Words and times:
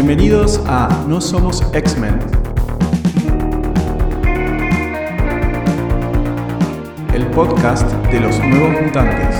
Bienvenidos 0.00 0.60
a 0.64 1.04
No 1.08 1.20
Somos 1.20 1.60
X-Men. 1.74 2.20
El 7.12 7.26
podcast 7.32 7.90
de 8.12 8.20
los 8.20 8.38
nuevos 8.38 8.80
mutantes. 8.80 9.34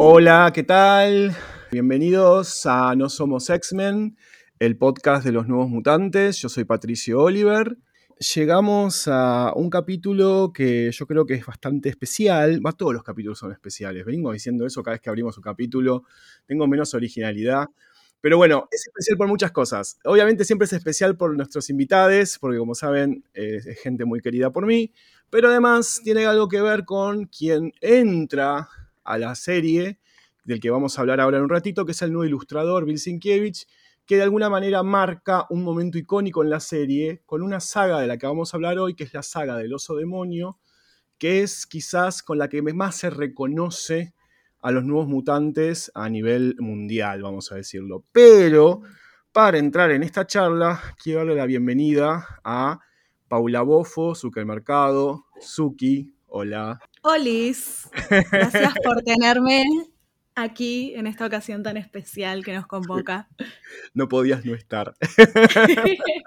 Hola, 0.00 0.50
¿qué 0.52 0.64
tal? 0.64 1.36
Bienvenidos 1.70 2.66
a 2.66 2.96
No 2.96 3.08
Somos 3.08 3.48
X-Men, 3.48 4.16
el 4.58 4.78
podcast 4.78 5.24
de 5.24 5.32
los 5.32 5.46
nuevos 5.46 5.68
mutantes. 5.68 6.38
Yo 6.38 6.48
soy 6.48 6.64
Patricio 6.64 7.20
Oliver. 7.20 7.76
Llegamos 8.34 9.06
a 9.06 9.52
un 9.54 9.68
capítulo 9.68 10.50
que 10.54 10.90
yo 10.90 11.06
creo 11.06 11.26
que 11.26 11.34
es 11.34 11.44
bastante 11.44 11.90
especial. 11.90 12.62
Todos 12.78 12.94
los 12.94 13.02
capítulos 13.02 13.38
son 13.38 13.52
especiales. 13.52 14.06
Vengo 14.06 14.32
diciendo 14.32 14.64
eso 14.64 14.82
cada 14.82 14.94
vez 14.94 15.02
que 15.02 15.10
abrimos 15.10 15.36
un 15.36 15.42
capítulo. 15.42 16.04
Tengo 16.46 16.66
menos 16.66 16.94
originalidad. 16.94 17.66
Pero 18.22 18.38
bueno, 18.38 18.66
es 18.70 18.86
especial 18.86 19.18
por 19.18 19.28
muchas 19.28 19.52
cosas. 19.52 19.98
Obviamente 20.04 20.46
siempre 20.46 20.64
es 20.64 20.72
especial 20.72 21.18
por 21.18 21.36
nuestros 21.36 21.68
invitados, 21.68 22.38
porque 22.40 22.56
como 22.56 22.74
saben, 22.74 23.24
es 23.34 23.78
gente 23.80 24.06
muy 24.06 24.20
querida 24.22 24.50
por 24.50 24.64
mí. 24.64 24.90
Pero 25.28 25.48
además 25.48 26.00
tiene 26.02 26.24
algo 26.24 26.48
que 26.48 26.62
ver 26.62 26.86
con 26.86 27.26
quien 27.26 27.72
entra 27.82 28.68
a 29.04 29.18
la 29.18 29.34
serie 29.34 29.98
del 30.44 30.60
que 30.60 30.70
vamos 30.70 30.96
a 30.96 31.02
hablar 31.02 31.20
ahora 31.20 31.36
en 31.36 31.42
un 31.44 31.50
ratito, 31.50 31.84
que 31.84 31.92
es 31.92 32.00
el 32.00 32.12
nuevo 32.12 32.24
ilustrador 32.24 32.86
Bill 32.86 32.98
que 34.06 34.16
de 34.16 34.22
alguna 34.22 34.48
manera 34.48 34.82
marca 34.82 35.46
un 35.50 35.64
momento 35.64 35.98
icónico 35.98 36.42
en 36.44 36.50
la 36.50 36.60
serie 36.60 37.22
con 37.26 37.42
una 37.42 37.60
saga 37.60 38.00
de 38.00 38.06
la 38.06 38.16
que 38.16 38.26
vamos 38.26 38.52
a 38.52 38.56
hablar 38.56 38.78
hoy, 38.78 38.94
que 38.94 39.04
es 39.04 39.12
la 39.12 39.22
saga 39.22 39.56
del 39.56 39.74
oso 39.74 39.96
demonio, 39.96 40.58
que 41.18 41.42
es 41.42 41.66
quizás 41.66 42.22
con 42.22 42.38
la 42.38 42.48
que 42.48 42.62
más 42.62 42.96
se 42.96 43.10
reconoce 43.10 44.14
a 44.60 44.70
los 44.70 44.84
nuevos 44.84 45.08
mutantes 45.08 45.90
a 45.94 46.08
nivel 46.08 46.56
mundial, 46.60 47.22
vamos 47.22 47.50
a 47.50 47.56
decirlo. 47.56 48.04
Pero 48.12 48.82
para 49.32 49.58
entrar 49.58 49.90
en 49.90 50.02
esta 50.02 50.26
charla, 50.26 50.80
quiero 51.02 51.20
darle 51.20 51.34
la 51.34 51.46
bienvenida 51.46 52.40
a 52.44 52.80
Paula 53.28 53.62
Bofo, 53.62 54.14
Mercado, 54.44 55.26
Suki, 55.40 56.14
hola. 56.26 56.78
Olis, 57.02 57.88
gracias 58.30 58.74
por 58.84 59.02
tenerme 59.02 59.64
aquí 60.36 60.94
en 60.94 61.08
esta 61.08 61.26
ocasión 61.26 61.62
tan 61.64 61.76
especial 61.76 62.44
que 62.44 62.54
nos 62.54 62.66
convoca. 62.66 63.28
No 63.94 64.08
podías 64.08 64.44
no 64.44 64.54
estar. 64.54 64.94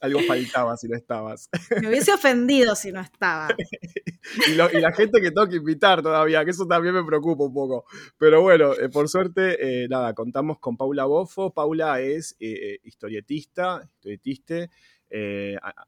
Algo 0.00 0.20
faltaba 0.20 0.76
si 0.76 0.86
no 0.86 0.96
estabas. 0.96 1.48
Me 1.80 1.88
hubiese 1.88 2.12
ofendido 2.12 2.74
si 2.74 2.92
no 2.92 3.00
estaba. 3.00 3.48
y, 4.48 4.54
la 4.54 4.92
gente 4.92 5.20
que 5.20 5.30
tengo 5.30 5.48
que 5.48 5.56
invitar 5.56 6.02
todavía, 6.02 6.44
que 6.44 6.50
eso 6.50 6.66
también 6.66 6.94
me 6.94 7.04
preocupa 7.04 7.44
un 7.44 7.54
poco. 7.54 7.86
Pero 8.18 8.42
bueno, 8.42 8.74
eh, 8.74 8.90
por 8.90 9.08
suerte, 9.08 9.84
eh, 9.84 9.88
nada, 9.88 10.12
contamos 10.12 10.58
con 10.58 10.76
Paula 10.76 11.06
Bofo. 11.06 11.54
Paula 11.54 12.00
es 12.00 12.36
eh, 12.38 12.78
historietista, 12.82 13.80
historietiste. 13.94 14.70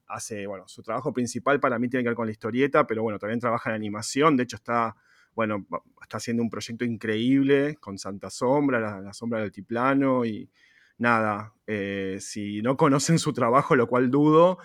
hace, 0.06 0.46
bueno, 0.46 0.66
su 0.66 0.82
trabajo 0.82 1.12
principal 1.12 1.60
para 1.60 1.78
mí 1.78 1.88
tiene 1.88 2.04
que 2.04 2.10
ver 2.10 2.16
con 2.16 2.26
la 2.26 2.32
historieta, 2.32 2.86
pero 2.86 3.02
bueno, 3.02 3.18
también 3.18 3.40
trabaja 3.40 3.70
en 3.70 3.76
animación. 3.76 4.36
De 4.36 4.44
hecho, 4.44 4.56
está 4.56 4.96
bueno, 5.36 5.66
está 6.02 6.16
haciendo 6.16 6.42
un 6.42 6.48
proyecto 6.48 6.84
increíble 6.84 7.76
con 7.76 7.98
Santa 7.98 8.30
Sombra, 8.30 9.02
la, 9.02 9.12
sombra 9.12 9.38
del 9.38 9.48
altiplano 9.48 10.24
y 10.24 10.50
nada, 10.96 11.52
eh, 11.66 12.16
si 12.20 12.62
no 12.62 12.76
conocen 12.78 13.18
su 13.18 13.34
trabajo, 13.34 13.76
lo 13.76 13.86
cual 13.86 14.10
dudo, 14.10 14.58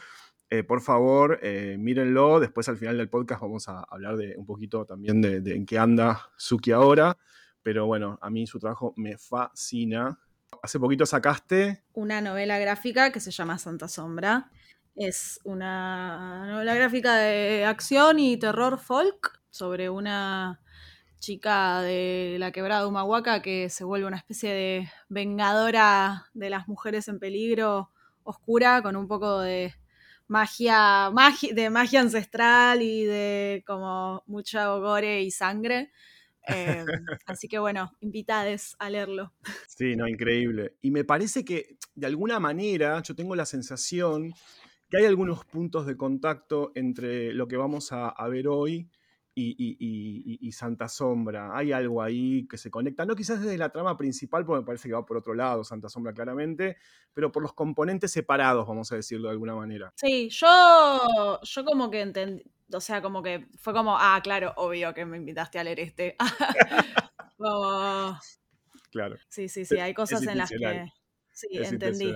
eh, 0.49 0.63
por 0.63 0.81
favor, 0.81 1.39
eh, 1.43 1.75
mírenlo. 1.77 2.39
Después 2.39 2.69
al 2.69 2.77
final 2.77 2.97
del 2.97 3.09
podcast 3.09 3.41
vamos 3.41 3.67
a 3.67 3.81
hablar 3.81 4.15
de 4.15 4.35
un 4.37 4.45
poquito 4.45 4.85
también 4.85 5.21
de, 5.21 5.37
en 5.53 5.65
qué 5.65 5.77
anda 5.77 6.29
Suki 6.37 6.71
ahora. 6.71 7.17
Pero 7.63 7.85
bueno, 7.85 8.17
a 8.21 8.29
mí 8.29 8.47
su 8.47 8.57
trabajo 8.57 8.93
me 8.95 9.17
fascina. 9.17 10.19
Hace 10.63 10.79
poquito 10.79 11.05
sacaste... 11.05 11.83
Una 11.93 12.21
novela 12.21 12.57
gráfica 12.59 13.11
que 13.11 13.19
se 13.19 13.31
llama 13.31 13.57
Santa 13.57 13.89
Sombra. 13.89 14.51
Es 14.95 15.39
una 15.43 16.47
novela 16.47 16.75
gráfica 16.75 17.15
de 17.17 17.65
acción 17.65 18.19
y 18.19 18.37
terror 18.37 18.79
folk 18.79 19.41
sobre 19.49 19.89
una 19.89 20.61
chica 21.21 21.81
de 21.81 22.37
la 22.39 22.51
quebrada 22.51 22.81
de 22.81 22.87
Humahuaca 22.87 23.43
que 23.43 23.69
se 23.69 23.83
vuelve 23.83 24.07
una 24.07 24.17
especie 24.17 24.51
de 24.51 24.89
vengadora 25.07 26.25
de 26.33 26.49
las 26.49 26.67
mujeres 26.67 27.07
en 27.07 27.19
peligro 27.19 27.91
oscura 28.23 28.81
con 28.81 28.95
un 28.95 29.07
poco 29.07 29.39
de 29.39 29.73
magia, 30.27 31.11
de 31.53 31.69
magia 31.69 32.01
ancestral 32.01 32.81
y 32.81 33.05
de 33.05 33.63
como 33.67 34.23
mucha 34.25 34.67
gore 34.77 35.21
y 35.21 35.29
sangre. 35.29 35.91
Em, 36.47 36.85
así 37.27 37.47
que 37.47 37.59
bueno, 37.59 37.91
invitades 38.01 38.75
a 38.79 38.89
leerlo. 38.89 39.31
Sí, 39.67 39.95
no, 39.95 40.07
increíble. 40.07 40.75
Y 40.81 40.89
me 40.89 41.03
parece 41.03 41.45
que 41.45 41.77
de 41.93 42.07
alguna 42.07 42.39
manera 42.39 42.99
yo 43.03 43.15
tengo 43.15 43.35
la 43.35 43.45
sensación 43.45 44.33
que 44.89 44.97
hay 44.97 45.05
algunos 45.05 45.45
puntos 45.45 45.85
de 45.85 45.95
contacto 45.95 46.71
entre 46.73 47.31
lo 47.31 47.47
que 47.47 47.57
vamos 47.57 47.91
a 47.91 48.27
ver 48.27 48.47
hoy 48.47 48.89
y, 49.33 50.51
Santa 50.51 50.87
Sombra. 50.87 51.55
Hay 51.55 51.71
algo 51.71 52.01
ahí 52.01 52.47
que 52.47 52.57
se 52.57 52.69
conecta, 52.69 53.05
no 53.05 53.15
quizás 53.15 53.41
desde 53.41 53.57
la 53.57 53.69
trama 53.69 53.97
principal, 53.97 54.45
porque 54.45 54.61
me 54.61 54.65
parece 54.65 54.87
que 54.87 54.93
va 54.93 55.05
por 55.05 55.17
otro 55.17 55.33
lado, 55.33 55.63
Santa 55.63 55.89
Sombra 55.89 56.13
claramente, 56.13 56.77
pero 57.13 57.31
por 57.31 57.43
los 57.43 57.53
componentes 57.53 58.11
separados, 58.11 58.67
vamos 58.67 58.91
a 58.91 58.95
decirlo 58.95 59.29
de 59.29 59.33
alguna 59.33 59.55
manera. 59.55 59.93
Sí, 59.95 60.29
yo, 60.29 61.39
yo 61.41 61.65
como 61.65 61.89
que 61.89 62.01
entendí, 62.01 62.43
o 62.73 62.81
sea, 62.81 63.01
como 63.01 63.21
que 63.21 63.47
fue 63.57 63.73
como, 63.73 63.97
ah, 63.97 64.19
claro, 64.23 64.53
obvio 64.57 64.93
que 64.93 65.05
me 65.05 65.17
invitaste 65.17 65.59
a 65.59 65.63
leer 65.63 65.79
este. 65.79 66.15
Claro. 68.91 69.15
Sí, 69.29 69.47
sí, 69.47 69.65
sí, 69.65 69.79
hay 69.79 69.93
cosas 69.93 70.21
en 70.27 70.37
las 70.37 70.49
que... 70.49 70.85
Sí, 71.31 71.47
entendí. 71.53 72.13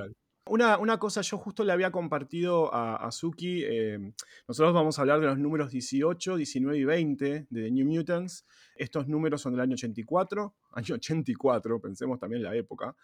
Una, 0.47 0.99
cosa, 0.99 1.21
yo 1.21 1.39
justo 1.39 1.63
le 1.63 1.71
había 1.71 1.91
compartido 1.91 2.71
a, 2.71 2.97
a 2.97 3.11
Suki, 3.11 3.63
eh, 3.63 4.13
nosotros 4.47 4.75
vamos 4.75 4.99
a 4.99 5.01
hablar 5.01 5.19
de 5.19 5.25
los 5.25 5.39
números 5.39 5.71
18, 5.71 6.35
19 6.35 6.77
y 6.77 6.83
20 6.85 7.47
de 7.49 7.63
The 7.63 7.71
New 7.71 7.87
Mutants. 7.87 8.45
Estos 8.75 9.07
números 9.07 9.41
son 9.41 9.53
del 9.53 9.61
año 9.61 9.73
84, 9.73 10.55
año 10.73 10.95
84, 10.95 11.81
pensemos 11.81 12.19
también 12.19 12.43
la 12.43 12.55
época. 12.55 12.95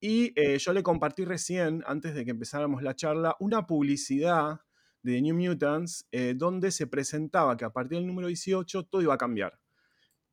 Y 0.00 0.38
eh, 0.38 0.58
yo 0.58 0.74
le 0.74 0.82
compartí 0.82 1.24
recién, 1.24 1.82
antes 1.86 2.14
de 2.14 2.26
que 2.26 2.32
empezáramos 2.32 2.82
la 2.82 2.94
charla, 2.94 3.36
una 3.40 3.66
publicidad 3.66 4.60
de 5.02 5.14
The 5.14 5.22
New 5.22 5.34
Mutants 5.34 6.06
eh, 6.12 6.34
donde 6.36 6.70
se 6.70 6.86
presentaba 6.86 7.56
que 7.56 7.64
a 7.64 7.70
partir 7.70 7.96
del 7.96 8.06
número 8.06 8.28
18 8.28 8.84
todo 8.84 9.00
iba 9.00 9.14
a 9.14 9.18
cambiar. 9.18 9.58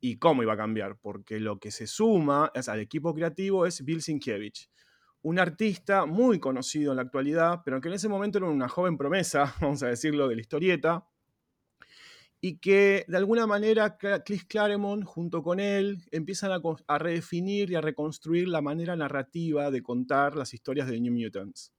¿Y 0.01 0.17
cómo 0.17 0.43
iba 0.43 0.53
a 0.53 0.57
cambiar? 0.57 0.97
Porque 0.97 1.39
lo 1.39 1.57
que 1.57 1.71
se 1.71 1.87
suma 1.87 2.51
al 2.53 2.79
equipo 2.81 3.13
creativo 3.13 3.65
es 3.65 3.85
Bill 3.85 4.01
Sienkiewicz 4.01 4.69
un 5.21 5.39
artista 5.39 6.05
muy 6.05 6.39
conocido 6.39 6.91
en 6.91 6.97
la 6.97 7.03
actualidad, 7.03 7.61
pero 7.65 7.81
que 7.81 7.89
en 7.89 7.95
ese 7.95 8.07
momento 8.07 8.37
era 8.37 8.47
una 8.47 8.69
joven 8.69 8.97
promesa, 8.97 9.53
vamos 9.61 9.83
a 9.83 9.87
decirlo, 9.87 10.27
de 10.27 10.35
la 10.35 10.41
historieta, 10.41 11.05
y 12.41 12.57
que 12.57 13.03
de 13.07 13.17
alguna 13.17 13.45
manera 13.47 13.97
Chris 13.97 14.45
Claremont 14.45 15.03
junto 15.03 15.43
con 15.43 15.59
él 15.59 15.97
empiezan 16.11 16.51
a, 16.87 16.97
redefinir 16.97 17.69
y 17.69 17.75
a 17.75 17.81
reconstruir 17.81 18.47
la 18.47 18.61
manera 18.61 18.95
narrativa 18.95 19.69
de 19.71 19.83
contar 19.83 20.37
las 20.37 20.53
historias 20.53 20.87
de 20.87 21.01
New 21.01 21.13
Mutants. 21.13 21.73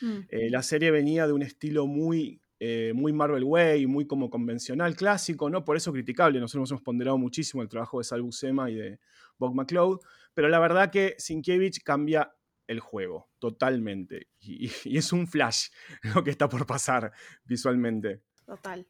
Mm. 0.00 0.18
Eh, 0.28 0.50
la 0.50 0.62
serie 0.62 0.92
venía 0.92 1.26
de 1.26 1.32
un 1.32 1.42
estilo 1.42 1.88
muy, 1.88 2.40
eh, 2.60 2.92
muy 2.94 3.12
Marvel 3.12 3.42
Way, 3.42 3.88
muy 3.88 4.06
como 4.06 4.30
convencional, 4.30 4.94
clásico, 4.94 5.50
¿no? 5.50 5.64
Por 5.64 5.76
eso 5.76 5.92
criticable. 5.92 6.38
Nosotros 6.38 6.70
hemos 6.70 6.82
ponderado 6.82 7.18
muchísimo 7.18 7.62
el 7.62 7.68
trabajo 7.68 7.98
de 7.98 8.04
Sal 8.04 8.22
Buscema 8.22 8.70
y 8.70 8.76
de 8.76 9.00
Bob 9.36 9.54
McCloud, 9.54 9.98
pero 10.34 10.48
la 10.48 10.58
verdad 10.58 10.90
que 10.90 11.14
Sienkiewicz 11.18 11.80
cambia 11.82 12.32
el 12.70 12.80
juego 12.80 13.28
totalmente. 13.40 14.28
Y, 14.40 14.70
es 14.96 15.12
un 15.12 15.26
flash 15.26 15.68
lo 16.14 16.22
que 16.22 16.30
está 16.30 16.48
por 16.48 16.66
pasar 16.66 17.12
visualmente. 17.44 18.22
Total. 18.46 18.86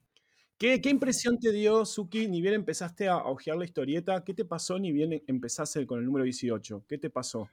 ¿Qué, 0.58 0.78
impresión 0.90 1.38
te 1.38 1.52
dio, 1.52 1.86
Suki, 1.86 2.28
ni 2.28 2.42
bien 2.42 2.52
empezaste 2.52 3.08
a 3.08 3.16
ojear 3.16 3.56
la 3.56 3.64
historieta? 3.64 4.22
¿Qué 4.22 4.34
te 4.34 4.44
pasó 4.44 4.78
ni 4.78 4.92
bien 4.92 5.22
empezaste 5.26 5.86
con 5.86 6.00
el 6.00 6.04
número 6.04 6.24
18? 6.24 6.84
¿Qué 6.86 6.98
te 6.98 7.08
pasó? 7.08 7.48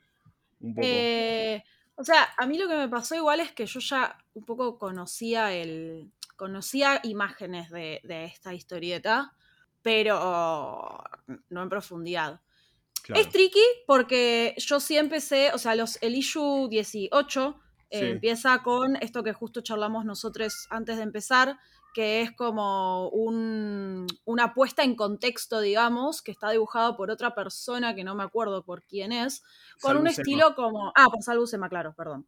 Eh, 0.75 1.63
o 1.95 2.04
sea, 2.04 2.28
a 2.38 2.45
mí 2.45 2.57
lo 2.57 2.68
que 2.68 2.75
me 2.75 2.90
pasó 2.90 3.16
igual 3.16 3.40
es 3.40 3.54
que 3.54 3.66
yo 3.66 3.80
ya 3.80 4.18
un 4.33 4.44
poco 4.44 4.78
conocía 4.78 5.54
el. 5.54 6.12
conocía 6.36 7.00
imágenes 7.04 7.69
de, 7.69 8.01
de 8.04 8.25
esta 8.25 8.54
historieta, 8.54 9.33
pero 9.81 11.01
no 11.48 11.63
en 11.63 11.69
profundidad. 11.69 12.42
Es 13.15 13.30
tricky 13.30 13.63
porque 13.86 14.56
yo 14.57 14.80
sí 14.80 14.98
empecé, 14.98 15.51
o 15.54 15.57
sea, 15.57 15.75
los, 15.75 15.98
el 16.01 16.15
issue 16.15 16.68
18 16.69 17.59
eh, 17.89 18.12
empieza 18.12 18.62
con 18.63 18.98
esto 18.98 19.24
que 19.24 19.33
justo 19.33 19.62
charlamos 19.62 20.04
nosotros 20.04 20.68
antes 20.69 20.98
de 20.98 21.04
empezar, 21.04 21.57
que 21.94 22.21
es 22.21 22.31
como 22.31 23.09
una 23.09 24.54
puesta 24.54 24.83
en 24.83 24.95
contexto, 24.95 25.62
digamos, 25.62 26.21
que 26.21 26.31
está 26.31 26.51
dibujado 26.51 26.95
por 26.95 27.09
otra 27.09 27.33
persona 27.33 27.95
que 27.95 28.04
no 28.04 28.13
me 28.13 28.24
acuerdo 28.24 28.63
por 28.63 28.83
quién 28.83 29.12
es, 29.12 29.42
con 29.81 29.98
un 29.98 30.07
estilo 30.07 30.54
como. 30.56 30.92
Ah, 30.95 31.07
por 31.09 31.24
Salvo 31.24 31.48
Sema, 31.48 31.69
claro, 31.69 31.95
perdón. 31.95 32.27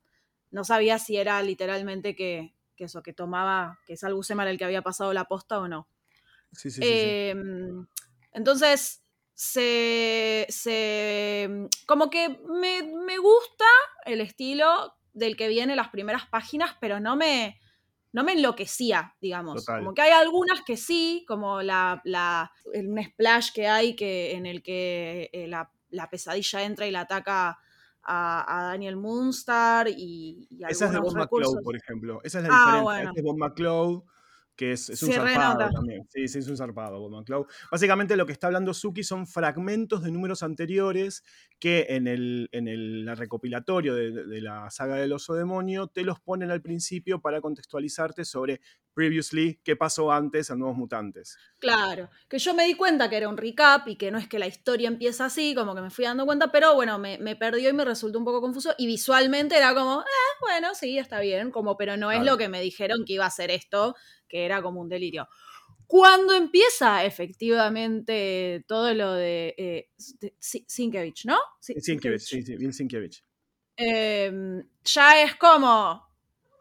no 0.50 0.64
sabía 0.64 0.98
si 0.98 1.18
era 1.18 1.42
literalmente 1.44 2.16
que, 2.16 2.56
eso, 2.78 3.04
que 3.04 3.14
tomaba, 3.14 3.80
que 3.86 3.94
es 3.94 4.04
algo 4.04 4.22
el 4.28 4.58
que 4.58 4.66
había 4.66 4.82
pasado 4.82 5.14
la 5.14 5.26
posta 5.26 5.60
o 5.60 5.68
no. 5.68 5.88
Sí, 6.54 6.72
sí, 6.72 6.82
sí, 6.82 6.88
em, 6.88 7.86
Entonces, 8.32 9.04
se, 9.40 10.46
se, 10.50 11.70
como 11.86 12.10
que 12.10 12.42
me, 12.50 12.84
me, 12.84 13.18
gusta 13.20 13.64
el 14.06 14.20
estilo 14.20 14.98
del 15.14 15.38
que 15.38 15.48
viene 15.48 15.78
las 15.78 15.88
primeras 15.88 16.26
páginas, 16.26 16.76
pero 16.82 17.00
no 17.00 17.16
me, 17.16 17.58
no 18.12 18.26
me 18.26 18.34
enloquecía, 18.34 19.16
digamos. 19.22 19.66
Como 19.66 19.94
que 19.94 20.02
hay 20.02 20.12
algunas 20.12 20.62
que 20.66 20.76
sí, 20.76 21.24
como 21.26 21.62
la, 21.62 22.02
la, 22.04 22.52
un 22.66 23.02
splash 23.02 23.54
que 23.54 23.70
hay 23.70 23.96
que, 23.96 24.34
en 24.34 24.46
el 24.46 24.62
que 24.62 25.30
eh, 25.32 25.48
la, 25.48 25.72
la, 25.90 26.10
pesadilla 26.10 26.64
entra 26.64 26.86
y 26.86 26.92
la 26.92 27.02
ataca 27.02 27.60
a, 28.04 28.64
Daniel 28.72 28.98
Moonstar 28.98 29.88
y, 29.88 30.50
y 30.50 30.66
Esa 30.68 30.88
es 30.88 30.92
de 30.92 31.00
Bob 31.00 31.16
McCloud, 31.16 31.64
por 31.64 31.78
ejemplo. 31.78 32.20
Esa 32.26 32.40
es 32.40 32.44
la 32.44 32.50
ah, 32.52 32.80
diferencia. 32.82 33.10
Este 33.12 33.20
es 33.22 33.26
Bob 33.26 33.38
McCloud 33.38 34.04
que 34.60 34.74
es, 34.74 34.90
un 35.04 35.14
zarpado 35.14 35.70
también. 35.72 36.06
Sí, 36.10 36.28
sí, 36.28 36.40
es 36.40 36.50
un 36.50 36.58
zarpado, 36.58 37.00
Bob 37.00 37.12
McCloud. 37.12 37.46
Básicamente 37.72 38.18
lo 38.18 38.26
que 38.26 38.34
está 38.34 38.48
hablando 38.48 38.74
Suki 38.74 39.06
son 39.06 39.26
fragmentos 39.26 40.04
de 40.04 40.12
números 40.12 40.44
anteriores 40.44 41.24
que 41.60 41.86
en 41.92 42.08
el, 42.08 42.50
en 42.52 42.68
el 42.68 43.08
recopilatorio 43.16 43.96
de, 43.96 44.42
la 44.42 44.70
saga 44.70 44.96
del 44.96 45.14
oso 45.14 45.34
demonio 45.34 45.88
te 45.88 46.04
los 46.04 46.20
ponen 46.20 46.52
al 46.52 46.62
principio 46.62 47.22
para 47.22 47.40
contextualizarte 47.40 48.26
sobre 48.26 48.60
previously 48.94 49.62
qué 49.64 49.78
pasó 49.78 50.12
antes 50.12 50.52
a 50.52 50.58
Nuevos 50.58 50.76
Mutantes. 50.76 51.38
Claro, 51.60 52.10
que 52.28 52.38
yo 52.38 52.54
me 52.54 52.66
di 52.66 52.74
cuenta 52.74 53.10
que 53.10 53.16
era 53.16 53.30
un 53.30 53.38
recap 53.38 53.88
y 53.88 53.96
que 53.96 54.12
no 54.12 54.18
es 54.18 54.28
que 54.28 54.40
la 54.40 54.48
historia 54.48 54.90
empieza 54.90 55.24
así, 55.24 55.56
como 55.56 55.74
que 55.74 55.82
me 55.82 55.90
fui 55.90 56.04
dando 56.04 56.26
cuenta, 56.26 56.52
pero 56.52 56.76
bueno, 56.76 57.00
me, 57.00 57.18
perdió 57.38 57.70
y 57.70 57.74
me 57.74 57.86
resultó 57.86 58.20
un 58.20 58.26
poco 58.26 58.42
confuso 58.42 58.74
y 58.78 58.88
visualmente 58.88 59.56
era 59.56 59.74
como, 59.74 60.02
eh, 60.02 60.38
bueno, 60.42 60.76
sí, 60.76 60.98
está 60.98 61.22
bien, 61.22 61.50
como, 61.50 61.78
pero 61.78 61.96
no 61.96 62.12
es 62.12 62.26
lo 62.26 62.38
que 62.38 62.50
me 62.50 62.60
dijeron 62.60 63.06
que 63.06 63.14
iba 63.14 63.26
a 63.26 63.32
ser 63.32 63.52
esto 63.52 63.96
que 64.30 64.46
era 64.46 64.62
como 64.62 64.80
un 64.80 64.88
delirio. 64.88 65.28
Cuando 65.90 66.34
empieza 66.34 67.04
efectivamente 67.04 68.64
todo 68.68 68.94
lo 68.94 69.14
de, 69.14 69.56
eh, 69.58 69.90
Sienkiewicz, 70.40 71.26
¿no? 71.26 71.40
Sienkiewicz, 71.60 72.26
sí, 72.26 72.44
sí, 72.44 72.56
bien 72.58 72.72
Sienkiewicz. 72.72 73.24
Em, 73.76 74.64
ya 74.84 75.24
es 75.24 75.36
como, 75.38 76.08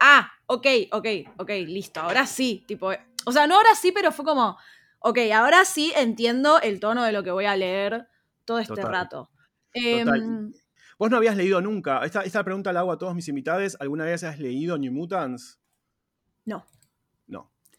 ah, 0.00 0.32
ok, 0.46 0.66
ok, 0.92 1.06
ok, 1.36 1.50
listo, 1.66 2.00
ahora 2.00 2.24
sí, 2.24 2.64
tipo, 2.66 2.90
o 3.26 3.32
sea, 3.32 3.46
no 3.46 3.56
ahora 3.56 3.74
sí, 3.74 3.92
pero 3.92 4.12
fue 4.12 4.24
como, 4.24 4.56
ok, 5.00 5.18
ahora 5.34 5.66
sí 5.66 5.92
entiendo 5.94 6.58
el 6.62 6.80
tono 6.80 7.04
de 7.04 7.12
lo 7.12 7.22
que 7.22 7.30
voy 7.30 7.44
a 7.44 7.54
leer 7.54 8.08
todo 8.46 8.60
este 8.60 8.80
rato. 8.80 9.30
Em, 9.74 10.54
Vos 10.98 11.10
no 11.10 11.18
habías 11.18 11.36
leído 11.36 11.60
nunca, 11.60 12.02
esta, 12.02 12.22
esta 12.22 12.42
pregunta 12.44 12.72
la 12.72 12.80
hago 12.80 12.92
a 12.92 12.98
todos 12.98 13.14
mis 13.14 13.28
invitados, 13.28 13.76
¿alguna 13.78 14.06
vez 14.06 14.24
has 14.24 14.38
leído 14.38 14.78
New 14.78 14.90
Mutants? 14.90 15.60
No 16.46 16.64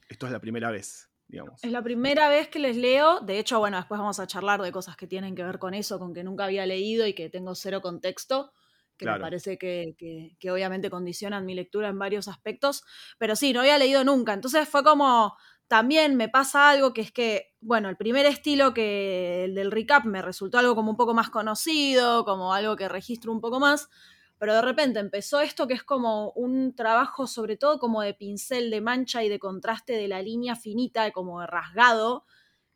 esto 0.09 0.25
es 0.25 0.31
la 0.31 0.41
primera 0.41 0.71
vez, 0.71 1.09
digamos. 1.27 1.63
Es 1.63 1.71
la 1.71 1.83
primera 1.83 2.27
vez 2.29 2.49
que 2.49 2.59
les 2.59 2.75
leo. 2.75 3.21
De 3.21 3.39
hecho, 3.39 3.59
bueno, 3.59 3.77
después 3.77 3.99
vamos 3.99 4.19
a 4.19 4.27
charlar 4.27 4.61
de 4.61 4.71
cosas 4.71 4.97
que 4.97 5.07
tienen 5.07 5.35
que 5.35 5.43
ver 5.43 5.59
con 5.59 5.73
eso, 5.73 5.99
con 5.99 6.13
que 6.13 6.23
nunca 6.23 6.45
había 6.45 6.65
leído 6.65 7.05
y 7.07 7.13
que 7.13 7.29
tengo 7.29 7.53
cero 7.55 7.81
contexto, 7.81 8.51
que 8.97 9.05
me 9.05 9.19
parece 9.19 9.57
que, 9.57 9.95
que, 10.37 10.51
obviamente 10.51 10.89
condicionan 10.89 11.45
mi 11.45 11.53
lectura 11.53 11.87
en 11.87 11.99
varios 11.99 12.27
aspectos. 12.27 12.83
Pero 13.17 13.35
sí, 13.35 13.53
no 13.53 13.61
había 13.61 13.77
leído 13.77 14.03
nunca. 14.03 14.33
Entonces 14.33 14.67
fue 14.67 14.83
como. 14.83 15.37
También 15.67 16.15
me 16.15 16.29
pasa 16.29 16.71
algo 16.71 16.93
que 16.93 17.01
es 17.01 17.11
que, 17.11 17.53
bueno, 17.61 17.89
el 17.89 17.95
primer 17.95 18.25
estilo 18.25 18.73
que 18.73 19.43
el 19.45 19.53
del 19.53 19.69
recap 19.69 20.03
me 20.03 20.23
resultó 20.23 20.57
algo 20.57 20.73
como 20.73 20.89
un 20.89 20.97
poco 20.97 21.13
más 21.13 21.29
conocido, 21.29 22.25
como 22.25 22.55
algo 22.55 22.75
que 22.75 22.89
registro 22.89 23.31
un 23.31 23.39
poco 23.39 23.59
más 23.59 23.87
pero 24.39 24.55
de 24.55 24.61
repente 24.61 24.99
empezó 24.99 25.41
esto 25.41 25.67
que 25.67 25.73
es 25.73 25.83
como 25.83 26.31
un 26.31 26.73
trabajo 26.73 27.27
sobre 27.27 27.57
todo 27.57 27.77
como 27.77 28.01
de 28.01 28.13
pincel, 28.13 28.71
de 28.71 28.79
mancha 28.79 29.21
y 29.21 29.29
de 29.29 29.37
contraste 29.37 29.93
de 29.93 30.07
la 30.07 30.21
línea 30.21 30.55
finita, 30.55 31.11
como 31.11 31.41
de 31.41 31.47
rasgado, 31.47 32.25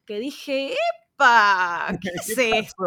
que 0.06 0.20
dije, 0.20 0.74
¡epa! 0.74 1.88
¿Qué 2.02 2.10
es 2.16 2.38
esto? 2.38 2.84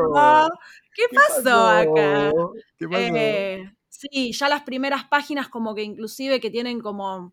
¿Qué, 0.95 1.05
pasó, 1.11 1.67
acá? 1.67 2.31
Eh, 2.79 3.65
sí, 3.89 4.33
ya 4.33 4.49
las 4.51 4.63
primeras 4.63 5.05
páginas 5.05 5.49
como 5.49 5.75
que 5.75 5.83
inclusive 5.83 6.39
que 6.39 6.51
tienen 6.51 6.81
como... 6.81 7.33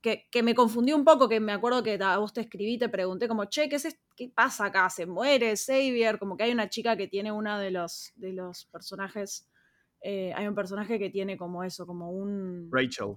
Que, 0.00 0.28
me 0.42 0.54
confundió 0.54 0.96
un 0.96 1.04
poco, 1.04 1.30
que 1.30 1.40
me 1.40 1.52
acuerdo 1.52 1.82
que 1.82 1.98
a 2.00 2.18
vos 2.18 2.34
te 2.34 2.42
escribí, 2.42 2.76
te 2.76 2.90
pregunté 2.90 3.26
como, 3.26 3.46
che, 3.46 3.70
¿qué, 3.70 3.76
es 3.76 3.98
¿qué 4.14 4.28
pasa 4.28 4.66
acá? 4.66 4.90
¿Se 4.90 5.06
muere 5.06 5.56
Xavier? 5.56 6.18
Como 6.18 6.36
que 6.36 6.44
hay 6.44 6.52
una 6.52 6.68
chica 6.68 6.94
que 6.94 7.08
tiene 7.08 7.32
uno 7.32 7.58
de 7.58 7.70
los, 7.70 8.12
de 8.16 8.34
los 8.34 8.66
personajes 8.66 9.48
eh, 10.06 10.34
hay 10.36 10.46
un 10.46 10.54
personaje 10.54 10.98
que 10.98 11.08
tiene 11.08 11.38
como 11.38 11.64
eso, 11.64 11.86
como 11.86 12.10
un... 12.10 12.68
Rachel. 12.70 13.16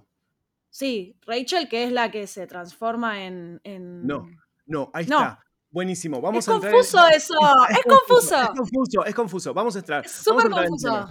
Sí, 0.70 1.14
Rachel, 1.26 1.68
que 1.68 1.84
es 1.84 1.92
la 1.92 2.10
que 2.10 2.26
se 2.26 2.46
transforma 2.46 3.24
en... 3.24 3.60
No, 4.06 4.26
no, 4.66 4.90
ahí 4.94 5.04
está. 5.04 5.40
Buenísimo, 5.70 6.22
vamos 6.22 6.48
es 6.48 6.54
Confuso 6.54 7.06
eso, 7.08 7.34
es, 7.70 7.82
confuso. 7.84 8.40
Es 8.40 8.48
confuso, 8.48 9.04
es 9.04 9.14
confuso. 9.14 9.54
Vamos 9.54 9.76
a 9.76 9.80
entrar. 9.80 10.06
Es 10.06 10.12
súper 10.12 10.48
confuso. 10.48 11.08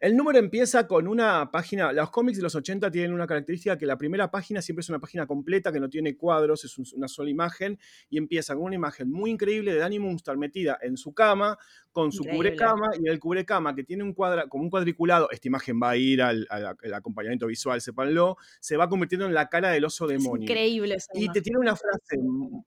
El 0.00 0.16
número 0.16 0.38
empieza 0.38 0.86
con 0.86 1.08
una 1.08 1.50
página, 1.50 1.92
los 1.92 2.10
cómics 2.10 2.36
de 2.36 2.42
los 2.42 2.54
80 2.54 2.90
tienen 2.90 3.12
una 3.12 3.26
característica 3.26 3.78
que 3.78 3.86
la 3.86 3.96
primera 3.96 4.30
página 4.30 4.60
siempre 4.60 4.80
es 4.80 4.88
una 4.88 4.98
página 4.98 5.26
completa 5.26 5.72
que 5.72 5.80
no 5.80 5.88
tiene 5.88 6.16
cuadros, 6.16 6.64
es 6.64 6.78
una 6.92 7.08
sola 7.08 7.30
imagen 7.30 7.78
y 8.10 8.18
empieza 8.18 8.54
con 8.54 8.64
una 8.64 8.74
imagen 8.74 9.10
muy 9.10 9.30
increíble 9.30 9.72
de 9.72 9.78
Danny 9.78 9.98
Munster 9.98 10.36
metida 10.36 10.78
en 10.82 10.96
su 10.96 11.14
cama 11.14 11.58
con 11.92 12.12
su 12.12 12.24
cubrecama 12.24 12.90
y 13.00 13.08
el 13.08 13.18
cubrecama 13.18 13.74
que 13.74 13.82
tiene 13.82 14.02
un 14.02 14.12
cuadra, 14.12 14.48
como 14.48 14.64
un 14.64 14.70
cuadriculado, 14.70 15.30
esta 15.30 15.48
imagen 15.48 15.80
va 15.82 15.90
a 15.90 15.96
ir 15.96 16.20
al, 16.20 16.46
acompañamiento 16.94 17.46
visual, 17.46 17.80
sépanlo, 17.80 18.36
se 18.60 18.76
va 18.76 18.88
convirtiendo 18.88 19.24
en 19.26 19.32
la 19.32 19.48
cara 19.48 19.70
del 19.70 19.86
oso 19.86 20.06
demonio. 20.06 20.42
increíble. 20.42 20.98
y 21.14 21.30
te 21.30 21.40
tiene 21.40 21.58
una 21.58 21.74
frase 21.74 22.18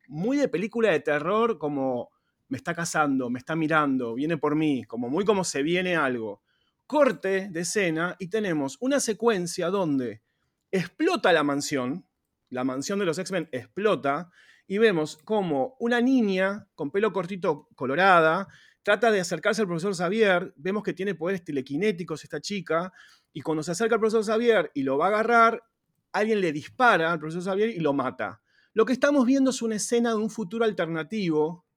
muy 0.08 0.38
de 0.38 0.48
película 0.48 0.90
de 0.92 1.00
terror 1.02 1.60
como 1.60 2.10
me 2.48 2.58
está 2.58 2.74
cazando, 2.74 3.30
me 3.30 3.38
está 3.38 3.56
mirando, 3.56 4.16
viene 4.16 4.38
por 4.38 4.56
mí, 4.56 4.84
como 4.86 5.10
muy 5.10 5.24
como 5.25 5.44
se 5.44 5.62
viene 5.62 5.96
algo 5.96 6.42
corte 6.89 7.50
de 7.51 7.59
escena 7.59 8.15
y 8.18 8.30
tenemos 8.30 8.75
una 8.80 9.00
secuencia 9.00 9.69
donde 9.69 10.24
explota 10.71 11.31
la 11.31 11.44
mansión, 11.44 12.07
la 12.50 12.63
mansión 12.63 12.97
de 12.97 13.06
los 13.06 13.19
X-Men 13.19 13.47
explota, 13.51 14.31
y 14.65 14.80
vemos 14.80 15.19
como 15.24 15.75
una 15.80 16.01
niña 16.01 16.68
con 16.74 16.89
pelo 16.89 17.13
cortito 17.13 17.69
colorada 17.75 18.47
trata 18.81 19.12
de 19.12 19.19
acercarse 19.19 19.62
al 19.62 19.68
profesor 19.68 19.95
Xavier, 19.95 20.51
vemos 20.57 20.81
que 20.81 20.94
tiene 20.94 21.13
poderes 21.13 21.44
telequinéticos 21.44 22.24
esta 22.24 22.41
chica, 22.41 22.91
y 23.31 23.41
cuando 23.41 23.62
se 23.62 23.69
acerca 23.74 23.93
al 23.93 24.01
profesor 24.01 24.25
Xavier 24.25 24.72
y 24.74 24.81
lo 24.81 24.98
va 24.98 25.05
a 25.05 25.10
agarrar, 25.10 25.63
alguien 26.12 26.41
le 26.41 26.51
dispara 26.51 27.12
al 27.12 27.19
profesor 27.19 27.43
Xavier 27.43 27.69
y 27.69 27.81
lo 27.81 27.93
mata. 27.93 28.41
Lo 28.74 28.84
que 28.84 28.93
estamos 28.93 29.27
viendo 29.27 29.51
es 29.51 29.62
una 29.62 29.75
escena 29.75 30.10
de 30.10 30.15
un 30.15 30.31
futuro 30.31 30.65
alternativo 30.65 31.67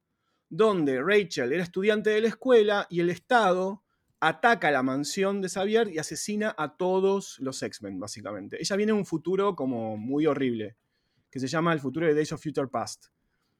donde 0.48 1.02
Rachel 1.02 1.52
era 1.52 1.62
estudiante 1.62 2.08
de 2.08 2.22
la 2.22 2.28
escuela 2.28 2.86
y 2.88 3.00
el 3.00 3.10
Estado 3.10 3.81
ataca 4.22 4.70
la 4.70 4.84
mansión 4.84 5.40
de 5.40 5.48
Xavier 5.48 5.88
y 5.88 5.98
asesina 5.98 6.54
a 6.56 6.76
todos 6.76 7.40
los 7.40 7.60
X-Men, 7.60 7.98
básicamente. 7.98 8.56
Ella 8.60 8.76
viene 8.76 8.92
en 8.92 8.98
un 8.98 9.04
futuro 9.04 9.56
como 9.56 9.96
muy 9.96 10.26
horrible, 10.26 10.76
que 11.28 11.40
se 11.40 11.48
llama 11.48 11.72
el 11.72 11.80
futuro 11.80 12.06
de 12.06 12.14
Days 12.14 12.30
of 12.30 12.40
Future 12.40 12.68
Past. 12.68 13.06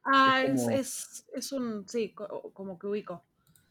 Ah, 0.05 0.41
es, 0.41 1.51
un, 1.51 1.85
sí, 1.85 2.15
como 2.53 2.79
que 2.79 2.87
ubico. 2.87 3.25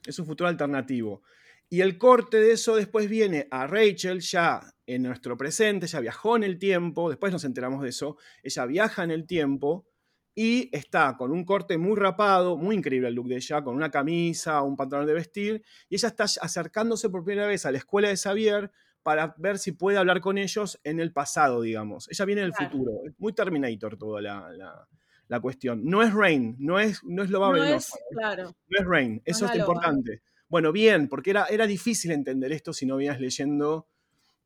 Es 0.04 0.18
un 0.18 0.26
futuro 0.26 0.48
alternativo. 0.48 1.22
Y 1.70 1.80
el 1.80 1.96
corte 1.96 2.36
de 2.36 2.52
eso 2.52 2.76
después 2.76 3.08
viene 3.08 3.48
a 3.50 3.66
Rachel 3.66 4.20
ya 4.20 4.60
en 4.86 5.04
nuestro 5.04 5.38
presente, 5.38 5.86
ya 5.86 5.98
viajó 5.98 6.36
en 6.36 6.42
el 6.42 6.58
tiempo, 6.58 7.08
después 7.08 7.32
nos 7.32 7.44
enteramos 7.44 7.82
de 7.82 7.88
eso, 7.88 8.18
ella 8.42 8.66
viaja 8.66 9.02
en 9.02 9.12
el 9.12 9.26
tiempo 9.26 9.86
y 10.34 10.74
está 10.74 11.16
con 11.16 11.30
un 11.30 11.44
corte 11.44 11.76
muy 11.78 11.96
rapado, 11.96 12.56
muy 12.56 12.76
increíble 12.76 13.08
el 13.08 13.14
look 13.14 13.28
de 13.28 13.36
ella, 13.36 13.62
con 13.62 13.76
una 13.76 13.90
camisa, 13.90 14.62
un 14.62 14.76
pantalón 14.76 15.06
de 15.06 15.14
vestir, 15.14 15.62
y 15.88 15.96
ella 15.96 16.08
está 16.08 16.24
acercándose 16.24 17.10
por 17.10 17.24
primera 17.24 17.46
vez 17.46 17.66
a 17.66 17.72
la 17.72 17.78
escuela 17.78 18.08
de 18.08 18.16
Xavier 18.16 18.70
para 19.02 19.34
ver 19.36 19.58
si 19.58 19.72
puede 19.72 19.98
hablar 19.98 20.20
con 20.20 20.38
ellos 20.38 20.80
en 20.84 21.00
el 21.00 21.12
pasado, 21.12 21.60
digamos. 21.60 22.08
Ella 22.10 22.24
viene 22.24 22.42
del 22.42 22.54
futuro, 22.54 22.92
es 23.06 23.12
muy 23.18 23.32
Terminator 23.32 23.96
toda 23.96 24.22
la, 24.22 25.40
cuestión. 25.40 25.84
No 25.84 26.02
es 26.02 26.12
Rain, 26.12 26.56
no 26.58 26.78
es, 26.78 27.02
no 27.04 27.22
es 27.22 27.30
lo 27.30 27.40
no 27.40 27.64
es, 27.64 27.90
claro. 28.10 28.54
no 28.68 28.80
es 28.80 28.86
Rain, 28.86 29.22
eso 29.24 29.46
es 29.46 29.56
importante. 29.56 30.22
Bueno, 30.48 30.72
bien, 30.72 31.08
porque 31.08 31.30
era, 31.30 31.46
era 31.46 31.66
difícil 31.66 32.10
entender 32.10 32.52
esto 32.52 32.72
si 32.74 32.84
no 32.84 32.98
vienes 32.98 33.20
leyendo 33.20 33.88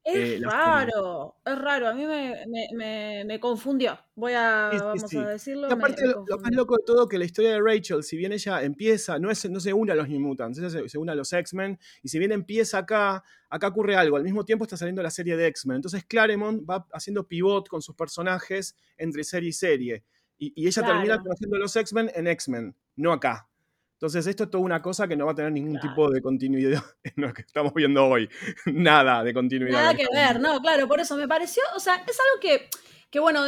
es 0.07 0.41
eh, 0.41 0.41
raro, 0.41 1.35
es 1.45 1.59
raro, 1.59 1.89
a 1.89 1.93
mí 1.93 2.05
me, 2.07 3.41
confundió, 3.41 3.99
voy 4.15 4.35
a, 4.35 4.71
vamos 4.73 5.13
a 5.13 5.31
decirlo. 5.31 5.67
aparte, 5.67 6.07
lo, 6.07 6.39
más 6.39 6.53
loco 6.53 6.77
de 6.77 6.85
todo 6.87 7.09
que 7.09 7.19
la 7.19 7.25
historia 7.25 7.51
de 7.51 7.61
Rachel, 7.61 8.05
si 8.05 8.17
bien 8.17 8.33
ella 8.33 8.63
empieza, 8.63 9.19
no, 9.19 9.33
es, 9.33 9.51
no 9.51 9.59
se 9.59 9.73
une 9.73 9.91
a 9.91 9.95
los 9.97 10.09
New 10.09 10.21
Mutants, 10.21 10.59
ella 10.61 10.71
se, 10.89 10.97
une 10.97 11.11
a 11.11 11.15
los 11.17 11.33
X-Men, 11.33 11.77
y 12.05 12.09
si 12.09 12.21
bien 12.21 12.31
empieza 12.31 12.79
acá, 12.79 13.25
acá 13.51 13.67
ocurre 13.67 13.97
algo, 13.97 14.17
al 14.17 14.23
mismo 14.23 14.45
tiempo 14.45 14.65
está 14.65 14.77
saliendo 14.77 15.03
la 15.03 15.11
serie 15.11 15.37
de 15.37 15.49
X-Men, 15.49 15.77
entonces 15.77 16.05
Claremont 16.05 16.63
va 16.71 16.87
haciendo 16.93 17.27
pivot 17.27 17.67
con 17.67 17.83
sus 17.83 17.97
personajes 17.97 18.77
entre 18.97 19.25
serie 19.25 19.49
y 19.49 19.53
serie, 19.53 20.05
y, 20.39 20.69
ella 20.69 20.83
termina 20.83 21.21
conociendo 21.21 21.57
a 21.57 21.59
los 21.59 21.75
X-Men 21.75 22.13
en 22.15 22.29
X-Men, 22.29 22.77
no 22.95 23.13
acá. 23.13 23.49
Entonces, 23.97 24.26
esto 24.26 24.45
es 24.45 24.50
toda 24.50 24.62
una 24.62 24.83
cosa 24.83 25.09
que 25.09 25.17
no 25.17 25.25
va 25.25 25.33
a 25.33 25.35
tener 25.35 25.53
ningún 25.53 25.81
tipo 25.81 26.11
de 26.11 26.21
continuidad 26.21 26.85
en 27.03 27.15
lo 27.17 27.33
que 27.33 27.41
estamos 27.43 27.73
viendo 27.73 28.07
hoy. 28.07 28.29
Nada 28.67 29.25
de 29.25 29.33
continuidad. 29.33 29.81
Nada 29.81 29.95
que 29.95 30.07
ver, 30.12 30.38
no, 30.38 30.61
claro, 30.61 30.87
por 30.87 31.00
eso 31.00 31.17
me 31.17 31.26
pareció, 31.26 31.62
o 31.75 31.81
sea, 31.81 32.05
es 32.07 32.19
algo 32.21 32.41
que, 32.41 32.69
que 33.11 33.21
bueno, 33.21 33.45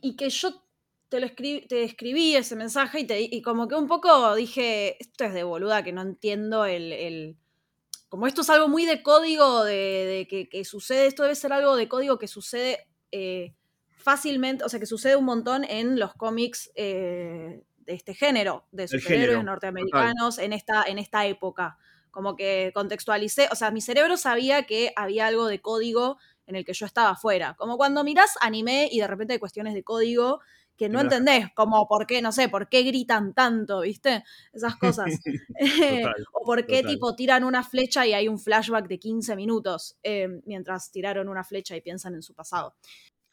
y 0.00 0.16
que 0.16 0.28
yo 0.28 0.62
te 1.08 1.20
lo 1.20 1.26
escribí, 1.26 1.66
te 1.68 1.84
escribí 1.84 2.34
ese 2.34 2.56
mensaje 2.56 3.00
y, 3.00 3.06
te, 3.06 3.20
y 3.20 3.42
como 3.42 3.68
que 3.68 3.76
un 3.76 3.86
poco 3.86 4.34
dije, 4.34 4.96
esto 4.98 5.24
es 5.24 5.34
de 5.34 5.44
boluda, 5.44 5.84
que 5.84 5.92
no 5.92 6.02
entiendo 6.02 6.64
el, 6.64 7.36
como 8.08 8.26
esto 8.26 8.40
es 8.40 8.50
algo 8.50 8.66
muy 8.66 8.86
de 8.86 9.02
código 9.02 9.62
de, 9.62 10.26
que, 10.50 10.64
sucede, 10.64 11.06
esto 11.06 11.22
debe 11.22 11.36
ser 11.36 11.52
algo 11.52 11.76
de 11.76 11.86
código 11.86 12.18
que 12.18 12.28
sucede 12.28 12.88
eh, 13.12 13.54
fácilmente, 13.90 14.64
o 14.64 14.68
sea, 14.68 14.80
que 14.80 14.86
sucede 14.86 15.14
un 15.14 15.26
montón 15.26 15.64
en 15.64 15.98
los 15.98 16.14
cómics 16.14 16.72
eh, 16.74 17.62
de 17.71 17.71
este 17.94 18.14
género, 18.14 18.64
de 18.72 18.88
superhéroes 18.88 19.44
norteamericanos 19.44 20.38
en 20.38 20.52
esta, 20.52 20.84
en 20.84 20.98
esta 20.98 21.26
época. 21.26 21.78
Como 22.10 22.36
que 22.36 22.72
contextualicé, 22.74 23.48
o 23.50 23.54
sea, 23.54 23.70
mi 23.70 23.80
cerebro 23.80 24.16
sabía 24.16 24.64
que 24.64 24.92
había 24.96 25.26
algo 25.26 25.46
de 25.46 25.60
código 25.60 26.18
en 26.46 26.56
el 26.56 26.64
que 26.64 26.74
yo 26.74 26.86
estaba 26.86 27.10
afuera. 27.10 27.54
Como 27.58 27.76
cuando 27.76 28.04
mirás 28.04 28.34
anime 28.40 28.88
y 28.90 29.00
de 29.00 29.06
repente 29.06 29.34
hay 29.34 29.38
cuestiones 29.38 29.74
de 29.74 29.82
código 29.82 30.40
que 30.76 30.88
no 30.88 31.00
entendés, 31.00 31.46
como 31.54 31.86
por 31.86 32.06
qué, 32.06 32.22
no 32.22 32.32
sé, 32.32 32.48
por 32.48 32.68
qué 32.68 32.82
gritan 32.82 33.34
tanto, 33.34 33.82
¿viste? 33.82 34.24
Esas 34.52 34.76
cosas. 34.76 35.06
o 36.32 36.44
por 36.44 36.66
qué 36.66 36.82
tipo 36.82 37.14
tiran 37.14 37.44
una 37.44 37.62
flecha 37.62 38.06
y 38.06 38.14
hay 38.14 38.26
un 38.26 38.38
flashback 38.38 38.88
de 38.88 38.98
15 38.98 39.36
minutos 39.36 39.96
eh, 40.02 40.40
mientras 40.44 40.90
tiraron 40.90 41.28
una 41.28 41.44
flecha 41.44 41.76
y 41.76 41.80
piensan 41.80 42.14
en 42.14 42.22
su 42.22 42.34
pasado. 42.34 42.74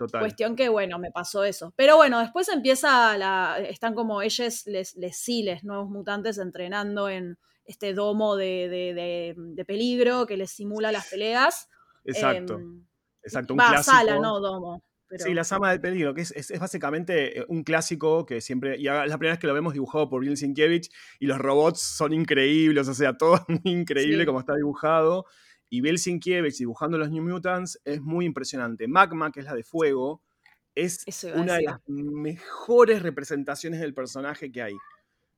Cuestión 0.07 0.55
que, 0.55 0.69
bueno, 0.69 0.99
me 0.99 1.11
pasó 1.11 1.43
eso. 1.43 1.73
Pero 1.75 1.97
bueno, 1.97 2.19
después 2.19 2.47
empieza 2.49 3.17
la. 3.17 3.57
Están 3.59 3.95
como 3.95 4.21
ellos, 4.21 4.65
les, 4.65 4.95
les 4.95 5.17
sí, 5.17 5.43
les 5.43 5.63
nuevos 5.63 5.89
mutantes 5.89 6.37
entrenando 6.37 7.09
en 7.09 7.37
este 7.65 7.93
domo 7.93 8.35
de, 8.35 9.35
peligro 9.67 10.25
que 10.25 10.37
les 10.37 10.51
simula 10.51 10.91
las 10.91 11.09
peleas. 11.09 11.67
Exacto. 12.05 12.55
Em, 12.55 12.85
Exacto. 13.23 13.53
Un 13.53 13.59
va, 13.59 13.83
sala, 13.83 14.19
no 14.19 14.39
domo. 14.39 14.83
Sí, 15.17 15.33
la 15.33 15.43
Sama 15.43 15.71
del 15.71 15.81
Peligro, 15.81 16.13
que 16.13 16.21
es, 16.21 16.59
básicamente 16.59 17.39
eh, 17.39 17.45
un 17.47 17.63
clásico 17.63 18.25
que 18.25 18.41
siempre. 18.41 18.77
Y 18.77 18.87
es 18.87 18.93
la 18.93 19.17
primera 19.17 19.33
vez 19.33 19.39
que 19.39 19.47
lo 19.47 19.55
vemos 19.55 19.73
dibujado 19.73 20.07
por 20.07 20.21
Bill 20.21 20.37
Sienkiewicz 20.37 20.89
y 21.19 21.25
los 21.25 21.39
robots 21.39 21.81
son 21.81 22.13
increíbles, 22.13 22.87
o 22.87 22.93
sea, 22.93 23.13
todo 23.17 23.43
muy 23.47 23.61
increíble 23.73 24.25
como 24.25 24.39
está 24.39 24.55
dibujado. 24.55 25.25
Y 25.69 25.81
Bill 25.81 25.99
Sienkiewicz 25.99 26.57
dibujando 26.57 26.97
los 26.97 27.11
New 27.11 27.23
Mutants 27.23 27.79
es 27.85 28.01
muy 28.01 28.25
impresionante. 28.25 28.87
Magma, 28.87 29.31
que 29.31 29.41
es 29.41 29.45
la 29.45 29.53
de 29.53 29.63
fuego, 29.63 30.21
es 30.75 31.05
una 31.35 31.55
de 31.55 31.63
las 31.63 31.79
mejores 31.87 33.01
representaciones 33.01 33.79
del 33.79 33.93
personaje 33.93 34.51
que 34.51 34.61
hay. 34.61 34.75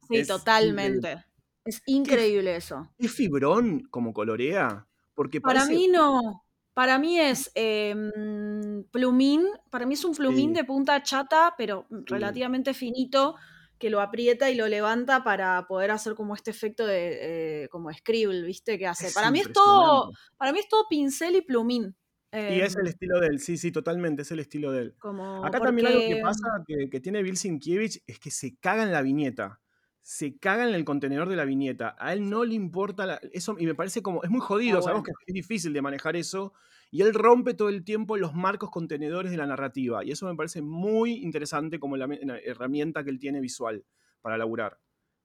Sí, 0.08 0.26
totalmente. 0.26 1.26
Es 1.66 1.82
increíble 1.86 2.56
eso. 2.56 2.90
¿Es 2.98 3.12
fibrón 3.12 3.82
como 3.90 4.14
colorea? 4.14 4.88
Porque 5.14 5.42
Para 5.42 5.66
mí 5.66 5.88
no. 5.88 6.44
Para 6.74 6.98
mí 6.98 7.20
es 7.20 7.52
em, 7.54 8.84
plumín, 8.92 9.46
para 9.70 9.86
mí 9.86 9.94
es 9.94 10.06
un 10.06 10.16
plumín 10.16 10.54
de 10.54 10.64
punta 10.64 11.04
chata, 11.04 11.54
pero 11.58 11.86
relativamente 11.90 12.74
finito, 12.74 13.36
que 13.82 13.90
lo 13.90 14.00
aprieta 14.00 14.52
y 14.52 14.56
lo 14.56 14.68
levanta 14.68 15.24
para 15.24 15.66
poder 15.68 15.90
hacer 15.90 16.14
como 16.14 16.36
este 16.36 16.52
efecto 16.52 16.86
de 16.86 17.64
eh, 17.64 17.70
como 17.70 17.92
scribble, 17.92 18.44
¿viste? 18.44 18.78
Que 18.78 18.86
hace. 18.86 19.12
para 19.12 19.32
mí 19.32 19.40
es 19.40 19.52
todo, 19.52 20.12
para 20.38 20.54
mí 20.54 20.60
es 20.60 20.70
todo 20.70 20.86
pincel 20.88 21.36
y 21.36 21.42
plumín. 21.42 21.96
y 22.32 22.62
es 22.62 22.76
el 22.76 22.82
em, 22.82 22.88
estilo 22.88 23.20
de 23.20 23.28
él, 23.28 23.40
sí, 23.40 23.58
sí, 23.58 23.72
totalmente, 23.72 24.22
es 24.22 24.32
el 24.32 24.40
estilo 24.40 24.72
de 24.72 24.84
él. 24.84 24.96
Acá 25.44 25.60
también 25.60 25.88
algo 25.88 26.00
que 26.00 26.22
pasa 26.22 26.64
que, 26.66 27.00
tiene 27.00 27.24
Bill 27.24 27.36
Sienkiewicz 27.36 28.04
es 28.06 28.20
que 28.20 28.30
se 28.30 28.56
caga 28.58 28.84
en 28.84 28.92
la 28.92 29.02
viñeta. 29.02 29.60
Se 30.04 30.38
caga 30.38 30.68
en 30.68 30.74
el 30.74 30.86
contenedor 30.86 31.30
de 31.30 31.36
la 31.36 31.46
viñeta. 31.46 31.96
A 32.00 32.14
él 32.14 32.28
no 32.28 32.44
le 32.46 32.56
importa 32.56 33.20
eso, 33.34 33.56
y 33.60 33.66
me 33.66 33.76
parece 33.76 34.02
como. 34.02 34.24
Es 34.24 34.30
muy 34.30 34.42
jodido, 34.42 34.82
sabemos 34.82 35.04
que 35.04 35.12
es 35.28 35.34
difícil 35.34 35.74
de 35.74 35.82
manejar 35.82 36.16
eso, 36.16 36.54
y 36.92 37.02
él 37.02 37.14
rompe 37.14 37.54
todo 37.54 37.70
el 37.70 37.86
tiempo 37.86 38.18
los 38.18 38.36
marcos 38.36 38.70
contenedores 38.70 39.32
de 39.32 39.38
la 39.38 39.48
narrativa. 39.48 40.04
Y 40.04 40.12
eso 40.12 40.28
me 40.28 40.36
parece 40.36 40.62
muy 40.62 41.14
interesante 41.24 41.80
como 41.80 41.96
la, 41.96 42.06
herramienta 42.44 43.04
que 43.04 43.10
él 43.10 43.18
tiene 43.18 43.40
visual 43.40 43.86
para 44.22 44.38
laburar. 44.38 44.78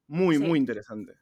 Muy, 0.07 0.39
muy 0.39 0.61
interesante. 0.61 1.15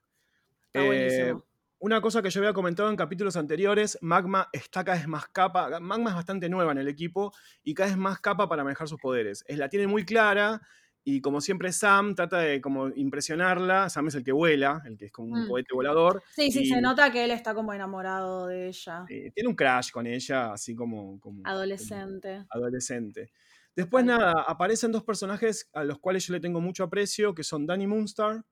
Eh, 0.75 1.35
una 1.79 2.03
cosa 2.03 2.21
que 2.21 2.29
yo 2.29 2.41
había 2.41 2.53
comentado 2.53 2.91
en 2.91 2.97
capítulos 2.97 3.37
anteriores, 3.37 3.99
Magma 4.03 4.51
está 4.53 4.85
cada 4.85 4.99
vez 4.99 5.09
más 5.09 5.29
capa. 5.29 5.81
Magma 5.81 6.11
es 6.11 6.17
bastante 6.17 6.51
nueva 6.51 6.73
en 6.73 6.79
el 6.79 6.89
equipo 6.89 7.33
y 7.63 7.73
cada 7.73 7.89
vez 7.89 7.99
más 7.99 8.21
capa 8.21 8.47
para 8.47 8.65
manejar 8.65 8.87
sus 8.87 9.01
poderes. 9.01 9.45
Es, 9.49 9.57
la 9.57 9.71
tiene 9.71 9.87
muy 9.87 10.05
clara 10.05 10.61
y 11.07 11.21
como 11.21 11.43
siempre 11.43 11.71
Sam 11.71 12.15
trata 12.15 12.39
de 12.39 12.63
como 12.63 12.89
impresionarla, 12.89 13.91
Sam 13.91 14.09
es 14.09 14.15
el 14.15 14.25
que 14.25 14.33
vuela, 14.33 14.83
el 14.87 14.97
que 14.97 15.07
es 15.07 15.13
como 15.13 15.35
un 15.35 15.45
mm. 15.45 15.65
volador. 15.75 16.23
Sí, 16.35 16.51
sí, 16.51 16.67
se 16.67 16.81
nota 16.81 17.13
que 17.13 17.25
él 17.25 17.31
está 17.31 17.55
como 17.55 17.75
enamorado 17.75 18.47
de 18.47 18.69
ella. 18.69 19.05
tiene 19.07 19.49
un 19.49 19.55
crash 19.55 19.91
con 19.91 20.07
ella, 20.07 20.55
así 20.55 20.75
como... 20.75 21.21
adolescente. 21.45 22.47
adolescente. 22.49 23.31
Después 23.77 24.05
nada, 24.05 24.45
aparecen 24.47 24.93
dos 24.93 25.05
personajes 25.05 25.69
a 25.75 25.85
los 25.85 25.99
cuales 25.99 26.27
yo 26.27 26.33
le 26.33 26.41
tengo 26.41 26.61
mucho 26.61 26.85
aprecio, 26.85 27.35
que 27.35 27.43
son 27.43 27.67
Danny 27.67 27.87
Moonstar 27.87 28.43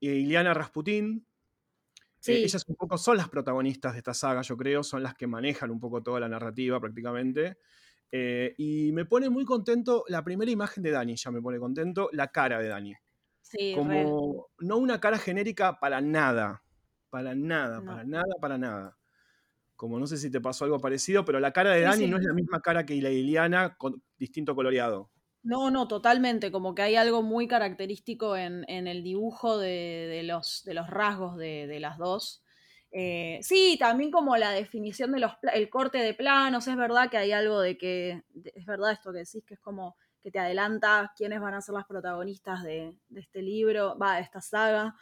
y 0.00 0.10
Iliana 0.10 0.54
Rasputin. 0.54 1.24
Sí. 2.18 2.32
Eh, 2.32 2.44
ellas 2.44 2.64
un 2.66 2.74
poco 2.74 2.98
son 2.98 3.16
las 3.16 3.28
protagonistas 3.28 3.92
de 3.92 3.98
esta 3.98 4.14
saga, 4.14 4.42
yo 4.42 4.56
creo, 4.56 4.82
son 4.82 5.04
las 5.04 5.14
que 5.14 5.28
manejan 5.28 5.70
un 5.70 5.78
poco 5.78 6.02
toda 6.02 6.18
la 6.18 6.28
narrativa 6.28 6.80
prácticamente. 6.80 7.58
Eh, 8.14 8.54
y 8.58 8.92
me 8.92 9.06
pone 9.06 9.30
muy 9.30 9.46
contento 9.46 10.04
la 10.08 10.22
primera 10.22 10.50
imagen 10.50 10.82
de 10.82 10.90
Dani, 10.90 11.16
ya 11.16 11.30
me 11.30 11.40
pone 11.40 11.58
contento 11.58 12.10
la 12.12 12.28
cara 12.28 12.58
de 12.58 12.68
Dani. 12.68 12.94
Sí, 13.40 13.72
Como 13.74 14.48
no 14.58 14.76
una 14.76 15.00
cara 15.00 15.18
genérica 15.18 15.80
para 15.80 16.02
nada, 16.02 16.62
para 17.08 17.34
nada, 17.34 17.82
para 17.82 18.04
nada, 18.04 18.34
para 18.38 18.58
nada. 18.58 18.98
Como 19.76 19.98
no 19.98 20.06
sé 20.06 20.18
si 20.18 20.30
te 20.30 20.42
pasó 20.42 20.66
algo 20.66 20.78
parecido, 20.78 21.24
pero 21.24 21.40
la 21.40 21.52
cara 21.52 21.72
de 21.72 21.80
Dani 21.80 22.06
no 22.06 22.18
es 22.18 22.24
la 22.24 22.34
misma 22.34 22.60
cara 22.60 22.84
que 22.84 23.00
la 23.00 23.08
de 23.08 23.14
Iliana 23.14 23.76
con 23.76 24.02
distinto 24.18 24.54
coloreado. 24.54 25.10
No, 25.42 25.70
no, 25.70 25.88
totalmente. 25.88 26.52
Como 26.52 26.74
que 26.74 26.82
hay 26.82 26.96
algo 26.96 27.22
muy 27.22 27.48
característico 27.48 28.36
en, 28.36 28.64
el 28.68 29.02
dibujo 29.02 29.58
de, 29.58 30.22
los, 30.24 30.62
de 30.64 30.74
los 30.74 30.88
rasgos 30.88 31.36
de, 31.36 31.66
de 31.66 31.80
las 31.80 31.98
dos. 31.98 32.41
Eh, 32.94 33.38
sí, 33.42 33.78
también 33.80 34.10
como 34.10 34.36
la 34.36 34.50
definición 34.50 35.12
de 35.12 35.20
los 35.20 35.32
el 35.54 35.70
corte 35.70 35.98
de 35.98 36.12
planos, 36.12 36.68
es 36.68 36.76
verdad 36.76 37.08
que 37.10 37.16
hay 37.16 37.32
algo 37.32 37.60
de 37.60 37.78
que, 37.78 38.22
es 38.54 38.66
verdad 38.66 38.92
esto 38.92 39.12
que 39.12 39.20
decís, 39.20 39.42
que 39.46 39.54
es 39.54 39.60
como 39.60 39.96
que 40.22 40.30
te 40.30 40.38
adelanta 40.38 41.12
quiénes 41.16 41.40
van 41.40 41.54
a 41.54 41.62
ser 41.62 41.74
las 41.74 41.86
protagonistas 41.86 42.62
de, 42.62 42.94
este 43.16 43.40
libro, 43.40 43.96
va, 43.98 44.16
de 44.16 44.20
esta 44.20 44.42
saga. 44.42 44.94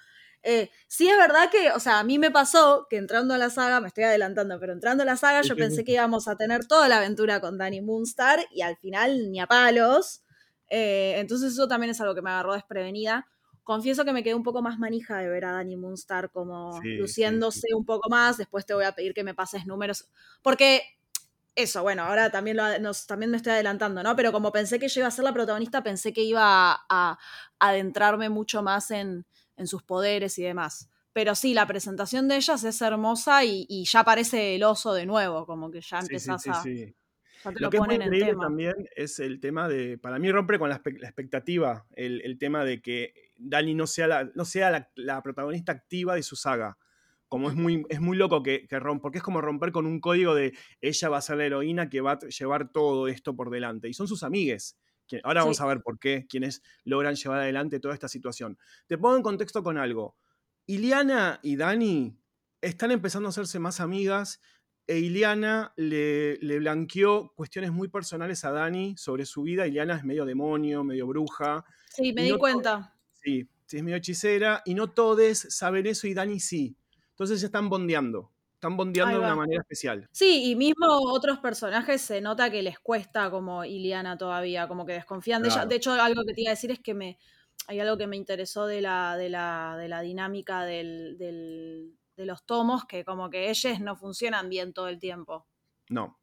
Eh, 0.42 0.70
sí 0.86 1.08
es 1.08 1.16
verdad 1.18 1.50
que, 1.50 1.72
o 1.72 1.80
sea, 1.80 1.98
a 1.98 2.04
mí 2.04 2.18
me 2.18 2.30
pasó 2.30 2.86
que 2.88 2.96
entrando 2.96 3.34
a 3.34 3.38
la 3.38 3.50
saga, 3.50 3.80
me 3.80 3.88
estoy 3.88 4.04
adelantando, 4.04 4.58
pero 4.60 4.72
entrando 4.72 5.02
a 5.02 5.06
la 5.06 5.16
saga 5.16 5.42
yo 5.42 5.56
pensé 5.56 5.84
que 5.84 5.92
íbamos 5.92 6.28
a 6.28 6.36
tener 6.36 6.66
toda 6.66 6.88
la 6.88 6.98
aventura 6.98 7.40
con 7.40 7.58
Danny 7.58 7.82
Moonstar 7.82 8.46
y 8.52 8.62
al 8.62 8.76
final 8.76 9.30
ni 9.32 9.40
a 9.40 9.46
palos. 9.46 10.22
Eh, 10.68 11.14
entonces 11.18 11.52
eso 11.52 11.66
también 11.66 11.90
es 11.90 12.00
algo 12.00 12.14
que 12.14 12.22
me 12.22 12.30
agarró 12.30 12.54
desprevenida 12.54 13.26
confieso 13.70 14.04
que 14.04 14.12
me 14.12 14.24
quedé 14.24 14.34
un 14.34 14.42
poco 14.42 14.62
más 14.62 14.80
manija 14.80 15.18
de 15.18 15.28
ver 15.28 15.44
a 15.44 15.52
Danny 15.52 15.76
Moonstar 15.76 16.30
como 16.30 16.80
luciéndose 16.82 17.68
un 17.72 17.84
poco 17.84 18.10
más. 18.10 18.36
Después 18.36 18.66
te 18.66 18.74
voy 18.74 18.82
a 18.84 18.90
pedir 18.90 19.14
que 19.14 19.22
me 19.22 19.32
pases 19.32 19.64
números. 19.64 20.08
Porque 20.42 20.82
eso, 21.54 21.80
bueno, 21.82 22.02
ahora 22.02 22.32
también, 22.32 22.56
lo, 22.56 22.64
también 23.06 23.30
me 23.30 23.36
estoy 23.36 23.52
adelantando, 23.52 24.02
¿no? 24.02 24.16
Pero 24.16 24.32
como 24.32 24.50
pensé 24.50 24.80
que 24.80 24.88
yo 24.88 25.02
iba 25.02 25.06
a 25.06 25.12
ser 25.12 25.24
la 25.24 25.32
protagonista, 25.32 25.84
pensé 25.84 26.12
que 26.12 26.22
iba 26.22 26.80
a, 26.88 27.18
adentrarme 27.60 28.28
mucho 28.28 28.60
más 28.60 28.90
en, 28.90 29.24
sus 29.64 29.84
poderes 29.84 30.36
y 30.40 30.42
demás. 30.42 30.88
Pero 31.12 31.36
sí, 31.36 31.54
la 31.54 31.68
presentación 31.68 32.26
de 32.26 32.36
ellas 32.36 32.64
es 32.64 32.82
hermosa 32.82 33.44
y, 33.44 33.84
ya 33.84 34.02
parece 34.02 34.56
el 34.56 34.64
oso 34.64 34.94
de 34.94 35.06
nuevo, 35.06 35.46
como 35.46 35.70
que 35.70 35.80
ya 35.80 36.00
empezás 36.00 36.44
a. 36.48 36.64
lo, 37.54 37.70
que 37.70 37.76
es 37.76 37.82
muy 37.84 37.94
increíble 37.94 38.34
también 38.40 38.74
es 38.96 39.20
el 39.20 39.38
tema 39.38 39.68
de, 39.68 39.96
para 39.96 40.18
mí 40.18 40.32
rompe 40.32 40.58
con 40.58 40.70
la, 40.70 40.76
expectativa, 40.76 41.86
el, 41.94 42.36
tema 42.38 42.64
de 42.64 42.82
que 42.82 43.29
Dani 43.40 43.74
no 43.74 43.86
sea 43.86 44.06
la, 44.06 44.30
no 44.34 44.44
sea 44.44 44.88
la, 44.94 45.22
protagonista 45.22 45.72
activa 45.72 46.14
de 46.14 46.22
su 46.22 46.36
saga. 46.36 46.78
Como 47.28 47.48
es 47.48 47.56
muy, 47.56 47.84
es 47.88 48.00
muy 48.00 48.16
loco 48.16 48.42
que, 48.42 48.66
que 48.66 48.80
rompe, 48.80 49.02
porque 49.02 49.18
es 49.18 49.24
como 49.24 49.40
romper 49.40 49.70
con 49.72 49.86
un 49.86 50.00
código 50.00 50.34
de 50.34 50.52
ella 50.80 51.08
va 51.08 51.18
a 51.18 51.22
ser 51.22 51.36
la 51.36 51.46
heroína 51.46 51.88
que 51.88 52.00
va 52.00 52.12
a 52.12 52.18
llevar 52.18 52.72
todo 52.72 53.08
esto 53.08 53.36
por 53.36 53.50
delante. 53.50 53.88
Y 53.88 53.94
son 53.94 54.08
sus 54.08 54.22
amigues. 54.22 54.78
ahora 55.22 55.42
vamos 55.42 55.60
a 55.60 55.66
ver 55.66 55.80
por 55.82 55.98
qué, 55.98 56.26
quienes 56.28 56.62
logran 56.84 57.14
llevar 57.14 57.40
adelante 57.40 57.80
toda 57.80 57.94
esta 57.94 58.08
situación. 58.08 58.58
Te 58.86 58.98
pongo 58.98 59.16
en 59.16 59.22
contexto 59.22 59.62
con 59.62 59.78
algo. 59.78 60.16
Iliana 60.66 61.38
y 61.42 61.56
Dani 61.56 62.18
están 62.60 62.90
empezando 62.90 63.28
a 63.28 63.30
hacerse 63.30 63.58
más 63.58 63.80
amigas 63.80 64.40
e 64.90 64.98
Iliana 64.98 65.72
le, 65.76 66.36
le, 66.38 66.58
blanqueó 66.58 67.32
cuestiones 67.36 67.70
muy 67.70 67.86
personales 67.86 68.44
a 68.44 68.50
Dani 68.50 68.96
sobre 68.96 69.24
su 69.24 69.42
vida. 69.42 69.68
Iliana 69.68 69.96
es 69.96 70.04
medio 70.04 70.24
demonio, 70.24 70.82
medio 70.82 71.06
bruja. 71.06 71.64
Sí, 71.90 72.12
me 72.12 72.24
di 72.24 72.36
cuenta. 72.36 72.92
Sí, 73.22 73.48
sí, 73.66 73.76
es 73.76 73.82
medio 73.82 73.96
hechicera. 73.96 74.62
Y 74.64 74.74
no 74.74 74.90
todos 74.90 75.38
saben 75.38 75.86
eso 75.86 76.06
y 76.06 76.14
Dani 76.14 76.40
sí. 76.40 76.76
Entonces 77.10 77.40
ya 77.40 77.46
están 77.46 77.68
bondeando. 77.68 78.30
Están 78.54 78.76
bondeando 78.76 79.18
de 79.18 79.24
una 79.24 79.36
manera 79.36 79.62
especial. 79.62 80.06
Sí, 80.12 80.50
y 80.50 80.54
mismo 80.54 80.86
otros 80.86 81.38
personajes 81.38 82.02
se 82.02 82.20
nota 82.20 82.50
que 82.50 82.62
les 82.62 82.78
cuesta 82.78 83.30
como 83.30 83.64
Iliana 83.64 84.18
todavía, 84.18 84.68
como 84.68 84.84
que 84.84 84.92
desconfían 84.92 85.42
de 85.42 85.48
ella. 85.48 85.64
De 85.64 85.76
hecho, 85.76 85.92
algo 85.92 86.24
que 86.26 86.34
te 86.34 86.42
iba 86.42 86.50
a 86.50 86.52
decir 86.52 86.70
es 86.70 86.80
que 86.80 86.92
me, 86.92 87.18
hay 87.68 87.80
algo 87.80 87.96
que 87.96 88.06
me 88.06 88.16
interesó 88.16 88.66
de 88.66 88.82
la, 88.82 89.16
de 89.16 89.30
la, 89.30 89.76
de 89.78 89.88
la 89.88 90.02
dinámica 90.02 90.64
del, 90.64 91.16
del, 91.16 91.96
de 92.16 92.26
los 92.26 92.44
tomos, 92.44 92.84
que 92.84 93.02
como 93.04 93.30
que 93.30 93.48
ellos 93.48 93.80
no 93.80 93.96
funcionan 93.96 94.50
bien 94.50 94.74
todo 94.74 94.88
el 94.88 94.98
tiempo. 94.98 95.46
No. 95.88 96.18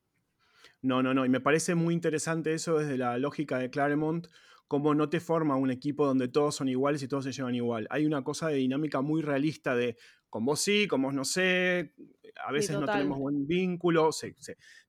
No, 0.81 1.01
no, 1.01 1.13
no. 1.13 1.25
Y 1.25 1.29
me 1.29 1.39
parece 1.39 1.73
muy 1.73 1.93
interesante 1.93 2.53
eso 2.53 2.77
desde 2.77 2.97
la 2.97 3.17
lógica 3.17 3.57
de 3.57 3.71
Claremont, 3.71 4.27
cómo 4.67 4.93
no 4.93 5.09
te 5.09 5.19
forma 5.19 5.55
un 5.55 5.71
equipo 5.71 6.05
donde 6.05 6.27
todos 6.27 6.55
son 6.55 6.67
iguales 6.67 7.01
y 7.01 7.07
todos 7.07 7.23
se 7.23 7.31
llevan 7.31 7.55
igual. 7.55 7.87
Hay 7.89 8.05
una 8.05 8.23
cosa 8.23 8.49
de 8.49 8.55
dinámica 8.55 9.01
muy 9.01 9.21
realista 9.21 9.75
de 9.75 9.97
con 10.29 10.45
vos 10.45 10.59
sí, 10.59 10.87
con 10.87 11.01
vos 11.01 11.13
no 11.13 11.23
sé, 11.23 11.93
a 12.45 12.51
veces 12.51 12.77
no 12.77 12.85
tenemos 12.85 13.17
buen 13.17 13.47
vínculo, 13.47 14.11
se, 14.11 14.35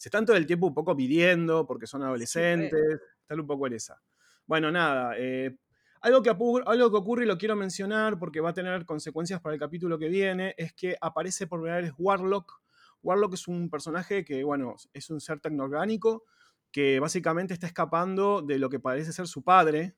están 0.02 0.26
todo 0.26 0.37
el 0.37 0.47
tiempo 0.47 0.66
un 0.66 0.75
poco 0.75 0.97
pidiendo 0.97 1.66
porque 1.66 1.87
son 1.87 2.02
adolescentes, 2.02 3.00
tal 3.26 3.40
un 3.40 3.47
poco 3.47 3.66
en 3.68 3.75
esa. 3.75 4.02
Bueno, 4.47 4.70
nada, 4.73 5.14
eh, 5.16 5.56
algo, 6.00 6.23
que, 6.23 6.30
algo 6.30 6.90
que 6.90 6.97
ocurre 6.97 7.25
y 7.25 7.28
lo 7.28 7.38
quiero 7.38 7.54
mencionar 7.54 8.18
porque 8.18 8.40
va 8.40 8.50
a 8.50 8.54
tener 8.54 8.85
consecuencias 8.85 9.40
para 9.40 9.54
el 9.54 9.61
capítulo 9.61 9.99
que 9.99 10.08
viene, 10.08 10.54
es 10.58 10.73
que 10.73 10.97
aparece 11.00 11.47
por 11.47 11.61
primera 11.61 11.80
vez 11.80 11.92
Warlock. 11.97 12.61
Warlock 13.02 13.35
es 13.35 13.47
un 13.47 13.70
personaje 13.70 14.25
que, 14.25 14.42
bueno, 14.42 14.75
es 14.92 15.08
un 15.11 15.20
ser 15.20 15.38
tecnoorgánico 15.38 16.25
que 16.72 17.00
básicamente 17.00 17.54
está 17.54 17.66
escapando 17.66 18.42
de 18.42 18.58
lo 18.58 18.68
que 18.68 18.80
parece 18.80 19.12
ser 19.12 19.26
su 19.26 19.42
padre 19.42 19.94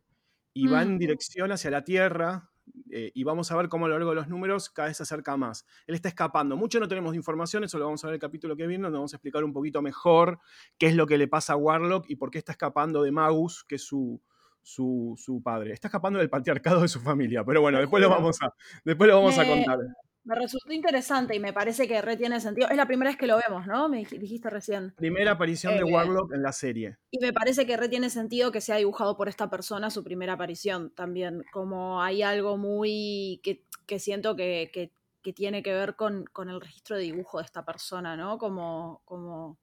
y 0.52 0.66
va 0.66 0.82
en 0.82 0.98
dirección 0.98 1.52
hacia 1.52 1.70
la 1.70 1.84
Tierra, 1.84 2.50
eh, 2.90 3.12
y 3.14 3.24
vamos 3.24 3.50
a 3.50 3.56
ver 3.56 3.68
cómo 3.68 3.86
a 3.86 3.88
lo 3.88 3.94
largo 3.94 4.10
de 4.10 4.16
los 4.16 4.28
números 4.28 4.70
cada 4.70 4.88
vez 4.88 4.96
se 4.96 5.02
acerca 5.02 5.36
más. 5.36 5.66
Él 5.86 5.94
está 5.94 6.08
escapando. 6.08 6.56
Mucho 6.56 6.80
no 6.80 6.88
tenemos 6.88 7.14
información, 7.14 7.64
eso 7.64 7.78
lo 7.78 7.84
vamos 7.86 8.02
a 8.04 8.08
ver 8.08 8.14
en 8.14 8.16
el 8.16 8.20
capítulo 8.20 8.56
que 8.56 8.66
viene, 8.66 8.84
donde 8.84 8.98
vamos 8.98 9.12
a 9.12 9.16
explicar 9.16 9.44
un 9.44 9.52
poquito 9.52 9.82
mejor 9.82 10.40
qué 10.78 10.86
es 10.86 10.94
lo 10.94 11.06
que 11.06 11.18
le 11.18 11.28
pasa 11.28 11.54
a 11.54 11.56
Warlock 11.56 12.08
y 12.08 12.16
por 12.16 12.30
qué 12.30 12.38
está 12.38 12.52
escapando 12.52 13.02
de 13.02 13.12
Magus, 13.12 13.64
que 13.64 13.76
es 13.76 13.82
su, 13.82 14.20
su, 14.62 15.40
padre. 15.42 15.72
Está 15.72 15.88
escapando 15.88 16.18
del 16.18 16.30
patriarcado 16.30 16.82
de 16.82 16.88
su 16.88 17.00
familia, 17.00 17.44
pero 17.44 17.60
bueno, 17.60 17.78
después 17.78 18.02
lo 18.02 18.10
vamos 18.10 18.38
a, 18.42 18.52
después 18.84 19.08
lo 19.08 19.16
vamos 19.16 19.38
a 19.38 19.46
contar. 19.46 19.78
Me 20.22 20.34
resultó 20.34 20.72
interesante 20.72 21.34
y 21.34 21.40
me 21.40 21.52
parece 21.52 21.88
que 21.88 22.00
re 22.02 22.16
tiene 22.16 22.40
sentido. 22.40 22.68
Es 22.68 22.76
la 22.76 22.86
primera 22.86 23.10
vez 23.10 23.16
que 23.16 23.26
lo 23.26 23.38
vemos, 23.38 23.66
¿no? 23.66 23.88
Me 23.88 24.04
dijiste 24.04 24.50
recién. 24.50 24.92
Primera 24.96 25.32
aparición 25.32 25.74
de 25.74 25.80
eh, 25.80 25.92
Warlock 25.92 26.34
en 26.34 26.42
la 26.42 26.52
serie. 26.52 26.98
Y 27.10 27.18
me 27.20 27.32
parece 27.32 27.66
que 27.66 27.76
re 27.76 27.88
tiene 27.88 28.10
sentido 28.10 28.52
que 28.52 28.60
sea 28.60 28.76
dibujado 28.76 29.16
por 29.16 29.28
esta 29.28 29.48
persona 29.48 29.90
su 29.90 30.04
primera 30.04 30.34
aparición 30.34 30.90
también. 30.94 31.42
Como 31.52 32.02
hay 32.02 32.22
algo 32.22 32.58
muy 32.58 33.40
que, 33.42 33.98
siento 33.98 34.36
que, 34.36 34.92
tiene 35.34 35.62
que 35.62 35.72
ver 35.72 35.96
con, 35.96 36.26
el 36.48 36.60
registro 36.60 36.96
de 36.96 37.04
dibujo 37.04 37.38
de 37.38 37.44
esta 37.44 37.64
persona, 37.64 38.16
¿no? 38.16 38.36
Como, 38.36 39.00
como 39.06 39.58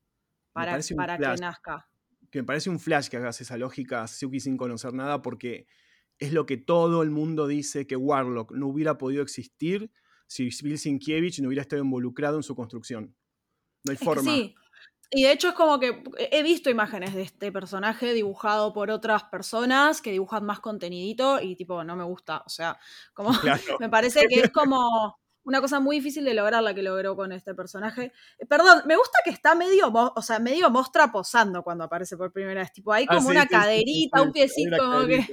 para, 0.54 0.80
para 0.96 1.18
que 1.18 1.40
nazca. 1.40 1.88
Que 2.32 2.42
me 2.42 2.46
parece 2.46 2.72
un 2.72 2.80
flash 2.80 3.10
que 3.10 3.18
hagas 3.18 3.40
esa 3.42 3.58
lógica, 3.58 4.08
Suki, 4.08 4.40
sin 4.40 4.58
conocer 4.58 4.92
nada, 4.94 5.22
porque 5.22 5.68
es 6.18 6.34
lo 6.34 6.48
que 6.48 6.58
todo 6.58 7.04
el 7.04 7.12
mundo 7.12 7.46
dice 7.46 7.86
que 7.86 7.96
Warlock 7.96 8.52
no 8.54 8.68
hubiera 8.68 8.98
podido 8.98 9.22
existir 9.22 9.92
si 10.28 10.50
Bill 10.62 10.78
Sienkiewicz 10.78 11.40
no 11.40 11.48
hubiera 11.48 11.62
estado 11.62 11.82
involucrado 11.82 12.38
en 12.38 12.44
su 12.44 12.56
construcción. 12.56 13.16
No 13.84 13.92
hay 13.92 13.98
forma. 13.98 14.32
sí. 14.32 14.56
Y 15.10 15.24
de 15.24 15.32
hecho 15.32 15.50
es 15.50 15.54
como 15.54 15.80
que 15.80 16.04
he 16.32 16.44
visto 16.44 16.70
imágenes 16.70 17.14
de 17.14 17.22
este 17.22 17.50
personaje 17.52 18.14
dibujado 18.14 18.74
por 18.74 18.92
otras 18.92 19.24
personas 19.24 20.02
que 20.02 20.12
dibujan 20.12 20.44
más 20.46 20.60
contenidito 20.60 21.40
y 21.40 21.56
tipo, 21.56 21.84
no 21.84 21.96
me 21.96 22.04
gusta. 22.04 22.44
O 22.46 22.50
sea, 22.50 22.78
como 23.14 23.30
me 23.80 23.90
parece 23.90 24.28
que 24.28 24.42
es 24.42 24.52
como 24.52 25.18
una 25.44 25.62
cosa 25.62 25.80
muy 25.80 25.98
difícil 25.98 26.26
de 26.26 26.34
lograr 26.34 26.62
la 26.62 26.74
que 26.74 26.84
logró 26.84 27.16
con 27.16 27.32
este 27.32 27.56
personaje. 27.56 28.12
Eh, 28.38 28.46
perdón, 28.46 28.82
me 28.86 28.98
gusta 28.98 29.20
que 29.24 29.30
está 29.30 29.56
medio, 29.56 29.94
o 29.94 30.22
sea, 30.22 30.40
medio 30.40 30.70
mostra 30.70 31.10
posando 31.10 31.64
cuando 31.64 31.86
aparece 31.86 32.18
por 32.18 32.34
primera 32.34 32.60
vez. 32.60 32.74
Tipo, 32.74 32.92
hay 32.92 33.06
ah, 33.08 33.16
como 33.16 33.30
una 33.30 33.48
caderita, 33.48 34.22
un 34.22 34.34
piecito, 34.34 34.78
como 34.78 35.08
que. 35.08 35.26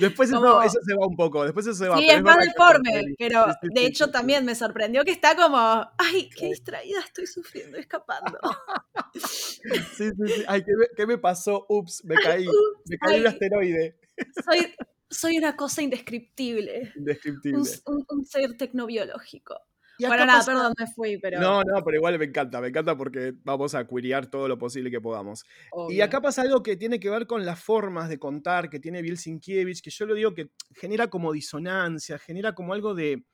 Después 0.00 0.28
eso, 0.30 0.40
se 0.40 0.94
va 0.94 1.06
un 1.06 1.16
poco, 1.16 1.44
después 1.44 1.66
eso 1.66 1.74
se 1.74 1.88
va. 1.88 1.98
Sí, 1.98 2.08
es 2.08 2.22
más 2.22 2.38
deforme, 2.38 3.14
pero 3.18 3.46
de 3.62 3.86
hecho 3.86 4.10
también 4.10 4.44
me 4.44 4.54
sorprendió 4.54 5.04
que 5.04 5.10
está 5.10 5.36
como, 5.36 5.58
ay, 5.98 6.30
qué 6.36 6.46
distraída 6.46 7.00
estoy 7.00 7.26
sufriendo, 7.26 7.78
escapando. 7.78 8.38
sí, 9.14 10.10
sí, 10.10 10.10
sí. 10.26 10.44
Ay, 10.46 10.62
¿qué 10.96 11.06
me, 11.06 11.18
pasó? 11.18 11.66
Ups, 11.68 12.04
me 12.04 12.14
caí. 12.22 12.46
me 12.86 12.98
caí 12.98 13.20
un 13.20 13.26
asteroide. 13.26 13.98
Soy, 14.44 14.74
soy 15.10 15.38
una 15.38 15.56
cosa 15.56 15.82
indescriptible. 15.82 16.92
Indescriptible. 16.96 17.58
un 17.86 18.24
ser 18.24 18.56
tecnobiológico. 18.56 19.60
Bueno, 20.08 20.26
nada, 20.26 20.44
perdón, 20.44 20.72
me 20.78 20.86
fui, 20.86 21.18
pero. 21.18 21.40
No, 21.40 21.62
no, 21.62 21.82
pero 21.84 21.96
igual 21.96 22.18
me 22.18 22.24
encanta, 22.24 22.60
me 22.60 22.68
encanta 22.68 22.96
porque 22.96 23.32
vamos 23.44 23.74
a 23.74 23.86
queryar 23.86 24.26
todo 24.26 24.48
lo 24.48 24.58
posible 24.58 24.90
que 24.90 25.00
podamos. 25.00 25.44
Y 25.88 26.00
acá 26.00 26.20
pasa 26.20 26.42
algo 26.42 26.62
que 26.62 26.76
tiene 26.76 27.00
que 27.00 27.10
ver 27.10 27.26
con 27.26 27.44
las 27.44 27.62
formas 27.62 28.08
de 28.08 28.18
contar 28.18 28.68
que 28.68 28.80
tiene 28.80 29.02
Bill 29.02 29.18
Sienkiewicz, 29.18 29.82
que 29.82 29.90
yo 29.90 30.06
lo 30.06 30.14
digo 30.14 30.34
que 30.34 30.50
genera 30.74 31.08
como 31.08 31.32
disonancia, 31.32 32.18
genera 32.18 32.54
como 32.54 32.72
algo 32.72 32.94
de 32.94 33.24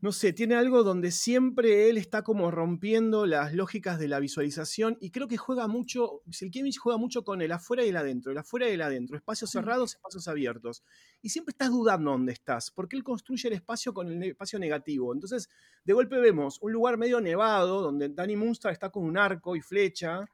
no 0.00 0.12
sé, 0.12 0.32
tiene 0.32 0.54
algo 0.54 0.84
donde 0.84 1.10
siempre 1.10 1.88
él 1.90 1.98
está 1.98 2.22
como 2.22 2.52
rompiendo 2.52 3.26
las 3.26 3.52
lógicas 3.52 3.98
de 3.98 4.06
la 4.06 4.20
visualización 4.20 4.96
y 5.00 5.10
creo 5.10 5.26
que 5.26 5.36
juega 5.36 5.66
mucho, 5.66 6.22
Silkiewicz 6.30 6.78
juega 6.78 6.98
mucho 6.98 7.24
con 7.24 7.42
el 7.42 7.50
afuera 7.50 7.84
y 7.84 7.88
el 7.88 7.96
adentro, 7.96 8.30
el 8.30 8.38
afuera 8.38 8.68
y 8.68 8.74
el 8.74 8.82
adentro, 8.82 9.16
espacios 9.16 9.50
cerrados, 9.50 9.96
espacios 9.96 10.28
abiertos. 10.28 10.84
Y 11.20 11.30
siempre 11.30 11.50
estás 11.50 11.70
dudando 11.70 12.12
dónde 12.12 12.32
estás, 12.32 12.70
porque 12.70 12.96
él 12.96 13.02
construye 13.02 13.48
el 13.48 13.54
espacio 13.54 13.92
con 13.92 14.08
el 14.08 14.22
espacio 14.22 14.60
negativo. 14.60 15.12
Entonces, 15.12 15.48
de 15.84 15.92
golpe 15.92 16.18
vemos 16.18 16.58
un 16.62 16.72
lugar 16.72 16.96
medio 16.96 17.20
nevado 17.20 17.82
donde 17.82 18.08
Danny 18.08 18.36
Munster 18.36 18.70
está 18.70 18.90
con 18.90 19.02
un 19.02 19.18
arco 19.18 19.56
y 19.56 19.60
flecha 19.60 20.24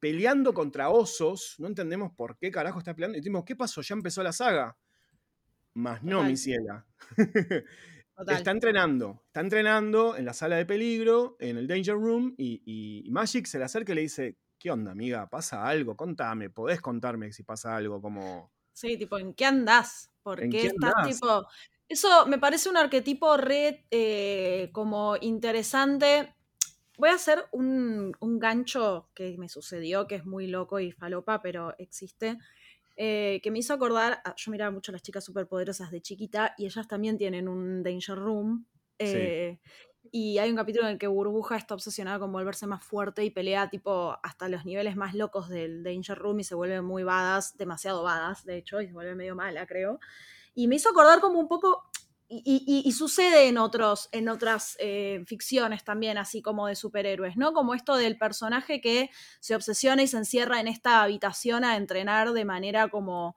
peleando 0.00 0.52
contra 0.52 0.90
osos, 0.90 1.56
no 1.58 1.66
entendemos 1.66 2.12
por 2.12 2.36
qué 2.36 2.50
carajo 2.50 2.78
está 2.78 2.94
peleando, 2.94 3.16
y 3.16 3.20
decimos, 3.20 3.44
¿qué 3.44 3.56
pasó? 3.56 3.80
¿Ya 3.80 3.94
empezó 3.94 4.22
la 4.22 4.32
saga? 4.32 4.76
Más 5.74 6.02
no, 6.02 6.22
mi 6.22 6.36
ciela. 6.36 6.86
Está 8.16 8.52
entrenando, 8.52 9.22
está 9.26 9.40
entrenando 9.40 10.16
en 10.16 10.24
la 10.24 10.32
sala 10.32 10.56
de 10.56 10.64
peligro, 10.64 11.36
en 11.40 11.58
el 11.58 11.66
Danger 11.66 11.94
Room, 11.94 12.34
y, 12.38 13.04
Magic 13.10 13.46
se 13.46 13.58
le 13.58 13.64
acerca 13.64 13.92
y 13.92 13.96
le 13.96 14.00
dice, 14.02 14.38
¿qué 14.58 14.70
onda, 14.70 14.92
amiga? 14.92 15.28
¿Pasa 15.28 15.66
algo? 15.66 15.96
Contame, 15.96 16.48
podés 16.48 16.80
contarme 16.80 17.32
si 17.32 17.42
pasa 17.42 17.76
algo, 17.76 18.00
como... 18.00 18.52
Sí, 18.72 18.96
tipo, 18.96 19.18
¿en 19.18 19.34
qué 19.34 19.46
andás? 19.46 20.10
¿Por 20.22 20.48
qué, 20.48 20.66
estás, 20.66 20.94
tipo... 21.06 21.46
Eso 21.88 22.26
me 22.26 22.38
parece 22.38 22.68
un 22.70 22.76
arquetipo 22.76 23.36
re 23.36 23.84
eh, 23.90 24.70
como 24.72 25.16
interesante. 25.20 26.34
Voy 26.96 27.10
a 27.10 27.14
hacer 27.14 27.44
un, 27.52 28.16
un 28.20 28.38
gancho 28.38 29.10
que 29.14 29.36
me 29.36 29.48
sucedió, 29.48 30.06
que 30.06 30.14
es 30.14 30.24
muy 30.24 30.46
loco 30.46 30.80
y 30.80 30.92
falopa, 30.92 31.42
pero 31.42 31.74
existe 31.78 32.38
eh, 32.96 33.40
que 33.42 33.50
me 33.50 33.58
hizo 33.58 33.74
acordar, 33.74 34.22
yo 34.36 34.50
miraba 34.52 34.70
mucho 34.70 34.92
a 34.92 34.94
las 34.94 35.02
chicas 35.02 35.24
superpoderosas 35.24 35.90
de 35.90 36.00
chiquita 36.00 36.54
y 36.56 36.66
ellas 36.66 36.86
también 36.86 37.18
tienen 37.18 37.48
un 37.48 37.82
Danger 37.82 38.16
Room. 38.16 38.66
Eh, 38.98 39.58
y 40.12 40.38
hay 40.38 40.50
un 40.50 40.56
capítulo 40.56 40.86
en 40.86 40.92
el 40.92 40.98
que 40.98 41.08
Burbuja 41.08 41.56
está 41.56 41.74
obsesionada 41.74 42.20
con 42.20 42.30
volverse 42.30 42.66
más 42.66 42.84
fuerte 42.84 43.24
y 43.24 43.30
pelea 43.30 43.68
tipo 43.68 44.16
hasta 44.22 44.48
los 44.48 44.64
niveles 44.64 44.96
más 44.96 45.14
locos 45.14 45.48
del 45.48 45.82
Danger 45.82 46.16
Room 46.16 46.40
y 46.40 46.44
se 46.44 46.54
vuelve 46.54 46.80
muy 46.82 47.02
badass, 47.02 47.56
demasiado 47.56 48.02
badass, 48.04 48.44
de 48.44 48.58
hecho, 48.58 48.80
y 48.80 48.86
se 48.86 48.92
vuelve 48.92 49.14
medio 49.16 49.34
mala, 49.34 49.66
creo. 49.66 49.98
Y 50.54 50.68
me 50.68 50.76
hizo 50.76 50.90
acordar 50.90 51.20
como 51.20 51.40
un 51.40 51.48
poco 51.48 51.90
y, 52.28 52.92
sucede 52.92 53.48
en, 53.48 53.58
otros, 53.58 54.08
en 54.12 54.28
otras 54.28 54.76
eh, 54.80 55.22
ficciones 55.26 55.84
también, 55.84 56.18
así 56.18 56.42
como 56.42 56.66
de 56.66 56.74
superhéroes, 56.74 57.36
¿no? 57.36 57.52
Como 57.52 57.74
esto 57.74 57.96
del 57.96 58.16
personaje 58.16 58.80
que 58.80 59.10
se 59.40 59.54
obsesiona 59.54 60.02
y 60.02 60.06
se 60.06 60.16
encierra 60.16 60.60
en 60.60 60.68
esta 60.68 61.02
habitación 61.02 61.64
a 61.64 61.76
entrenar 61.76 62.32
de 62.32 62.44
manera 62.44 62.88
como 62.88 63.36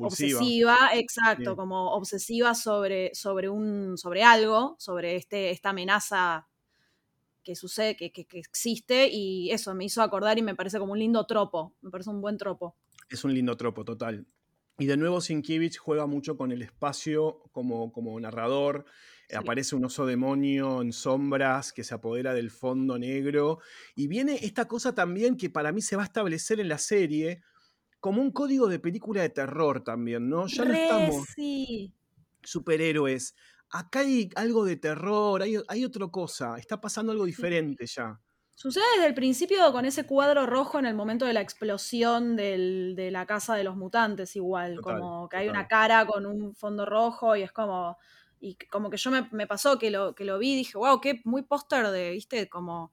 obsesiva, 0.00 0.90
exacto, 0.94 1.56
como 1.56 1.92
obsesiva 1.92 2.54
sobre, 2.54 3.14
sobre, 3.14 3.48
un, 3.48 3.96
sobre 3.96 4.22
algo, 4.22 4.76
sobre 4.78 5.16
este, 5.16 5.50
esta 5.50 5.70
amenaza 5.70 6.48
que 7.42 7.54
sucede, 7.54 7.96
que, 7.96 8.10
que, 8.10 8.26
existe, 8.32 9.08
y 9.08 9.50
eso 9.52 9.72
me 9.74 9.84
hizo 9.84 10.02
acordar 10.02 10.36
y 10.36 10.42
me 10.42 10.56
parece 10.56 10.78
como 10.78 10.92
un 10.92 10.98
lindo 10.98 11.24
tropo, 11.26 11.74
me 11.80 11.90
parece 11.90 12.10
un 12.10 12.20
buen 12.20 12.36
tropo. 12.36 12.76
Es 13.08 13.24
un 13.24 13.32
lindo 13.32 13.56
tropo, 13.56 13.84
total. 13.84 14.26
Y 14.78 14.86
de 14.86 14.96
nuevo 14.96 15.20
Sienkiewicz 15.20 15.78
juega 15.78 16.06
mucho 16.06 16.36
con 16.36 16.52
el 16.52 16.62
espacio 16.62 17.42
como, 17.52 17.92
como 17.92 18.18
narrador. 18.20 18.84
Aparece 19.34 19.74
un 19.74 19.84
oso 19.84 20.06
demonio 20.06 20.82
en 20.82 20.92
sombras 20.92 21.72
que 21.72 21.82
se 21.82 21.94
apodera 21.94 22.34
del 22.34 22.50
fondo 22.50 22.98
negro. 22.98 23.58
Y 23.94 24.06
viene 24.06 24.38
esta 24.42 24.68
cosa 24.68 24.94
también 24.94 25.36
que 25.36 25.50
para 25.50 25.72
mí 25.72 25.80
se 25.80 25.96
va 25.96 26.02
a 26.02 26.06
establecer 26.06 26.60
en 26.60 26.68
la 26.68 26.78
serie 26.78 27.42
como 28.00 28.20
un 28.20 28.30
código 28.30 28.68
de 28.68 28.78
película 28.78 29.22
de 29.22 29.30
terror 29.30 29.82
también, 29.82 30.28
¿no? 30.28 30.46
Ya 30.46 30.64
no 30.64 30.74
estamos 30.74 31.26
superhéroes. 32.42 33.34
Acá 33.70 34.00
hay 34.00 34.30
algo 34.36 34.64
de 34.64 34.76
terror, 34.76 35.42
hay, 35.42 35.56
hay 35.68 35.84
otra 35.84 36.06
cosa. 36.08 36.56
Está 36.58 36.80
pasando 36.80 37.12
algo 37.12 37.24
diferente 37.24 37.86
ya. 37.86 38.20
Sucede 38.56 38.84
desde 38.94 39.08
el 39.08 39.14
principio 39.14 39.70
con 39.70 39.84
ese 39.84 40.06
cuadro 40.06 40.46
rojo 40.46 40.78
en 40.78 40.86
el 40.86 40.94
momento 40.94 41.26
de 41.26 41.34
la 41.34 41.42
explosión 41.42 42.36
de 42.36 43.10
la 43.12 43.26
casa 43.26 43.54
de 43.54 43.62
los 43.62 43.76
mutantes, 43.76 44.34
igual, 44.34 44.80
como 44.80 45.28
que 45.28 45.36
hay 45.36 45.48
una 45.50 45.68
cara 45.68 46.06
con 46.06 46.24
un 46.24 46.54
fondo 46.54 46.86
rojo 46.86 47.36
y 47.36 47.42
es 47.42 47.52
como. 47.52 47.98
Y 48.40 48.56
como 48.70 48.88
que 48.88 48.96
yo 48.96 49.10
me, 49.10 49.46
pasó 49.46 49.78
que 49.78 49.90
lo, 49.90 50.14
que 50.14 50.24
lo 50.24 50.38
vi 50.38 50.52
y 50.52 50.56
dije, 50.56 50.78
wow, 50.78 51.00
qué 51.00 51.20
muy 51.24 51.42
póster 51.42 51.88
de, 51.88 52.10
viste, 52.12 52.48
como 52.48 52.92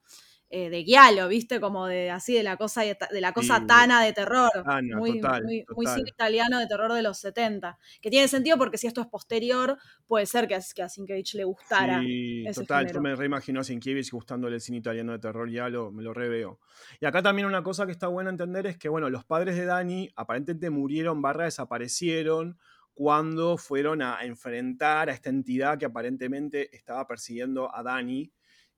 eh, 0.55 0.69
de 0.69 0.83
Giallo, 0.83 1.27
¿viste? 1.27 1.59
Como 1.59 1.87
de 1.87 2.11
así 2.11 2.35
de 2.35 2.43
la 2.43 2.57
cosa 2.57 2.83
de 2.83 3.21
la 3.21 3.33
cosa 3.33 3.65
tana 3.65 4.03
de 4.03 4.13
terror. 4.13 4.51
muy, 4.95 5.19
muy, 5.19 5.65
muy 5.75 5.87
cine 5.87 6.11
italiano 6.11 6.59
de 6.59 6.67
terror 6.67 6.93
de 6.93 7.01
los 7.01 7.17
70. 7.17 7.79
Que 7.99 8.11
tiene 8.11 8.27
sentido 8.27 8.55
porque 8.59 8.77
si 8.77 8.85
esto 8.85 9.01
es 9.01 9.07
posterior, 9.07 9.79
puede 10.05 10.27
ser 10.27 10.47
que, 10.47 10.59
que 10.75 10.83
a 10.83 10.89
Sienkiewicz 10.89 11.33
le 11.33 11.45
gustara. 11.45 12.01
Sí, 12.01 12.45
total. 12.53 12.93
Yo 12.93 13.01
me 13.01 13.15
reimagino 13.15 13.61
a 13.61 13.63
Sienkiewicz 13.63 14.11
gustándole 14.11 14.53
el 14.53 14.61
cine 14.61 14.77
italiano 14.77 15.13
de 15.13 15.17
terror, 15.17 15.49
ya 15.49 15.69
lo, 15.69 15.91
me 15.91 16.03
lo 16.03 16.13
reveo. 16.13 16.59
Y 17.01 17.07
acá 17.07 17.23
también 17.23 17.47
una 17.47 17.63
cosa 17.63 17.87
que 17.87 17.91
está 17.91 18.05
buena 18.05 18.29
entender 18.29 18.67
es 18.67 18.77
que, 18.77 18.89
bueno, 18.89 19.09
los 19.09 19.25
padres 19.25 19.55
de 19.55 19.65
Dani 19.65 20.11
aparentemente 20.15 20.69
murieron 20.69 21.19
barra 21.19 21.45
desaparecieron 21.45 22.59
cuando 22.93 23.57
fueron 23.57 24.03
a 24.03 24.19
enfrentar 24.21 25.09
a 25.09 25.13
esta 25.13 25.31
entidad 25.31 25.79
que 25.79 25.85
aparentemente 25.85 26.75
estaba 26.75 27.07
persiguiendo 27.07 27.75
a 27.75 27.81
Dani 27.81 28.31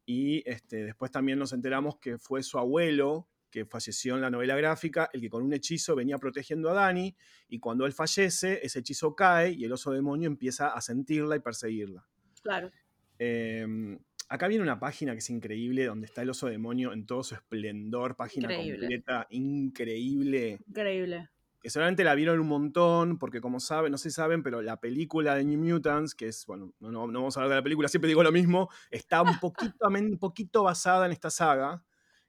y 0.05 0.47
este, 0.49 0.83
después 0.83 1.11
también 1.11 1.39
nos 1.39 1.53
enteramos 1.53 1.97
que 1.97 2.17
fue 2.17 2.43
su 2.43 2.57
abuelo, 2.57 3.27
que 3.49 3.65
falleció 3.65 4.15
en 4.15 4.21
la 4.21 4.29
novela 4.29 4.55
gráfica, 4.55 5.09
el 5.13 5.21
que 5.21 5.29
con 5.29 5.43
un 5.43 5.53
hechizo 5.53 5.95
venía 5.95 6.17
protegiendo 6.17 6.69
a 6.69 6.73
Dani, 6.73 7.15
y 7.47 7.59
cuando 7.59 7.85
él 7.85 7.93
fallece, 7.93 8.59
ese 8.63 8.79
hechizo 8.79 9.15
cae 9.15 9.51
y 9.51 9.63
el 9.63 9.71
oso 9.71 9.91
demonio 9.91 10.27
empieza 10.27 10.69
a 10.69 10.81
sentirla 10.81 11.35
y 11.35 11.39
perseguirla. 11.39 12.05
Claro. 12.41 12.71
Em, 13.17 13.97
acá 14.29 14.47
viene 14.47 14.63
una 14.63 14.79
página 14.79 15.13
que 15.13 15.19
es 15.19 15.29
increíble, 15.29 15.85
donde 15.85 16.05
está 16.05 16.21
el 16.21 16.29
oso 16.29 16.47
demonio 16.47 16.91
en 16.93 17.05
todo 17.05 17.23
su 17.23 17.33
esplendor, 17.35 18.15
página 18.15 18.53
completa, 18.53 19.25
increíble. 19.29 20.59
Increíble 20.67 21.29
que 21.65 21.71
seguramente 21.71 22.03
la 22.03 22.13
vieron 22.13 22.39
un 22.39 22.47
montón, 22.47 23.17
porque 23.17 23.41
como 23.41 23.59
saben, 23.59 23.91
no 23.91 23.97
sé 23.97 24.11
si 24.11 24.15
saben, 24.17 24.43
pero 24.43 24.61
la 24.61 24.79
película 24.79 25.33
de 25.33 25.43
New 25.43 25.59
Mutants, 25.59 26.13
que 26.13 26.27
es, 26.27 26.45
bueno, 26.45 26.71
no, 26.79 26.91
no, 26.91 27.07
vamos 27.07 27.35
a 27.35 27.39
hablar 27.39 27.49
de 27.49 27.55
la 27.55 27.63
película, 27.63 27.87
siempre 27.87 28.07
digo 28.07 28.21
lo 28.21 28.31
mismo, 28.31 28.69
está 28.91 29.23
un 29.23 29.39
poquito, 29.39 29.87
un 29.87 30.19
poquito 30.19 30.61
basada 30.61 31.07
en 31.07 31.11
esta 31.11 31.31
saga 31.31 31.83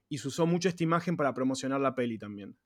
y 0.08 0.16
se 0.16 0.28
usó 0.28 0.46
mucho 0.46 0.70
esta 0.70 0.82
imagen 0.84 1.18
para 1.18 1.34
promocionar 1.34 1.82
la 1.82 1.94
peli 1.94 2.16
también. 2.16 2.56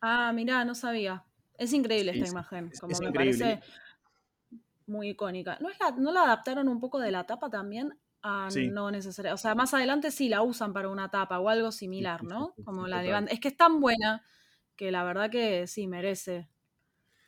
Ah, 0.00 0.32
mirá, 0.32 0.64
no 0.64 0.74
sabía. 0.74 1.24
Es 1.56 1.72
increíble 1.72 2.10
esta 2.10 2.26
imagen, 2.26 2.72
como 2.80 2.98
me 2.98 3.12
parece 3.12 3.60
muy 4.88 5.10
icónica. 5.10 5.56
¿No, 5.60 5.68
la, 5.68 5.92
¿No 5.96 6.10
la 6.10 6.24
adaptaron 6.24 6.66
un 6.66 6.80
poco 6.80 6.98
de 6.98 7.12
la 7.12 7.26
tapa 7.26 7.48
también? 7.48 7.96
Ah, 8.24 8.48
no 8.72 8.90
necesariamente. 8.90 9.34
O 9.34 9.40
sea, 9.40 9.54
más 9.54 9.72
adelante 9.72 10.10
sí 10.10 10.28
la 10.28 10.42
usan 10.42 10.72
para 10.72 10.88
una 10.88 11.12
tapa 11.12 11.38
o 11.38 11.48
algo 11.48 11.70
similar, 11.70 12.24
¿no? 12.24 12.56
Como 12.64 12.88
la 12.88 13.02
de 13.02 13.28
Es 13.30 13.38
que 13.38 13.46
es 13.46 13.56
tan 13.56 13.78
buena 13.78 14.24
que 14.78 14.92
la 14.92 15.02
verdad 15.02 15.28
que 15.28 15.66
sí, 15.66 15.88
merece. 15.88 16.48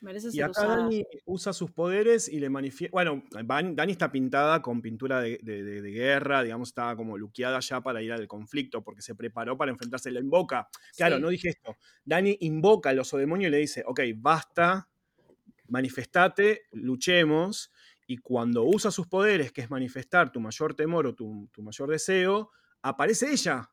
Merece 0.01 0.31
ser 0.31 0.39
y 0.39 0.41
acá 0.41 0.67
Dani 0.67 1.05
usa 1.27 1.53
sus 1.53 1.73
poderes 1.73 2.27
y 2.29 2.39
le 2.39 2.49
manifiesta. 2.49 2.93
Bueno, 2.93 3.23
Dani 3.45 3.93
está 3.93 4.11
pintada 4.11 4.63
con 4.63 4.81
pintura 4.81 5.21
de, 5.21 5.37
guerra, 5.93 6.43
digamos, 6.43 6.69
estaba 6.69 6.97
como 6.97 7.19
luqueada 7.19 7.61
ya 7.61 7.83
para 7.83 8.01
ir 8.01 8.13
al 8.13 8.27
conflicto, 8.27 8.83
porque 8.83 9.03
se 9.03 9.15
preparó 9.15 9.59
para 9.59 9.73
enfrentarse. 9.73 10.11
La 10.11 10.21
invoca. 10.21 10.69
Claro, 10.97 11.19
no 11.19 11.29
dije 11.29 11.51
esto. 11.51 11.77
Dani 12.05 12.39
invoca 12.41 12.91
al 12.91 13.01
oso 13.01 13.19
demonio 13.19 13.49
y 13.49 13.51
le 13.51 13.59
dice: 13.59 13.83
Ok, 13.85 14.01
basta, 14.17 14.89
manifestate, 15.67 16.63
luchemos. 16.71 17.71
Y 18.07 18.19
cuando 18.19 18.65
usa 18.65 18.91
sus 18.91 19.07
poderes, 19.07 19.53
que 19.53 19.61
es 19.61 19.71
manifestar 19.71 20.33
tu 20.33 20.41
mayor 20.41 20.75
temor 20.75 21.09
o 21.09 21.15
tu, 21.15 21.51
tu 21.53 21.63
mayor 21.63 21.91
deseo, 21.91 22.53
aparece 22.81 23.31
ella. 23.31 23.71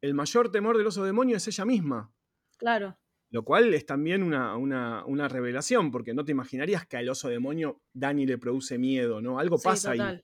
El 0.00 0.14
mayor 0.14 0.50
temor 0.50 0.76
del 0.76 0.88
oso 0.88 1.04
demonio 1.04 1.36
es 1.36 1.48
ella 1.48 1.64
misma. 1.64 2.12
Claro. 2.58 2.99
Lo 3.30 3.44
cual 3.44 3.72
es 3.74 3.86
también 3.86 4.22
una, 4.24 5.28
revelación, 5.28 5.90
porque 5.90 6.14
no 6.14 6.24
te 6.24 6.32
imaginarías 6.32 6.86
que 6.86 6.96
al 6.96 7.08
oso 7.08 7.28
demonio 7.28 7.80
Dani 7.92 8.26
le 8.26 8.38
produce 8.38 8.76
miedo, 8.76 9.20
¿no? 9.20 9.38
Algo 9.38 9.58
pasa 9.58 9.92
ahí. 9.92 10.22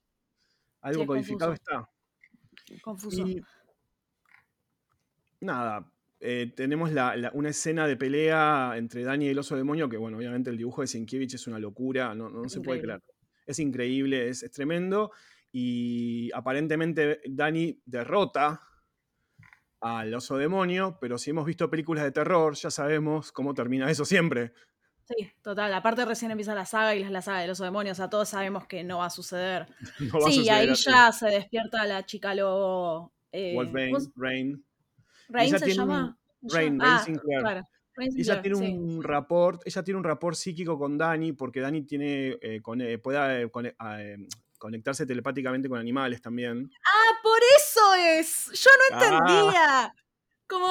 Algo 0.81 1.07
codificado 1.07 1.53
está. 1.53 1.89
Confuso. 2.83 3.25
nada, 5.41 5.89
eh, 6.19 6.53
tenemos 6.57 6.91
una 7.35 7.49
escena 7.49 7.87
de 7.87 7.97
pelea 7.97 8.75
entre 8.77 9.05
Dani 9.05 9.27
y 9.27 9.29
el 9.29 9.39
oso 9.39 9.55
demonio, 9.55 9.89
que 9.89 9.97
bueno, 9.97 10.17
obviamente 10.17 10.51
el 10.51 10.57
dibujo 10.57 10.81
de 10.81 10.89
Sienkiewicz 10.89 11.35
es 11.35 11.47
una 11.47 11.61
locura, 11.61 12.13
no, 12.15 12.49
se 12.49 12.61
puede 12.61 12.81
creer. 12.81 13.03
Es 13.47 13.61
increíble, 13.61 14.29
es, 14.29 14.43
es 14.43 14.51
tremendo. 14.51 15.13
Y 15.53 16.31
aparentemente 16.35 17.21
Dani 17.25 17.81
derrota 17.85 18.61
al 19.87 20.15
oso 20.15 20.37
demonio, 20.37 20.99
pero 21.01 21.19
si 21.19 21.31
hemos 21.31 21.47
visto 21.47 21.71
películas 21.71 22.05
de 22.05 22.13
terror, 22.13 22.55
ya 22.55 22.71
sabemos 22.71 23.33
cómo 23.33 23.55
termina 23.55 23.91
eso 23.91 24.05
siempre. 24.05 24.53
Sí, 25.05 25.31
total. 25.41 25.73
Aparte 25.73 26.05
recién 26.05 26.33
empieza 26.33 26.55
la 26.55 26.67
saga 26.67 26.97
y 26.97 27.03
es 27.03 27.11
la 27.11 27.23
saga 27.23 27.41
del 27.41 27.51
oso 27.51 27.65
demonio, 27.65 27.93
o 27.93 27.95
sea, 27.95 28.11
todos 28.11 28.29
sabemos 28.29 28.67
que 28.67 28.83
no 28.83 28.99
va 28.99 29.07
a 29.07 29.11
suceder. 29.11 29.69
sí, 30.27 30.43
y 30.43 30.49
ahí 30.49 30.75
ya 30.75 31.13
se 31.13 31.27
despierta 31.27 31.85
la 31.87 32.05
chica 32.05 32.35
lobo. 32.35 33.13
Eh, 33.31 33.57
Rain. 34.17 34.65
¿Rain 35.29 35.59
se 35.59 35.75
llama? 35.75 36.19
Rain, 36.43 36.79
ah, 36.81 37.03
Sinclair. 37.05 37.63
ella 37.99 38.43
tiene 38.43 38.57
un 38.57 39.03
rapport, 39.03 39.63
ella 39.65 39.83
tiene 39.83 39.99
un 39.99 40.05
rapport 40.05 40.37
psíquico 40.37 40.79
con 40.79 40.97
Dani, 40.97 41.33
porque 41.33 41.61
Dani 41.61 41.83
tiene, 41.83 42.37
eh, 42.41 42.61
eh, 42.81 42.99
puede 42.99 43.43
eh, 43.43 44.29
conectarse 44.59 45.07
telepáticamente 45.07 45.69
con 45.69 45.79
animales 45.79 46.21
también. 46.23 46.71
Ah, 46.85 47.19
por 47.23 47.39
eso 47.59 47.95
es. 47.95 48.51
Yo 48.53 48.71
no 48.91 48.97
ah. 48.97 49.05
entendía. 49.05 49.95
Como 50.49 50.69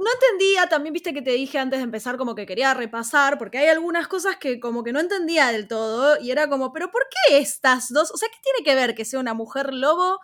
no 0.00 0.06
entendía, 0.12 0.68
también 0.68 0.92
viste 0.92 1.12
que 1.12 1.22
te 1.22 1.32
dije 1.32 1.58
antes 1.58 1.78
de 1.78 1.84
empezar 1.84 2.16
como 2.16 2.34
que 2.34 2.46
quería 2.46 2.72
repasar, 2.74 3.38
porque 3.38 3.58
hay 3.58 3.68
algunas 3.68 4.08
cosas 4.08 4.36
que 4.36 4.60
como 4.60 4.82
que 4.82 4.92
no 4.92 5.00
entendía 5.00 5.48
del 5.48 5.68
todo, 5.68 6.20
y 6.20 6.30
era 6.30 6.48
como, 6.48 6.72
pero 6.72 6.90
¿por 6.90 7.02
qué 7.10 7.38
estas 7.38 7.92
dos? 7.92 8.10
O 8.10 8.16
sea, 8.16 8.28
¿qué 8.28 8.38
tiene 8.42 8.64
que 8.64 8.74
ver 8.74 8.94
que 8.94 9.04
sea 9.04 9.20
una 9.20 9.34
mujer 9.34 9.74
lobo 9.74 10.18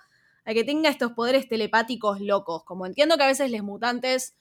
a 0.44 0.55
que 0.55 0.64
tenga 0.64 0.88
estos 0.88 1.12
poderes 1.12 1.48
telepáticos 1.48 2.20
locos? 2.20 2.64
Como 2.64 2.87
entiendo 2.87 3.16
que 3.16 3.24
a 3.24 3.29
veces 3.29 3.50
los 3.50 3.62
mutantes 3.62 4.35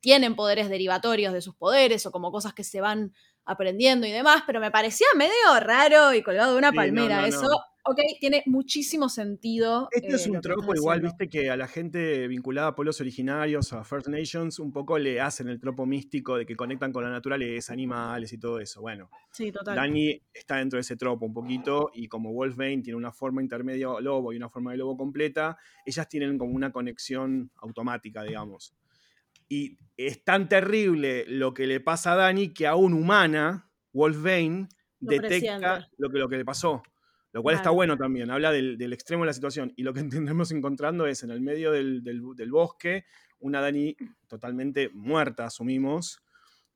tienen 0.00 0.36
poderes 0.36 0.68
derivatorios 0.68 1.32
de 1.32 1.42
sus 1.42 1.56
poderes 1.56 2.06
o 2.06 2.12
como 2.12 2.30
cosas 2.30 2.54
que 2.54 2.64
se 2.64 2.80
van 2.80 3.12
aprendiendo 3.48 4.06
y 4.06 4.12
demás, 4.12 4.42
pero 4.46 4.60
me 4.60 4.70
parecía 4.70 5.06
medio 5.16 5.32
raro 5.60 6.12
y 6.12 6.22
colgado 6.22 6.52
de 6.52 6.58
una 6.58 6.70
palmera. 6.70 7.26
Eso, 7.26 7.48
ok, 7.82 7.98
tiene 8.20 8.42
muchísimo 8.44 9.08
sentido. 9.08 9.88
Este 9.90 10.14
es 10.14 10.26
eh, 10.26 10.30
un 10.30 10.40
tropo 10.42 10.74
igual, 10.74 11.00
viste, 11.00 11.28
que 11.30 11.50
a 11.50 11.56
la 11.56 11.66
gente 11.66 12.28
vinculada 12.28 12.68
a 12.68 12.74
pueblos 12.74 13.00
originarios, 13.00 13.72
a 13.72 13.84
First 13.84 14.08
Nations, 14.08 14.58
un 14.58 14.70
poco 14.70 14.98
le 14.98 15.22
hacen 15.22 15.48
el 15.48 15.58
tropo 15.58 15.86
místico 15.86 16.36
de 16.36 16.44
que 16.44 16.56
conectan 16.56 16.92
con 16.92 17.02
la 17.02 17.10
naturaleza, 17.10 17.72
animales 17.72 18.34
y 18.34 18.38
todo 18.38 18.60
eso. 18.60 18.82
Bueno, 18.82 19.08
sí, 19.32 19.50
total. 19.50 19.74
Dani 19.74 20.20
está 20.34 20.56
dentro 20.56 20.76
de 20.76 20.82
ese 20.82 20.96
tropo 20.96 21.24
un 21.24 21.32
poquito 21.32 21.90
y 21.94 22.06
como 22.06 22.32
Wolfbane 22.32 22.82
tiene 22.82 22.98
una 22.98 23.12
forma 23.12 23.40
intermedia 23.40 23.88
lobo 24.00 24.34
y 24.34 24.36
una 24.36 24.50
forma 24.50 24.72
de 24.72 24.76
lobo 24.76 24.96
completa, 24.98 25.56
ellas 25.86 26.06
tienen 26.06 26.36
como 26.36 26.52
una 26.52 26.70
conexión 26.70 27.50
automática, 27.56 28.22
digamos. 28.24 28.74
Y 29.48 29.78
es 29.96 30.24
tan 30.24 30.48
terrible 30.48 31.24
lo 31.26 31.54
que 31.54 31.66
le 31.66 31.80
pasa 31.80 32.12
a 32.12 32.16
Dani 32.16 32.52
que 32.52 32.66
aún 32.66 32.92
humana, 32.92 33.70
Wolfbane, 33.92 34.68
detecta 35.00 35.88
lo 35.96 36.10
que, 36.10 36.18
lo 36.18 36.28
que 36.28 36.36
le 36.36 36.44
pasó. 36.44 36.82
Lo 37.32 37.42
cual 37.42 37.56
está 37.56 37.70
bueno 37.70 37.96
también, 37.96 38.30
habla 38.30 38.50
del, 38.52 38.92
extremo 38.92 39.24
de 39.24 39.28
la 39.28 39.32
situación. 39.32 39.72
Y 39.76 39.82
lo 39.82 39.92
que 39.92 40.00
entendemos 40.40 40.50
encontrando 40.50 41.06
es 41.06 41.22
en 41.22 41.30
el 41.30 41.40
medio 41.40 41.72
del, 41.72 42.20
bosque 42.50 43.04
una 43.40 43.60
Dani 43.60 43.96
totalmente 44.26 44.90
muerta, 44.92 45.46
asumimos. 45.46 46.22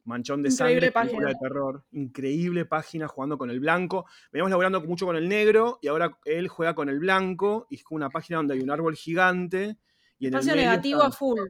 Manchón 0.04 0.42
de 0.42 0.50
sangre, 0.50 0.90
página. 0.90 1.28
de 1.28 1.34
terror. 1.40 1.84
Increíble 1.92 2.64
página 2.64 3.06
jugando 3.06 3.38
con 3.38 3.50
el 3.50 3.60
blanco. 3.60 4.06
Veníamos 4.32 4.50
laburando 4.50 4.80
mucho 4.80 5.06
con 5.06 5.14
el 5.14 5.28
negro 5.28 5.78
y 5.80 5.86
ahora 5.86 6.18
él 6.24 6.48
juega 6.48 6.74
con 6.74 6.88
el 6.88 6.98
blanco 6.98 7.68
y 7.70 7.76
es 7.76 7.84
una 7.88 8.10
página 8.10 8.38
donde 8.38 8.54
hay 8.54 8.60
un 8.60 8.70
árbol 8.70 8.96
gigante. 8.96 9.78
Y 10.18 10.26
en 10.26 10.34
Espacio 10.34 10.56
negativo 10.56 11.02
a 11.02 11.12
full. 11.12 11.40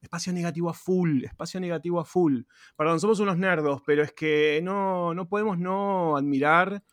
Espacio 0.00 0.32
negativo 0.32 0.70
a 0.70 0.74
full, 0.74 1.24
espacio 1.24 1.60
negativo 1.60 2.00
a 2.00 2.04
full. 2.04 2.42
Perdón, 2.76 3.00
somos 3.00 3.18
unos 3.20 3.36
nerdos, 3.36 3.82
pero 3.84 4.02
es 4.02 4.12
que 4.12 4.60
no, 4.62 5.12
no 5.12 5.28
podemos 5.28 5.58
no 5.58 6.16
admirar 6.16 6.84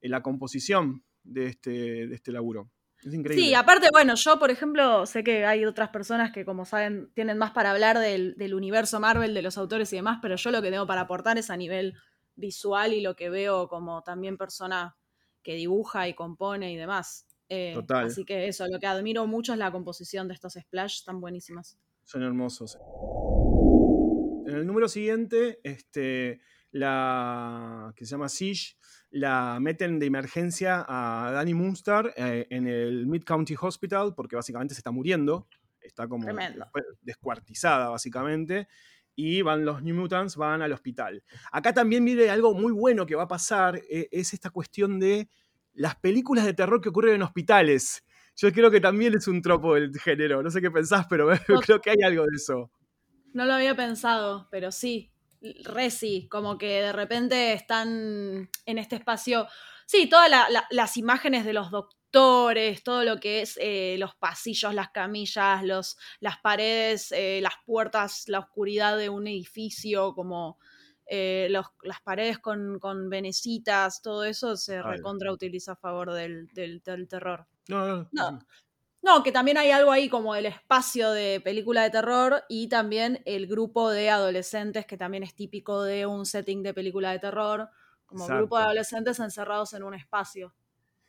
eh, 0.00 0.08
la 0.08 0.22
composición 0.22 1.04
de 1.22 1.46
este, 1.46 2.06
de 2.08 2.14
este 2.14 2.32
laburo. 2.32 2.70
Es 3.04 3.14
increíble. 3.14 3.46
Sí, 3.46 3.54
aparte, 3.54 3.88
bueno, 3.92 4.14
yo, 4.16 4.38
por 4.38 4.50
ejemplo, 4.50 5.06
sé 5.06 5.22
que 5.22 5.46
hay 5.46 5.64
otras 5.64 5.90
personas 5.90 6.32
que, 6.32 6.44
como 6.44 6.64
saben, 6.64 7.12
tienen 7.14 7.38
más 7.38 7.52
para 7.52 7.70
hablar 7.70 7.98
del, 7.98 8.54
universo 8.54 8.98
Marvel, 8.98 9.34
de 9.34 9.42
los 9.42 9.56
autores 9.56 9.92
y 9.92 9.96
demás, 9.96 10.18
pero 10.20 10.34
yo 10.36 10.50
lo 10.50 10.60
que 10.62 10.70
tengo 10.70 10.86
para 10.86 11.02
aportar 11.02 11.38
es 11.38 11.50
a 11.50 11.56
nivel 11.56 11.94
visual 12.34 12.92
y 12.92 13.00
lo 13.00 13.14
que 13.14 13.30
veo 13.30 13.68
como 13.68 14.02
también 14.02 14.36
persona 14.36 14.96
que 15.42 15.54
dibuja 15.54 16.08
y 16.08 16.14
compone 16.14 16.72
y 16.72 16.76
demás. 16.76 17.26
Eh, 17.48 17.72
Total. 17.74 18.06
Así 18.06 18.24
que 18.24 18.48
eso, 18.48 18.66
lo 18.68 18.80
que 18.80 18.86
admiro 18.86 19.26
mucho 19.26 19.52
es 19.52 19.58
la 19.58 19.70
composición 19.70 20.26
de 20.26 20.34
estos 20.34 20.54
splash, 20.54 20.96
están 20.96 21.20
buenísimas. 21.20 21.78
Son 22.08 22.22
hermosos. 22.22 22.78
En 24.46 24.56
el 24.56 24.66
número 24.66 24.88
siguiente, 24.88 25.60
este, 25.62 26.40
la 26.70 27.92
que 27.94 28.06
se 28.06 28.12
llama 28.12 28.30
Siege, 28.30 28.76
la 29.10 29.58
meten 29.60 29.98
de 29.98 30.06
emergencia 30.06 30.86
a 30.88 31.30
Danny 31.32 31.52
Moonstar 31.52 32.14
eh, 32.16 32.46
en 32.48 32.66
el 32.66 33.06
Mid 33.06 33.24
County 33.24 33.54
Hospital 33.60 34.14
porque 34.14 34.36
básicamente 34.36 34.72
se 34.72 34.80
está 34.80 34.90
muriendo. 34.90 35.48
Está 35.82 36.08
como 36.08 36.26
descuartizada, 37.02 37.90
básicamente. 37.90 38.68
Y 39.14 39.42
van 39.42 39.66
los 39.66 39.82
New 39.82 39.94
Mutants, 39.94 40.36
van 40.36 40.62
al 40.62 40.72
hospital. 40.72 41.22
Acá 41.52 41.74
también 41.74 42.06
viene 42.06 42.30
algo 42.30 42.54
muy 42.54 42.72
bueno 42.72 43.04
que 43.04 43.16
va 43.16 43.24
a 43.24 43.28
pasar, 43.28 43.82
eh, 43.90 44.08
es 44.10 44.32
esta 44.32 44.48
cuestión 44.48 44.98
de 44.98 45.28
las 45.74 45.96
películas 45.96 46.46
de 46.46 46.54
terror 46.54 46.80
que 46.80 46.88
ocurren 46.88 47.16
en 47.16 47.22
hospitales 47.22 48.02
yo 48.40 48.52
creo 48.52 48.70
que 48.70 48.80
también 48.80 49.14
es 49.14 49.26
un 49.26 49.42
tropo 49.42 49.74
del 49.74 49.92
género. 49.98 50.42
No 50.42 50.50
sé 50.50 50.60
qué 50.60 50.70
pensás, 50.70 51.06
pero 51.10 51.28
creo 51.66 51.80
que 51.80 51.90
hay 51.90 52.02
algo 52.04 52.22
de 52.22 52.36
eso. 52.36 52.70
No 53.34 53.44
lo 53.44 53.54
había 53.54 53.74
pensado, 53.74 54.48
pero 54.50 54.70
sí. 54.70 55.12
Re 55.64 55.90
sí, 55.90 56.26
como 56.28 56.58
que 56.58 56.82
de 56.82 56.92
repente 56.92 57.52
están 57.52 58.48
en 58.66 58.78
este 58.78 58.96
espacio. 58.96 59.46
Sí, 59.86 60.08
todas 60.08 60.30
las 60.70 60.96
imágenes 60.96 61.44
de 61.44 61.52
los 61.52 61.70
doctores, 61.70 62.82
todo 62.82 63.04
lo 63.04 63.18
que 63.18 63.42
es 63.42 63.58
eh, 63.60 63.96
los 63.98 64.14
pasillos, 64.16 64.74
las 64.74 64.90
camillas, 64.90 65.64
los, 65.64 65.96
las 66.20 66.38
paredes, 66.38 67.12
eh, 67.12 67.40
las 67.42 67.54
puertas, 67.64 68.24
la 68.28 68.40
oscuridad 68.40 68.98
de 68.98 69.08
un 69.08 69.26
edificio, 69.26 70.12
como 70.14 70.58
eh, 71.06 71.48
las 71.50 72.00
paredes 72.02 72.38
con, 72.38 72.78
con, 72.78 73.08
venecitas, 73.08 74.02
todo 74.02 74.24
eso 74.24 74.56
se 74.56 74.82
recontra 74.82 75.32
utiliza 75.32 75.72
a 75.72 75.76
favor 75.76 76.12
del, 76.12 76.50
terror. 77.08 77.46
No, 77.68 78.08
no, 78.12 78.40
no, 79.02 79.22
que 79.22 79.32
también 79.32 79.56
hay 79.58 79.70
algo 79.70 79.92
ahí 79.92 80.08
como 80.08 80.34
el 80.34 80.46
espacio 80.46 81.12
de 81.12 81.40
película 81.40 81.82
de 81.82 81.90
terror 81.90 82.42
y 82.48 82.68
también 82.68 83.22
el 83.26 83.46
grupo 83.46 83.90
de 83.90 84.10
adolescentes 84.10 84.86
que 84.86 84.96
también 84.96 85.22
es 85.22 85.34
típico 85.34 85.82
de 85.82 86.06
un 86.06 86.26
setting 86.26 86.62
de 86.62 86.74
película 86.74 87.12
de 87.12 87.18
terror, 87.18 87.68
como 88.06 88.26
grupo 88.26 88.58
de 88.58 88.64
adolescentes 88.64 89.20
encerrados 89.20 89.72
en 89.74 89.84
un 89.84 89.94
espacio. 89.94 90.54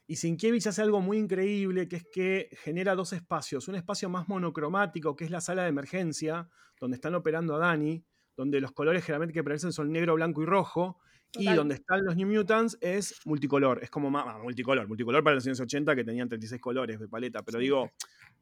Y 0.06 0.16
Sienkiewicz 0.16 0.68
hace 0.68 0.82
algo 0.82 1.02
muy 1.02 1.18
increíble, 1.18 1.88
que 1.88 1.98
es 1.98 2.08
que 2.12 2.50
genera 2.64 2.96
dos 2.96 3.14
espacios. 3.14 3.68
Un 3.68 3.76
espacio 3.76 4.10
más 4.10 4.28
monocromático, 4.28 5.16
que 5.16 5.24
es 5.24 5.32
la 5.32 5.42
sala 5.42 5.64
de 5.64 5.70
emergencia, 5.70 6.50
donde 6.80 6.96
están 6.96 7.16
operando 7.16 7.56
a 7.56 7.60
Dani, 7.60 8.04
donde 8.36 8.60
los 8.60 8.72
colores 8.72 9.04
generalmente 9.04 9.34
que 9.34 9.42
aparecen 9.42 9.72
son 9.72 9.92
negro, 9.92 10.16
blanco 10.16 10.42
y 10.42 10.46
rojo, 10.46 11.00
y 11.34 11.54
donde 11.54 11.76
están 11.76 12.04
los 12.04 12.16
New 12.16 12.28
Mutants 12.28 12.78
es 12.82 13.16
multicolor, 13.26 13.80
es 13.84 13.90
como 13.90 14.10
más, 14.10 14.26
ah, 14.28 14.40
multicolor, 14.42 14.88
multicolor 14.88 15.24
para 15.24 15.36
los 15.36 15.46
años 15.46 15.60
80 15.60 15.96
que 15.96 16.04
tenían 16.04 16.28
36 16.28 16.60
colores 16.62 17.00
de 17.00 17.08
paleta, 17.08 17.44
pero 17.44 17.60
digo, 17.60 17.92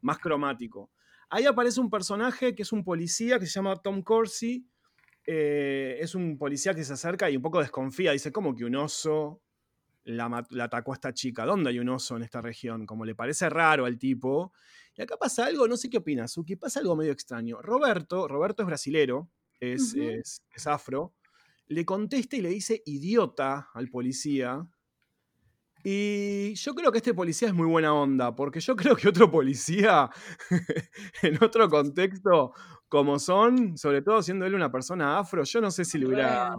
más 0.00 0.18
cromático. 0.18 0.90
Ahí 1.30 1.44
aparece 1.44 1.80
un 1.80 1.90
personaje 1.90 2.54
que 2.54 2.62
es 2.62 2.72
un 2.72 2.82
policía 2.84 3.38
que 3.38 3.46
se 3.46 3.52
llama 3.52 3.76
Tom 3.76 4.02
Corsi, 4.02 4.66
eh, 5.26 5.98
es 6.00 6.14
un 6.14 6.38
policía 6.38 6.74
que 6.74 6.84
se 6.84 6.94
acerca 6.94 7.28
y 7.28 7.36
un 7.36 7.42
poco 7.42 7.60
desconfía, 7.60 8.12
dice, 8.12 8.32
¿cómo 8.32 8.54
que 8.54 8.64
un 8.64 8.76
oso 8.76 9.42
la, 10.04 10.46
la, 10.48 10.64
atacó 10.64 10.92
a 10.92 10.94
esta 10.94 11.12
chica? 11.12 11.44
¿Dónde 11.44 11.68
hay 11.68 11.78
un 11.78 11.90
oso 11.90 12.16
en 12.16 12.22
esta 12.22 12.40
región? 12.40 12.86
Como 12.86 13.04
le 13.04 13.14
parece 13.14 13.50
raro 13.50 13.84
al 13.84 13.98
tipo. 13.98 14.54
Y 14.96 15.02
acá 15.02 15.18
pasa 15.18 15.44
algo, 15.44 15.68
no 15.68 15.76
sé 15.76 15.90
qué 15.90 15.98
opinas, 15.98 16.32
Suki, 16.32 16.56
pasa 16.56 16.80
algo 16.80 16.96
medio 16.96 17.12
extraño. 17.12 17.60
Roberto, 17.60 18.26
Roberto 18.26 18.62
es 18.62 18.66
brasilero, 18.66 19.28
es, 19.60 19.94
es, 19.94 20.66
afro, 20.66 21.12
le 21.68 21.84
contesta 21.84 22.36
y 22.36 22.40
le 22.40 22.48
dice 22.48 22.82
idiota 22.86 23.70
al 23.74 23.88
policía. 23.88 24.66
Y 25.84 26.54
yo 26.54 26.74
creo 26.74 26.90
que 26.90 26.98
este 26.98 27.14
policía 27.14 27.48
es 27.48 27.54
muy 27.54 27.66
buena 27.66 27.94
onda, 27.94 28.34
porque 28.34 28.60
yo 28.60 28.74
creo 28.94 28.96
que 28.96 29.08
otro 29.08 29.30
policía, 29.30 30.10
en 31.22 31.42
otro 31.42 31.68
contexto, 31.68 32.52
como 32.88 33.18
son, 33.18 33.78
sobre 33.78 34.02
todo 34.02 34.22
siendo 34.22 34.46
él 34.46 34.54
una 34.54 34.72
persona 34.72 35.18
afro, 35.18 35.44
yo 35.44 35.60
no 35.60 35.70
sé 35.70 35.84
si 35.84 35.98
le 35.98 36.06
hubiera, 36.06 36.54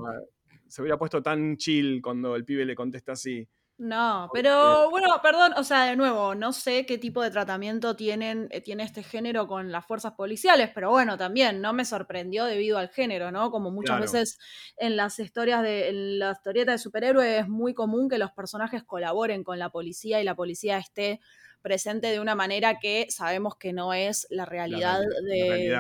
se 0.67 0.81
hubiera 0.81 0.97
puesto 0.97 1.21
tan 1.21 1.57
chill 1.57 2.01
cuando 2.01 2.35
el 2.35 2.45
pibe 2.45 2.65
le 2.65 2.75
contesta 2.75 3.13
así. 3.13 3.47
No, 3.79 4.29
pero 4.33 4.89
bueno, 4.89 5.07
perdón, 5.23 5.53
o 5.55 5.63
sea, 5.63 5.85
de 5.85 5.95
nuevo, 5.95 6.35
no 6.35 6.51
sé 6.51 6.85
qué 6.85 6.97
tipo 6.97 7.21
de 7.21 7.31
tratamiento 7.31 7.95
tienen, 7.95 8.49
eh, 8.51 8.59
tiene 8.59 8.83
este 8.83 9.03
género 9.03 9.47
con 9.47 9.71
las 9.71 9.85
fuerzas 9.85 10.15
policiales, 10.15 10.69
pero 10.75 10.89
bueno, 10.89 11.17
también 11.17 11.61
no 11.61 11.71
me 11.71 11.85
sorprendió 11.85 12.43
debido 12.43 12.77
al 12.77 12.89
género, 12.89 13.31
¿no? 13.31 13.51
Como 13.51 13.71
muchas 13.71 14.01
veces 14.01 14.37
en 14.75 14.97
las 14.97 15.17
historias 15.17 15.63
de, 15.63 15.87
en 15.87 16.19
la 16.19 16.31
historieta 16.33 16.73
de 16.73 16.77
superhéroes 16.77 17.43
es 17.43 17.47
muy 17.47 17.73
común 17.73 18.09
que 18.09 18.17
los 18.17 18.31
personajes 18.31 18.83
colaboren 18.83 19.45
con 19.45 19.59
la 19.59 19.69
policía 19.69 20.19
y 20.19 20.25
la 20.25 20.35
policía 20.35 20.77
esté 20.77 21.21
presente 21.61 22.07
de 22.07 22.19
una 22.19 22.35
manera 22.35 22.79
que 22.79 23.07
sabemos 23.09 23.55
que 23.55 23.71
no 23.71 23.93
es 23.93 24.27
la 24.29 24.43
realidad 24.43 24.99
de 24.99 25.39
la 25.39 25.55
realidad 25.55 25.79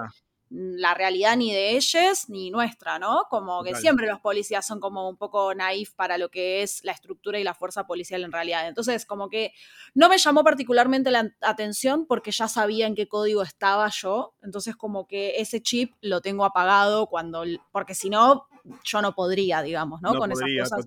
ni 0.49 1.53
de 1.53 1.71
ellos 1.75 2.29
ni 2.29 2.49
nuestra, 2.49 2.99
¿no? 2.99 3.23
Como 3.29 3.63
que 3.63 3.75
siempre 3.75 4.07
los 4.07 4.19
policías 4.19 4.65
son 4.65 4.79
como 4.79 5.07
un 5.07 5.17
poco 5.17 5.53
naif 5.53 5.93
para 5.93 6.17
lo 6.17 6.29
que 6.29 6.63
es 6.63 6.83
la 6.83 6.91
estructura 6.91 7.39
y 7.39 7.43
la 7.43 7.53
fuerza 7.53 7.85
policial 7.85 8.23
en 8.23 8.31
realidad. 8.31 8.67
Entonces, 8.67 9.05
como 9.05 9.29
que 9.29 9.53
no 9.93 10.09
me 10.09 10.17
llamó 10.17 10.43
particularmente 10.43 11.11
la 11.11 11.31
atención 11.41 12.05
porque 12.05 12.31
ya 12.31 12.47
sabía 12.47 12.87
en 12.87 12.95
qué 12.95 13.07
código 13.07 13.43
estaba 13.43 13.89
yo. 13.89 14.33
Entonces, 14.41 14.75
como 14.75 15.07
que 15.07 15.39
ese 15.39 15.61
chip 15.61 15.93
lo 16.01 16.21
tengo 16.21 16.45
apagado 16.45 17.07
cuando, 17.07 17.43
porque 17.71 17.93
si 17.93 18.09
no, 18.09 18.47
yo 18.83 19.01
no 19.01 19.13
podría, 19.13 19.61
digamos, 19.61 20.01
¿no? 20.01 20.15
Con 20.15 20.31
esas 20.31 20.47
cosas. 20.69 20.85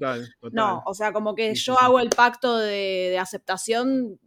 No, 0.52 0.82
o 0.86 0.94
sea, 0.94 1.12
como 1.12 1.34
que 1.34 1.54
yo 1.54 1.78
hago 1.78 2.00
el 2.00 2.10
pacto 2.10 2.56
de, 2.56 3.08
de 3.10 3.18
aceptación 3.18 4.18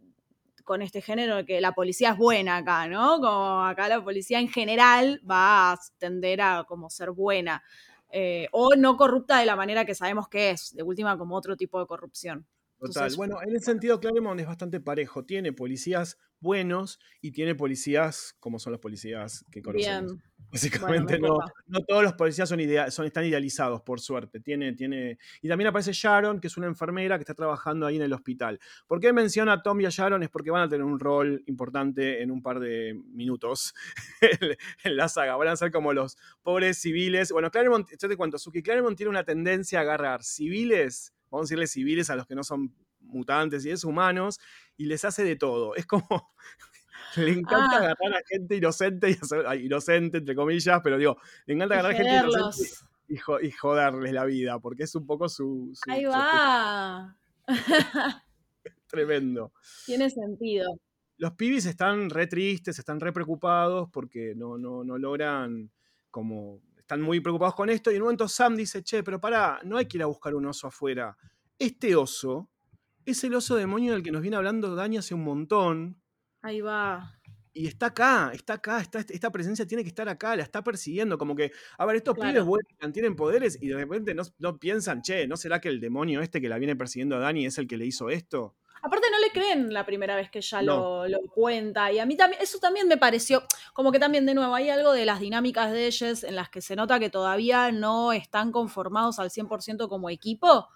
con 0.66 0.82
este 0.82 1.00
género 1.00 1.46
que 1.46 1.60
la 1.60 1.72
policía 1.72 2.10
es 2.10 2.18
buena 2.18 2.56
acá, 2.58 2.88
¿no? 2.88 3.20
Como 3.20 3.64
acá 3.64 3.88
la 3.88 4.02
policía 4.02 4.40
en 4.40 4.48
general 4.48 5.22
va 5.28 5.72
a 5.72 5.78
tender 5.98 6.40
a 6.42 6.64
como 6.68 6.90
ser 6.90 7.12
buena. 7.12 7.62
Eh, 8.10 8.48
o 8.50 8.74
no 8.74 8.96
corrupta 8.96 9.38
de 9.38 9.46
la 9.46 9.54
manera 9.56 9.84
que 9.84 9.94
sabemos 9.94 10.28
que 10.28 10.50
es, 10.50 10.74
de 10.74 10.82
última 10.82 11.16
como 11.16 11.36
otro 11.36 11.56
tipo 11.56 11.78
de 11.78 11.86
corrupción. 11.86 12.46
Total. 12.78 13.12
bueno, 13.16 13.38
en 13.42 13.56
ese 13.56 13.66
sentido, 13.66 14.00
Claremont 14.00 14.38
es 14.40 14.46
bastante 14.46 14.80
parejo. 14.80 15.24
Tiene 15.24 15.52
policías 15.52 16.18
buenos 16.40 17.00
y 17.20 17.32
tiene 17.32 17.54
policías 17.54 18.36
como 18.38 18.58
son 18.58 18.72
los 18.72 18.80
policías 18.80 19.44
que 19.50 19.62
conocemos. 19.62 20.12
Bien. 20.12 20.22
Básicamente 20.52 21.18
no, 21.18 21.38
no, 21.66 21.80
todos 21.80 22.04
los 22.04 22.12
policías 22.12 22.48
son, 22.48 22.60
son 22.90 23.06
están 23.06 23.24
idealizados, 23.24 23.82
por 23.82 24.00
suerte. 24.00 24.40
Tiene, 24.40 24.74
tiene... 24.74 25.18
Y 25.42 25.48
también 25.48 25.68
aparece 25.68 25.92
Sharon, 25.92 26.40
que 26.40 26.46
es 26.46 26.56
una 26.56 26.66
enfermera 26.66 27.18
que 27.18 27.22
está 27.22 27.34
trabajando 27.34 27.84
ahí 27.86 27.96
en 27.96 28.02
el 28.02 28.12
hospital. 28.12 28.60
¿Por 28.86 29.00
qué 29.00 29.12
menciona 29.12 29.54
a 29.54 29.62
Tom 29.62 29.80
y 29.80 29.86
a 29.86 29.90
Sharon? 29.90 30.22
Es 30.22 30.28
porque 30.30 30.50
van 30.50 30.62
a 30.62 30.68
tener 30.68 30.84
un 30.84 31.00
rol 31.00 31.42
importante 31.46 32.22
en 32.22 32.30
un 32.30 32.42
par 32.42 32.60
de 32.60 32.94
minutos 33.08 33.74
en 34.84 34.96
la 34.96 35.08
saga. 35.08 35.36
Van 35.36 35.48
a 35.48 35.56
ser 35.56 35.72
como 35.72 35.92
los 35.92 36.16
pobres 36.42 36.78
civiles. 36.78 37.32
Bueno, 37.32 37.50
Claremont, 37.50 37.88
yo 37.98 38.08
te 38.08 38.16
cuento, 38.16 38.38
Suki, 38.38 38.62
Claremont 38.62 38.96
tiene 38.96 39.10
una 39.10 39.24
tendencia 39.24 39.80
a 39.80 39.82
agarrar 39.82 40.22
civiles 40.22 41.15
vamos 41.36 41.48
a 41.48 41.48
decirle 41.48 41.66
civiles 41.66 42.10
a 42.10 42.16
los 42.16 42.26
que 42.26 42.34
no 42.34 42.44
son 42.44 42.74
mutantes 43.00 43.64
y 43.64 43.70
es 43.70 43.84
humanos, 43.84 44.40
y 44.76 44.86
les 44.86 45.04
hace 45.04 45.24
de 45.24 45.36
todo. 45.36 45.74
Es 45.74 45.86
como, 45.86 46.06
le 47.16 47.30
encanta 47.30 47.76
ah. 47.76 47.78
agarrar 47.78 48.14
a 48.14 48.22
gente 48.26 48.56
inocente, 48.56 49.10
y 49.10 49.66
inocente 49.66 50.18
entre 50.18 50.34
comillas, 50.34 50.80
pero 50.82 50.98
digo, 50.98 51.18
le 51.46 51.54
encanta 51.54 51.74
agarrar 51.74 51.92
a 51.92 51.96
gente 51.96 52.16
inocente 52.16 52.86
y, 53.08 53.50
joderles 53.52 54.12
la 54.12 54.24
vida, 54.24 54.58
porque 54.58 54.84
es 54.84 54.94
un 54.94 55.06
poco 55.06 55.28
su... 55.28 55.72
Ahí 55.88 56.04
va. 56.04 57.16
Tremendo. 58.88 59.52
Tiene 59.84 60.10
sentido. 60.10 60.78
Los 61.18 61.32
pibis 61.32 61.66
están 61.66 62.10
re 62.10 62.26
tristes, 62.26 62.78
están 62.78 63.00
re 63.00 63.12
preocupados 63.12 63.88
porque 63.92 64.34
no, 64.34 64.58
no, 64.58 64.84
no 64.84 64.98
logran 64.98 65.70
como 66.10 66.60
están 66.86 67.02
muy 67.02 67.18
preocupados 67.18 67.56
con 67.56 67.68
esto. 67.68 67.90
Y 67.90 67.96
en 67.96 68.02
un 68.02 68.06
momento 68.06 68.28
Sam 68.28 68.54
dice, 68.54 68.82
che, 68.84 69.02
pero 69.02 69.20
pará, 69.20 69.60
no 69.64 69.76
hay 69.76 69.86
que 69.86 69.98
ir 69.98 70.04
a 70.04 70.06
buscar 70.06 70.36
un 70.36 70.46
oso 70.46 70.68
afuera. 70.68 71.16
Este 71.58 71.96
oso 71.96 72.48
es 73.04 73.24
el 73.24 73.34
oso 73.34 73.56
demonio 73.56 73.92
del 73.92 74.04
que 74.04 74.12
nos 74.12 74.22
viene 74.22 74.36
hablando 74.36 74.74
Dani 74.76 74.98
hace 74.98 75.12
un 75.12 75.24
montón. 75.24 76.00
Ahí 76.42 76.60
va. 76.60 77.12
Y 77.52 77.66
está 77.66 77.86
acá, 77.86 78.30
está 78.32 78.54
acá, 78.54 78.80
está, 78.80 79.00
esta 79.00 79.32
presencia 79.32 79.66
tiene 79.66 79.82
que 79.82 79.88
estar 79.88 80.08
acá, 80.08 80.36
la 80.36 80.44
está 80.44 80.62
persiguiendo. 80.62 81.18
Como 81.18 81.34
que, 81.34 81.50
a 81.76 81.86
ver, 81.86 81.96
estos 81.96 82.16
pibes 82.16 82.44
vuelven, 82.44 82.92
tienen 82.92 83.16
poderes 83.16 83.58
y 83.60 83.66
de 83.66 83.74
repente 83.74 84.14
no, 84.14 84.22
no, 84.38 84.58
piensan, 84.58 85.02
che, 85.02 85.26
¿no 85.26 85.36
será 85.36 85.60
que 85.60 85.68
el 85.68 85.80
demonio 85.80 86.20
este 86.20 86.40
que 86.40 86.48
la 86.48 86.58
viene 86.58 86.76
persiguiendo 86.76 87.16
a 87.16 87.18
Dani 87.18 87.46
es 87.46 87.58
el 87.58 87.66
que 87.66 87.78
le 87.78 87.86
hizo 87.86 88.10
esto? 88.10 88.54
Aparte 88.86 89.08
no 89.10 89.18
le 89.18 89.32
creen 89.32 89.74
la 89.74 89.84
primera 89.84 90.14
vez 90.14 90.30
que 90.30 90.38
ella 90.38 90.62
lo, 90.62 91.04
cuenta. 91.34 91.90
Y 91.90 91.98
a 91.98 92.06
mí 92.06 92.16
también, 92.16 92.40
eso 92.40 92.60
también 92.60 92.86
me 92.86 92.96
pareció, 92.96 93.42
como 93.72 93.90
que 93.90 93.98
también 93.98 94.26
de 94.26 94.34
nuevo, 94.34 94.54
hay 94.54 94.70
algo 94.70 94.92
de 94.92 95.04
las 95.04 95.18
dinámicas 95.18 95.72
de 95.72 95.88
ellos 95.88 96.22
en 96.22 96.36
las 96.36 96.50
que 96.50 96.62
se 96.62 96.76
nota 96.76 97.00
que 97.00 97.10
todavía 97.10 97.72
no 97.72 98.12
están 98.12 98.52
conformados 98.52 99.18
al 99.18 99.30
100% 99.30 99.88
como 99.88 100.08
equipo. 100.08 100.68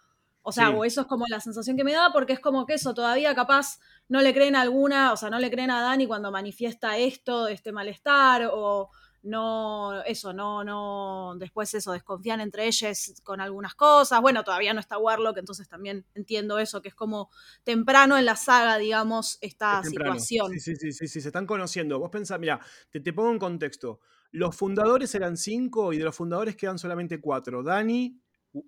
O 0.43 0.51
sea, 0.51 0.71
o 0.71 0.85
eso 0.85 1.03
es 1.03 1.07
como 1.07 1.27
la 1.29 1.39
sensación 1.39 1.77
que 1.77 1.85
me 1.85 1.93
da, 1.93 2.11
porque 2.13 2.33
es 2.33 2.41
como 2.41 2.67
que 2.67 2.75
eso, 2.75 2.95
todavía 2.95 3.33
capaz 3.37 3.79
no 4.09 4.23
le 4.23 4.35
creen 4.35 4.57
a 4.57 4.63
alguna, 4.63 5.13
o 5.13 5.17
sea, 5.17 5.31
no 5.31 5.39
le 5.39 5.49
creen 5.49 5.71
a 5.71 5.81
Dani 5.81 6.09
cuando 6.09 6.33
manifiesta 6.33 6.99
esto, 6.99 7.47
este 7.47 7.71
malestar, 7.71 8.51
o 8.53 8.91
no, 9.23 10.03
eso, 10.05 10.33
no, 10.33 10.65
no, 10.65 11.35
después 11.37 11.73
eso, 11.75 11.93
desconfían 11.93 12.41
entre 12.41 12.67
ellas 12.67 13.21
con 13.23 13.41
algunas 13.41 13.75
cosas. 13.75 14.21
Bueno, 14.21 14.45
todavía 14.45 14.73
no 14.73 14.81
está 14.81 14.99
Warlock, 14.99 15.39
entonces 15.39 15.69
también 15.69 16.07
entiendo 16.15 16.59
eso, 16.59 16.81
que 16.81 16.89
es 16.89 16.95
como 16.95 17.31
temprano 17.63 18.17
en 18.17 18.25
la 18.25 18.37
saga, 18.37 18.79
digamos, 18.79 19.39
esta 19.41 19.83
situación. 19.83 20.53
Sí, 20.53 20.61
sí, 20.61 20.77
sí, 20.77 20.93
sí, 20.93 21.09
sí, 21.09 21.21
se 21.21 21.29
están 21.29 21.47
conociendo. 21.47 21.99
Vos 21.99 22.11
pensás, 22.11 22.41
mira, 22.41 22.61
te, 22.91 23.01
te 23.01 23.13
pongo 23.13 23.31
en 23.33 23.39
contexto. 23.39 24.01
Los 24.33 24.57
fundadores 24.57 25.15
eran 25.15 25.37
cinco 25.37 25.93
y 25.93 25.99
de 25.99 26.05
los 26.05 26.17
fundadores 26.17 26.57
quedan 26.57 26.79
solamente 26.79 27.21
cuatro. 27.21 27.63
Dani, 27.63 28.19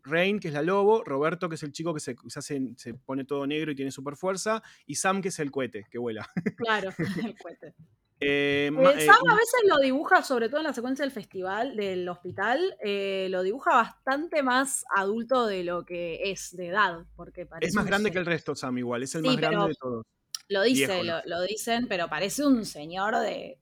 Rain, 0.03 0.39
que 0.39 0.49
es 0.49 0.55
la 0.55 0.63
lobo, 0.63 1.03
Roberto, 1.05 1.49
que 1.49 1.55
es 1.55 1.63
el 1.63 1.73
chico 1.73 1.95
que 1.95 2.01
se, 2.01 2.17
se, 2.29 2.75
se 2.77 2.95
pone 2.95 3.25
todo 3.25 3.47
negro 3.47 3.73
y 3.73 3.75
tiene 3.75 3.91
super 3.91 4.17
fuerza, 4.17 4.63
y 4.87 4.97
Sam, 4.97 5.23
que 5.23 5.29
es 5.29 5.39
el 5.39 5.51
cohete, 5.51 5.87
que 5.91 5.99
vuela. 5.99 6.29
Claro, 6.57 6.91
el 7.33 7.37
cohete. 7.39 7.75
Eh, 8.25 8.67
eh, 8.69 9.07
Sam 9.07 9.29
a 9.29 9.35
veces 9.35 9.61
lo 9.67 9.79
dibuja, 9.79 10.23
sobre 10.23 10.49
todo 10.49 10.61
en 10.61 10.67
la 10.67 10.73
secuencia 10.73 11.05
del 11.05 11.13
festival, 11.13 11.77
del 11.77 12.09
hospital, 12.09 12.77
eh, 12.85 13.27
lo 13.31 13.43
dibuja 13.43 13.75
bastante 13.75 14.43
más 14.43 14.85
adulto 14.95 15.47
de 15.47 15.65
lo 15.65 15.85
que 15.85 16.31
es 16.31 16.57
de 16.57 16.69
edad. 16.69 17.05
Porque 17.17 17.49
es 17.61 17.75
más 17.75 17.87
grande 17.87 18.11
que 18.11 18.19
el 18.19 18.27
resto, 18.27 18.55
Sam, 18.55 18.79
igual, 18.79 19.03
es 19.03 19.15
el 19.15 19.23
más 19.23 19.37
grande 19.37 19.69
de 19.69 19.75
todos. 19.75 20.07
Lo 20.53 20.63
dice, 20.63 21.03
lo, 21.03 21.43
dicen, 21.43 21.87
pero 21.89 22.09
parece 22.09 22.45
un 22.45 22.65
señor 22.65 23.19
de 23.19 23.59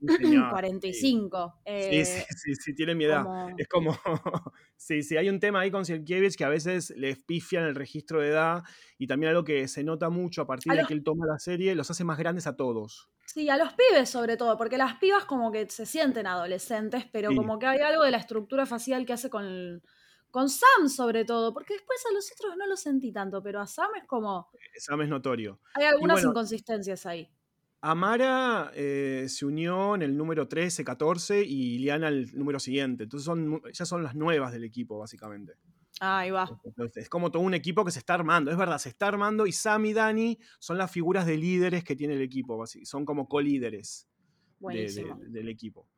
45. 0.50 1.54
Sí. 1.90 2.04
sí, 2.04 2.22
sí, 2.36 2.54
sí, 2.56 2.74
tiene 2.74 2.94
mi 2.94 3.04
edad. 3.04 3.24
Es 3.56 3.68
como, 3.68 3.96
sí, 4.76 5.02
sí, 5.02 5.16
hay 5.16 5.28
un 5.28 5.38
tema 5.38 5.60
ahí 5.60 5.70
con 5.70 5.84
Sienkiewicz 5.84 6.36
que 6.36 6.44
a 6.44 6.48
veces 6.48 6.90
le 6.96 7.16
pifian 7.16 7.64
el 7.64 7.74
registro 7.74 8.20
de 8.20 8.28
edad 8.28 8.62
y 8.98 9.06
también 9.06 9.30
algo 9.30 9.44
que 9.44 9.68
se 9.68 9.84
nota 9.84 10.10
mucho 10.10 10.42
a 10.42 10.46
partir 10.46 10.72
de 10.72 10.84
que 10.84 10.94
él 10.94 11.04
toma 11.04 11.26
la 11.26 11.38
serie, 11.38 11.74
los 11.74 11.90
hace 11.90 12.04
más 12.04 12.18
grandes 12.18 12.46
a 12.46 12.56
todos. 12.56 13.08
Sí, 13.24 13.48
a 13.48 13.56
los 13.56 13.72
pibes 13.74 14.10
sobre 14.10 14.36
todo, 14.36 14.56
porque 14.56 14.76
las 14.76 14.94
pibas 14.96 15.24
como 15.24 15.52
que 15.52 15.68
se 15.70 15.86
sienten 15.86 16.26
adolescentes, 16.26 17.04
pero 17.12 17.34
como 17.34 17.58
que 17.58 17.66
hay 17.66 17.80
algo 17.80 18.02
de 18.02 18.10
la 18.10 18.18
estructura 18.18 18.66
facial 18.66 19.06
que 19.06 19.12
hace 19.12 19.30
con 19.30 19.82
con 20.30 20.48
Sam 20.48 20.88
sobre 20.88 21.24
todo, 21.24 21.52
porque 21.52 21.74
después 21.74 21.98
a 22.08 22.14
los 22.14 22.30
otros 22.32 22.56
no 22.56 22.66
lo 22.66 22.76
sentí 22.76 23.12
tanto, 23.12 23.42
pero 23.42 23.60
a 23.60 23.66
Sam 23.66 23.90
es 23.96 24.04
como... 24.06 24.50
Sam 24.78 25.02
es 25.02 25.08
notorio. 25.08 25.60
Hay 25.74 25.84
algunas 25.84 26.22
inconsistencias 26.22 27.06
ahí. 27.06 27.30
Amara 27.82 28.70
eh, 28.74 29.26
se 29.28 29.46
unió 29.46 29.94
en 29.94 30.02
el 30.02 30.16
número 30.16 30.46
13, 30.48 30.84
14 30.84 31.42
y 31.42 31.78
Liana 31.78 32.08
el 32.08 32.36
número 32.36 32.60
siguiente. 32.60 33.04
Entonces 33.04 33.24
son, 33.24 33.62
ya 33.72 33.86
son 33.86 34.02
las 34.02 34.14
nuevas 34.14 34.52
del 34.52 34.64
equipo, 34.64 34.98
básicamente. 34.98 35.54
Ah, 36.00 36.20
ahí 36.20 36.30
va. 36.30 36.48
es 36.94 37.08
como 37.08 37.30
todo 37.30 37.42
un 37.42 37.54
equipo 37.54 37.84
que 37.84 37.90
se 37.90 37.98
está 37.98 38.14
armando. 38.14 38.50
Es 38.50 38.56
verdad, 38.56 38.78
se 38.78 38.90
está 38.90 39.08
armando 39.08 39.46
y 39.46 39.52
Sam 39.52 39.86
y 39.86 39.92
Dani 39.92 40.38
son 40.58 40.78
las 40.78 40.90
figuras 40.90 41.26
de 41.26 41.36
líderes 41.36 41.84
que 41.84 41.96
tiene 41.96 42.14
el 42.14 42.22
equipo. 42.22 42.62
Son 42.66 43.04
como 43.04 43.28
co-líderes 43.28 44.08
del 44.60 45.48
equipo. 45.48 45.88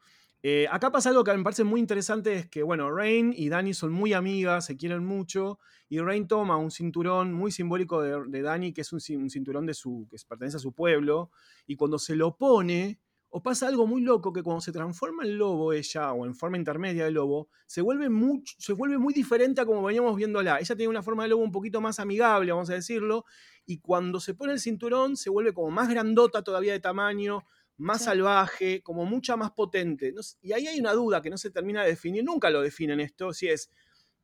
Eh, 0.44 0.66
acá 0.70 0.90
pasa 0.90 1.10
algo 1.10 1.22
que 1.22 1.32
me 1.36 1.44
parece 1.44 1.62
muy 1.62 1.78
interesante, 1.78 2.34
es 2.34 2.48
que, 2.48 2.64
bueno, 2.64 2.90
Rain 2.90 3.32
y 3.36 3.48
Dani 3.48 3.74
son 3.74 3.92
muy 3.92 4.12
amigas, 4.12 4.66
se 4.66 4.76
quieren 4.76 5.04
mucho, 5.04 5.60
y 5.88 6.00
Rain 6.00 6.26
toma 6.26 6.56
un 6.56 6.72
cinturón 6.72 7.32
muy 7.32 7.52
simbólico 7.52 8.02
de, 8.02 8.24
de 8.26 8.42
Dani, 8.42 8.72
que 8.72 8.80
es 8.80 8.92
un, 8.92 9.00
cinturón 9.00 9.66
de 9.66 9.74
su, 9.74 10.08
que 10.10 10.16
pertenece 10.28 10.56
a 10.56 10.60
su 10.60 10.72
pueblo, 10.72 11.30
y 11.64 11.76
cuando 11.76 11.96
se 11.96 12.16
lo 12.16 12.36
pone, 12.36 12.98
o 13.28 13.40
pasa 13.40 13.68
algo 13.68 13.86
muy 13.86 14.02
loco, 14.02 14.32
que 14.32 14.42
cuando 14.42 14.60
se 14.60 14.72
transforma 14.72 15.24
en 15.24 15.38
lobo 15.38 15.72
ella, 15.72 16.12
o 16.12 16.26
en 16.26 16.34
forma 16.34 16.56
intermedia 16.56 17.04
de 17.04 17.12
lobo, 17.12 17.48
se 17.66 17.80
vuelve, 17.80 18.10
mucho, 18.10 18.54
se 18.58 18.72
vuelve 18.72 18.98
muy 18.98 19.14
diferente 19.14 19.60
a 19.60 19.64
como 19.64 19.82
veníamos 19.82 20.16
viéndola. 20.16 20.58
Ella 20.58 20.76
tiene 20.76 20.90
una 20.90 21.02
forma 21.02 21.22
de 21.22 21.30
lobo 21.30 21.42
un 21.42 21.52
poquito 21.52 21.80
más 21.80 21.98
amigable, 22.00 22.52
vamos 22.52 22.68
a 22.68 22.74
decirlo, 22.74 23.24
y 23.64 23.78
cuando 23.78 24.18
se 24.18 24.34
pone 24.34 24.52
el 24.52 24.60
cinturón 24.60 25.16
se 25.16 25.30
vuelve 25.30 25.54
como 25.54 25.70
más 25.70 25.88
grandota 25.88 26.42
todavía 26.42 26.72
de 26.72 26.80
tamaño, 26.80 27.44
más 27.82 28.04
salvaje, 28.04 28.82
como 28.82 29.04
mucha 29.04 29.36
más 29.36 29.50
potente. 29.52 30.14
y 30.40 30.52
ahí 30.52 30.66
hay 30.66 30.80
una 30.80 30.92
duda 30.92 31.20
que 31.20 31.30
no 31.30 31.36
se 31.36 31.50
termina 31.50 31.82
de 31.82 31.90
definir, 31.90 32.24
nunca 32.24 32.50
lo 32.50 32.62
definen 32.62 33.00
esto, 33.00 33.32
si 33.32 33.48
es 33.48 33.70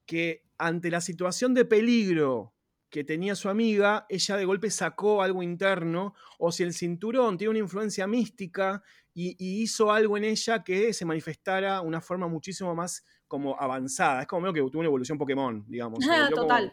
que 0.07 0.45
ante 0.57 0.91
la 0.91 1.01
situación 1.01 1.55
de 1.55 1.65
peligro 1.65 2.55
que 2.91 3.05
tenía 3.05 3.35
su 3.35 3.49
amiga, 3.49 4.07
ella 4.09 4.37
de 4.37 4.45
golpe 4.45 4.71
sacó 4.71 5.23
algo 5.23 5.43
interno, 5.43 6.15
o 6.39 6.51
si 6.51 6.63
el 6.63 6.73
cinturón 6.73 7.37
tiene 7.37 7.51
una 7.51 7.59
influencia 7.59 8.07
mística 8.07 8.83
y, 9.13 9.37
hizo 9.39 9.93
algo 9.93 10.17
en 10.17 10.25
ella 10.25 10.63
que 10.63 10.93
se 10.93 11.05
manifestara 11.05 11.81
una 11.83 12.01
forma 12.01 12.29
muchísimo 12.29 12.75
más 12.75 13.05
como 13.27 13.61
avanzada. 13.61 14.23
Es 14.23 14.27
como 14.27 14.43
medio 14.43 14.55
que 14.55 14.71
tuvo 14.71 14.81
una 14.81 14.89
evolución 14.89 15.19
Pokémon, 15.19 15.65
digamos. 15.69 15.99
Total. 16.35 16.73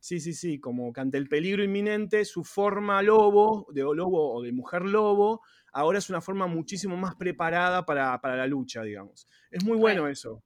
Sí, 0.00 0.18
sí, 0.18 0.32
sí, 0.32 0.58
como 0.58 0.92
que 0.92 1.00
ante 1.00 1.18
el 1.18 1.28
peligro 1.28 1.62
inminente, 1.62 2.24
su 2.24 2.42
forma 2.42 3.02
lobo, 3.02 3.66
de 3.72 3.82
lobo 3.82 4.34
o 4.34 4.42
de 4.42 4.52
mujer 4.52 4.82
lobo, 4.82 5.42
ahora 5.72 5.98
es 5.98 6.10
una 6.10 6.20
forma 6.20 6.46
muchísimo 6.46 6.96
más 6.96 7.14
preparada 7.14 7.84
para, 7.84 8.18
la 8.22 8.46
lucha, 8.46 8.82
digamos. 8.82 9.28
Es 9.50 9.64
muy 9.64 9.76
bueno 9.76 10.08
eso. 10.08 10.42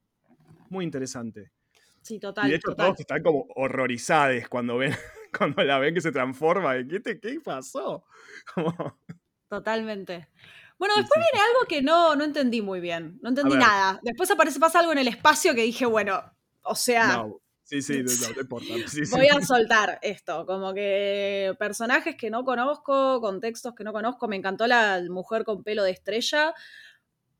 Muy 0.68 0.84
interesante. 0.84 1.52
Sí, 2.02 2.18
total. 2.18 2.48
Y 2.48 2.50
de 2.50 2.56
hecho 2.56 2.74
todos 2.74 3.00
están 3.00 3.22
como 3.22 3.46
horrorizados 3.54 4.48
cuando 4.48 4.76
ven, 4.76 4.92
cuando 5.38 5.62
la 5.62 5.78
ven 5.78 5.94
que 5.94 6.00
se 6.00 6.12
transforma. 6.12 6.74
¿Qué, 6.86 7.18
qué 7.20 7.40
pasó? 7.42 8.04
Totalmente. 9.48 10.28
Bueno, 10.78 10.94
después 10.96 11.20
viene 11.32 11.46
algo 11.46 11.66
que 11.68 11.82
no, 11.82 12.16
no 12.16 12.24
entendí 12.24 12.60
muy 12.60 12.80
bien. 12.80 13.18
No 13.22 13.28
entendí 13.28 13.56
nada. 13.56 14.00
Después 14.02 14.30
aparece, 14.30 14.58
pasa 14.58 14.80
algo 14.80 14.92
en 14.92 14.98
el 14.98 15.08
espacio 15.08 15.54
que 15.54 15.62
dije, 15.62 15.86
bueno, 15.86 16.20
o 16.62 16.74
sea. 16.74 17.24
Sí, 17.64 17.81
sí, 17.81 18.03
no, 18.03 18.40
importa. 18.40 18.66
Voy 19.12 19.27
a 19.29 19.40
soltar 19.40 19.98
esto, 20.03 20.44
como 20.44 20.74
que 20.74 21.55
personajes 21.59 22.14
que 22.14 22.29
no 22.29 22.44
conozco, 22.44 23.20
contextos 23.22 23.74
que 23.74 23.85
no 23.85 23.92
conozco. 23.92 24.29
Me 24.29 24.37
encantó 24.37 24.66
la 24.66 25.03
mujer 25.09 25.44
con 25.44 25.64
pelo 25.64 25.83
de 25.83 25.90
estrella, 25.90 26.55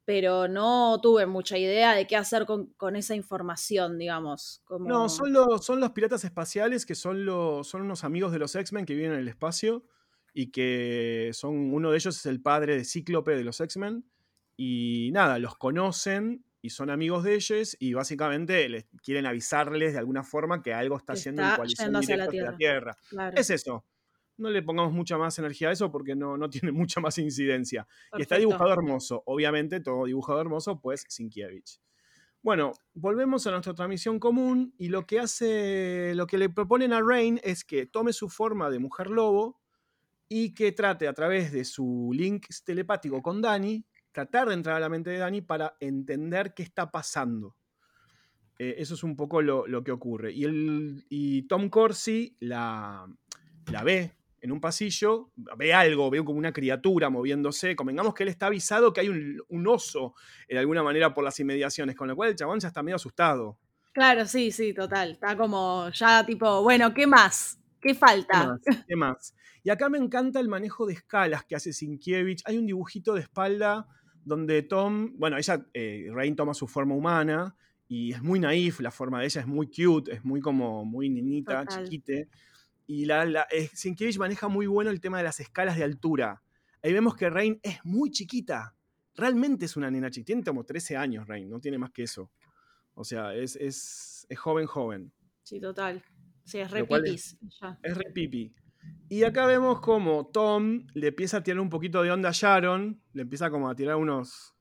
pero 0.07 0.49
no 0.49 0.99
tuve 1.03 1.27
mucha 1.27 1.59
idea 1.59 1.95
de 1.95 2.07
qué 2.07 2.17
hacer 2.17 2.47
con, 2.47 2.97
esa 2.97 3.15
información, 3.15 3.99
digamos. 3.99 4.63
No, 4.81 5.11
son 5.11 5.35
los, 5.35 5.65
son 5.65 5.79
los 5.79 5.91
piratas 5.91 6.25
espaciales 6.25 6.87
que 6.87 6.95
son, 6.95 7.27
los, 7.27 7.69
son 7.69 7.83
unos 7.83 8.03
amigos 8.03 8.33
de 8.33 8.39
los 8.39 8.55
X-Men 8.55 8.87
que 8.87 8.95
viven 8.95 9.13
en 9.13 9.19
el 9.19 9.29
espacio 9.29 9.85
y 10.33 10.51
que 10.51 11.31
son, 11.35 11.75
uno 11.75 11.91
de 11.91 11.99
ellos 11.99 12.17
es 12.17 12.27
el 12.27 12.41
padre 12.41 12.79
de 12.79 12.85
Cíclope 12.85 13.37
de 13.37 13.45
los 13.45 13.61
X-Men. 13.61 14.07
Y 14.57 15.11
nada, 15.13 15.39
los 15.39 15.57
conocen 15.57 16.45
y 16.65 16.71
son 16.71 16.89
amigos 16.89 17.25
de 17.25 17.35
ellos 17.35 17.77
y 17.79 17.93
básicamente 17.93 18.67
les 18.71 18.87
quieren 19.03 19.27
avisarles 19.27 19.93
de 19.93 19.99
alguna 19.99 20.23
forma 20.25 20.63
que 20.63 20.73
algo 20.73 20.97
está 20.97 21.13
haciendo 21.13 21.43
en 21.43 21.57
coalición 21.57 21.93
directa 22.01 22.17
la 22.17 22.31
Tierra. 22.31 22.51
La 22.51 22.57
tierra. 22.57 22.97
Es 23.39 23.51
eso. 23.51 23.85
No 24.39 24.49
le 24.49 24.63
pongamos 24.63 24.95
mucha 24.95 25.19
más 25.19 25.39
energía 25.39 25.69
a 25.69 25.73
eso 25.73 25.93
porque 25.93 26.17
no, 26.17 26.39
no 26.39 26.49
tiene 26.49 26.73
mucha 26.73 27.03
más 27.03 27.19
incidencia. 27.19 27.87
Y 28.17 28.23
está 28.23 28.39
dibujado 28.39 28.73
hermoso. 28.73 29.23
Obviamente, 29.27 29.81
todo 29.81 30.07
dibujado 30.07 30.41
hermoso, 30.41 30.81
pues 30.81 31.05
Sinkiewicz. 31.07 31.81
Bueno, 32.41 32.73
volvemos 32.95 33.47
a 33.47 33.51
nuestra 33.51 33.75
transmisión 33.75 34.19
común 34.19 34.75
y 34.79 34.89
lo 34.89 35.05
que 35.05 35.21
hace, 35.21 36.15
lo 36.15 36.27
que 36.27 36.39
le 36.39 36.49
proponen 36.49 36.95
a 36.95 37.03
Rain 37.03 37.41
es 37.45 37.63
que 37.63 37.85
tome 37.85 38.15
su 38.15 38.31
forma 38.31 38.71
de 38.71 38.79
mujer 38.79 39.11
lobo 39.11 39.61
y 40.31 40.55
que 40.55 40.73
trate 40.73 41.09
a 41.09 41.13
través 41.13 41.53
de 41.53 41.67
su 41.67 42.11
link 42.15 42.47
telepático 42.65 43.21
con 43.21 43.43
Dani 43.43 43.85
tratar 44.15 44.49
de 44.49 44.55
entrar 44.55 44.77
a 44.77 44.81
la 44.81 44.89
mente 44.89 45.11
de 45.11 45.19
Dani 45.19 45.43
para 45.43 45.77
entender 45.81 46.55
qué 46.55 46.63
está 46.63 46.91
pasando. 46.91 47.57
Eh, 48.59 48.77
eso 48.79 48.95
es 48.95 49.03
un 49.03 49.17
poco 49.17 49.43
lo, 49.43 49.85
que 49.85 49.91
ocurre. 49.91 50.33
Y, 50.33 50.45
el, 50.45 51.05
y 51.11 51.43
Tom 51.43 51.69
Corsi 51.69 52.37
la, 52.39 53.07
la 53.71 53.83
ve 53.83 54.13
en 54.41 54.53
un 54.53 54.61
pasillo, 54.61 55.33
ve 55.57 55.75
algo, 55.75 56.11
ve 56.11 56.25
como 56.25 56.39
una 56.39 56.53
criatura 56.53 57.11
moviéndose. 57.11 57.75
Convengamos 57.75 58.15
que 58.15 58.23
él 58.23 58.29
está 58.29 58.47
avisado 58.47 58.93
que 58.93 59.01
hay 59.01 59.09
un, 59.09 59.67
oso, 59.67 60.15
de 60.49 60.59
alguna 60.59 60.85
manera, 60.85 61.13
por 61.13 61.25
las 61.25 61.41
inmediaciones, 61.41 61.97
con 61.97 62.07
lo 62.07 62.15
cual 62.15 62.31
el 62.31 62.37
chabón 62.37 62.61
ya 62.61 62.69
está 62.69 62.83
medio 62.85 62.97
asustado. 62.97 63.59
Claro, 63.93 64.27
sí, 64.27 64.53
sí, 64.53 64.73
total. 64.73 65.13
Está 65.13 65.37
como 65.37 65.89
ya 65.91 66.25
tipo, 66.25 66.63
bueno, 66.63 66.95
¿qué 66.95 67.07
más? 67.07 67.59
¿Qué 67.81 67.95
falta? 67.95 68.59
¿Qué 68.87 68.95
más? 68.95 69.35
Y 69.65 69.71
acá 69.71 69.89
me 69.89 69.99
encanta 69.99 70.39
el 70.39 70.49
manejo 70.49 70.87
de 70.87 70.93
escalas 70.93 71.45
que 71.45 71.57
hace 71.57 71.73
Sinkiewicz. 71.73 72.43
Hay 72.45 72.59
un 72.59 72.67
dibujito 72.67 73.15
de 73.15 73.23
espalda 73.23 73.89
donde 74.25 74.63
Tom, 74.63 75.13
bueno, 75.17 75.37
ella, 75.37 75.67
eh, 75.75 76.09
Rain 76.13 76.35
toma 76.35 76.55
su 76.55 76.67
forma 76.67 76.95
humana 76.95 77.57
y 77.89 78.13
es 78.13 78.23
muy 78.23 78.41
naif, 78.41 78.81
la 78.81 78.91
forma 78.91 79.21
de 79.21 79.27
ella 79.27 79.41
es 79.43 79.47
muy 79.47 79.67
cute, 79.67 80.13
es 80.13 80.25
muy 80.25 80.41
como, 80.41 80.85
muy 80.85 81.11
niñita, 81.11 81.67
chiquite. 81.67 82.29
Y 82.87 83.05
la, 83.07 83.25
la 83.25 83.47
eh, 83.51 83.71
maneja 84.19 84.49
muy 84.49 84.67
bueno 84.67 84.91
el 84.91 85.01
tema 85.01 85.19
de 85.19 85.25
las 85.25 85.41
escalas 85.41 85.77
de 85.77 85.85
altura. 85.85 86.43
Ahí 86.83 86.93
vemos 86.93 87.17
que 87.17 87.31
Rain 87.31 87.61
es 87.63 87.79
muy 87.85 88.11
chiquita. 88.11 88.75
Realmente 89.15 89.65
es 89.65 89.77
una 89.77 89.91
nena 89.91 90.11
chiquita. 90.11 90.27
Tiene 90.27 90.45
como 90.45 90.65
13 90.65 90.97
años, 90.97 91.27
Rain, 91.27 91.49
no 91.49 91.61
tiene 91.61 91.79
más 91.79 91.91
que 91.91 92.03
eso. 92.03 92.31
O 92.95 93.05
sea, 93.05 93.35
es, 93.35 93.57
es, 93.57 94.27
es 94.29 94.39
joven, 94.39 94.67
joven. 94.67 95.13
Sí, 95.43 95.61
total. 95.61 96.03
Sí, 96.45 96.59
es 96.59 96.71
re 96.71 96.85
pipis. 96.85 97.39
Es, 97.83 97.97
re 97.97 98.11
pipi. 98.13 98.55
Y 99.09 99.25
acá 99.25 99.47
vemos 99.47 99.81
como 99.81 100.27
Tom 100.27 100.87
le 100.95 101.09
empieza 101.09 101.39
a 101.39 101.43
tirar 101.43 101.61
un 101.61 101.71
poquito 101.71 102.03
de 102.03 102.11
onda 102.11 102.31
a 102.31 102.33
Sharon, 102.33 103.01
le 103.13 103.23
empieza 103.23 103.51
como 103.51 103.69
a 103.69 103.75
tirar 103.75 103.97
unos, 103.97 104.55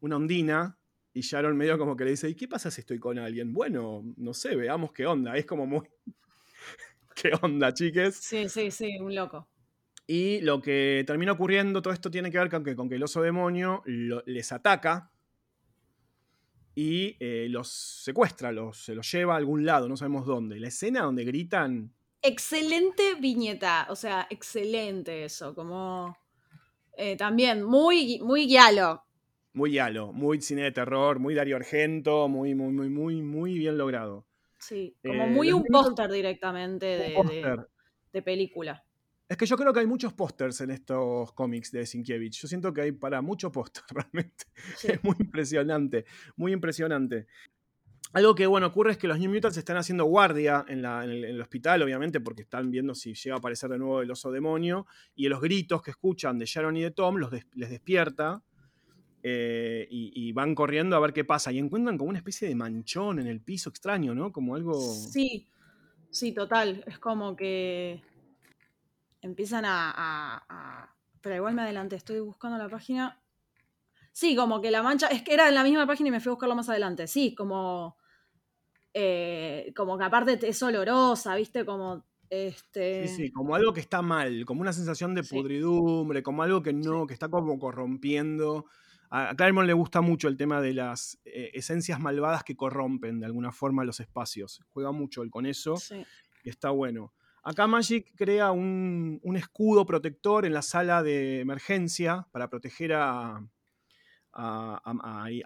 una 0.00 0.16
ondina, 0.16 0.78
y 1.12 1.22
Sharon 1.22 1.56
medio 1.56 1.76
como 1.78 1.96
que 1.96 2.04
le 2.04 2.10
dice, 2.10 2.28
¿y 2.28 2.34
qué 2.34 2.46
pasa 2.46 2.70
si 2.70 2.80
estoy 2.82 2.98
con 2.98 3.18
alguien? 3.18 3.52
Bueno, 3.52 4.04
no 4.16 4.32
sé, 4.34 4.54
veamos 4.54 4.92
qué 4.92 5.06
onda. 5.06 5.36
Es 5.36 5.46
como 5.46 5.66
muy... 5.66 5.82
¿Qué 7.14 7.32
onda, 7.42 7.74
chiques? 7.74 8.14
Sí, 8.14 8.48
sí, 8.48 8.70
sí, 8.70 8.98
un 9.00 9.14
loco. 9.14 9.48
Y 10.06 10.40
lo 10.42 10.62
que 10.62 11.02
termina 11.06 11.32
ocurriendo, 11.32 11.82
todo 11.82 11.92
esto 11.92 12.10
tiene 12.10 12.30
que 12.30 12.38
ver 12.38 12.48
con 12.48 12.62
que, 12.62 12.76
con 12.76 12.88
que 12.88 12.94
el 12.94 13.02
oso 13.02 13.20
demonio 13.20 13.82
les 13.84 14.52
ataca 14.52 15.10
y 16.74 17.16
eh, 17.18 17.48
los 17.50 17.68
secuestra, 17.68 18.52
los, 18.52 18.78
se 18.84 18.94
los 18.94 19.10
lleva 19.10 19.34
a 19.34 19.36
algún 19.36 19.66
lado, 19.66 19.88
no 19.88 19.96
sabemos 19.96 20.24
dónde. 20.24 20.60
La 20.60 20.68
escena 20.68 21.02
donde 21.02 21.24
gritan 21.24 21.92
excelente 22.28 23.14
viñeta, 23.20 23.86
o 23.90 23.96
sea, 23.96 24.26
excelente 24.30 25.24
eso, 25.24 25.54
como 25.54 26.16
eh, 26.96 27.16
también 27.16 27.62
muy, 27.64 28.20
muy 28.22 28.46
guialo. 28.46 29.04
Muy 29.52 29.70
guialo, 29.70 30.12
muy 30.12 30.40
cine 30.40 30.62
de 30.62 30.72
terror, 30.72 31.18
muy 31.18 31.34
Dario 31.34 31.56
Argento, 31.56 32.28
muy, 32.28 32.54
muy, 32.54 32.72
muy, 32.72 32.88
muy, 32.88 33.22
muy 33.22 33.58
bien 33.58 33.78
logrado. 33.78 34.26
Sí, 34.58 34.96
como 35.04 35.24
eh, 35.24 35.30
muy 35.30 35.52
un 35.52 35.64
póster 35.64 36.10
directamente 36.10 36.86
de, 36.86 37.56
de, 38.12 38.22
película. 38.22 38.84
Es 39.28 39.36
que 39.36 39.46
yo 39.46 39.56
creo 39.56 39.72
que 39.72 39.80
hay 39.80 39.86
muchos 39.86 40.12
pósters 40.12 40.60
en 40.60 40.70
estos 40.70 41.32
cómics 41.32 41.70
de 41.70 41.86
Sinkiewicz. 41.86 42.40
Yo 42.40 42.48
siento 42.48 42.72
que 42.72 42.80
hay 42.80 42.92
para 42.92 43.22
muchos 43.22 43.52
pósters 43.52 43.86
realmente. 43.90 44.46
Es 44.82 45.02
muy 45.04 45.16
impresionante, 45.20 46.04
muy 46.36 46.52
impresionante. 46.52 47.26
Algo 48.12 48.34
que, 48.34 48.46
bueno, 48.46 48.68
ocurre 48.68 48.92
es 48.92 48.98
que 48.98 49.06
los 49.06 49.18
New 49.18 49.30
Mutants 49.30 49.56
están 49.56 49.76
haciendo 49.76 50.04
guardia 50.04 50.64
en, 50.68 50.84
el, 50.84 51.40
hospital, 51.40 51.82
obviamente, 51.82 52.20
porque 52.20 52.42
están 52.42 52.70
viendo 52.70 52.94
si 52.94 53.14
llega 53.14 53.36
a 53.36 53.38
aparecer 53.38 53.70
de 53.70 53.78
nuevo 53.78 54.00
el 54.00 54.10
oso 54.10 54.30
demonio, 54.30 54.86
y 55.14 55.28
los 55.28 55.40
gritos 55.40 55.82
que 55.82 55.90
escuchan 55.90 56.38
de 56.38 56.46
Sharon 56.46 56.76
y 56.76 56.82
de 56.82 56.90
Tom 56.90 57.16
los 57.16 57.30
les 57.32 57.70
despierta, 57.70 58.42
eh, 59.22 59.86
y, 59.90 60.32
van 60.32 60.54
corriendo 60.54 60.96
a 60.96 61.00
ver 61.00 61.12
qué 61.12 61.24
pasa, 61.24 61.52
y 61.52 61.58
encuentran 61.58 61.98
como 61.98 62.10
una 62.10 62.18
especie 62.18 62.48
de 62.48 62.54
manchón 62.54 63.18
en 63.18 63.26
el 63.26 63.40
piso 63.40 63.68
extraño, 63.68 64.14
¿no? 64.14 64.32
Como 64.32 64.54
algo... 64.54 64.80
Sí, 64.80 65.46
sí, 66.10 66.32
total, 66.32 66.84
es 66.86 66.98
como 66.98 67.36
que 67.36 68.00
empiezan 69.20 69.64
a... 69.64 69.92
a... 70.48 70.94
Pero 71.20 71.34
igual 71.34 71.54
me 71.54 71.62
adelante, 71.62 71.96
estoy 71.96 72.20
buscando 72.20 72.56
la 72.56 72.68
página. 72.68 73.20
Sí, 74.18 74.34
como 74.34 74.60
que 74.60 74.72
la 74.72 74.82
mancha, 74.82 75.06
es 75.06 75.22
que 75.22 75.32
era 75.32 75.46
en 75.46 75.54
la 75.54 75.62
misma 75.62 75.86
página 75.86 76.08
y 76.08 76.10
me 76.10 76.18
fui 76.18 76.30
a 76.30 76.32
buscarlo 76.32 76.56
más 76.56 76.68
adelante. 76.68 77.06
Sí, 77.06 77.36
como 77.36 77.96
eh, 78.92 79.72
como 79.76 79.96
que 79.96 80.02
aparte 80.02 80.40
es 80.42 80.60
olorosa, 80.60 81.36
¿viste? 81.36 81.64
Como 81.64 82.04
este... 82.28 83.06
Sí, 83.06 83.14
sí, 83.14 83.30
como 83.30 83.54
algo 83.54 83.72
que 83.72 83.78
está 83.78 84.02
mal, 84.02 84.44
como 84.44 84.62
una 84.62 84.72
sensación 84.72 85.14
de 85.14 85.22
pudridumbre, 85.22 86.24
como 86.24 86.42
algo 86.42 86.64
que 86.64 86.72
no, 86.72 87.06
que 87.06 87.14
está 87.14 87.28
como 87.28 87.60
corrompiendo. 87.60 88.64
A 89.08 89.36
Claremont 89.36 89.68
le 89.68 89.72
gusta 89.72 90.00
mucho 90.00 90.26
el 90.26 90.36
tema 90.36 90.60
de 90.60 90.74
las 90.74 91.20
eh, 91.24 91.52
esencias 91.54 92.00
malvadas 92.00 92.42
que 92.42 92.56
corrompen 92.56 93.20
de 93.20 93.26
alguna 93.26 93.52
forma 93.52 93.84
los 93.84 94.00
espacios. 94.00 94.62
Juega 94.70 94.90
mucho 94.90 95.22
él 95.22 95.30
con 95.30 95.46
eso 95.46 95.76
y 96.42 96.50
está 96.50 96.70
bueno. 96.70 97.12
Acá 97.44 97.68
Magic 97.68 98.12
crea 98.16 98.50
un, 98.50 99.20
escudo 99.36 99.86
protector 99.86 100.44
en 100.44 100.54
la 100.54 100.62
sala 100.62 101.04
de 101.04 101.38
emergencia 101.38 102.26
para 102.32 102.50
proteger 102.50 102.94
a, 102.94 103.46
a, 104.38 104.80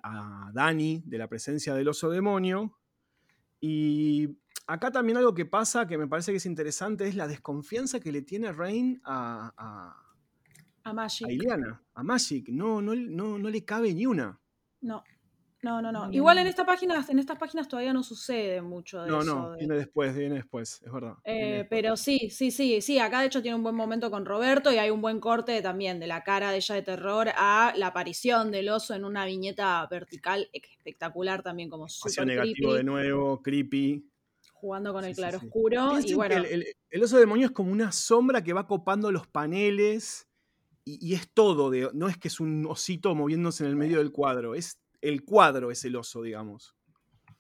a, 0.03 0.51
Dani 0.53 1.03
de 1.05 1.19
la 1.19 1.29
presencia 1.29 1.75
del 1.75 1.89
oso 1.89 2.11
demonio. 2.11 2.79
Y 3.61 4.37
acá 4.67 4.91
también 4.91 5.17
algo 5.17 5.35
que 5.35 5.47
pasa 5.47 5.87
que 5.87 5.99
me 5.99 6.07
parece 6.07 6.33
que 6.33 6.39
es 6.39 6.47
interesante 6.47 7.07
es 7.07 7.15
la 7.15 7.27
desconfianza 7.27 8.01
que 8.01 8.13
le 8.13 8.23
tiene 8.23 8.53
Rain 8.53 9.01
a, 9.05 9.53
a, 9.57 10.91
a 10.91 10.93
Magic. 10.93 11.29
A 11.29 11.33
Iliana, 11.33 11.83
a 11.95 12.03
Magic. 12.03 12.49
No, 12.49 12.83
no, 12.83 12.95
no, 12.95 13.39
no 13.39 13.51
le 13.51 13.65
cabe 13.65 13.95
ni 13.95 14.07
una. 14.07 14.39
No. 14.81 15.03
No, 15.63 15.81
no, 15.81 15.93
no. 15.93 16.13
Igual 16.13 16.39
en 16.39 16.49
estas 16.49 16.67
páginas, 16.67 17.09
en 17.09 17.21
estas 17.21 17.39
páginas 17.39 17.69
todavía 17.69 17.93
no 17.93 18.03
sucede 18.03 18.61
mucho 18.61 19.03
de 19.03 19.09
no, 19.09 19.21
eso. 19.21 19.35
No, 19.35 19.51
no, 19.51 19.57
viene 19.57 19.77
después, 19.77 20.17
viene 20.17 20.35
después, 20.35 20.83
es 20.85 20.93
verdad. 20.93 21.15
Eh, 21.23 21.67
pero 21.71 21.97
sí, 21.97 22.31
sí, 22.31 22.51
sí, 22.51 22.81
sí. 22.81 22.99
Acá 22.99 23.21
de 23.21 23.27
hecho 23.27 23.43
tiene 23.43 23.55
un 23.55 23.63
buen 23.63 23.77
momento 23.77 24.11
con 24.11 24.27
Roberto 24.27 24.73
y 24.73 24.79
hay 24.79 24.91
un 24.91 25.01
buen 25.01 25.21
corte 25.21 25.63
también 25.63 26.01
de 26.01 26.09
la 26.09 26.25
cara 26.25 26.51
de 26.51 26.57
ella 26.57 26.75
de 26.75 26.83
terror 26.83 27.29
a 27.37 27.73
la 27.77 27.87
aparición 27.87 28.51
del 28.51 28.71
oso 28.71 28.95
en 28.95 29.05
una 29.05 29.25
viñeta 29.25 29.87
vertical 29.89 30.51
espectacular 30.53 31.45
también 31.45 31.71
como 31.71 31.89
súper 31.89 32.27
negativo 32.27 32.75
de 32.75 32.83
nuevo, 32.83 33.41
creepy. 33.41 34.05
Jugando 34.55 34.93
con 34.93 35.05
el 35.05 35.15
claro 35.15 35.39
oscuro. 35.39 35.99
Y 36.01 36.15
bueno. 36.15 36.37
El, 36.37 36.67
el, 36.91 37.03
oso 37.03 37.19
demonio 37.19 37.47
es 37.47 37.53
como 37.53 37.71
una 37.71 37.93
sombra 37.93 38.43
que 38.43 38.53
va 38.53 38.67
copando 38.67 39.13
los 39.13 39.29
paneles. 39.29 40.29
Y, 40.85 41.15
es 41.15 41.31
todo, 41.33 41.71
de, 41.71 41.89
no 41.95 42.09
es 42.09 42.17
que 42.17 42.27
es 42.27 42.41
un 42.41 42.67
osito 42.67 43.15
moviéndose 43.15 43.63
en 43.63 43.71
el 43.71 43.77
medio 43.77 43.99
del 43.99 44.11
cuadro, 44.11 44.57
es 44.57 44.81
el 45.03 45.25
cuadro 45.25 45.71
es 45.71 45.85
el 45.85 45.97
oso, 45.97 46.23
digamos. 46.23 46.75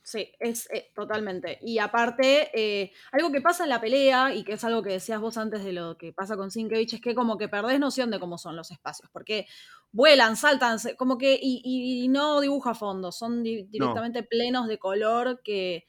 Sí, 0.04 0.32
es 0.40 0.68
eh, 0.72 0.90
totalmente. 0.94 1.58
Y 1.62 1.78
aparte, 1.78 2.50
eh, 2.54 2.92
algo 3.12 3.30
que 3.30 3.40
pasa 3.40 3.62
en 3.62 3.70
la 3.70 3.80
pelea, 3.80 4.34
y 4.34 4.42
que 4.42 4.54
es 4.54 4.64
algo 4.64 4.82
que 4.82 4.90
decías 4.90 5.20
vos 5.20 5.38
antes 5.38 5.64
de 5.64 5.72
lo 5.72 5.96
que 5.96 6.12
pasa 6.12 6.36
con 6.36 6.50
Sinkevich, 6.50 6.94
es 6.94 7.00
que 7.00 7.14
como 7.14 7.38
que 7.38 7.48
perdés 7.48 7.78
noción 7.78 8.10
de 8.10 8.18
cómo 8.18 8.36
son 8.36 8.56
los 8.56 8.72
espacios, 8.72 9.08
porque 9.12 9.46
vuelan, 9.92 10.36
saltan, 10.36 10.78
como 10.98 11.18
que, 11.18 11.38
y, 11.40 12.08
no 12.08 12.40
dibuja 12.40 12.74
fondo, 12.74 13.12
son 13.12 13.44
directamente 13.44 14.24
plenos 14.24 14.66
de 14.66 14.78
color 14.78 15.40
que 15.44 15.86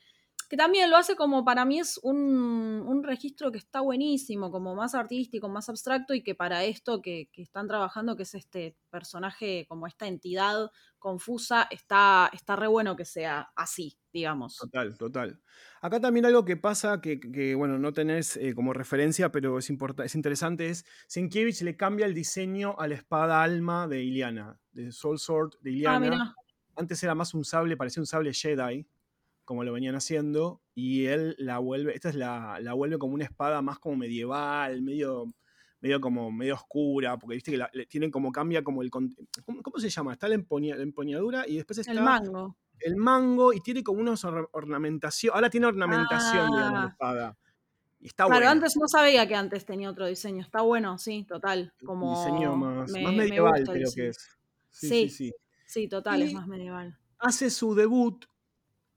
que 0.53 0.57
también 0.57 0.91
lo 0.91 0.97
hace 0.97 1.15
como 1.15 1.43
para 1.43 1.65
mí 1.65 1.79
es 1.79 1.99
un, 2.03 3.01
registro 3.03 3.51
que 3.51 3.57
está 3.57 3.81
buenísimo, 3.81 4.51
como 4.51 4.75
más 4.75 4.93
artístico, 4.93 5.49
más 5.49 5.67
abstracto 5.67 6.13
y 6.13 6.21
que 6.21 6.35
para 6.35 6.63
esto 6.63 7.01
que, 7.01 7.27
están 7.37 7.67
trabajando, 7.67 8.15
que 8.15 8.21
es 8.21 8.35
este 8.35 8.77
personaje, 8.91 9.65
como 9.67 9.87
esta 9.87 10.05
entidad 10.05 10.69
confusa, 10.99 11.67
está, 11.71 12.29
está 12.33 12.55
re 12.55 12.67
bueno 12.67 12.95
que 12.95 13.03
sea 13.03 13.51
así, 13.55 13.97
digamos. 14.13 14.57
Total, 14.57 14.95
total. 14.95 15.41
Acá 15.81 15.99
también 15.99 16.27
algo 16.27 16.45
que 16.45 16.55
pasa, 16.55 17.01
que, 17.01 17.55
bueno, 17.55 17.79
no 17.79 17.91
tenés 17.91 18.37
eh, 18.37 18.53
como 18.53 18.73
referencia, 18.73 19.31
pero 19.31 19.57
es, 19.57 19.71
es 19.71 20.15
interesante, 20.15 20.69
es 20.69 20.85
Sienkiewicz 21.07 21.63
le 21.63 21.75
cambia 21.75 22.05
el 22.05 22.13
diseño 22.13 22.75
a 22.77 22.87
la 22.87 22.93
espada 22.93 23.41
alma 23.41 23.87
de 23.87 24.03
Iliana, 24.03 24.59
de 24.71 24.91
Soul 24.91 25.17
Sword 25.17 25.55
de 25.61 25.71
ah, 25.71 25.97
Iliana. 25.97 26.35
Antes 26.75 27.01
era 27.01 27.15
más 27.15 27.33
un 27.33 27.43
sable, 27.43 27.75
parecía 27.75 28.01
un 28.01 28.07
sable 28.07 28.31
Jedi 28.33 28.87
como 29.45 29.63
lo 29.63 29.73
venían 29.73 29.95
haciendo, 29.95 30.61
y 30.75 31.05
él 31.05 31.35
la 31.37 31.59
vuelve, 31.59 31.93
esta 31.93 32.09
es 32.09 32.15
la, 32.15 32.59
la 32.61 32.73
vuelve 32.73 32.97
como 32.97 33.13
una 33.13 33.25
espada 33.25 33.61
más 33.61 33.79
como 33.79 33.97
medieval, 33.97 34.81
medio, 34.81 35.25
medio 35.81 35.99
como 35.99 36.31
medio 36.31 36.55
oscura, 36.55 37.17
porque 37.17 37.35
viste 37.35 37.51
que 37.51 37.57
la, 37.57 37.69
tienen 37.89 38.09
como 38.09 38.31
cambia 38.31 38.63
como 38.63 38.81
el... 38.81 38.89
¿cómo, 38.89 39.09
se 39.77 39.89
llama? 39.89 40.13
Está 40.13 40.27
la, 40.27 40.35
empuñadura 40.35 41.47
y 41.47 41.57
después 41.57 41.79
está... 41.79 41.91
El 41.91 42.01
mango. 42.01 42.55
El 42.79 42.95
mango 42.95 43.53
y 43.53 43.61
tiene 43.61 43.83
como 43.83 44.01
una 44.01 44.15
ornamentación, 44.51 45.35
ahora 45.35 45.49
tiene 45.49 45.67
ornamentación, 45.67 46.51
de 46.51 46.57
la 46.57 46.83
ah. 46.83 46.87
espada. 46.89 47.37
Y 48.03 48.07
está 48.07 48.25
claro, 48.25 48.49
antes 48.49 48.73
no 48.77 48.85
sabía 48.87 49.25
que 49.25 49.35
antes 49.35 49.65
tenía 49.65 49.89
otro 49.89 50.05
diseño. 50.05 50.41
Está 50.41 50.59
bueno, 50.59 50.97
sí, 50.97 51.23
total. 51.23 51.73
Como 51.85 52.19
diseño 52.19 52.57
más, 52.57 52.91
medieval 52.91 53.63
creo 53.63 53.89
que 53.95 54.09
es. 54.09 54.37
Sí, 54.69 55.09
sí, 55.09 55.31
sí. 55.65 55.87
total, 55.87 56.21
es 56.21 56.33
más 56.33 56.45
medieval. 56.45 56.99
Hace 57.19 57.49
su 57.49 57.75
debut 57.75 58.25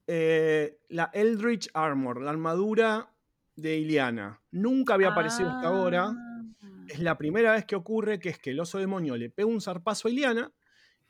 eh, 0.07 0.79
la 0.89 1.11
Eldritch 1.13 1.69
Armor, 1.75 2.21
la 2.21 2.31
armadura 2.31 3.13
de 3.57 3.79
Iliana. 3.79 4.43
Nunca 4.51 4.95
había 4.95 5.09
aparecido 5.09 5.51
hasta 5.51 5.69
ahora. 5.69 6.13
Ah. 6.13 6.85
Es 6.89 7.01
la 7.01 7.19
primera 7.19 7.53
vez 7.53 7.65
que 7.65 7.75
ocurre 7.75 8.19
que 8.19 8.29
es 8.29 8.39
que 8.39 8.51
el 8.51 8.61
oso 8.61 8.79
demonio 8.79 9.17
le 9.17 9.31
pega 9.31 9.49
un 9.49 9.61
zarpazo 9.61 10.09
a 10.09 10.11
Iliana 10.11 10.53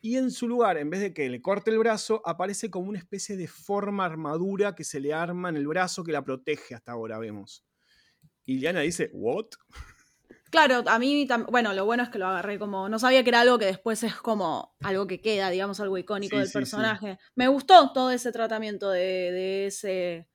y 0.01 0.17
en 0.17 0.31
su 0.31 0.47
lugar, 0.47 0.77
en 0.77 0.91
vez 0.91 1.01
de 1.01 1.13
que 1.13 1.29
le 1.29 1.43
corte 1.43 1.71
el 1.71 1.79
brazo, 1.79 2.23
aparece 2.25 2.71
como 2.71 2.89
una 2.89 2.99
especie 2.99 3.37
de 3.37 3.49
forma 3.49 4.05
armadura 4.05 4.75
que 4.75 4.85
se 4.85 5.01
le 5.01 5.13
arma 5.13 5.49
en 5.49 5.57
el 5.57 5.67
brazo 5.67 6.05
que 6.05 6.13
la 6.13 6.23
protege 6.23 6.75
hasta 6.75 6.93
ahora, 6.93 7.19
vemos. 7.19 7.65
Iliana 8.45 8.81
dice, 8.81 9.11
¿what? 9.13 9.47
Claro, 10.51 10.85
a 10.87 10.99
mí, 10.99 11.27
bueno, 11.51 11.73
lo 11.73 11.85
bueno 11.85 12.03
es 12.03 12.09
que 12.09 12.19
lo 12.19 12.27
agarré 12.27 12.59
como, 12.59 12.89
no 12.89 12.99
sabía 12.99 13.23
que 13.23 13.31
era 13.31 13.41
algo 13.41 13.59
que 13.59 13.67
después 13.67 14.03
es 14.03 14.15
como 14.15 14.75
algo 14.81 15.07
que 15.07 15.21
queda, 15.21 15.51
digamos, 15.51 15.81
algo 15.81 15.99
icónico 15.99 16.39
del 16.39 16.51
personaje. 16.51 17.19
Me 17.35 17.49
gustó 17.49 17.93
todo 17.93 18.11
ese 18.11 18.33
tratamiento 18.33 18.91
de, 18.91 19.67
ese, 19.67 20.29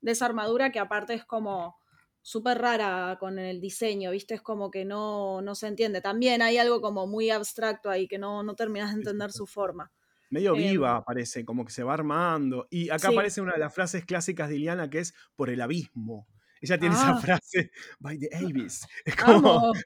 de 0.00 0.10
esa 0.10 0.26
armadura 0.26 0.72
que 0.72 0.80
aparte 0.80 1.14
es 1.14 1.24
como 1.24 1.76
súper 2.20 2.58
rara 2.58 3.16
con 3.20 3.38
el 3.38 3.60
diseño, 3.60 4.10
¿viste? 4.10 4.34
Es 4.34 4.42
como 4.42 4.70
que 4.70 4.84
no, 4.84 5.40
no 5.42 5.54
se 5.54 5.68
entiende. 5.68 6.00
También 6.00 6.42
hay 6.42 6.58
algo 6.58 6.80
como 6.80 7.06
muy 7.06 7.30
abstracto 7.30 7.90
ahí 7.90 8.08
que 8.08 8.18
no, 8.18 8.42
no 8.42 8.54
terminas 8.54 8.90
de 8.92 9.00
entender 9.00 9.30
su 9.30 9.46
forma. 9.46 9.92
Medio 10.30 10.56
em, 10.56 10.62
viva 10.62 11.04
parece, 11.04 11.44
como 11.44 11.64
que 11.64 11.72
se 11.72 11.84
va 11.84 11.94
armando. 11.94 12.66
Y 12.70 12.90
acá 12.90 13.08
aparece 13.08 13.40
una 13.40 13.52
de 13.52 13.60
las 13.60 13.74
frases 13.74 14.04
clásicas 14.04 14.48
de 14.48 14.56
Iliana 14.56 14.90
que 14.90 14.98
es 14.98 15.14
por 15.36 15.50
el 15.50 15.60
abismo. 15.60 16.26
Ella 16.64 16.78
tiene 16.78 16.94
esa 16.94 17.10
ah. 17.10 17.18
frase, 17.18 17.70
by 18.00 18.18
the 18.18 18.30
Abyss. 18.34 18.86
Es 19.04 19.16
como. 19.16 19.72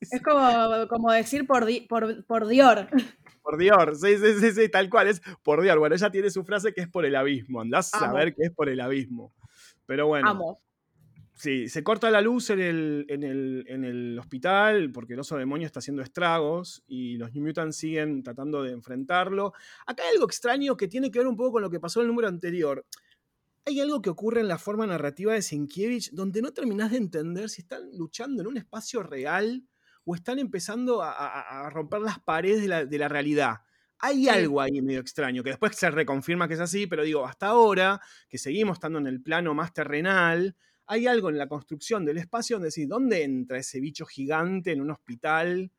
Es 0.00 0.22
como, 0.22 1.12
decir 1.12 1.46
por, 1.46 1.66
por, 1.88 2.24
por 2.26 2.46
Dior. 2.46 2.88
Por 3.42 3.58
Dior, 3.58 3.96
sí, 3.96 4.16
sí, 4.16 4.40
sí, 4.40 4.52
sí, 4.52 4.68
tal 4.68 4.88
cual, 4.88 5.08
es 5.08 5.20
por 5.42 5.62
Dior. 5.62 5.78
Bueno, 5.78 5.94
ella 5.94 6.10
tiene 6.10 6.30
su 6.30 6.44
frase 6.44 6.72
que 6.72 6.82
es 6.82 6.88
por 6.88 7.04
el 7.04 7.16
abismo. 7.16 7.60
Andás 7.60 7.92
a 7.94 7.98
saber 7.98 8.34
que 8.34 8.44
es 8.44 8.50
por 8.52 8.68
el 8.68 8.80
abismo. 8.80 9.32
Pero 9.86 10.06
bueno. 10.06 10.28
Amo. 10.28 10.60
Sí, 11.34 11.68
se 11.68 11.82
corta 11.82 12.10
la 12.10 12.22
luz 12.22 12.48
en 12.48 12.60
el, 12.60 13.06
en 13.08 13.22
el, 13.22 13.64
en 13.68 13.84
el 13.84 14.18
hospital 14.18 14.90
porque 14.90 15.12
el 15.12 15.20
oso 15.20 15.36
demonio 15.36 15.66
está 15.66 15.80
haciendo 15.80 16.02
estragos 16.02 16.82
y 16.86 17.18
los 17.18 17.34
New 17.34 17.44
Mutants 17.44 17.76
siguen 17.76 18.22
tratando 18.22 18.62
de 18.62 18.72
enfrentarlo. 18.72 19.52
Acá 19.86 20.04
hay 20.04 20.14
algo 20.14 20.26
extraño 20.26 20.78
que 20.78 20.88
tiene 20.88 21.10
que 21.10 21.18
ver 21.18 21.28
un 21.28 21.36
poco 21.36 21.52
con 21.52 21.62
lo 21.62 21.70
que 21.70 21.78
pasó 21.78 22.00
en 22.00 22.04
el 22.04 22.08
número 22.08 22.28
anterior 22.28 22.86
hay 23.66 23.80
algo 23.80 24.00
que 24.00 24.10
ocurre 24.10 24.40
en 24.40 24.48
la 24.48 24.58
forma 24.58 24.86
narrativa 24.86 25.34
de 25.34 25.42
Sienkiewicz 25.42 26.10
donde 26.12 26.40
no 26.40 26.52
terminás 26.52 26.92
de 26.92 26.98
entender 26.98 27.50
si 27.50 27.62
están 27.62 27.90
luchando 27.92 28.42
en 28.42 28.46
un 28.46 28.56
espacio 28.56 29.02
real 29.02 29.64
o 30.04 30.14
están 30.14 30.38
empezando 30.38 31.02
a, 31.02 31.68
romper 31.70 32.00
las 32.00 32.20
paredes 32.20 32.88
de 32.88 32.98
la, 32.98 33.08
realidad. 33.08 33.56
Hay 33.98 34.28
algo 34.28 34.60
ahí 34.60 34.80
medio 34.80 35.00
extraño, 35.00 35.42
que 35.42 35.50
después 35.50 35.74
se 35.74 35.90
reconfirma 35.90 36.46
que 36.46 36.54
es 36.54 36.60
así, 36.60 36.86
pero 36.86 37.02
digo, 37.02 37.26
hasta 37.26 37.48
ahora, 37.48 38.00
que 38.28 38.38
seguimos 38.38 38.76
estando 38.76 39.00
en 39.00 39.08
el 39.08 39.20
plano 39.20 39.52
más 39.52 39.72
terrenal, 39.72 40.54
hay 40.86 41.08
algo 41.08 41.28
en 41.28 41.38
la 41.38 41.48
construcción 41.48 42.04
del 42.04 42.18
espacio 42.18 42.54
donde 42.54 42.68
decís, 42.68 42.88
¿dónde 42.88 43.24
entra 43.24 43.58
ese 43.58 43.80
bicho 43.80 44.06
gigante 44.06 44.70
en 44.70 44.80
un 44.80 44.92
hospital? 44.92 45.72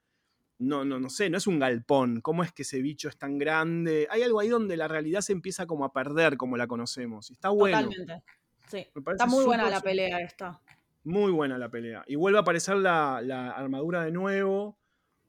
No, 0.59 0.83
no, 0.83 0.99
no 0.99 1.09
sé, 1.09 1.29
no 1.29 1.37
es 1.37 1.47
un 1.47 1.59
galpón. 1.59 2.21
¿Cómo 2.21 2.43
es 2.43 2.51
que 2.51 2.63
ese 2.63 2.81
bicho 2.81 3.09
es 3.09 3.17
tan 3.17 3.37
grande? 3.37 4.07
Hay 4.09 4.23
algo 4.23 4.39
ahí 4.39 4.49
donde 4.49 4.75
la 4.75 4.87
realidad 4.87 5.21
se 5.21 5.33
empieza 5.33 5.67
como 5.67 5.85
a 5.85 5.93
perder 5.93 6.37
como 6.37 6.57
la 6.57 6.67
conocemos. 6.67 7.29
Está 7.29 7.49
bueno. 7.49 7.83
Totalmente. 7.83 8.23
Sí. 8.67 8.87
Está 8.95 9.25
muy 9.27 9.45
buena 9.45 9.69
la 9.69 9.81
pelea 9.81 10.19
esta. 10.19 10.59
Muy 11.03 11.31
buena 11.31 11.57
la 11.57 11.69
pelea. 11.69 12.03
Y 12.07 12.15
vuelve 12.15 12.39
a 12.39 12.41
aparecer 12.41 12.75
la, 12.77 13.17
armadura 13.55 14.03
de 14.03 14.11
nuevo. 14.11 14.77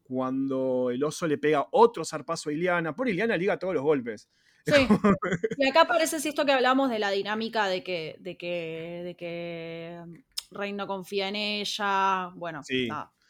cuando 0.03 0.91
el 0.91 1.05
oso 1.05 1.27
le 1.27 1.37
pega 1.37 1.69
otro 1.71 2.05
zarpazo 2.05 2.49
a 2.49 2.53
Iliana. 2.53 2.97
Por 2.97 3.09
Iliana 3.09 3.37
liga 3.37 3.59
todos 3.59 3.75
los 3.75 3.83
golpes. 3.83 4.29
Sí. 4.65 4.73
Y 5.59 5.69
acá 5.69 5.87
parece 5.87 6.17
esto 6.17 6.47
que 6.47 6.53
hablamos 6.53 6.91
de 6.91 6.99
la 6.99 7.11
dinámica 7.11 7.67
de 7.69 7.83
que, 7.83 8.17
de 8.21 8.37
que, 8.39 9.03
de 9.05 9.15
que 9.15 10.03
Rey 10.51 10.73
no 10.73 10.87
confía 10.87 11.29
en 11.29 11.37
ella, 11.37 12.31
bueno, 12.35 12.63
Sí. 12.65 12.89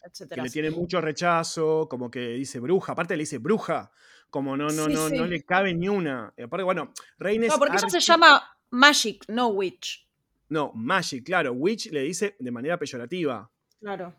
Etcétera. 0.08 0.42
que 0.42 0.46
le 0.48 0.52
tiene 0.52 0.70
mucho 0.70 1.00
rechazo, 1.00 1.86
como 1.88 2.10
que 2.10 2.20
dice 2.30 2.60
bruja, 2.60 2.92
aparte 2.92 3.16
le 3.16 3.22
dice 3.22 3.38
bruja, 3.38 3.90
como 4.30 4.56
no, 4.56 4.64
no, 4.64 4.86
Sí, 4.86 4.92
no, 4.92 5.08
no 5.08 5.24
sí. 5.24 5.30
le 5.30 5.42
cabe 5.44 5.74
ni 5.74 5.88
una. 5.88 6.32
Y 6.36 6.42
aparte, 6.42 6.64
bueno, 6.64 6.92
Reina 7.18 7.46
es 7.46 7.52
No, 7.52 7.58
porque 7.58 7.76
ella 7.76 7.88
se 7.88 8.00
llama 8.00 8.42
Magic, 8.70 9.24
no 9.28 9.48
Witch. 9.48 10.06
No, 10.50 10.72
Magic, 10.74 11.24
claro, 11.24 11.52
Witch 11.52 11.90
le 11.90 12.02
dice 12.02 12.36
de 12.38 12.50
manera 12.50 12.78
peyorativa. 12.78 13.50
Claro. 13.80 14.14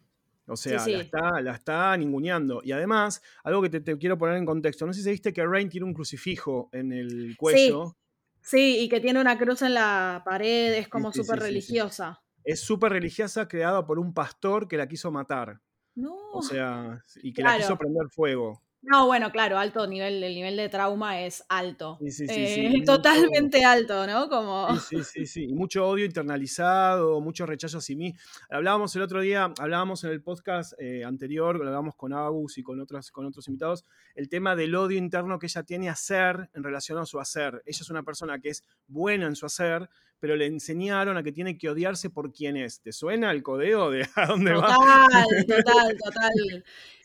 O 0.47 0.55
sea, 0.57 0.79
sí. 0.79 0.93
La, 0.93 1.01
está, 1.01 1.41
la 1.41 1.51
está 1.53 1.95
ninguneando. 1.97 2.61
Y 2.63 2.71
además, 2.71 3.21
algo 3.43 3.61
que 3.61 3.69
te, 3.69 3.81
te 3.81 3.95
quiero 3.99 4.17
poner 4.17 4.35
en 4.37 4.45
contexto. 4.47 4.85
No 4.87 4.93
sé 4.93 5.03
si 5.03 5.11
viste 5.11 5.31
que 5.31 5.45
Rain 5.45 5.69
tiene 5.69 5.85
un 5.85 5.93
crucifijo 5.93 6.69
en 6.71 6.91
el 6.91 7.35
cuello. 7.37 7.95
Sí, 8.41 8.79
y 8.79 8.89
que 8.89 8.99
tiene 8.99 9.21
una 9.21 9.37
cruz 9.37 9.61
en 9.61 9.75
la 9.75 10.23
pared, 10.25 10.73
es 10.73 10.87
como 10.87 11.11
sí, 11.11 11.19
sí, 11.19 11.23
súper 11.23 11.39
sí, 11.39 11.45
sí. 11.45 11.49
religiosa. 11.51 12.21
Es 12.43 12.61
súper 12.61 12.93
religiosa, 12.93 13.47
creada 13.47 13.85
por 13.85 13.99
un 13.99 14.11
pastor 14.13 14.67
que 14.67 14.77
la 14.77 14.87
quiso 14.87 15.11
matar. 15.11 15.61
No. 15.99 16.15
O 16.31 16.41
sea, 16.41 17.03
y 17.21 17.33
que 17.33 17.43
la 17.43 17.57
quiso 17.57 17.77
prender 17.77 18.09
fuego. 18.09 18.61
No, 18.81 19.07
bueno, 19.07 19.29
claro, 19.31 19.57
alto 19.57 19.85
nivel, 19.87 20.23
el 20.23 20.33
nivel 20.33 20.55
de 20.55 20.69
trauma 20.69 21.21
es 21.21 21.43
alto. 21.49 21.97
Sí, 21.99 22.11
sí, 22.11 22.27
sí, 22.27 22.33
Eh, 22.37 22.69
mucho- 22.79 22.93
totalmente 22.95 23.65
alto, 23.65 24.07
¿no? 24.07 24.29
Como. 24.29 24.73
Sí, 24.79 25.03
sí, 25.03 25.25
sí, 25.25 25.47
mucho 25.49 25.85
odio 25.85 26.05
internalizado, 26.05 27.19
mucho 27.19 27.45
rechazo 27.45 27.79
a 27.79 27.81
sí 27.81 27.95
mismo. 27.97 28.17
Hablábamos 28.49 28.95
el 28.95 29.01
otro 29.01 29.19
día, 29.21 29.51
hablábamos 29.59 30.03
en 30.05 30.11
el 30.11 30.21
podcast 30.21 30.73
eh, 30.79 31.03
anterior, 31.03 31.57
hablábamos 31.57 31.95
con 31.95 32.13
Agus 32.13 32.57
y 32.57 32.63
con, 32.63 32.79
otras, 32.79 33.11
con 33.11 33.25
otros 33.25 33.47
invitados, 33.49 33.85
el 34.15 34.29
tema 34.29 34.55
del 34.55 34.73
odio 34.75 34.97
interno 34.97 35.39
que 35.39 35.47
ella 35.47 35.63
tiene 35.63 35.89
a 35.89 35.93
hacer 35.93 36.49
en 36.53 36.63
relación 36.63 36.97
a 36.99 37.05
su 37.05 37.19
hacer. 37.19 37.61
Ella 37.65 37.79
es 37.81 37.89
una 37.89 38.03
persona 38.03 38.39
que 38.39 38.49
es 38.49 38.63
buena 38.87 39.27
en 39.27 39.35
su 39.35 39.45
hacer, 39.45 39.89
pero 40.21 40.35
le 40.35 40.45
enseñaron 40.45 41.17
a 41.17 41.23
que 41.23 41.31
tiene 41.31 41.57
que 41.57 41.69
odiarse 41.69 42.09
por 42.09 42.31
quién 42.33 42.57
es. 42.57 42.81
¿Te 42.81 42.91
suena 42.91 43.31
el 43.31 43.43
codeo 43.43 43.89
de 43.91 44.07
a 44.15 44.25
dónde 44.25 44.53
va? 44.53 44.73
Total, 44.73 45.45
total, 45.47 45.97
total. 45.97 46.63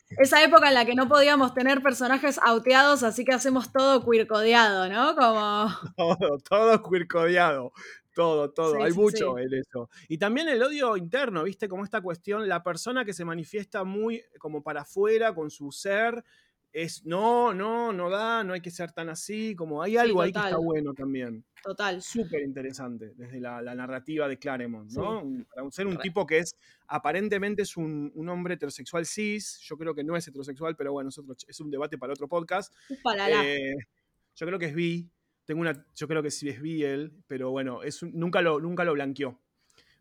Esa 0.09 0.43
época 0.43 0.67
en 0.67 0.75
la 0.75 0.85
que 0.85 0.95
no 0.95 1.07
podíamos 1.07 1.53
tener 1.53 1.81
personajes 1.81 2.39
auteados, 2.43 3.03
así 3.03 3.25
que 3.25 3.33
hacemos 3.33 3.71
todo 3.71 4.05
queercodeado, 4.05 4.87
¿no? 4.87 5.15
Como. 5.15 5.67
Todo, 5.97 6.37
todo 6.47 6.83
queercodeado. 6.83 7.73
Todo, 8.13 8.49
todo. 8.51 8.75
Sí, 8.75 8.81
Hay 8.81 8.91
sí, 8.93 8.97
mucho 8.97 9.35
sí. 9.35 9.43
en 9.43 9.53
eso. 9.55 9.89
Y 10.07 10.17
también 10.17 10.47
el 10.47 10.63
odio 10.63 10.95
interno, 10.95 11.43
¿viste? 11.43 11.67
Como 11.67 11.83
esta 11.83 12.01
cuestión, 12.01 12.47
la 12.47 12.63
persona 12.63 13.03
que 13.03 13.13
se 13.13 13.25
manifiesta 13.25 13.83
muy 13.83 14.23
como 14.39 14.63
para 14.63 14.81
afuera 14.81 15.35
con 15.35 15.49
su 15.51 15.71
ser, 15.71 16.23
es 16.77 17.05
no, 17.05 17.53
no, 17.53 17.93
no 17.93 18.09
da, 18.09 18.43
no 18.43 18.53
hay 18.53 18.59
que 18.59 18.69
ser 18.69 18.91
tan 18.91 19.07
así. 19.07 19.55
Como 19.55 19.81
hay 19.81 19.95
algo 19.95 20.21
ahí 20.21 20.33
que 20.33 20.39
está 20.39 20.57
bueno 20.57 20.93
también. 20.93 21.45
Total. 21.63 22.01
Súper 22.01 22.41
interesante 22.41 23.13
desde 23.15 23.39
la, 23.39 23.61
la 23.61 23.73
narrativa 23.73 24.27
de 24.27 24.37
Claremont, 24.37 24.91
¿no? 24.91 25.21
Sí. 25.21 25.45
Para 25.55 25.71
ser 25.71 25.87
un 25.87 25.97
tipo 25.97 26.25
que 26.25 26.39
es, 26.39 26.55
aparentemente 26.87 27.61
es 27.61 27.77
un, 27.77 28.11
un 28.13 28.29
hombre 28.29 28.55
heterosexual 28.55 29.05
cis, 29.05 29.57
yo 29.61 29.77
creo 29.77 29.95
que 29.95 30.03
no 30.03 30.17
es 30.17 30.27
heterosexual, 30.27 30.75
pero 30.75 30.91
bueno, 30.91 31.09
es, 31.09 31.17
otro- 31.17 31.35
es 31.47 31.59
un 31.61 31.71
debate 31.71 31.97
para 31.97 32.11
otro 32.13 32.27
podcast. 32.27 32.73
Upalala. 32.89 33.43
Eh, 33.47 33.75
yo 34.35 34.45
creo 34.45 34.59
que 34.59 34.65
es 34.65 34.75
bi. 34.75 35.09
Tengo 35.45 35.61
una, 35.61 35.85
yo 35.95 36.07
creo 36.07 36.21
que 36.21 36.31
sí 36.31 36.49
es 36.49 36.61
bi 36.61 36.83
él, 36.83 37.13
pero 37.27 37.51
bueno, 37.51 37.83
es 37.83 38.03
un- 38.03 38.11
nunca, 38.13 38.41
lo, 38.41 38.59
nunca 38.59 38.83
lo 38.83 38.93
blanqueó. 38.93 39.39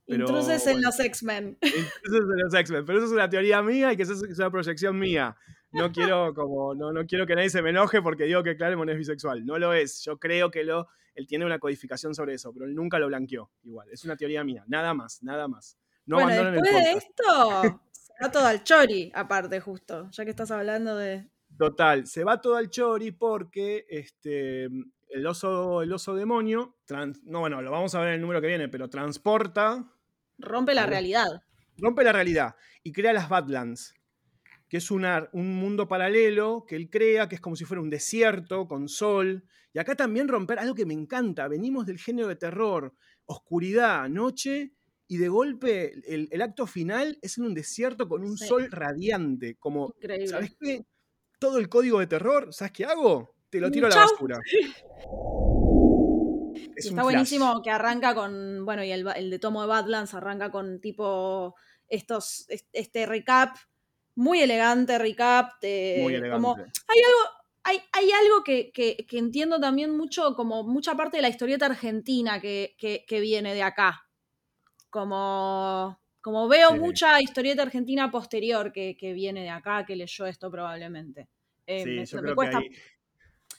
Pero, 0.06 0.26
Intruses 0.26 0.66
en 0.66 0.72
bueno, 0.74 0.88
los 0.88 1.00
X-Men. 1.00 1.58
Intrusos 1.62 2.30
en 2.30 2.44
los 2.44 2.52
X-Men, 2.54 2.84
pero 2.84 2.98
eso 2.98 3.06
es 3.06 3.12
una 3.12 3.28
teoría 3.30 3.62
mía 3.62 3.92
y 3.92 3.96
que 3.96 4.02
eso 4.02 4.12
es 4.12 4.38
una 4.38 4.50
proyección 4.50 4.98
mía. 4.98 5.34
No 5.74 5.92
quiero, 5.92 6.32
como, 6.34 6.74
no, 6.74 6.92
no 6.92 7.04
quiero 7.06 7.26
que 7.26 7.34
nadie 7.34 7.50
se 7.50 7.62
me 7.62 7.70
enoje 7.70 8.00
porque 8.00 8.24
digo 8.24 8.42
que 8.42 8.56
Claremont 8.56 8.90
es 8.90 8.96
bisexual. 8.98 9.44
No 9.44 9.58
lo 9.58 9.72
es. 9.74 10.02
Yo 10.04 10.18
creo 10.18 10.50
que 10.50 10.64
lo, 10.64 10.88
él 11.14 11.26
tiene 11.26 11.44
una 11.44 11.58
codificación 11.58 12.14
sobre 12.14 12.34
eso, 12.34 12.52
pero 12.52 12.66
él 12.66 12.74
nunca 12.74 12.98
lo 12.98 13.08
blanqueó. 13.08 13.50
Igual, 13.64 13.88
es 13.90 14.04
una 14.04 14.16
teoría 14.16 14.44
mía. 14.44 14.64
Nada 14.68 14.94
más, 14.94 15.22
nada 15.22 15.48
más. 15.48 15.76
No 16.06 16.16
bueno, 16.16 16.48
el 16.48 16.54
después 16.54 16.72
de 16.84 16.92
esto, 16.92 17.80
se 17.92 18.12
va 18.22 18.30
todo 18.30 18.46
al 18.46 18.62
chori, 18.62 19.10
aparte, 19.14 19.58
justo. 19.60 20.08
Ya 20.10 20.24
que 20.24 20.30
estás 20.30 20.50
hablando 20.50 20.96
de. 20.96 21.28
Total, 21.56 22.06
se 22.06 22.24
va 22.24 22.40
todo 22.40 22.56
al 22.56 22.68
chori 22.68 23.12
porque 23.12 23.86
este, 23.88 24.64
el, 24.64 25.26
oso, 25.26 25.82
el 25.82 25.92
oso 25.92 26.14
demonio, 26.14 26.76
trans- 26.84 27.22
no, 27.24 27.40
bueno, 27.40 27.62
lo 27.62 27.70
vamos 27.70 27.94
a 27.94 28.00
ver 28.00 28.08
en 28.08 28.14
el 28.14 28.20
número 28.20 28.40
que 28.40 28.48
viene, 28.48 28.68
pero 28.68 28.88
transporta, 28.90 29.84
Rompe 30.36 30.74
la 30.74 30.84
realidad. 30.86 31.26
rompe 31.78 32.02
la 32.02 32.10
realidad 32.12 32.56
y 32.82 32.92
crea 32.92 33.12
las 33.12 33.28
Badlands, 33.28 33.94
que 34.74 34.78
es 34.78 34.90
una- 34.90 35.28
un 35.32 35.54
mundo 35.54 35.86
paralelo 35.86 36.64
que 36.66 36.74
él 36.74 36.90
crea, 36.90 37.28
que 37.28 37.36
es 37.36 37.40
como 37.40 37.54
si 37.54 37.64
fuera 37.64 37.80
un 37.80 37.90
desierto 37.90 38.66
con 38.66 38.88
sol. 38.88 39.44
Y 39.72 39.78
acá 39.78 39.94
también 39.94 40.26
romper 40.26 40.58
algo 40.58 40.74
que 40.74 40.84
me 40.84 40.94
encanta, 40.94 41.46
venimos 41.46 41.86
del 41.86 41.96
género 42.00 42.26
de 42.26 42.34
terror, 42.34 42.92
oscuridad, 43.24 44.08
noche, 44.08 44.72
y 45.06 45.18
de 45.18 45.28
golpe 45.28 45.92
el, 46.12 46.26
el 46.32 46.42
acto 46.42 46.66
final 46.66 47.16
es 47.22 47.38
en 47.38 47.44
un 47.44 47.54
desierto 47.54 48.08
con 48.08 48.24
un 48.24 48.36
Sí. 48.36 48.48
sol 48.48 48.68
radiante, 48.68 49.54
como 49.60 49.94
Increíble. 50.00 50.26
¿Sabes 50.26 50.56
qué? 50.60 50.84
Todo 51.38 51.58
el 51.58 51.68
código 51.68 52.00
de 52.00 52.08
terror, 52.08 52.52
¿sabes 52.52 52.72
qué 52.72 52.84
hago? 52.84 53.36
Te 53.50 53.60
lo 53.60 53.70
tiro 53.70 53.86
a 53.86 53.90
la 53.90 53.94
basura. 53.96 54.40
Es 56.76 56.86
está 56.86 56.94
flash. 56.94 57.04
buenísimo 57.04 57.62
que 57.62 57.70
arranca 57.70 58.16
con, 58.16 58.64
bueno, 58.64 58.82
y 58.82 58.90
el, 58.90 59.04
de 59.30 59.38
Tomo 59.38 59.60
de 59.62 59.68
Badlands 59.68 60.14
arranca 60.14 60.50
con 60.50 60.80
tipo 60.80 61.54
estos, 61.86 62.46
este 62.72 63.06
recap, 63.06 63.54
muy 64.16 64.40
elegante 64.42 64.98
recap, 64.98 65.52
Muy 65.94 66.14
Eh, 66.14 66.24
como, 66.28 66.56
elegante. 66.56 66.70
hay, 67.62 67.78
hay 67.92 68.10
algo 68.12 68.44
que, 68.44 68.70
que- 68.72 69.06
que 69.08 69.18
entiendo 69.18 69.58
también 69.60 69.96
mucho, 69.96 70.34
como 70.34 70.62
mucha 70.64 70.94
parte 70.96 71.16
de 71.18 71.22
la 71.22 71.28
historieta 71.30 71.66
argentina 71.66 72.40
que, 72.40 72.74
que- 72.78 73.04
viene 73.20 73.54
de 73.54 73.62
acá. 73.62 74.08
Como, 74.90 76.00
como 76.22 76.48
veo 76.48 76.74
Sí. 76.74 76.78
mucha 76.78 77.20
historieta 77.22 77.62
argentina 77.62 78.10
posterior 78.10 78.72
que, 78.72 78.96
que 78.96 79.12
viene 79.14 79.42
de 79.42 79.50
acá, 79.50 79.84
que 79.86 79.96
leyó 79.96 80.26
esto 80.26 80.50
probablemente. 80.50 81.28
Eh, 81.66 81.86
Sí, 81.86 81.88
me, 81.88 82.06
yo 82.06 82.20
me 82.20 82.20
creo 82.20 82.34
cuesta 82.34 82.58
que 82.58 82.70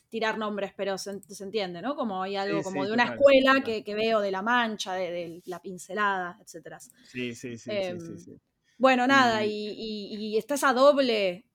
tirar 0.09 0.37
nombres, 0.37 0.73
pero 0.75 0.97
se, 0.97 1.21
se 1.21 1.43
entiende, 1.43 1.81
¿no? 1.81 1.95
Como 1.95 2.21
hay 2.23 2.35
algo 2.37 2.63
Sí, 2.63 2.63
como 2.63 2.85
de 2.85 2.93
una 2.93 3.03
total, 3.03 3.05
escuela 3.05 3.53
total. 3.55 3.63
que, 3.65 3.83
que 3.83 3.95
veo 3.95 4.19
de 4.21 4.31
la 4.31 4.41
mancha, 4.41 4.93
de, 4.93 5.11
de 5.11 5.41
la 5.45 5.61
pincelada, 5.61 6.37
etcétera. 6.41 6.79
Sí, 7.03 7.33
sí, 7.35 7.57
sí, 7.57 7.81
sí, 7.81 7.93
Em, 7.93 7.99
sí, 7.99 8.17
sí. 8.19 8.37
Bueno, 8.77 9.07
nada, 9.07 9.45
Y- 9.45 9.49
y, 9.51 10.15
y- 10.15 10.25
y 10.35 10.37
está 10.37 10.55
esa 10.55 10.73
doble 10.73 11.45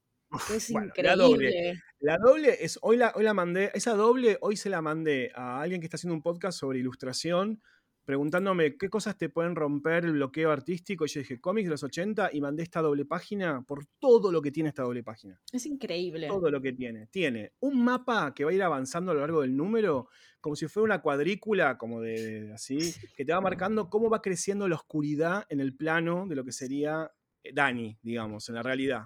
es 0.54 0.70
bueno, 0.70 0.92
la 0.96 1.16
doble. 1.16 1.46
increíble. 1.48 1.82
La 2.00 2.16
doble 2.18 2.56
es, 2.64 2.78
hoy 2.82 2.96
la, 2.96 3.12
hoy 3.16 3.24
la 3.24 3.34
mandé, 3.34 3.70
esa 3.74 3.94
doble 3.94 4.38
hoy 4.40 4.56
se 4.56 4.70
la 4.70 4.80
mandé 4.80 5.32
a 5.34 5.60
alguien 5.60 5.80
que 5.80 5.86
está 5.86 5.96
haciendo 5.96 6.14
un 6.14 6.22
podcast 6.22 6.58
sobre 6.58 6.78
ilustración, 6.78 7.60
preguntándome 8.04 8.76
qué 8.78 8.88
cosas 8.88 9.18
te 9.18 9.28
pueden 9.28 9.54
romper 9.54 10.04
el 10.04 10.12
bloqueo 10.12 10.50
artístico. 10.50 11.04
Y 11.04 11.08
yo 11.08 11.20
dije, 11.20 11.40
cómics 11.40 11.66
de 11.66 11.70
los 11.72 11.82
80 11.82 12.30
y 12.32 12.40
mandé 12.40 12.62
esta 12.62 12.80
doble 12.80 13.04
página 13.04 13.62
por 13.62 13.84
todo 13.98 14.32
lo 14.32 14.40
que 14.40 14.50
tiene 14.50 14.70
esta 14.70 14.82
doble 14.82 15.02
página. 15.02 15.40
Es 15.52 15.66
increíble. 15.66 16.26
todo 16.28 16.50
lo 16.50 16.60
que 16.60 16.72
tiene. 16.72 17.06
Tiene 17.08 17.52
un 17.60 17.84
mapa 17.84 18.32
que 18.34 18.44
va 18.44 18.50
a 18.50 18.54
ir 18.54 18.62
avanzando 18.62 19.10
a 19.12 19.14
lo 19.14 19.20
largo 19.20 19.42
del 19.42 19.54
número, 19.56 20.08
como 20.40 20.56
si 20.56 20.68
fuera 20.68 20.84
una 20.84 21.02
cuadrícula, 21.02 21.76
como 21.78 22.00
de, 22.00 22.40
de- 22.46 22.52
así, 22.52 22.78
que 23.16 23.24
te 23.24 23.32
va 23.32 23.40
marcando 23.40 23.88
cómo 23.90 24.08
va 24.10 24.22
creciendo 24.22 24.68
la 24.68 24.76
oscuridad 24.76 25.44
en 25.48 25.60
el 25.60 25.76
plano 25.76 26.26
de 26.26 26.34
lo 26.34 26.44
que 26.44 26.52
sería 26.52 27.10
eh, 27.42 27.52
Dani, 27.52 27.98
digamos, 28.02 28.48
en 28.48 28.54
la 28.56 28.62
realidad. 28.62 29.04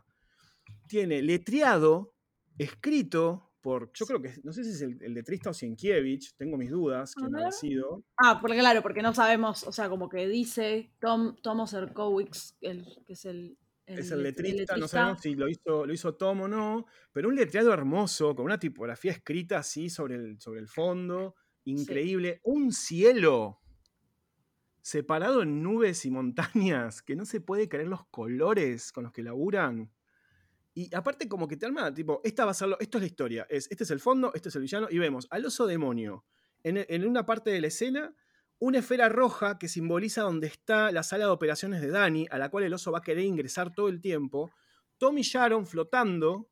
Tiene 0.88 1.22
letreado, 1.22 2.14
escrito 2.58 3.50
por, 3.60 3.90
yo 3.94 4.04
creo 4.04 4.20
que, 4.20 4.34
no 4.42 4.52
sé 4.52 4.62
si 4.62 4.70
es 4.70 4.82
el, 4.82 4.98
el 5.00 5.14
letrista 5.14 5.50
o 5.50 5.54
Sienkiewicz, 5.54 6.34
tengo 6.36 6.58
mis 6.58 6.70
dudas, 6.70 7.14
quién 7.14 7.34
habrá 7.34 7.50
sido. 7.50 8.04
Ah, 8.18 8.38
porque 8.40 8.58
claro, 8.58 8.82
porque 8.82 9.00
no 9.00 9.14
sabemos, 9.14 9.64
o 9.64 9.72
sea, 9.72 9.88
como 9.88 10.10
que 10.10 10.28
dice 10.28 10.92
Tom, 11.00 11.34
Tomo 11.36 11.64
el, 12.60 12.84
que 13.06 13.12
es 13.14 13.24
el, 13.24 13.56
es 13.86 14.10
el 14.10 14.22
let- 14.22 14.38
letrista, 14.40 14.76
no 14.76 14.88
sabemos 14.88 15.20
si 15.20 15.34
lo 15.34 15.48
hizo, 15.48 15.86
lo 15.86 15.92
hizo 15.92 16.14
Tom 16.14 16.42
o 16.42 16.48
no, 16.48 16.86
pero 17.12 17.28
un 17.28 17.34
letreado 17.34 17.72
hermoso, 17.72 18.34
con 18.34 18.46
una 18.46 18.58
tipografía 18.58 19.12
escrita 19.12 19.58
así 19.58 19.90
sobre 19.90 20.14
el, 20.16 20.40
sobre 20.40 20.60
el 20.60 20.68
fondo, 20.68 21.34
increíble. 21.64 22.40
Un 22.44 22.72
cielo 22.72 23.60
separado 24.80 25.42
en 25.42 25.62
nubes 25.62 26.04
y 26.04 26.10
montañas, 26.10 27.02
que 27.02 27.16
no 27.16 27.24
se 27.24 27.40
puede 27.40 27.68
creer 27.68 27.88
los 27.88 28.06
colores 28.06 28.92
con 28.92 29.04
los 29.04 29.12
que 29.12 29.22
laburan. 29.22 29.90
Y 30.74 30.94
aparte 30.94 31.28
como 31.28 31.46
que 31.48 31.56
te 31.56 31.66
arma, 31.66 31.92
tipo, 31.94 32.20
esta 32.24 32.44
va 32.44 32.50
a 32.50 32.54
ser 32.54 32.68
lo- 32.68 32.80
esto 32.80 32.98
es 32.98 33.02
la 33.02 33.06
historia, 33.06 33.46
es, 33.48 33.70
este 33.70 33.84
es 33.84 33.90
el 33.90 34.00
fondo, 34.00 34.32
este 34.34 34.48
es 34.48 34.56
el 34.56 34.62
villano, 34.62 34.88
y 34.90 34.98
vemos 34.98 35.26
al 35.30 35.46
oso 35.46 35.66
demonio 35.66 36.24
en, 36.62 36.84
en 36.88 37.06
una 37.06 37.24
parte 37.24 37.50
de 37.50 37.60
la 37.60 37.68
escena, 37.68 38.14
una 38.64 38.78
esfera 38.78 39.10
roja 39.10 39.58
que 39.58 39.68
simboliza 39.68 40.22
donde 40.22 40.46
está 40.46 40.90
la 40.90 41.02
sala 41.02 41.26
de 41.26 41.30
operaciones 41.30 41.82
de 41.82 41.88
Dani, 41.88 42.26
a 42.30 42.38
la 42.38 42.48
cual 42.48 42.64
el 42.64 42.72
oso 42.72 42.90
va 42.90 42.98
a 42.98 43.02
querer 43.02 43.24
ingresar 43.24 43.74
todo 43.74 43.88
el 43.88 44.00
tiempo, 44.00 44.50
Tom 44.96 45.18
y 45.18 45.22
Sharon 45.22 45.66
flotando 45.66 46.48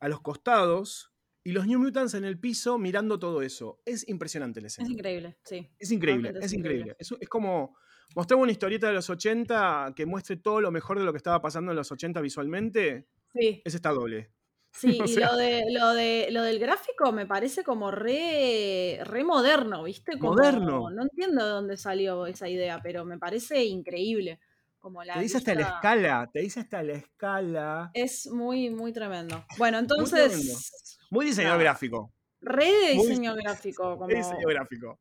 a 0.00 0.08
los 0.08 0.20
costados, 0.20 1.12
y 1.44 1.52
los 1.52 1.66
New 1.66 1.78
Mutants 1.78 2.14
en 2.14 2.24
el 2.24 2.38
piso 2.40 2.76
mirando 2.76 3.18
todo 3.20 3.42
eso. 3.42 3.80
Es 3.84 4.08
impresionante 4.08 4.60
la 4.60 4.66
escena. 4.66 4.86
Es 4.86 4.92
increíble, 4.92 5.38
sí. 5.44 5.70
Es 5.78 5.90
increíble, 5.92 6.22
Realmente 6.30 6.46
es 6.46 6.52
es 6.52 6.58
increíble. 6.58 6.80
increíble. 6.92 6.96
Es, 6.98 7.14
es 7.20 7.28
como 7.28 7.76
mostrar 8.16 8.40
una 8.40 8.50
historieta 8.52 8.88
de 8.88 8.92
los 8.94 9.08
80 9.08 9.92
que 9.94 10.06
muestre 10.06 10.36
todo 10.36 10.60
lo 10.60 10.70
mejor 10.72 10.98
de 10.98 11.04
lo 11.04 11.12
que 11.12 11.18
estaba 11.18 11.40
pasando 11.40 11.70
en 11.70 11.76
los 11.76 11.90
80 11.90 12.20
visualmente. 12.20 13.06
Sí. 13.32 13.62
Ese 13.64 13.76
está 13.76 13.90
doble. 13.90 14.32
Sí, 14.82 14.98
y 15.04 15.16
lo, 15.16 15.36
de, 15.36 15.64
lo, 15.70 15.92
de, 15.92 16.28
lo 16.30 16.42
del 16.42 16.58
gráfico 16.58 17.12
me 17.12 17.26
parece 17.26 17.62
como 17.62 17.90
re, 17.90 19.00
re 19.04 19.22
moderno, 19.22 19.82
¿viste? 19.84 20.16
moderno. 20.16 20.88
No 20.90 21.02
entiendo 21.02 21.44
de 21.44 21.50
dónde 21.50 21.76
salió 21.76 22.26
esa 22.26 22.48
idea, 22.48 22.80
pero 22.82 23.04
me 23.04 23.18
parece 23.18 23.64
increíble. 23.64 24.40
Como 24.78 25.04
la 25.04 25.14
te 25.14 25.20
dice 25.20 25.36
hasta 25.36 25.54
la 25.54 25.62
escala, 25.62 26.30
te 26.32 26.40
dice 26.40 26.60
hasta 26.60 26.82
la 26.82 26.94
escala. 26.94 27.90
Es 27.94 28.26
muy, 28.28 28.70
muy 28.70 28.92
tremendo. 28.92 29.44
Bueno, 29.56 29.78
entonces. 29.78 30.98
Muy, 31.10 31.26
diseñador 31.26 31.60
gráfico. 31.60 32.12
Re 32.40 32.66
de 32.66 32.92
diseño 32.94 33.34
gráfico. 33.36 33.82
Como, 33.98 34.08
diseño 34.08 34.48
gráfico. 34.48 34.98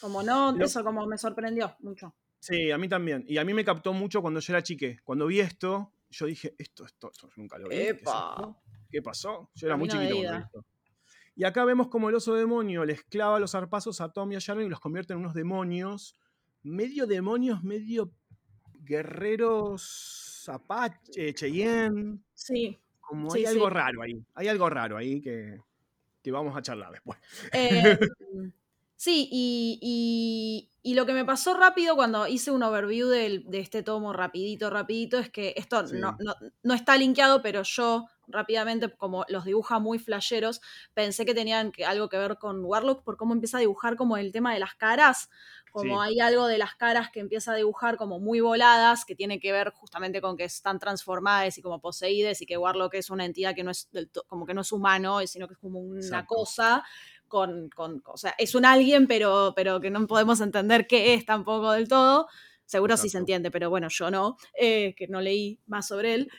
Como 0.00 0.22
no, 0.22 0.56
eso 0.60 0.82
como 0.82 1.06
me 1.06 1.16
sorprendió 1.16 1.76
mucho. 1.78 2.14
Sí, 2.40 2.70
a 2.70 2.76
mí 2.76 2.88
también. 2.88 3.24
Y 3.28 3.38
a 3.38 3.44
mí 3.44 3.54
me 3.54 3.64
captó 3.64 3.92
mucho 3.92 4.20
cuando 4.20 4.40
yo 4.40 4.52
era 4.52 4.62
chique. 4.62 4.98
Cuando 5.04 5.26
vi 5.26 5.40
esto, 5.40 5.92
yo 6.10 6.26
dije, 6.26 6.54
esto, 6.58 6.84
esto, 6.84 7.10
esto 7.12 7.30
nunca 7.36 7.56
lo 7.56 7.68
vi. 7.68 7.76
Epa. 7.76 8.54
¿Qué 8.94 9.02
pasó? 9.02 9.50
Yo 9.56 9.66
era 9.66 9.76
muy 9.76 9.88
chiquito 9.88 10.14
cuando 10.14 10.64
Y 11.34 11.42
acá 11.42 11.64
vemos 11.64 11.88
como 11.88 12.08
el 12.08 12.14
oso 12.14 12.32
demonio 12.32 12.84
les 12.84 13.02
clava 13.02 13.40
los 13.40 13.50
zarpazos 13.50 14.00
a 14.00 14.12
Tom 14.12 14.30
y 14.30 14.36
a 14.36 14.38
Sharon 14.38 14.62
y 14.62 14.68
los 14.68 14.78
convierte 14.78 15.14
en 15.14 15.18
unos 15.18 15.34
demonios. 15.34 16.16
Medio 16.62 17.08
demonios, 17.08 17.64
medio 17.64 18.12
guerreros 18.84 20.48
Apache, 20.48 21.34
Cheyenne. 21.34 22.20
Sí. 22.34 22.78
Como 23.00 23.34
hay 23.34 23.46
algo 23.46 23.68
raro 23.68 24.00
ahí. 24.02 24.24
Hay 24.32 24.46
algo 24.46 24.70
raro 24.70 24.96
ahí 24.96 25.20
que, 25.20 25.58
que 26.22 26.30
vamos 26.30 26.56
a 26.56 26.62
charlar 26.62 26.92
después. 26.92 27.18
Eh, 27.52 27.98
Sí, 28.96 29.28
y, 29.30 30.94
lo 30.94 31.04
que 31.04 31.12
me 31.12 31.26
pasó 31.26 31.54
rápido 31.54 31.94
cuando 31.94 32.26
hice 32.26 32.50
un 32.50 32.62
overview 32.62 33.08
de, 33.08 33.44
este 33.52 33.82
tomo 33.82 34.14
rapidito, 34.14 34.70
rapidito, 34.70 35.18
es 35.18 35.28
que 35.28 35.52
esto 35.56 35.82
no, 35.82 36.16
no, 36.62 36.74
está 36.74 36.96
linkeado, 36.96 37.42
pero 37.42 37.64
yo 37.64 38.06
rápidamente, 38.26 38.90
como 38.90 39.24
los 39.28 39.44
dibuja 39.44 39.78
muy 39.78 39.98
flasheros, 39.98 40.60
pensé 40.94 41.24
que 41.24 41.34
tenían 41.34 41.72
algo 41.86 42.08
que 42.08 42.18
ver 42.18 42.38
con 42.38 42.64
Warlock 42.64 43.02
por 43.02 43.16
cómo 43.16 43.34
empieza 43.34 43.58
a 43.58 43.60
dibujar 43.60 43.96
como 43.96 44.16
el 44.16 44.32
tema 44.32 44.52
de 44.52 44.60
las 44.60 44.74
caras, 44.74 45.28
como 45.72 46.00
hay 46.00 46.20
algo 46.20 46.46
de 46.46 46.56
las 46.56 46.76
caras 46.76 47.10
que 47.10 47.18
empieza 47.18 47.52
a 47.52 47.56
dibujar 47.56 47.96
como 47.96 48.20
muy 48.20 48.40
voladas, 48.40 49.04
que 49.04 49.16
tiene 49.16 49.40
que 49.40 49.50
ver 49.50 49.70
justamente 49.70 50.20
con 50.20 50.36
que 50.36 50.44
están 50.44 50.78
transformadas 50.78 51.58
y 51.58 51.62
como 51.62 51.80
poseídas 51.80 52.40
y 52.40 52.46
que 52.46 52.56
Warlock 52.56 52.94
es 52.94 53.10
una 53.10 53.24
entidad 53.24 53.56
que 53.56 53.64
no 53.64 53.72
es 53.72 53.88
como 54.28 54.46
que 54.46 54.54
no 54.54 54.60
es 54.60 54.70
humano, 54.70 55.18
sino 55.26 55.48
que 55.48 55.54
es 55.54 55.58
como 55.58 55.80
una 55.80 56.26
cosa 56.26 56.84
con, 57.28 58.00
o 58.06 58.16
sea, 58.16 58.34
es 58.38 58.54
un 58.54 58.64
alguien, 58.64 59.06
pero, 59.06 59.52
pero 59.56 59.80
que 59.80 59.90
no 59.90 60.06
podemos 60.06 60.40
entender 60.40 60.86
qué 60.86 61.14
es 61.14 61.24
tampoco 61.24 61.72
del 61.72 61.88
todo. 61.88 62.28
Seguro 62.64 62.96
sí 62.96 63.08
se 63.08 63.18
entiende, 63.18 63.50
pero 63.50 63.68
bueno, 63.68 63.88
yo 63.90 64.10
no, 64.10 64.36
eh, 64.58 64.94
que 64.96 65.08
no 65.08 65.20
leí 65.20 65.58
más 65.66 65.88
sobre 65.88 66.14
él. 66.14 66.30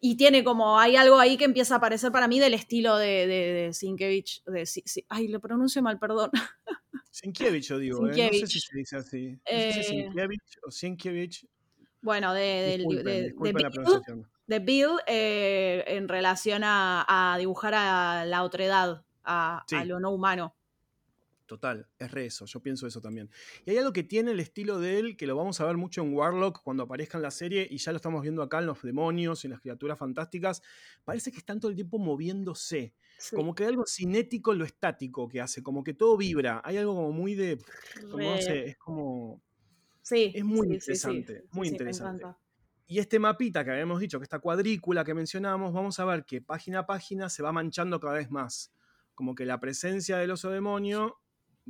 Y 0.00 0.16
tiene 0.16 0.44
como, 0.44 0.78
hay 0.78 0.96
algo 0.96 1.18
ahí 1.18 1.36
que 1.36 1.44
empieza 1.44 1.74
a 1.74 1.78
aparecer 1.78 2.12
para 2.12 2.28
mí 2.28 2.38
del 2.38 2.54
estilo 2.54 2.96
de, 2.96 3.26
de, 3.26 3.72
Sienkiewicz. 3.72 4.44
De, 4.46 4.64
ay, 5.08 5.28
lo 5.28 5.40
pronuncio 5.40 5.82
mal, 5.82 5.98
perdón. 5.98 6.30
Sienkiewicz, 7.10 7.66
yo 7.68 7.78
digo, 7.78 8.08
¿eh? 8.08 8.30
no 8.32 8.38
sé 8.38 8.46
si 8.46 8.60
se 8.60 8.76
dice 8.76 8.96
así. 8.96 9.30
No 9.30 9.38
sé 9.44 9.72
si 9.72 9.80
eh, 9.80 9.84
Sienkiewicz 9.84 10.58
o 10.64 10.70
Sienkiewicz. 10.70 11.46
Bueno, 12.00 12.32
de, 12.32 12.78
de, 14.46 14.58
Bill, 14.60 14.90
eh, 15.06 15.84
en 15.88 16.08
relación 16.08 16.62
a, 16.62 17.04
a, 17.08 17.38
dibujar 17.38 17.74
a 17.74 18.24
la 18.24 18.44
otredad 18.44 19.02
a, 19.24 19.64
lo 19.84 20.00
no 20.00 20.10
humano. 20.10 20.54
Total, 21.48 21.88
es 21.98 22.10
re 22.10 22.26
eso, 22.26 22.44
yo 22.44 22.60
pienso 22.60 22.86
eso 22.86 23.00
también. 23.00 23.30
Y 23.64 23.70
hay 23.70 23.78
algo 23.78 23.94
que 23.94 24.02
tiene 24.02 24.32
el 24.32 24.38
estilo 24.38 24.78
de 24.78 24.98
él, 24.98 25.16
que 25.16 25.26
lo 25.26 25.34
vamos 25.34 25.58
a 25.62 25.64
ver 25.64 25.78
mucho 25.78 26.02
en 26.02 26.12
Warlock 26.12 26.62
cuando 26.62 26.82
aparezca 26.82 27.16
en 27.16 27.22
la 27.22 27.30
serie, 27.30 27.66
y 27.70 27.78
ya 27.78 27.90
lo 27.90 27.96
estamos 27.96 28.20
viendo 28.20 28.42
acá 28.42 28.58
en 28.58 28.66
los 28.66 28.82
demonios, 28.82 29.42
y 29.42 29.46
en 29.46 29.52
las 29.52 29.60
criaturas 29.62 29.98
fantásticas. 29.98 30.60
Parece 31.04 31.32
que 31.32 31.38
están 31.38 31.58
todo 31.58 31.70
el 31.70 31.74
tiempo 31.74 31.98
moviéndose. 31.98 32.92
Como 33.34 33.54
que 33.54 33.62
hay 33.62 33.70
algo 33.70 33.84
cinético 33.86 34.52
en 34.52 34.58
lo 34.58 34.66
estático 34.66 35.26
que 35.26 35.40
hace, 35.40 35.62
como 35.62 35.82
que 35.82 35.94
todo 35.94 36.18
vibra. 36.18 36.60
Hay 36.64 36.76
algo 36.76 36.94
como 36.94 37.12
muy 37.12 37.34
de. 37.34 37.56
Como, 38.10 38.18
no 38.18 38.36
sé, 38.42 38.66
es 38.66 38.76
como. 38.76 39.42
Sí. 40.02 40.30
Es 40.34 40.44
muy 40.44 40.66
interesante, 40.66 41.44
muy 41.52 41.68
interesante. 41.68 42.26
Y 42.86 42.98
este 42.98 43.18
mapita 43.18 43.64
que 43.64 43.70
habíamos 43.70 44.00
dicho, 44.00 44.18
que 44.18 44.24
esta 44.24 44.38
cuadrícula 44.38 45.02
que 45.02 45.14
mencionamos, 45.14 45.72
vamos 45.72 45.98
a 45.98 46.04
ver 46.04 46.26
que 46.26 46.42
página 46.42 46.80
a 46.80 46.86
página 46.86 47.30
se 47.30 47.42
va 47.42 47.52
manchando 47.52 47.98
cada 48.00 48.16
vez 48.16 48.30
más 48.30 48.70
como 49.18 49.34
que 49.34 49.44
la 49.44 49.58
presencia 49.58 50.16
del 50.18 50.30
oso 50.30 50.48
demonio 50.50 51.18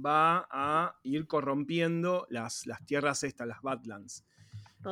va 0.04 0.48
a 0.50 0.98
ir 1.02 1.26
corrompiendo 1.26 2.26
las, 2.30 2.66
las 2.66 2.84
tierras 2.84 3.24
estas, 3.24 3.46
las 3.46 3.62
Badlands. 3.62 4.24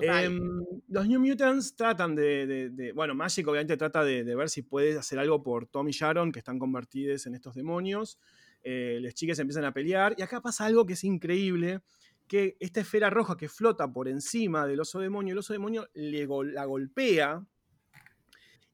Em, 0.02 0.64
los 0.88 1.06
New 1.06 1.20
Mutants 1.20 1.76
tratan 1.76 2.14
de, 2.14 2.92
bueno, 2.94 3.14
Magic 3.14 3.46
obviamente 3.46 3.76
trata 3.76 4.04
de, 4.04 4.22
ver 4.34 4.50
si 4.50 4.62
puede 4.62 4.98
hacer 4.98 5.18
algo 5.18 5.42
por 5.42 5.66
Tom 5.66 5.88
y 5.88 5.92
Sharon, 5.92 6.32
que 6.32 6.40
están 6.40 6.58
convertidos 6.58 7.26
en 7.26 7.34
estos 7.34 7.54
demonios. 7.54 8.18
Eh, 8.62 8.98
las 9.00 9.14
chicas 9.14 9.38
empiezan 9.38 9.64
a 9.64 9.72
pelear 9.72 10.14
y 10.18 10.22
acá 10.22 10.40
pasa 10.40 10.66
algo 10.66 10.84
que 10.86 10.94
es 10.94 11.04
increíble, 11.04 11.82
que 12.26 12.56
esta 12.58 12.80
esfera 12.80 13.10
roja 13.10 13.36
que 13.36 13.48
flota 13.48 13.92
por 13.92 14.08
encima 14.08 14.66
del 14.66 14.80
oso 14.80 14.98
demonio, 14.98 15.32
el 15.32 15.38
oso 15.38 15.52
demonio 15.52 15.88
le 15.94 16.26
la 16.52 16.64
golpea 16.64 17.46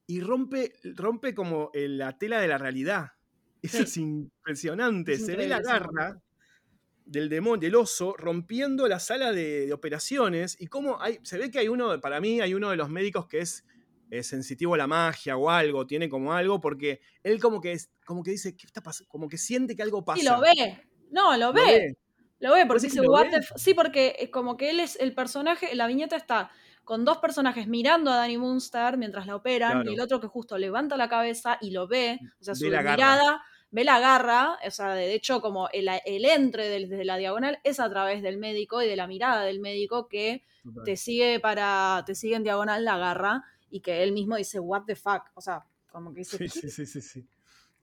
y 0.07 0.19
rompe, 0.21 0.73
rompe 0.95 1.35
como 1.35 1.69
la 1.73 2.17
tela 2.17 2.41
de 2.41 2.47
la 2.47 2.57
realidad. 2.57 3.11
Eso 3.63 3.83
es 3.83 3.97
impresionante. 3.97 5.17
se 5.17 5.35
ve 5.35 5.47
la 5.47 5.61
garra 5.61 6.21
del 7.05 7.29
demonio, 7.29 7.61
del 7.61 7.75
oso, 7.75 8.13
rompiendo 8.17 8.87
la 8.87 8.99
sala 8.99 9.31
de, 9.31 9.71
operaciones. 9.73 10.57
Y 10.59 10.67
cómo 10.67 11.01
hay, 11.01 11.19
se 11.23 11.37
ve 11.37 11.49
que 11.49 11.59
hay 11.59 11.69
uno, 11.69 11.99
para 12.01 12.19
mí, 12.19 12.41
hay 12.41 12.53
uno 12.53 12.69
de 12.69 12.75
los 12.75 12.89
médicos 12.89 13.27
que 13.27 13.39
es, 13.39 13.65
sensitivo 14.21 14.75
a 14.75 14.77
la 14.77 14.85
magia 14.85 15.37
o 15.37 15.49
algo, 15.49 15.87
tiene 15.87 16.07
como 16.07 16.33
algo, 16.33 16.61
porque 16.61 17.01
él 17.23 17.41
como 17.41 17.59
que, 17.59 17.75
como 18.05 18.21
que 18.21 18.29
dice, 18.29 18.55
¿qué 18.55 18.67
está 18.67 18.83
pasando? 18.83 19.09
Como 19.09 19.27
que 19.27 19.39
siente 19.39 19.75
que 19.75 19.81
algo 19.81 20.05
pasa. 20.05 20.21
Y 20.21 20.23
lo 20.23 20.39
ve. 20.39 20.87
No, 21.09 21.35
lo 21.35 21.51
ve. 21.51 21.97
Lo 22.39 22.53
ve, 22.53 22.67
porque 22.67 22.83
dice, 22.83 23.01
What 23.01 23.31
Sí, 23.55 23.73
porque 23.73 24.15
es 24.19 24.29
como 24.29 24.55
que 24.55 24.69
él 24.69 24.79
es 24.79 24.97
el 24.99 25.15
personaje, 25.15 25.73
la 25.73 25.87
viñeta 25.87 26.15
está 26.15 26.51
con 26.83 27.05
dos 27.05 27.17
personajes 27.17 27.67
mirando 27.67 28.11
a 28.11 28.17
Danny 28.17 28.37
Moonstar 28.37 28.97
mientras 28.97 29.25
la 29.25 29.35
operan, 29.35 29.87
y 29.87 29.93
el 29.93 29.99
otro 29.99 30.19
que 30.19 30.27
justo 30.27 30.59
levanta 30.59 30.95
la 30.95 31.09
cabeza 31.09 31.57
y 31.59 31.71
lo 31.71 31.87
ve, 31.87 32.19
o 32.39 32.43
sea, 32.43 32.53
su 32.53 32.65
mirada 32.65 33.41
ve 33.73 33.83
la 33.83 33.99
garra, 33.99 34.59
o 34.65 34.71
sea, 34.71 34.93
de 34.93 35.15
hecho, 35.15 35.41
como 35.41 35.67
el, 35.73 35.89
entre 36.05 36.69
desde 36.69 37.03
la 37.03 37.17
diagonal 37.17 37.59
es 37.63 37.79
a 37.79 37.89
través 37.89 38.21
del 38.21 38.37
médico 38.37 38.83
y 38.83 38.87
de 38.87 38.95
la 38.95 39.07
mirada 39.07 39.43
del 39.43 39.59
médico 39.59 40.07
que 40.07 40.43
te 40.85 40.95
sigue 40.95 41.39
para, 41.39 42.03
te 42.05 42.13
sigue 42.13 42.35
en 42.35 42.43
diagonal 42.43 42.85
la 42.85 42.99
garra 42.99 43.43
y 43.71 43.81
que 43.81 44.03
él 44.03 44.11
mismo 44.11 44.37
dice, 44.37 44.59
what 44.59 44.83
the 44.85 44.95
fuck, 44.95 45.23
o 45.33 45.41
sea, 45.41 45.65
como 45.91 46.13
que 46.13 46.19
dice... 46.19 46.37
Sí, 46.37 46.47
sí, 46.49 46.69
sí, 46.69 46.85
sí, 46.85 47.01
sí. 47.01 47.27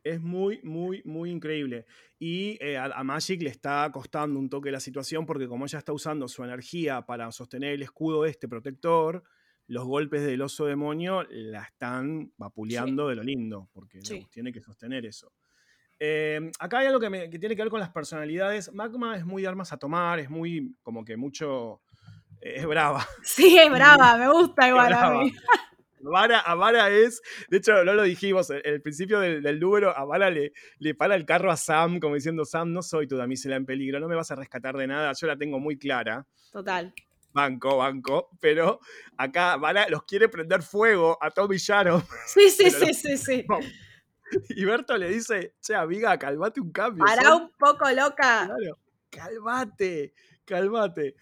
Es 0.05 0.21
muy, 0.21 0.61
muy, 0.63 1.03
muy 1.05 1.29
increíble. 1.29 1.87
Y 2.21 2.57
eh, 2.65 2.79
a, 2.79 3.03
Magic 3.03 3.43
le 3.43 3.51
está 3.51 3.91
costando 3.93 4.39
un 4.39 4.49
toque 4.49 4.71
la 4.71 4.81
situación 4.81 5.27
porque 5.27 5.49
como 5.49 5.65
ella 5.65 5.81
está 5.81 5.93
usando 5.93 6.29
su 6.29 6.45
energía 6.45 7.03
para 7.03 7.33
sostener 7.33 7.73
el 7.73 7.83
escudo 7.83 8.25
este 8.27 8.47
protector, 8.47 9.25
los 9.67 9.85
golpes 9.85 10.23
del 10.23 10.41
oso 10.41 10.67
demonio 10.67 11.25
la 11.31 11.65
están 11.65 12.33
vapuleando 12.37 13.09
de 13.09 13.17
lo 13.17 13.25
lindo, 13.25 13.69
porque 13.73 13.99
tiene 14.31 14.53
que 14.53 14.61
sostener 14.61 15.05
eso. 15.05 15.33
Em, 16.03 16.51
acá 16.59 16.79
hay 16.79 16.87
algo 16.87 16.99
que, 16.99 17.29
tiene 17.39 17.55
que 17.55 17.63
ver 17.63 17.69
con 17.69 17.79
las 17.79 17.91
personalidades. 17.91 18.73
Magma 18.73 19.17
es 19.17 19.27
muy 19.27 19.43
de 19.43 19.49
armas 19.49 19.71
a 19.75 19.77
tomar, 19.77 20.19
es 20.19 20.31
muy, 20.31 20.75
como 20.83 21.05
que 21.05 21.19
mucho. 21.19 21.83
Eh, 22.41 22.55
es 22.57 22.67
brava. 22.67 23.07
Sí, 23.23 23.59
es 23.59 23.71
brava, 23.71 24.17
me 24.17 24.29
gusta 24.33 24.67
igual 24.67 24.95
a 24.95 25.11
mí. 25.11 25.33
a 26.47 26.55
Vara 26.55 26.89
es, 26.89 27.21
de 27.51 27.59
hecho, 27.59 27.85
no 27.85 27.93
lo 27.93 28.03
dijimos, 28.05 28.49
el, 28.49 28.63
el 28.65 28.81
principio 28.81 29.21
del, 29.21 29.61
número, 29.61 29.95
a 29.95 30.07
Vara 30.07 30.31
le, 30.31 30.55
le 30.79 30.95
para 30.95 31.15
el 31.15 31.27
carro 31.27 31.53
a 31.53 31.59
Sam, 31.59 32.01
como 32.01 32.15
diciendo, 32.15 32.47
Sam, 32.47 32.73
no 32.73 32.83
soy 32.83 33.07
tu 33.07 33.19
damisela 33.19 33.57
en 33.57 33.67
peligro, 33.67 34.01
no 34.01 34.09
me 34.09 34.17
vas 34.17 34.31
a 34.31 34.37
rescatar 34.37 34.79
de 34.79 34.87
nada, 34.87 35.13
yo 35.13 35.27
la 35.27 35.37
tengo 35.37 35.61
muy 35.61 35.77
clara. 35.77 36.27
Total. 36.51 36.95
Banco, 37.35 37.77
banco, 37.77 38.31
pero 38.41 38.81
acá 39.19 39.57
Vara 39.57 39.87
los 39.91 40.05
quiere 40.05 40.31
prender 40.31 40.63
fuego 40.63 41.19
a 41.21 41.31
Tommy 41.31 41.59
Sharon. 41.59 42.03
Sí, 42.27 42.49
sí, 42.49 42.71
sí, 42.71 42.95
sí, 42.95 43.19
sí. 43.19 43.47
Y 44.51 44.65
Berto 44.65 44.97
le 44.97 45.09
dice, 45.09 45.55
che, 45.61 45.75
amiga, 45.75 46.19
calmate 46.19 46.61
un 46.61 46.71
cambio. 46.71 47.05
Para 47.05 47.35
un 47.35 47.51
poco 47.59 47.91
loca. 47.91 48.47
Claro, 48.47 48.79
calmate, 49.11 50.15
calmate. 50.45 51.17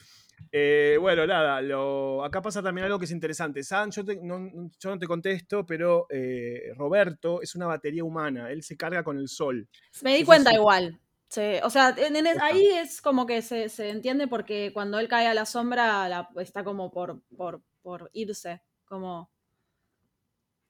Eh, 0.50 0.96
bueno, 1.00 1.26
nada, 1.26 1.60
lo, 1.60 2.24
acá 2.24 2.40
pasa 2.40 2.62
también 2.62 2.86
algo 2.86 2.98
que 2.98 3.04
es 3.04 3.10
interesante. 3.10 3.62
San, 3.62 3.90
yo, 3.90 4.02
no, 4.22 4.98
te 4.98 5.06
contesto, 5.06 5.66
pero 5.66 6.06
eh, 6.10 6.72
Roberto 6.76 7.42
es 7.42 7.54
una 7.54 7.66
batería 7.66 8.04
humana, 8.04 8.50
él 8.50 8.62
se 8.62 8.76
carga 8.76 9.02
con 9.02 9.18
el 9.18 9.28
sol. 9.28 9.68
Me 10.02 10.16
di 10.16 10.24
cuenta 10.24 10.54
igual. 10.54 10.98
o 11.62 11.70
sea, 11.70 11.94
ahí 12.40 12.66
es 12.66 13.02
como 13.02 13.26
que 13.26 13.42
se, 13.42 13.66
entiende 13.90 14.26
porque 14.26 14.70
cuando 14.72 14.98
él 14.98 15.08
cae 15.08 15.26
a 15.26 15.34
la 15.34 15.44
sombra 15.44 16.28
está 16.36 16.64
como 16.64 16.90
por, 16.90 17.20
por, 17.36 17.62
por 17.82 18.10
irse, 18.12 18.62
como 18.86 19.30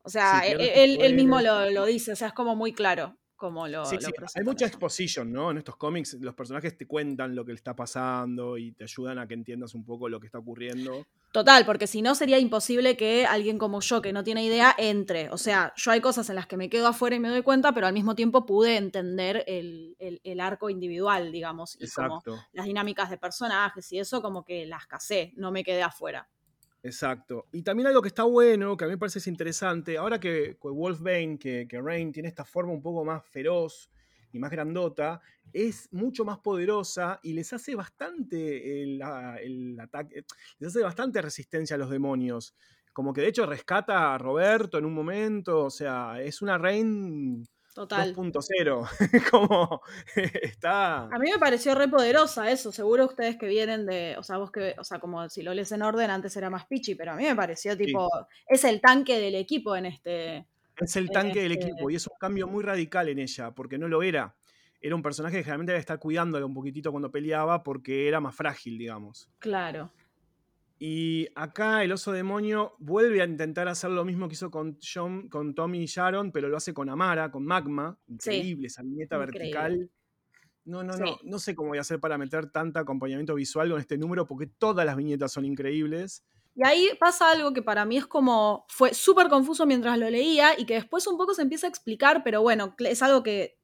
o 0.08 0.10
sea, 0.10 0.40
e, 0.46 0.52
e, 0.52 1.04
él, 1.04 1.14
mismo 1.14 1.38
lo, 1.42 1.84
dice, 1.84 2.12
o 2.12 2.16
sea, 2.16 2.28
es 2.28 2.32
como 2.32 2.56
muy 2.56 2.72
claro. 2.72 3.18
como 3.36 3.68
lo, 3.68 3.84
sí, 3.84 3.98
sí. 4.00 4.10
Hay 4.36 4.42
mucha 4.42 4.64
exposición, 4.64 5.30
¿no? 5.30 5.50
En 5.50 5.58
estos 5.58 5.76
cómics 5.76 6.14
los 6.14 6.34
personajes 6.34 6.78
te 6.78 6.86
cuentan 6.86 7.36
lo 7.36 7.44
que 7.44 7.52
le 7.52 7.56
está 7.56 7.76
pasando 7.76 8.56
y 8.56 8.72
te 8.72 8.84
ayudan 8.84 9.18
a 9.18 9.28
que 9.28 9.34
entiendas 9.34 9.74
un 9.74 9.84
poco 9.84 10.08
lo 10.08 10.18
que 10.18 10.24
está 10.24 10.38
ocurriendo. 10.38 11.04
Total, 11.30 11.66
porque 11.66 11.86
si 11.86 12.00
no 12.00 12.14
sería 12.14 12.38
imposible 12.38 12.96
que 12.96 13.26
alguien 13.26 13.58
como 13.58 13.82
yo, 13.82 14.00
que 14.00 14.14
no 14.14 14.24
tiene 14.24 14.42
idea, 14.44 14.74
entre. 14.78 15.28
O 15.28 15.36
sea, 15.36 15.74
yo 15.76 15.90
hay 15.90 16.00
cosas 16.00 16.30
en 16.30 16.36
las 16.36 16.46
que 16.46 16.56
me 16.56 16.70
quedo 16.70 16.86
afuera 16.86 17.16
y 17.16 17.20
me 17.20 17.28
doy 17.28 17.42
cuenta, 17.42 17.72
pero 17.72 17.86
al 17.86 17.92
mismo 17.92 18.14
tiempo 18.14 18.46
pude 18.46 18.78
entender 18.78 19.44
el, 19.46 20.40
arco 20.40 20.70
individual, 20.70 21.32
digamos, 21.32 21.76
y 21.78 21.86
como 21.90 22.22
las 22.52 22.64
dinámicas 22.64 23.10
de 23.10 23.18
personajes 23.18 23.92
y 23.92 23.98
eso 23.98 24.22
como 24.22 24.42
que 24.42 24.64
las 24.64 24.86
casé, 24.86 25.34
no 25.36 25.52
me 25.52 25.64
quedé 25.64 25.82
afuera. 25.82 26.30
Exacto. 26.88 27.46
Y 27.52 27.62
también 27.62 27.86
algo 27.86 28.00
que 28.00 28.08
está 28.08 28.22
bueno, 28.22 28.76
que 28.76 28.84
a 28.84 28.86
mí 28.88 28.94
me 28.94 28.98
parece 28.98 29.28
interesante, 29.28 29.98
ahora 29.98 30.18
que, 30.18 30.56
Wolfbane, 30.60 31.38
que, 31.38 31.66
que 31.68 31.80
Rain 31.80 32.12
tiene 32.12 32.28
esta 32.28 32.44
forma 32.46 32.72
un 32.72 32.80
poco 32.80 33.04
más 33.04 33.24
feroz 33.26 33.90
y 34.32 34.38
más 34.38 34.50
grandota, 34.50 35.20
es 35.52 35.92
mucho 35.92 36.24
más 36.24 36.38
poderosa 36.38 37.20
y 37.22 37.32
les 37.34 37.52
hace 37.52 37.74
bastante 37.74 38.82
el, 38.82 39.78
ataque, 39.80 40.24
les 40.58 40.68
hace 40.68 40.82
bastante 40.82 41.20
resistencia 41.22 41.76
a 41.76 41.78
los 41.78 41.90
demonios. 41.90 42.54
Como 42.92 43.12
que 43.12 43.20
de 43.20 43.28
hecho 43.28 43.46
rescata 43.46 44.14
a 44.14 44.18
Roberto 44.18 44.78
en 44.78 44.84
un 44.84 44.94
momento, 44.94 45.64
o 45.64 45.70
sea, 45.70 46.20
es 46.22 46.42
una 46.42 46.58
Rain 46.58 47.46
Total. 47.78 48.12
2.0. 48.12 49.30
como 49.30 49.82
está. 50.42 51.04
A 51.04 51.18
mí 51.20 51.30
me 51.30 51.38
pareció 51.38 51.76
re 51.76 51.86
poderosa 51.86 52.50
eso. 52.50 52.72
Seguro 52.72 53.04
ustedes 53.04 53.36
que 53.36 53.46
vienen 53.46 53.86
de. 53.86 54.16
O 54.18 54.24
sea, 54.24 54.36
vos 54.38 54.50
que. 54.50 54.74
O 54.78 54.82
sea, 54.82 54.98
como 54.98 55.28
si 55.28 55.42
lo 55.42 55.54
lees 55.54 55.70
en 55.70 55.82
orden, 55.82 56.10
antes 56.10 56.36
era 56.36 56.50
más 56.50 56.66
pichi, 56.66 56.96
pero 56.96 57.12
a 57.12 57.14
mí 57.14 57.22
me 57.22 57.36
pareció 57.36 57.76
tipo. 57.76 58.10
Es 58.48 58.64
el 58.64 58.80
tanque 58.80 59.20
del 59.20 59.36
equipo 59.36 59.76
en 59.76 59.86
este. 59.86 60.44
Es 60.76 60.96
el 60.96 61.08
tanque 61.08 61.40
del 61.40 61.52
este 61.52 61.66
equipo 61.66 61.88
y 61.88 61.94
es 61.94 62.04
un 62.08 62.18
cambio 62.18 62.48
muy 62.48 62.64
radical 62.64 63.08
en 63.10 63.20
ella, 63.20 63.52
porque 63.52 63.78
no 63.78 63.86
lo 63.86 64.02
era. 64.02 64.34
Era 64.80 64.96
un 64.96 65.02
personaje 65.02 65.36
que 65.36 65.44
generalmente 65.44 65.70
debe 65.70 65.80
estar 65.80 66.00
cuidándole 66.00 66.44
un 66.44 66.54
poquitito 66.54 66.90
cuando 66.90 67.12
peleaba 67.12 67.62
porque 67.62 68.08
era 68.08 68.18
más 68.18 68.34
frágil, 68.34 68.76
digamos. 68.76 69.28
Claro. 69.38 69.92
Y 70.78 71.26
acá 71.34 71.82
el 71.82 71.90
oso 71.90 72.12
demonio 72.12 72.76
vuelve 72.78 73.20
a 73.20 73.24
intentar 73.24 73.66
hacer 73.66 73.90
lo 73.90 74.04
mismo 74.04 74.28
que 74.28 74.34
hizo 74.34 74.50
con, 74.50 74.78
John, 74.80 75.28
con 75.28 75.54
Tommy 75.54 75.82
y 75.82 75.86
Sharon, 75.86 76.30
pero 76.30 76.48
lo 76.48 76.56
hace 76.56 76.72
con 76.72 76.88
Amara, 76.88 77.32
con 77.32 77.44
Magma. 77.44 77.98
Increíble, 78.06 78.68
esa 78.68 78.82
viñeta 78.82 79.18
vertical. 79.18 79.90
No, 80.64 80.84
no, 80.84 80.96
no. 80.96 81.18
No 81.24 81.38
sé 81.40 81.56
cómo 81.56 81.70
voy 81.70 81.78
a 81.78 81.80
hacer 81.80 81.98
para 81.98 82.16
meter 82.16 82.50
tanto 82.52 82.78
acompañamiento 82.78 83.34
visual 83.34 83.70
con 83.70 83.80
este 83.80 83.98
número, 83.98 84.26
porque 84.26 84.46
todas 84.46 84.86
las 84.86 84.96
viñetas 84.96 85.32
son 85.32 85.44
increíbles. 85.44 86.24
Y 86.54 86.64
ahí 86.64 86.90
pasa 87.00 87.30
algo 87.30 87.52
que 87.52 87.62
para 87.62 87.84
mí 87.84 87.96
es 87.96 88.06
como. 88.06 88.64
fue 88.68 88.94
súper 88.94 89.28
confuso 89.28 89.66
mientras 89.66 89.98
lo 89.98 90.08
leía 90.08 90.58
y 90.58 90.64
que 90.64 90.74
después 90.74 91.06
un 91.08 91.16
poco 91.16 91.34
se 91.34 91.42
empieza 91.42 91.66
a 91.66 91.70
explicar, 91.70 92.22
pero 92.22 92.40
bueno, 92.42 92.76
es 92.78 93.02
algo 93.02 93.24
que, 93.24 93.58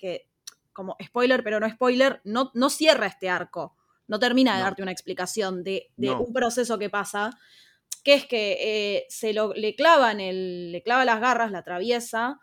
como 0.72 0.96
spoiler, 1.04 1.44
pero 1.44 1.60
no 1.60 1.70
spoiler, 1.70 2.20
no, 2.24 2.50
no 2.54 2.70
cierra 2.70 3.06
este 3.06 3.28
arco 3.28 3.76
no 4.07 4.18
termina 4.18 4.57
de 4.57 4.62
darte 4.62 4.82
una 4.82 4.92
explicación 4.92 5.62
de, 5.62 5.90
un 5.96 6.32
proceso 6.32 6.78
que 6.78 6.90
pasa, 6.90 7.30
que 8.02 8.14
es 8.14 8.26
que 8.26 8.57
eh, 8.61 9.07
se 9.09 9.32
lo, 9.32 9.55
le 9.55 9.74
clavan 9.74 10.20
el, 10.20 10.72
le 10.72 10.82
clava 10.82 11.05
las 11.05 11.20
garras, 11.20 11.50
la 11.50 11.59
atraviesa, 11.59 12.40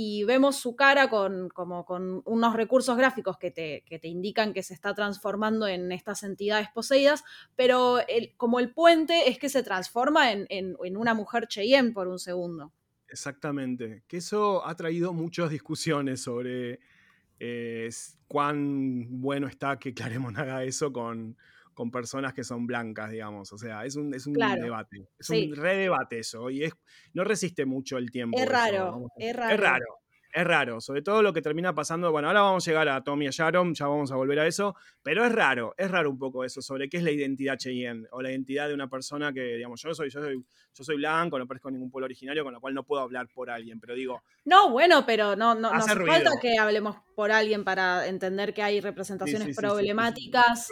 y 0.00 0.22
vemos 0.22 0.54
su 0.54 0.76
cara 0.76 1.10
con, 1.10 1.48
como 1.48 1.84
con 1.84 2.22
unos 2.24 2.54
recursos 2.54 2.96
gráficos 2.96 3.36
que 3.36 3.50
te, 3.50 3.82
te, 3.88 4.06
indican 4.06 4.52
que 4.52 4.62
se 4.62 4.72
está 4.72 4.94
transformando 4.94 5.66
en 5.66 5.90
estas 5.90 6.22
entidades 6.22 6.68
poseídas, 6.72 7.24
pero 7.56 7.98
como 8.36 8.60
el 8.60 8.72
puente 8.72 9.28
es 9.28 9.40
que 9.40 9.48
se 9.48 9.64
transforma 9.64 10.30
en, 10.30 10.76
una 10.96 11.14
mujer 11.14 11.48
Cheyenne 11.48 11.90
por 11.90 12.06
un 12.06 12.20
segundo. 12.20 12.72
Exactamente, 13.08 14.04
que 14.06 14.18
eso 14.18 14.64
ha 14.64 14.76
traído 14.76 15.12
muchas 15.12 15.50
discusiones 15.50 16.20
sobre 16.20 16.78
cuán 18.26 19.20
bueno 19.20 19.46
está 19.46 19.78
que 19.78 19.94
Claremont 19.94 20.36
haga 20.38 20.64
eso 20.64 20.92
con, 20.92 21.36
con 21.74 21.90
personas 21.90 22.34
que 22.34 22.44
son 22.44 22.66
blancas, 22.66 23.10
digamos. 23.10 23.52
O 23.52 23.58
sea, 23.58 23.84
es 23.84 23.96
un, 23.96 24.12
es 24.14 24.26
un 24.26 24.34
debate. 24.34 25.08
Es 25.18 25.30
un 25.30 25.54
redebate 25.54 26.18
eso. 26.18 26.50
Y 26.50 26.64
es, 26.64 26.72
no 27.14 27.24
resiste 27.24 27.66
mucho 27.66 27.98
el 27.98 28.10
tiempo. 28.10 28.38
Es 28.38 28.48
raro, 28.48 29.06
es 29.16 29.36
raro. 29.36 29.54
Es 29.54 29.60
raro. 29.60 29.86
Es 30.32 30.44
raro, 30.44 30.80
sobre 30.80 31.02
todo 31.02 31.22
lo 31.22 31.32
que 31.32 31.40
termina 31.40 31.74
pasando. 31.74 32.12
Bueno, 32.12 32.28
ahora 32.28 32.42
vamos 32.42 32.66
a 32.66 32.70
llegar 32.70 32.88
a 32.88 33.02
Tommy 33.02 33.24
y 33.24 33.28
a 33.28 33.30
Sharon, 33.30 33.74
ya 33.74 33.86
vamos 33.86 34.12
a 34.12 34.16
volver 34.16 34.38
a 34.40 34.46
eso, 34.46 34.76
pero 35.02 35.24
es 35.24 35.32
raro, 35.32 35.74
es 35.76 35.90
raro 35.90 36.10
un 36.10 36.18
poco 36.18 36.44
eso 36.44 36.60
sobre 36.60 36.88
qué 36.88 36.98
es 36.98 37.02
la 37.02 37.10
identidad 37.10 37.56
Cheyenne 37.56 38.06
o 38.10 38.20
la 38.20 38.30
identidad 38.30 38.68
de 38.68 38.74
una 38.74 38.88
persona 38.88 39.32
que, 39.32 39.56
digamos, 39.56 39.80
yo 39.80 39.94
soy, 39.94 40.10
yo 40.10 40.20
soy, 40.20 40.44
yo 40.74 40.84
soy 40.84 40.96
blanco, 40.96 41.38
no 41.38 41.46
parezco 41.46 41.70
ningún 41.70 41.90
pueblo 41.90 42.04
originario, 42.04 42.44
con 42.44 42.52
lo 42.52 42.60
cual 42.60 42.74
no 42.74 42.84
puedo 42.84 43.02
hablar 43.02 43.28
por 43.28 43.50
alguien, 43.50 43.80
pero 43.80 43.94
digo. 43.94 44.22
No, 44.44 44.70
bueno, 44.70 45.06
pero 45.06 45.34
no, 45.34 45.54
no, 45.54 45.70
no 45.70 45.76
hace 45.76 45.96
falta 46.04 46.32
que 46.40 46.58
hablemos 46.58 46.96
por 47.18 47.32
alguien 47.32 47.64
para 47.64 48.06
entender 48.06 48.54
que 48.54 48.62
hay 48.62 48.80
representaciones 48.80 49.56
problemáticas. 49.56 50.68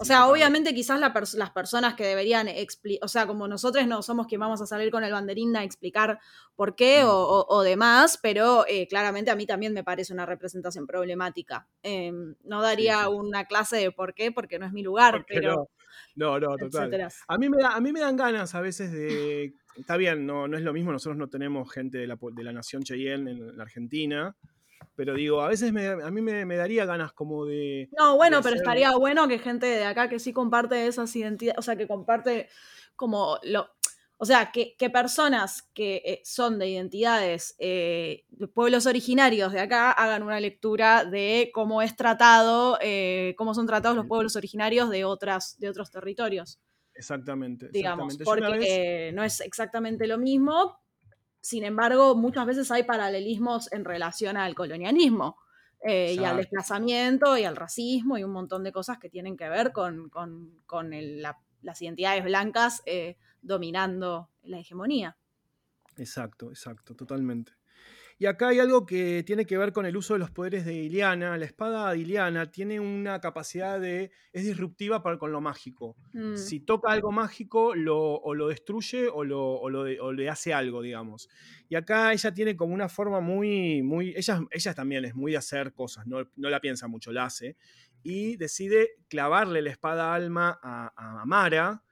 o 0.00 0.04
sea, 0.04 0.26
obviamente 0.26 0.74
quizás 0.74 0.98
las 0.98 1.50
personas 1.50 1.94
que 1.94 2.04
deberían 2.04 2.48
explicar, 2.48 3.04
o 3.04 3.08
sea, 3.08 3.26
como 3.28 3.46
nosotros 3.46 3.86
no 3.86 4.02
somos 4.02 4.26
quien 4.26 4.40
vamos 4.40 4.60
a 4.60 4.66
salir 4.66 4.90
con 4.90 5.04
el 5.04 5.12
banderín 5.12 5.56
a 5.56 5.62
explicar 5.62 6.18
por 6.56 6.74
qué 6.74 7.02
o, 7.04 7.62
demás, 7.62 8.18
pero 8.20 8.37
eh, 8.66 8.86
claramente 8.88 9.30
a 9.30 9.36
mí 9.36 9.46
también 9.46 9.72
me 9.72 9.84
parece 9.84 10.12
una 10.12 10.26
representación 10.26 10.86
problemática. 10.86 11.66
Em, 11.82 12.34
no 12.44 12.62
daría 12.62 13.08
una 13.08 13.44
clase 13.46 13.76
de 13.76 13.92
por 13.92 14.14
qué, 14.14 14.32
porque 14.32 14.58
no 14.58 14.66
es 14.66 14.72
mi 14.72 14.82
lugar, 14.82 15.24
pero... 15.26 15.68
No, 16.14 16.38
no, 16.38 16.56
total. 16.56 17.08
A 17.28 17.38
mí, 17.38 17.48
me 17.48 17.56
a 17.64 17.80
mí 17.80 17.92
me 17.92 18.00
dan 18.00 18.16
ganas 18.16 18.54
a 18.54 18.60
veces 18.60 18.92
de... 18.92 19.54
Está 19.76 19.96
bien, 19.96 20.26
no, 20.26 20.48
no 20.48 20.56
es 20.56 20.62
lo 20.64 20.72
mismo, 20.72 20.90
nosotros 20.90 21.16
no 21.16 21.28
tenemos 21.28 21.70
gente 21.72 21.98
de 21.98 22.06
la, 22.08 22.18
de 22.20 22.42
la 22.42 22.52
nación 22.52 22.82
Cheyenne 22.82 23.30
en 23.30 23.56
la 23.56 23.62
Argentina, 23.62 24.36
pero 24.96 25.14
digo, 25.14 25.40
a 25.42 25.48
veces 25.48 25.70
a 25.70 26.10
mí 26.10 26.20
me, 26.22 26.56
daría 26.56 26.84
ganas 26.84 27.12
como 27.12 27.46
de... 27.46 27.88
No, 27.96 28.16
bueno, 28.16 28.40
pero 28.42 28.56
estaría 28.56 28.90
bueno 28.96 29.28
que 29.28 29.38
gente 29.38 29.66
de 29.66 29.84
acá 29.84 30.08
que 30.08 30.18
sí 30.18 30.32
comparte 30.32 30.88
esas 30.88 31.14
identidades, 31.14 31.58
o 31.58 31.62
sea, 31.62 31.76
que 31.76 31.86
comparte 31.86 32.48
como 32.96 33.38
lo... 33.44 33.70
O 34.20 34.24
sea, 34.24 34.50
que, 34.50 34.74
personas 34.90 35.62
que 35.74 36.02
eh, 36.04 36.20
son 36.24 36.58
de 36.58 36.68
identidades 36.68 37.54
eh, 37.58 38.24
de 38.28 38.48
pueblos 38.48 38.86
originarios 38.86 39.52
de 39.52 39.60
acá 39.60 39.92
hagan 39.92 40.24
una 40.24 40.40
lectura 40.40 41.04
de 41.04 41.50
cómo 41.54 41.82
es 41.82 41.94
tratado, 41.94 42.78
eh, 42.82 43.34
cómo 43.38 43.54
son 43.54 43.66
tratados 43.66 43.96
los 43.96 44.06
pueblos 44.06 44.34
originarios 44.34 44.90
de, 44.90 45.04
otras, 45.04 45.58
de 45.60 45.68
otros 45.68 45.90
territorios. 45.90 46.58
Exactamente. 46.94 47.68
Digamos, 47.72 48.18
porque 48.24 49.12
no 49.14 49.22
es 49.22 49.40
exactamente 49.40 50.08
lo 50.08 50.18
mismo, 50.18 50.80
sin 51.40 51.64
embargo, 51.64 52.14
muchas 52.14 52.46
veces 52.46 52.70
hay 52.70 52.82
paralelismos 52.82 53.72
en 53.72 53.84
relación 53.84 54.36
al 54.36 54.54
colonialismo 54.54 55.38
eh, 55.80 56.14
y 56.18 56.24
al 56.24 56.36
desplazamiento 56.36 57.38
y 57.38 57.44
al 57.44 57.56
racismo 57.56 58.18
y 58.18 58.24
un 58.24 58.32
montón 58.32 58.64
de 58.64 58.72
cosas 58.72 58.98
que 58.98 59.08
tienen 59.08 59.36
que 59.36 59.48
ver 59.48 59.72
con, 59.72 60.10
las 61.62 61.82
identidades 61.82 62.24
blancas 62.24 62.82
eh, 62.86 63.16
dominando 63.42 64.30
la 64.42 64.58
hegemonía. 64.58 65.16
Exacto, 65.96 66.50
exacto, 66.50 66.94
totalmente. 66.94 67.52
Y 68.20 68.26
acá 68.26 68.48
hay 68.48 68.58
algo 68.58 68.84
que 68.84 69.22
tiene 69.24 69.46
que 69.46 69.56
ver 69.56 69.72
con 69.72 69.86
el 69.86 69.96
uso 69.96 70.14
de 70.14 70.18
los 70.18 70.32
poderes 70.32 70.64
de 70.64 70.74
Iliana. 70.74 71.38
La 71.38 71.44
espada 71.44 71.92
de 71.92 71.98
Iliana 71.98 72.50
tiene 72.50 72.80
una 72.80 73.20
capacidad 73.20 73.80
de. 73.80 74.10
es 74.32 74.44
disruptiva 74.44 75.04
para, 75.04 75.18
con 75.18 75.30
lo 75.30 75.40
mágico. 75.40 75.96
Mm. 76.12 76.34
Si 76.34 76.58
toca 76.58 76.90
algo 76.90 77.12
mágico, 77.12 77.76
lo, 77.76 77.96
o 77.96 78.34
lo 78.34 78.48
destruye 78.48 79.06
o, 79.06 79.22
lo, 79.22 80.12
le 80.12 80.28
hace 80.28 80.52
algo, 80.52 80.82
digamos. 80.82 81.28
Y 81.68 81.76
acá 81.76 82.12
ella 82.12 82.34
tiene 82.34 82.56
como 82.56 82.74
una 82.74 82.88
forma 82.88 83.20
muy. 83.20 83.82
muy 83.82 84.12
ella, 84.16 84.40
ella 84.50 84.74
también 84.74 85.04
es 85.04 85.14
muy 85.14 85.32
de 85.32 85.38
hacer 85.38 85.72
cosas, 85.72 86.04
no, 86.08 86.26
la 86.36 86.60
piensa 86.60 86.88
mucho, 86.88 87.12
la 87.12 87.26
hace. 87.26 87.56
Y 88.02 88.34
decide 88.34 88.96
clavarle 89.06 89.62
la 89.62 89.70
espada 89.70 90.12
alma 90.12 90.58
a, 90.60 91.20
a 91.20 91.24
Mara 91.24 91.84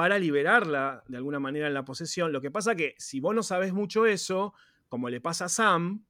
para 0.00 0.18
liberarla 0.18 1.04
de 1.08 1.18
alguna 1.18 1.38
manera 1.38 1.66
en 1.66 1.74
la 1.74 1.84
posesión. 1.84 2.32
Lo 2.32 2.40
que 2.40 2.50
pasa 2.50 2.74
que 2.74 2.94
si 2.96 3.20
vos 3.20 3.34
no 3.34 3.42
sabes 3.42 3.74
mucho 3.74 4.06
eso, 4.06 4.54
como 4.88 5.10
le 5.10 5.20
pasa 5.20 5.44
a 5.44 5.48
Sam, 5.50 6.06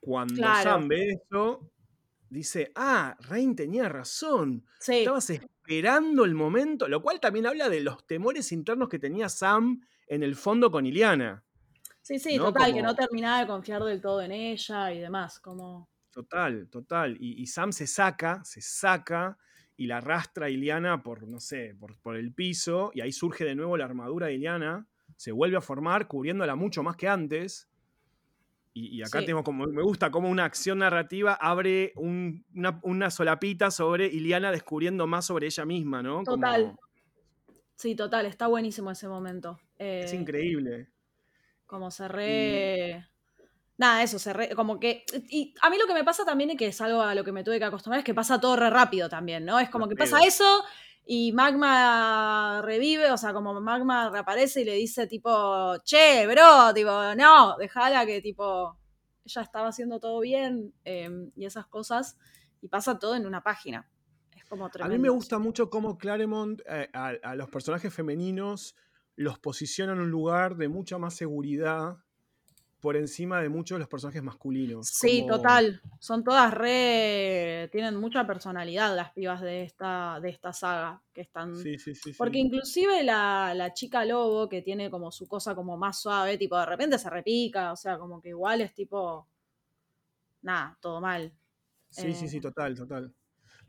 cuando 0.00 0.34
Sam 0.34 0.88
ve 0.88 1.12
eso, 1.12 1.70
dice, 2.28 2.72
ah, 2.74 3.16
Rain 3.20 3.54
tenía 3.54 3.88
razón. 3.88 4.66
Estabas 4.80 5.30
esperando 5.30 6.24
el 6.24 6.34
momento, 6.34 6.88
lo 6.88 7.00
cual 7.02 7.20
también 7.20 7.46
habla 7.46 7.68
de 7.68 7.82
los 7.82 8.04
temores 8.04 8.50
internos 8.50 8.88
que 8.88 8.98
tenía 8.98 9.28
Sam 9.28 9.80
en 10.08 10.24
el 10.24 10.34
fondo 10.34 10.72
con 10.72 10.84
Iliana. 10.84 11.44
Sí, 12.02 12.18
sí, 12.18 12.36
total, 12.36 12.74
que 12.74 12.82
no 12.82 12.96
terminaba 12.96 13.42
de 13.42 13.46
confiar 13.46 13.84
del 13.84 14.00
todo 14.00 14.22
en 14.22 14.32
ella 14.32 14.92
y 14.92 14.98
demás, 14.98 15.38
como... 15.38 15.88
Total, 16.10 16.68
total. 16.68 17.16
Y, 17.20 17.46
Sam 17.46 17.70
se 17.70 17.86
saca, 17.86 18.44
se 18.44 18.60
saca 18.60 19.38
y 19.76 19.86
la 19.86 19.98
arrastra 19.98 20.46
a 20.46 20.50
Iliana 20.50 21.02
por, 21.02 21.26
no 21.26 21.40
sé, 21.40 21.74
por, 21.78 21.96
por, 22.00 22.16
el 22.16 22.32
piso, 22.32 22.90
y 22.94 23.00
ahí 23.00 23.12
surge 23.12 23.44
de 23.44 23.54
nuevo 23.54 23.76
la 23.76 23.84
armadura 23.84 24.28
de 24.28 24.34
Iliana, 24.34 24.86
se 25.16 25.32
vuelve 25.32 25.56
a 25.56 25.60
formar, 25.60 26.06
cubriéndola 26.06 26.54
mucho 26.54 26.82
más 26.82 26.96
que 26.96 27.08
antes, 27.08 27.68
y, 28.76 29.00
acá 29.02 29.24
tengo 29.24 29.44
como, 29.44 29.66
me 29.66 29.82
gusta 29.82 30.10
como 30.10 30.28
una 30.28 30.44
acción 30.44 30.78
narrativa 30.80 31.34
abre 31.34 31.92
una, 31.94 33.10
solapita 33.10 33.70
sobre 33.70 34.06
Iliana 34.06 34.50
descubriendo 34.50 35.06
más 35.06 35.26
sobre 35.26 35.46
ella 35.46 35.64
misma, 35.64 36.02
¿no? 36.02 36.24
Total. 36.24 36.76
Sí, 37.76 37.94
total, 37.94 38.26
está 38.26 38.48
buenísimo 38.48 38.90
ese 38.90 39.06
momento. 39.06 39.60
es 39.78 40.12
eh, 40.12 40.16
increíble. 40.16 40.88
Como 41.66 41.92
se 41.92 42.08
re... 42.08 43.06
nada, 43.76 44.02
eso, 44.02 44.18
se 44.18 44.54
como 44.54 44.78
que. 44.78 45.04
Y 45.28 45.54
a 45.60 45.70
mí 45.70 45.78
lo 45.78 45.86
que 45.86 45.94
me 45.94 46.04
pasa 46.04 46.24
también 46.24 46.50
es 46.50 46.56
que 46.56 46.66
es 46.66 46.80
algo 46.80 47.02
a 47.02 47.14
lo 47.14 47.24
que 47.24 47.32
me 47.32 47.44
tuve 47.44 47.58
que 47.58 47.64
acostumbrar, 47.64 47.98
es 48.00 48.04
que 48.04 48.14
pasa 48.14 48.40
todo 48.40 48.56
re 48.56 48.70
rápido 48.70 49.08
también, 49.08 49.44
¿no? 49.44 49.58
Es 49.58 49.70
como 49.70 49.88
que 49.88 49.96
pasa 49.96 50.20
eso 50.20 50.64
y 51.06 51.32
Magma 51.32 52.62
revive, 52.62 53.10
o 53.10 53.18
sea, 53.18 53.34
como 53.34 53.60
Magma 53.60 54.08
reaparece 54.10 54.62
y 54.62 54.64
le 54.64 54.74
dice 54.74 55.06
tipo, 55.06 55.76
che, 55.84 56.26
bro, 56.26 56.72
tipo, 56.72 57.14
no, 57.14 57.56
dejala 57.58 58.06
que 58.06 58.22
tipo, 58.22 58.78
ella 59.24 59.42
estaba 59.42 59.68
haciendo 59.68 60.00
todo 60.00 60.20
bien 60.20 60.72
em, 60.84 61.30
y 61.36 61.44
esas 61.44 61.66
cosas, 61.66 62.16
y 62.62 62.68
pasa 62.68 62.98
todo 62.98 63.16
en 63.16 63.26
una 63.26 63.42
página. 63.42 63.90
Es 64.34 64.44
como 64.46 64.70
tremendo. 64.70 64.94
A 64.94 64.96
mí 64.96 65.02
me 65.02 65.10
gusta 65.10 65.38
mucho 65.38 65.68
cómo 65.68 65.98
Claremont 65.98 66.62
eh, 66.66 66.88
a, 66.94 67.34
los 67.34 67.50
personajes 67.50 67.92
femeninos 67.92 68.74
los 69.16 69.38
posiciona 69.38 69.92
en 69.92 70.00
un 70.00 70.10
lugar 70.10 70.56
de 70.56 70.68
mucha 70.68 70.96
más 70.96 71.14
seguridad 71.14 71.98
por 72.84 72.98
encima 72.98 73.40
de 73.40 73.48
muchos 73.48 73.76
de 73.76 73.78
los 73.78 73.88
personajes 73.88 74.22
masculinos. 74.22 74.86
Sí, 74.86 75.24
total. 75.26 75.80
Son 75.98 76.22
todas 76.22 76.52
re. 76.52 77.70
tienen 77.72 77.96
mucha 77.96 78.26
personalidad 78.26 78.94
las 78.94 79.10
pibas 79.10 79.40
de 79.40 79.62
esta, 79.62 80.20
de 80.20 80.28
esta 80.28 80.52
saga. 80.52 81.00
Que 81.14 81.22
están. 81.22 81.56
Sí, 81.56 81.78
sí, 81.78 81.94
sí. 81.94 82.12
Porque 82.12 82.36
inclusive 82.36 83.02
la, 83.02 83.54
la, 83.54 83.72
chica 83.72 84.04
lobo, 84.04 84.50
que 84.50 84.60
tiene 84.60 84.90
como 84.90 85.10
su 85.10 85.26
cosa 85.26 85.54
como 85.54 85.78
más 85.78 85.98
suave, 85.98 86.36
tipo 86.36 86.58
de 86.58 86.66
repente 86.66 86.98
se 86.98 87.08
repica. 87.08 87.72
O 87.72 87.76
sea, 87.76 87.96
como 87.96 88.20
que 88.20 88.28
igual 88.28 88.60
es 88.60 88.74
tipo. 88.74 89.26
Nada, 90.42 90.76
todo 90.78 91.00
mal. 91.00 91.32
Sí, 91.88 92.12
sí, 92.12 92.28
sí, 92.28 92.36
eh, 92.36 92.40
total, 92.42 92.74
total. 92.74 93.14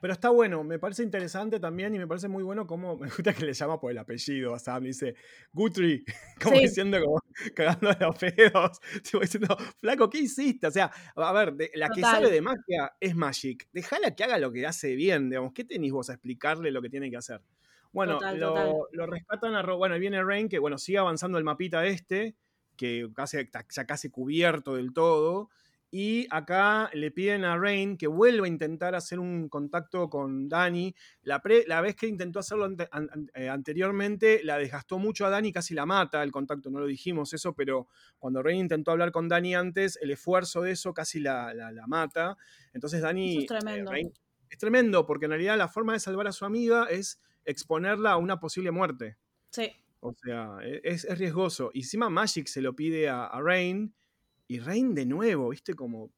Pero 0.06 0.14
está 0.14 0.30
bueno, 0.30 0.64
me 0.64 0.78
parece 0.78 1.02
interesante 1.02 1.60
también 1.60 1.96
y 1.96 1.98
me 1.98 2.06
parece 2.06 2.28
muy 2.28 2.44
bueno 2.44 2.68
cómo 2.68 2.96
me 2.96 3.08
gusta 3.08 3.34
que 3.34 3.44
le 3.44 3.54
llama 3.54 3.80
por 3.80 3.90
el 3.90 3.98
apellido 3.98 4.54
a 4.54 4.60
Sam. 4.60 4.84
Dice 4.84 5.16
Guthrie, 5.52 6.04
como 6.40 6.60
diciendo, 6.60 7.00
como 7.04 7.20
cagando 7.56 7.90
a 7.90 7.98
los 8.00 8.16
pedos. 8.16 8.80
Tipo 9.04 9.22
diciendo, 9.22 9.58
Flaco, 9.80 10.08
¿qué 10.08 10.20
hiciste? 10.20 10.68
O 10.68 10.70
sea, 10.70 10.92
a 11.16 11.34
ver, 11.34 11.56
la 11.74 11.90
que 11.90 12.02
sabe 12.02 12.30
de 12.30 12.40
magia 12.40 12.94
es 13.00 13.16
Magic. 13.16 13.68
Déjala 13.74 14.16
que 14.16 14.24
haga 14.24 14.38
lo 14.38 14.52
que 14.52 14.68
hace 14.68 14.94
bien, 14.94 15.32
digamos. 15.32 15.54
¿Qué 15.54 15.64
tenéis 15.64 15.92
vos 15.92 16.12
a 16.12 16.14
explicarle 16.14 16.70
lo 16.70 16.84
que 16.84 16.92
tiene 16.92 17.10
que 17.10 17.18
hacer? 17.18 17.42
Bueno, 17.92 18.20
lo, 18.36 18.88
lo, 18.92 19.08
rescatan 19.08 19.56
a. 19.56 19.64
Bueno, 19.64 19.98
viene 19.98 20.24
Rain, 20.24 20.50
que 20.50 20.60
bueno, 20.60 20.78
sigue 20.78 21.00
avanzando 21.00 21.40
el 21.40 21.44
mapita 21.44 21.84
este, 21.84 22.36
que 22.78 23.10
casi, 23.16 23.38
está 23.38 23.66
ya 23.68 23.86
casi 23.86 24.12
cubierto 24.12 24.76
del 24.76 24.94
todo. 24.94 25.50
Y 25.98 26.28
acá 26.30 26.90
le 26.92 27.10
piden 27.10 27.46
a 27.46 27.58
Rain 27.58 27.96
que 27.96 28.08
vuelva 28.08 28.48
a 28.48 28.50
intentar 28.50 28.96
hacer 28.96 29.18
un 29.18 29.48
contacto 29.48 30.10
con 30.10 30.50
Dani. 30.50 30.94
La, 31.22 31.42
la 31.68 31.80
vez 31.80 31.96
que 31.96 32.06
intentó 32.06 32.40
hacerlo 32.40 32.68
eh, 33.34 33.48
anteriormente, 33.48 34.42
la 34.44 34.58
desgastó 34.58 35.00
mucho 35.00 35.26
a 35.26 35.30
Dani, 35.30 35.54
casi 35.54 35.74
la 35.74 35.86
mata 35.86 36.22
el 36.22 36.34
contacto, 36.34 36.70
no 36.70 36.82
lo 36.82 36.86
dijimos 36.86 37.32
eso, 37.34 37.56
pero 37.56 37.88
cuando 38.20 38.44
Rain 38.44 38.60
intentó 38.60 38.92
hablar 38.92 39.14
con 39.14 39.30
Dani 39.30 39.56
antes, 39.56 39.98
el 40.02 40.12
esfuerzo 40.12 40.64
de 40.64 40.72
eso 40.72 40.94
casi 40.94 41.22
la, 41.22 41.54
mata. 41.88 42.36
Entonces 42.74 43.02
Dani... 43.02 43.44
es 43.44 43.46
tremendo. 43.46 43.92
es 43.94 44.58
tremendo, 44.58 45.06
porque 45.06 45.28
en 45.28 45.32
realidad 45.32 45.58
la 45.58 45.70
forma 45.70 45.94
de 45.94 46.02
salvar 46.02 46.28
a 46.28 46.34
su 46.34 46.44
amiga 46.44 46.88
es 46.90 47.22
exponerla 47.46 48.12
a 48.12 48.18
una 48.18 48.42
posible 48.42 48.72
muerte. 48.72 49.16
Sí. 49.50 49.72
O 50.02 50.14
sea, 50.14 50.58
e, 50.62 50.82
es, 50.84 51.08
riesgoso. 51.18 51.72
Y 51.74 51.84
encima 51.84 52.10
Magic 52.10 52.48
se 52.48 52.62
lo 52.62 52.76
pide 52.76 53.08
a, 53.08 53.28
a 53.28 53.42
Rain 53.42 53.96
y 54.48 54.60
Rain 54.60 54.94
de 54.94 55.06
nuevo, 55.06 55.50
¿viste? 55.50 55.74
Como, 55.74 56.12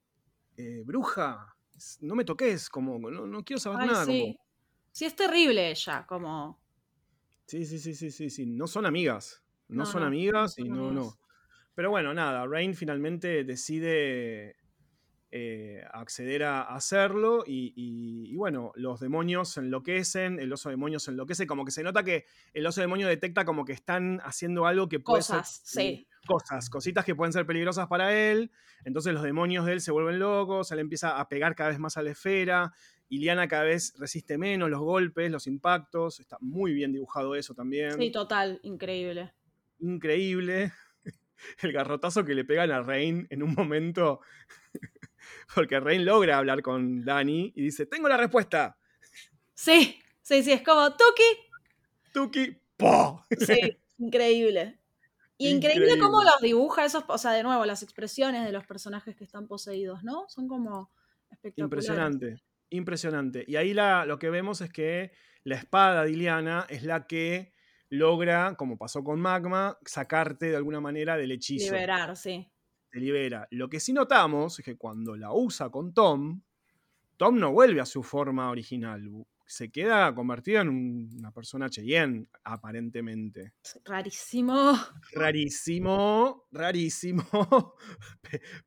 eh, 0.55 0.82
bruja, 0.86 1.55
no 2.01 2.15
me 2.15 2.25
toques, 2.25 2.69
como, 2.69 2.99
no, 3.09 3.43
quiero 3.43 3.59
saber 3.59 3.88
nada. 3.88 4.05
Sí. 4.05 4.38
sí, 4.91 5.05
es 5.05 5.15
terrible 5.15 5.69
ella, 5.71 6.05
como... 6.07 6.59
Sí, 7.45 7.65
sí, 7.65 7.80
sí, 7.80 7.93
sí, 7.93 8.11
sí, 8.11 8.30
sí, 8.30 8.45
no 8.45 8.67
son 8.67 8.86
amigas, 8.86 9.41
no, 9.69 9.86
son 9.86 10.03
amigas 10.03 10.57
y 10.59 10.63
no, 10.63 10.91
no. 10.91 11.17
Pero 11.75 11.91
bueno, 11.91 12.13
nada, 12.13 12.45
Rain 12.45 12.75
finalmente 12.75 13.45
decide 13.45 14.57
eh, 15.32 15.82
acceder 15.93 16.43
a 16.43 16.63
hacerlo 16.63 17.45
y, 17.47 18.36
bueno, 18.36 18.73
los 18.75 18.99
demonios 18.99 19.55
enloquecen, 19.55 20.39
el 20.41 20.51
oso 20.51 20.69
demonio 20.69 20.99
se 20.99 21.11
enloquece, 21.11 21.47
como 21.47 21.63
que 21.63 21.71
se 21.71 21.84
nota 21.84 22.03
que 22.03 22.25
el 22.53 22.65
oso 22.65 22.82
demonio 22.82 23.07
detecta 23.07 23.45
como 23.45 23.63
que 23.63 23.73
están 23.73 24.19
haciendo 24.25 24.65
algo 24.65 24.89
que 24.89 24.99
puede 24.99 25.19
Cosas, 25.19 25.61
sí 25.63 26.05
cosas, 26.28 26.69
cositas 26.69 27.03
que 27.03 27.15
pueden 27.15 27.34
ser 27.34 27.47
peligrosas 27.47 27.88
para 27.88 28.13
él. 28.13 28.51
Entonces 28.86 29.13
los 29.13 29.23
demonios 29.23 29.65
de 29.65 29.73
él 29.73 29.82
se 29.82 29.91
vuelven 29.91 30.19
locos, 30.19 30.71
él 30.71 30.80
empieza 30.80 31.19
a 31.19 31.28
pegar 31.28 31.55
cada 31.55 31.71
vez 31.71 31.80
más 31.80 31.97
a 31.97 32.03
la 32.03 32.11
esfera. 32.11 32.73
Iliana 33.09 33.47
cada 33.47 33.63
vez 33.63 33.93
resiste 33.97 34.38
menos 34.38 34.69
los 34.69 34.82
golpes, 34.82 35.32
los 35.32 35.47
impactos. 35.47 36.19
Está 36.19 36.38
muy 36.41 36.73
bien 36.73 36.91
dibujado 36.91 37.36
eso 37.36 37.53
también. 37.55 37.93
Sí, 37.93 38.11
total, 38.11 38.59
increíble. 38.63 39.34
Increíble. 39.80 40.73
El 41.61 41.71
garrotazo 41.71 42.25
que 42.25 42.36
le 42.36 42.43
pegan 42.43 42.71
a 42.71 42.82
Rain 42.82 43.25
en 43.30 43.43
un 43.43 43.53
momento. 43.53 44.21
Porque 45.55 45.80
Rain 45.80 46.05
logra 46.05 46.38
hablar 46.38 46.61
con 46.61 47.03
Dani 47.03 47.53
y 47.55 47.61
dice: 47.61 47.86
Tengo 47.86 48.09
la 48.09 48.17
respuesta. 48.17 48.78
Sí, 49.53 49.99
sí, 50.21 50.43
sí, 50.43 50.51
es 50.51 50.61
como 50.61 50.91
Tuki. 50.91 51.47
Tuki, 52.13 52.57
¡po! 52.75 53.25
Sí, 53.39 53.78
increíble. 53.97 54.76
Y 55.38 55.49
increíble, 55.49 55.99
cómo 55.99 56.23
los 56.23 56.41
dibuja 56.41 56.85
esos, 56.85 57.03
o 57.07 57.17
sea, 57.17 57.31
de 57.31 57.43
nuevo, 57.43 57.65
las 57.65 57.83
expresiones 57.83 58.45
de 58.45 58.51
los 58.51 58.65
personajes 58.65 59.15
que 59.15 59.23
están 59.23 59.47
poseídos, 59.47 60.03
¿no? 60.03 60.25
Son 60.29 60.47
como 60.47 60.91
espectaculares. 61.29 61.85
Impresionante, 61.85 62.43
impresionante. 62.69 63.45
Y 63.47 63.55
ahí 63.55 63.73
la, 63.73 64.05
lo 64.05 64.17
que 64.17 64.29
vemos 64.31 64.61
es 64.61 64.71
que 64.71 65.11
la 65.43 65.55
espada 65.55 66.03
de 66.03 66.11
Iliana 66.11 66.65
es 66.69 66.83
la 66.83 67.05
que 67.05 67.53
logra, 67.89 68.55
como 68.55 68.77
pasó 68.77 69.03
con 69.03 69.19
Magma, 69.19 69.77
sacarte 69.85 70.47
de 70.47 70.55
alguna 70.55 70.81
manera 70.81 71.17
del 71.17 71.31
hechizo. 71.31 71.73
Liberar, 71.73 72.17
sí. 72.17 72.51
Te 72.89 72.99
libera. 72.99 73.47
Lo 73.51 73.69
que 73.69 73.79
sí 73.79 73.93
notamos 73.93 74.59
es 74.59 74.65
que 74.65 74.77
cuando 74.77 75.15
la 75.15 75.33
usa 75.33 75.69
con 75.69 75.93
Tom, 75.93 76.41
Tom 77.17 77.39
no 77.39 77.51
vuelve 77.51 77.81
a 77.81 77.85
su 77.85 78.03
forma 78.03 78.49
original 78.49 79.07
se 79.48 79.72
queda 79.72 80.14
convertido 80.14 80.62
en 80.62 80.70
una 81.18 81.32
persona 81.32 81.70
Cheyenne, 81.70 82.28
aparentemente. 82.43 83.54
Rarísimo. 83.86 84.78
Rarísimo, 85.14 86.48
rarísimo. 86.52 87.74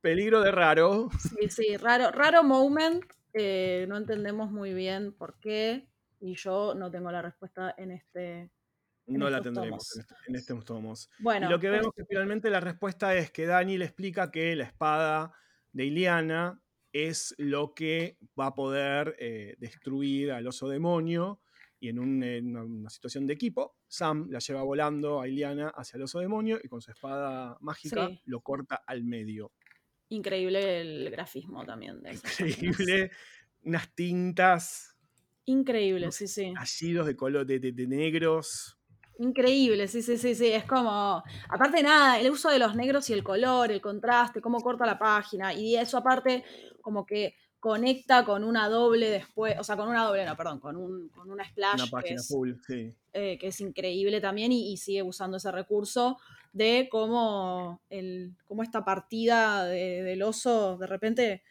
peligro 0.01 0.41
de 0.41 0.51
raro. 0.51 1.11
Sí, 1.19 1.49
sí, 1.49 1.77
raro, 1.77 2.11
raro 2.11 2.43
moment. 2.43 3.05
Eh, 3.35 3.85
no 3.89 3.99
entendemos 3.99 4.51
muy 4.51 4.73
bien 4.73 5.13
por 5.13 5.39
qué. 5.39 5.87
Y 6.19 6.35
yo 6.35 6.75
no 6.75 6.91
tengo 6.91 7.13
la 7.13 7.23
respuesta 7.23 7.75
en 7.77 7.93
este. 7.93 8.51
no 9.07 9.31
la 9.31 9.41
tendremos 9.41 9.97
en, 10.27 10.35
este, 10.35 10.55
tomos. 10.63 11.11
Bueno, 11.19 11.47
y 11.47 11.51
lo 11.51 11.59
que 11.59 11.71
vemos 11.71 11.89
es 11.89 12.05
que 12.05 12.05
finalmente 12.07 12.51
la 12.51 12.61
respuesta 12.61 13.15
es 13.15 13.31
que 13.31 13.47
Dani 13.47 13.79
le 13.79 13.87
explica 13.87 14.31
que 14.31 14.57
la 14.57 14.65
espada 14.65 15.35
de 15.73 15.85
Iliana 15.85 16.61
es 16.93 17.35
lo 17.39 17.75
que 17.75 18.19
va 18.39 18.47
a 18.47 18.55
poder 18.55 19.17
eh, 19.19 19.55
destruir 19.59 20.33
al 20.33 20.47
oso 20.47 20.69
demonio. 20.69 21.41
Y 21.83 21.89
en, 21.89 21.99
una, 21.99 22.91
situación 22.91 23.27
de 23.27 23.33
equipo, 23.33 23.77
Sam 23.89 24.29
la 24.31 24.39
lleva 24.39 24.63
volando 24.63 25.21
a 25.21 25.29
Iliana 25.29 25.69
hacia 25.69 25.97
el 25.97 26.03
oso 26.03 26.19
demonio 26.19 26.59
y 26.63 26.69
con 26.69 26.83
su 26.83 26.91
espada 26.91 27.57
mágica 27.61 28.11
lo 28.27 28.41
corta 28.43 28.83
al 28.87 29.03
medio. 29.03 29.53
Increíble 30.11 30.81
el 30.81 31.11
grafismo 31.11 31.65
también. 31.65 32.03
De 32.03 32.13
Increíble. 32.13 33.11
Unas 33.63 33.95
tintas. 33.95 34.97
Increíble, 35.45 36.11
sí, 36.13 36.27
sí. 36.27 36.53
Allidos 36.57 37.07
de 37.07 37.17
color 37.17 37.47
de, 37.47 37.59
de, 37.59 37.87
negros. 37.87 38.79
Increíble, 39.19 39.87
sí, 39.89 40.03
sí, 40.03 40.17
sí, 40.17 40.35
sí. 40.35 40.49
Es 40.49 40.65
como. 40.65 41.23
Aparte 41.49 41.79
de 41.79 41.83
nada, 41.83 42.19
el 42.19 42.31
uso 42.31 42.51
de 42.51 42.59
los 42.59 42.75
negros 42.75 43.09
y 43.11 43.13
el 43.13 43.23
color, 43.23 43.71
el 43.71 43.81
contraste, 43.81 44.41
cómo 44.41 44.61
corta 44.61 44.87
la 44.87 44.99
página. 44.99 45.53
Y 45.53 45.77
eso, 45.77 45.99
aparte, 45.99 46.45
como 46.81 47.07
que 47.07 47.35
conecta 47.61 48.25
con 48.25 48.43
una 48.43 48.69
doble 48.69 49.11
después, 49.11 49.57
o 49.59 49.65
sea, 49.65 49.77
con 49.77 49.89
una 49.89 50.05
doble, 50.05 50.25
no, 50.25 50.37
perdón, 50.37 50.61
con, 50.61 50.77
un, 50.77 51.09
con 51.11 51.31
una 51.31 51.45
splash. 51.45 51.91
que 52.03 52.15
es, 52.15 52.27
full, 52.27 52.53
sí. 52.67 52.95
Eh, 53.13 53.37
que 53.39 53.49
es 53.49 53.61
increíble 53.61 54.21
también 54.21 54.51
y, 54.51 54.77
sigue 54.79 55.03
usando 55.03 55.37
ese 55.37 55.53
recurso 55.53 56.19
de 56.53 56.89
cómo, 56.91 57.81
el, 57.91 58.35
cómo 58.47 58.63
esta 58.63 58.85
partida 58.85 59.67
del 59.67 60.23
oso 60.23 60.79
de 60.79 60.87
repente 60.87 61.43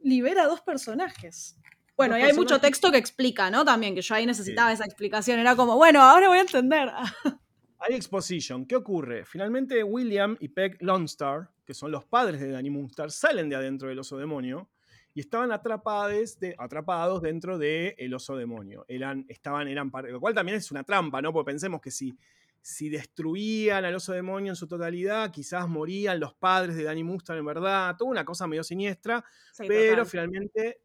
libera 0.00 0.44
a 0.44 0.46
dos 0.46 0.60
personajes. 0.60 1.56
Bueno, 1.96 2.18
y 2.18 2.22
hay 2.22 2.32
mucho 2.32 2.60
texto 2.60 2.90
que 2.90 2.98
explica, 2.98 3.50
¿no? 3.50 3.64
También, 3.64 3.94
que 3.94 4.00
yo 4.00 4.14
ahí 4.14 4.24
necesitaba 4.24 4.72
esa 4.72 4.84
explicación. 4.84 5.38
Era 5.38 5.54
como, 5.54 5.76
bueno, 5.76 6.00
ahora 6.00 6.28
voy 6.28 6.38
a 6.38 6.42
entender. 6.42 6.90
Hay 7.80 7.94
exposition. 7.94 8.66
¿Qué 8.66 8.76
ocurre? 8.76 9.24
Finalmente 9.24 9.82
William 9.82 10.36
y 10.38 10.48
Peg 10.48 10.76
Longstar, 10.80 11.50
que 11.64 11.72
son 11.72 11.90
los 11.90 12.04
padres 12.04 12.40
de 12.40 12.50
Danny 12.50 12.68
Moonstar, 12.68 13.10
salen 13.10 13.48
de 13.48 13.56
adentro 13.56 13.88
del 13.88 13.98
oso 13.98 14.18
demonio 14.18 14.68
y 15.14 15.20
estaban 15.20 15.50
atrapados, 15.50 16.38
de, 16.38 16.54
atrapados 16.58 17.22
dentro 17.22 17.56
del 17.58 17.94
el 17.96 18.14
oso 18.14 18.36
demonio. 18.36 18.84
Eran, 18.86 19.24
estaban, 19.28 19.66
eran, 19.66 19.90
lo 20.08 20.20
cual 20.20 20.34
también 20.34 20.58
es 20.58 20.70
una 20.70 20.84
trampa, 20.84 21.22
¿no? 21.22 21.32
Porque 21.32 21.52
pensemos 21.52 21.80
que 21.80 21.90
si, 21.90 22.14
si 22.60 22.90
destruían 22.90 23.84
al 23.84 23.94
oso 23.94 24.12
demonio 24.12 24.52
en 24.52 24.56
su 24.56 24.68
totalidad, 24.68 25.30
quizás 25.30 25.66
morían 25.66 26.20
los 26.20 26.34
padres 26.34 26.76
de 26.76 26.84
Danny 26.84 27.02
Moonstar 27.02 27.38
en 27.38 27.46
verdad. 27.46 27.96
Toda 27.96 28.10
una 28.10 28.26
cosa 28.26 28.46
medio 28.46 28.62
siniestra, 28.62 29.24
pero 29.56 30.04
finalmente 30.04 30.82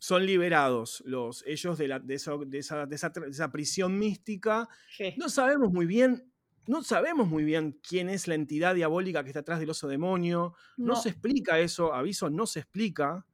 son 0.00 0.26
liberados 0.26 1.04
los, 1.06 1.44
ellos 1.46 1.78
de, 1.78 1.86
la, 1.86 1.98
de, 2.00 2.14
esa, 2.14 2.36
de, 2.38 2.58
esa, 2.58 3.52
prisión 3.52 3.96
mística. 3.96 4.68
No 5.16 5.28
sabemos 5.28 5.72
muy 5.72 5.86
bien 5.86 6.26
no 6.66 6.82
sabemos 6.82 7.26
muy 7.28 7.42
bien 7.42 7.80
quién 7.82 8.08
es 8.08 8.28
la 8.28 8.34
entidad 8.36 8.74
diabólica 8.76 9.22
que 9.24 9.30
está 9.30 9.40
atrás 9.40 9.58
del 9.60 9.70
oso 9.70 9.88
demonio. 9.88 10.54
No, 10.76 10.94
No. 10.94 10.96
se 10.96 11.08
explica 11.08 11.58
eso, 11.58 11.92
aviso, 11.94 12.30
no 12.30 12.46
se 12.46 12.60
explica. 12.60 13.26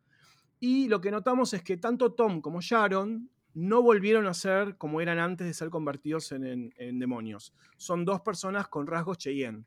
Y 0.59 0.89
lo 0.89 1.01
que 1.03 1.11
notamos 1.11 1.53
es 1.53 1.63
que 1.63 1.77
tanto 1.77 2.15
Tom 2.15 2.41
como 2.41 2.63
Sharon 2.63 3.29
no 3.53 3.83
volvieron 3.83 4.27
a 4.27 4.33
ser 4.33 4.77
como 4.79 5.01
eran 5.03 5.19
antes 5.19 5.47
de 5.47 5.53
ser 5.55 5.69
convertidos 5.69 6.33
en, 6.33 6.45
en- 6.47 6.75
en 6.79 6.99
demonios. 6.99 7.53
Son 7.77 8.05
dos 8.07 8.23
personas 8.23 8.69
con 8.69 8.87
rasgos 8.87 9.19
Cheyenne, 9.19 9.65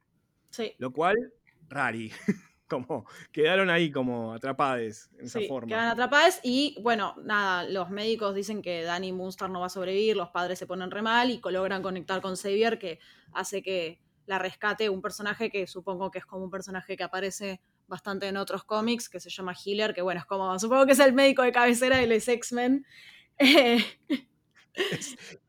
Sí. 0.49 0.73
lo 0.79 0.91
cual, 0.91 1.15
rari. 1.67 2.11
como 2.69 3.05
quedaron 3.31 3.69
ahí 3.69 3.91
como 3.91 4.33
atrapadas 4.33 5.09
en 5.19 5.25
esa 5.25 5.39
forma. 5.47 5.67
quedan 5.67 5.89
atrapadas 5.89 6.39
y 6.43 6.77
bueno, 6.81 7.15
nada, 7.23 7.63
los 7.63 7.89
médicos 7.89 8.35
dicen 8.35 8.61
que 8.61 8.83
Danny 8.83 9.11
Moonstar 9.11 9.49
no 9.49 9.59
va 9.59 9.65
a 9.65 9.69
sobrevivir, 9.69 10.15
los 10.15 10.29
padres 10.29 10.59
se 10.59 10.67
ponen 10.67 10.91
re 10.91 11.01
mal 11.01 11.29
y 11.29 11.41
logran 11.51 11.81
conectar 11.81 12.21
con 12.21 12.37
Xavier 12.37 12.79
que 12.79 12.99
hace 13.33 13.61
que 13.61 13.99
la 14.25 14.37
rescate 14.37 14.89
un 14.89 15.01
personaje 15.01 15.49
que 15.49 15.65
supongo 15.65 16.11
que 16.11 16.19
es 16.19 16.25
como 16.25 16.45
un 16.45 16.51
personaje 16.51 16.95
que 16.95 17.03
aparece 17.03 17.61
bastante 17.87 18.27
en 18.27 18.37
otros 18.37 18.63
cómics, 18.63 19.09
que 19.09 19.19
se 19.19 19.31
llama 19.31 19.53
Healer, 19.53 19.93
que 19.93 20.03
bueno, 20.03 20.19
es 20.19 20.25
como, 20.27 20.57
supongo 20.59 20.85
que 20.85 20.91
es 20.91 20.99
el 20.99 21.13
médico 21.13 21.41
de 21.41 21.51
cabecera 21.51 21.97
de 21.97 22.07
los 22.07 22.27
X-Men. 22.27 22.85
Eh, 23.41 23.81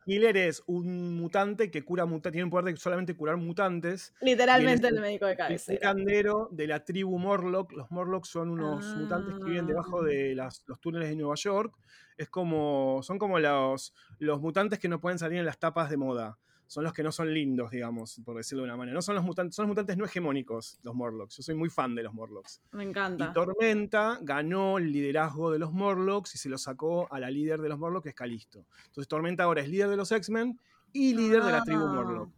Killer 0.05 0.37
es 0.37 0.63
un 0.67 1.17
mutante 1.17 1.71
que 1.71 1.83
cura 1.85 2.05
mutantes, 2.07 2.33
tiene 2.33 2.45
el 2.47 2.51
poder 2.51 2.75
de 2.75 2.81
solamente 2.81 3.15
curar 3.15 3.37
mutantes. 3.37 4.13
literalmente 4.21 4.89
el- 4.89 4.97
el 4.97 5.01
médico 5.01 5.27
de 5.27 5.33
El 5.33 5.39
cabecera. 5.39 5.79
curandero 5.79 6.49
de 6.51 6.67
la 6.67 6.85
tribu 6.85 7.19
Morlock. 7.19 7.73
Los 7.73 7.91
Morlocks 7.91 8.29
son 8.29 8.51
unos 8.51 8.85
mutantes 8.97 9.35
que 9.39 9.45
viven 9.45 9.67
debajo 9.67 10.01
Ah. 10.03 10.05
de 10.07 10.35
las- 10.35 10.65
los 10.67 10.81
túneles 10.81 11.09
de 11.09 11.17
Nueva 11.17 11.35
York. 11.37 11.75
Es 12.17 12.29
como, 12.29 13.01
son 13.03 13.19
como 13.19 13.39
los, 13.39 13.95
los 14.19 14.41
mutantes 14.41 14.79
que 14.79 14.89
no 14.89 15.01
pueden 15.01 15.19
salir 15.19 15.39
en 15.39 15.47
las 15.47 15.59
tapas 15.59 15.89
de 15.91 15.97
moda. 15.97 16.39
Son 16.71 16.85
los 16.85 16.93
que 16.93 17.03
no 17.03 17.11
son 17.11 17.35
lindos, 17.35 17.73
digamos, 17.73 18.21
por 18.25 18.37
decirlo 18.37 18.63
de 18.63 18.67
una 18.69 18.77
manera. 18.77 18.95
No 18.95 19.03
son 19.03 19.17
los 19.17 19.25
mutantes, 19.25 19.57
son 19.57 19.65
los 19.65 19.71
mutantes 19.71 19.97
no 19.97 20.05
hegemónicos, 20.05 20.79
los 20.85 20.95
Morlocks. 20.95 21.37
Yo 21.39 21.43
soy 21.43 21.57
muy 21.57 21.69
fan 21.69 21.97
de 21.97 22.05
los 22.05 22.15
Morlocks. 22.15 22.63
Me 22.71 22.85
Y 22.85 22.87
encanta. 22.87 23.33
Tormenta 23.33 24.21
ganó 24.23 24.79
el 24.79 24.93
liderazgo 24.93 25.51
de 25.51 25.59
los 25.59 25.73
Morlocks 25.73 26.37
y 26.37 26.39
se 26.39 26.49
lo 26.49 26.59
sacó 26.59 27.13
a 27.13 27.19
la 27.19 27.29
líder 27.29 27.61
de 27.61 27.69
los 27.71 27.77
Morlocks, 27.77 28.05
que 28.05 28.09
es 28.11 28.15
Calisto. 28.15 28.67
Entonces 28.87 29.09
Tormenta 29.09 29.43
ahora 29.43 29.63
es 29.63 29.69
líder 29.69 29.89
de 29.89 29.97
los 29.97 30.13
X-Men 30.13 30.61
y 30.93 31.13
líder 31.15 31.43
de 31.43 31.51
la 31.51 31.65
tribu 31.65 31.83
Ah. 31.87 31.93
Morlock. 31.93 32.31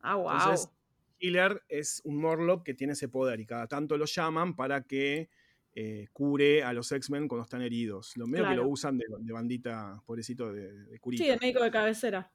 Ah, 0.00 0.14
wow. 0.16 0.32
Entonces, 0.32 0.70
Healer 1.20 1.62
es 1.68 2.00
un 2.06 2.16
Morlock 2.16 2.62
que 2.64 2.72
tiene 2.72 2.94
ese 2.94 3.08
poder 3.08 3.38
y 3.38 3.44
cada 3.44 3.66
tanto 3.66 3.98
lo 3.98 4.06
llaman 4.06 4.56
para 4.56 4.80
que 4.84 5.28
eh, 5.74 6.06
cure 6.14 6.64
a 6.64 6.72
los 6.72 6.90
X-Men 6.90 7.28
cuando 7.28 7.44
están 7.44 7.60
heridos. 7.60 8.16
Lo 8.16 8.26
medio 8.26 8.48
que 8.48 8.56
lo 8.56 8.66
usan 8.66 8.96
de, 8.96 9.04
de 9.20 9.32
bandita, 9.34 10.02
pobrecito, 10.06 10.50
de, 10.54 10.72
de 10.86 10.98
curita. 11.00 11.22
sí, 11.22 11.28
el 11.28 11.38
médico 11.38 11.62
de 11.62 11.70
cabecera. 11.70 12.30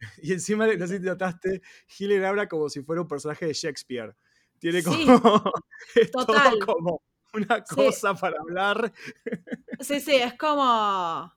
Y 0.22 0.32
encima, 0.32 0.66
no 0.66 0.86
sé 0.86 0.98
si 0.98 1.04
notaste, 1.04 1.62
Healer 1.98 2.24
habla 2.24 2.48
como 2.48 2.68
si 2.68 2.82
fuera 2.82 3.02
un 3.02 3.08
personaje 3.08 3.46
de 3.46 3.52
Shakespeare. 3.54 4.14
Tiene 4.58 4.82
como. 4.82 4.96
Sí, 4.96 5.06
es 5.96 6.10
todo 6.10 6.26
total. 6.26 6.58
como 6.60 7.02
una 7.32 7.64
Sí. 7.64 7.74
cosa 7.74 8.14
para 8.14 8.36
hablar. 8.40 8.92
Sí, 9.80 10.00
sí, 10.00 10.14
es 10.16 10.34
como. 10.34 11.32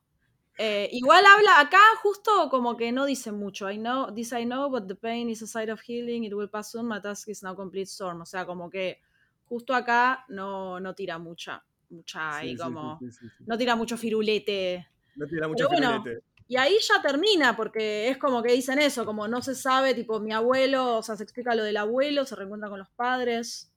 eh, 0.57 0.89
igual 0.91 1.25
habla 1.25 1.59
acá 1.61 1.79
justo 2.01 2.49
como 2.49 2.75
que 2.77 2.91
no 2.91 3.05
dice 3.05 3.31
mucho. 3.31 3.69
I 3.71 3.77
know, 3.77 4.13
this 4.13 4.33
I 4.33 4.43
know, 4.45 4.69
but 4.69 4.87
the 4.87 4.95
pain 4.95 5.29
is 5.29 5.41
a 5.41 5.47
side 5.47 5.71
of 5.71 5.81
healing, 5.81 6.23
it 6.25 6.33
will 6.33 6.49
pass 6.49 6.71
soon, 6.71 6.87
my 6.87 6.99
task 7.01 7.27
is 7.29 7.41
now 7.43 7.55
complete 7.55 7.87
storm. 7.87 8.21
O 8.21 8.25
sea, 8.25 8.45
como 8.45 8.69
que 8.69 8.99
justo 9.45 9.73
acá 9.73 10.25
no, 10.29 10.79
no 10.79 10.93
tira 10.93 11.17
mucha, 11.17 11.63
mucha 11.89 12.39
Sí, 12.41 12.49
sí, 12.49 12.57
como. 12.57 12.99
No 13.45 13.57
tira 13.57 13.75
mucho 13.75 13.97
firulete. 13.97 14.87
No 15.15 15.27
tira 15.27 15.47
mucho 15.47 15.67
Pero 15.69 15.69
bueno, 15.69 16.03
filete. 16.03 16.25
Y 16.47 16.57
ahí 16.57 16.75
ya 16.81 17.01
termina, 17.01 17.55
porque 17.55 18.09
es 18.09 18.17
como 18.17 18.43
que 18.43 18.51
dicen 18.53 18.79
eso, 18.79 19.05
como 19.05 19.27
no 19.27 19.41
se 19.41 19.55
sabe, 19.55 19.93
tipo, 19.93 20.19
mi 20.19 20.31
abuelo, 20.33 20.97
o 20.97 21.03
sea, 21.03 21.15
se 21.15 21.23
explica 21.23 21.55
lo 21.55 21.63
del 21.63 21.77
abuelo, 21.77 22.25
se 22.25 22.35
reencuentra 22.35 22.69
con 22.69 22.79
los 22.79 22.89
padres. 22.89 23.69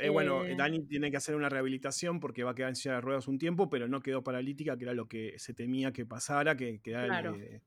Eh, 0.00 0.08
bueno, 0.08 0.44
Eh. 0.46 0.54
Dani 0.56 0.80
tiene 0.86 1.10
que 1.10 1.18
hacer 1.18 1.34
una 1.36 1.50
rehabilitación 1.50 2.20
porque 2.20 2.42
va 2.42 2.52
a 2.52 2.54
quedar 2.54 2.70
en 2.70 2.76
silla 2.76 2.94
de 2.94 3.00
ruedas 3.02 3.28
un 3.28 3.38
tiempo, 3.38 3.68
pero 3.68 3.86
no 3.86 4.00
quedó 4.00 4.24
paralítica, 4.24 4.78
que 4.78 4.84
era 4.84 4.94
lo 4.94 5.06
que 5.08 5.34
se 5.38 5.52
temía 5.52 5.92
que 5.92 6.06
pasara, 6.06 6.56
que, 6.56 6.80
el, 6.82 7.34
eh, 7.42 7.60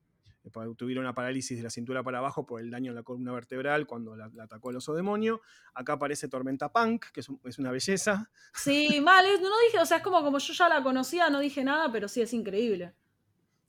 tuviera 0.76 1.00
una 1.00 1.14
parálisis 1.14 1.58
de 1.58 1.64
la 1.64 1.70
cintura 1.70 2.02
para 2.02 2.18
abajo 2.18 2.48
por 2.48 2.60
el 2.60 2.72
daño 2.72 2.90
en 2.90 2.96
la 2.96 3.04
columna 3.04 3.32
vertebral 3.32 3.86
cuando 3.86 4.16
la, 4.16 4.30
la 4.34 4.46
atacó 4.46 4.72
el 4.72 4.78
oso 4.78 4.96
demonio. 4.96 5.42
Acá 5.76 5.94
aparece 5.94 6.28
Tormenta 6.28 6.72
Punk, 6.72 7.06
que 7.14 7.20
es, 7.20 7.30
un- 7.30 7.40
es 7.46 7.60
una 7.60 7.70
belleza. 7.72 8.32
Sí, 8.56 9.00
mal, 9.02 9.24
es- 9.28 9.40
no 9.40 9.50
dije, 9.68 9.80
o 9.80 9.86
sea, 9.86 9.98
es 9.98 10.04
como, 10.04 10.24
como 10.24 10.40
yo 10.40 10.54
ya 10.54 10.68
la 10.68 10.82
conocía, 10.82 11.30
no 11.30 11.40
dije 11.40 11.64
nada, 11.64 11.92
pero 11.92 12.08
sí, 12.08 12.22
es 12.22 12.34
increíble. 12.34 12.96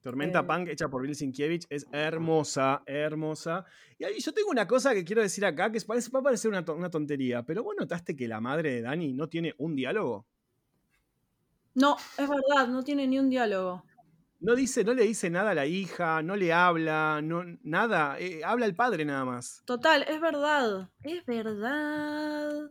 Tormenta 0.03 0.41
Eh. 0.41 0.45
Punk, 0.45 0.69
hecha 0.69 0.89
por 0.89 1.03
Bill 1.03 1.15
Sienkiewicz, 1.15 1.67
es 1.71 1.87
hermosa, 1.93 2.83
hermosa. 2.87 3.65
Y 3.99 4.05
ahí 4.05 4.19
yo 4.21 4.33
tengo 4.35 4.51
una 4.51 4.67
cosa 4.67 4.93
que 4.95 5.05
quiero 5.05 5.23
decir 5.23 5.45
acá, 5.47 5.71
que 5.71 5.81
parece, 5.81 6.11
va 6.11 6.21
a 6.21 6.23
parecer 6.25 6.51
una, 6.51 6.65
to- 6.65 6.75
una 6.75 6.91
tontería, 6.91 7.43
pero 7.45 7.63
vos 7.63 7.75
notaste 7.79 8.17
que 8.17 8.27
la 8.29 8.41
madre 8.41 8.73
de 8.75 8.83
Dani 8.83 9.13
no 9.15 9.29
tiene 9.29 9.55
un 9.59 9.77
diálogo. 9.77 10.27
No, 11.75 11.97
es 12.19 12.29
verdad, 12.29 12.69
no 12.69 12.83
tiene 12.83 13.07
ni 13.07 13.19
un 13.19 13.31
diálogo. 13.31 13.85
No, 14.41 14.57
dice, 14.57 14.83
no 14.83 14.93
le 14.93 15.05
dice 15.05 15.31
nada 15.31 15.53
a 15.53 15.55
la 15.55 15.67
hija, 15.67 16.21
no 16.21 16.35
le 16.35 16.53
habla, 16.53 17.21
no, 17.23 17.45
nada. 17.63 18.19
eh, 18.19 18.43
habla 18.45 18.67
el 18.67 18.75
padre 18.75 19.05
nada 19.05 19.25
más. 19.25 19.63
Total, 19.65 20.03
es 20.09 20.21
verdad, 20.21 20.91
es 21.05 21.25
verdad. 21.25 22.71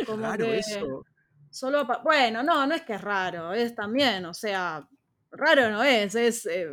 Es 0.00 0.06
Como 0.06 0.22
raro 0.22 0.46
que 0.46 0.58
eso. 0.58 1.04
Solo 1.50 1.86
bueno, 2.02 2.42
no, 2.42 2.66
no 2.66 2.74
es 2.74 2.82
que 2.82 2.94
es 2.94 3.00
raro, 3.02 3.52
es 3.52 3.74
también, 3.74 4.24
o 4.24 4.34
sea, 4.34 4.88
raro 5.36 5.70
no 5.70 5.82
es, 5.82 6.14
es 6.14 6.46
eh, 6.46 6.68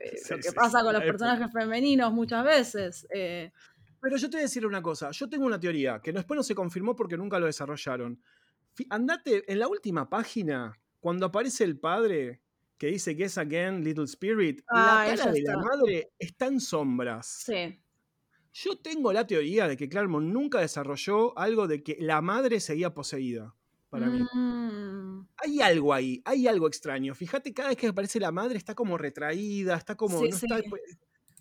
eh, 0.00 0.16
Sí, 0.16 0.28
lo 0.28 0.40
que 0.40 0.50
sí, 0.50 0.52
pasa 0.52 0.80
sí, 0.80 0.82
con 0.82 0.92
los 0.92 1.02
época. 1.02 1.06
personajes 1.06 1.52
femeninos 1.52 2.12
muchas 2.12 2.44
veces. 2.44 3.06
eh, 3.10 3.52
Pero 4.00 4.16
yo 4.16 4.28
te 4.28 4.36
voy 4.36 4.40
a 4.42 4.44
decir 4.44 4.66
una 4.66 4.82
cosa. 4.82 5.10
Yo 5.12 5.28
tengo 5.28 5.46
una 5.46 5.58
teoría 5.58 6.00
que 6.00 6.12
después 6.12 6.36
no 6.36 6.42
se 6.42 6.54
confirmó 6.54 6.94
porque 6.94 7.16
nunca 7.16 7.38
lo 7.38 7.46
desarrollaron. 7.46 8.22
Andate 8.90 9.50
en 9.52 9.58
la 9.60 9.68
última 9.68 10.08
página, 10.10 10.78
cuando 11.00 11.26
aparece 11.26 11.64
el 11.64 11.78
padre 11.78 12.42
que 12.78 12.88
dice 12.88 13.14
Guess 13.14 13.38
Again, 13.38 13.84
Little 13.84 14.04
Spirit, 14.04 14.62
Ah, 14.68 15.04
la 15.06 15.16
cara 15.16 15.32
de 15.32 15.42
la 15.42 15.56
madre 15.58 16.12
está 16.18 16.46
en 16.46 16.60
sombras. 16.60 17.46
sí, 17.46 17.80
Yo 18.52 18.78
tengo 18.78 19.12
la 19.12 19.26
teoría 19.26 19.68
de 19.68 19.76
que 19.76 19.88
Claremont 19.88 20.26
nunca 20.32 20.60
desarrolló 20.60 21.36
algo 21.38 21.66
de 21.68 21.82
que 21.82 21.96
la 22.00 22.22
madre 22.22 22.60
seguía 22.60 22.94
poseída. 22.94 23.54
Para 23.94 24.06
mí. 24.10 24.20
Mm, 24.32 25.26
Hay 25.36 25.60
algo 25.60 25.94
ahí, 25.94 26.20
hay 26.24 26.48
algo 26.48 26.66
extraño. 26.66 27.14
Fíjate, 27.14 27.52
cada 27.54 27.68
vez 27.68 27.78
que 27.78 27.86
aparece 27.86 28.18
la 28.18 28.32
madre 28.32 28.58
está 28.58 28.74
como 28.74 28.98
retraída, 28.98 29.76
está 29.76 29.94
como. 29.96 30.18
Sí, 30.20 30.30
no 30.30 30.36
sí. 30.36 30.46
está- 30.50 30.62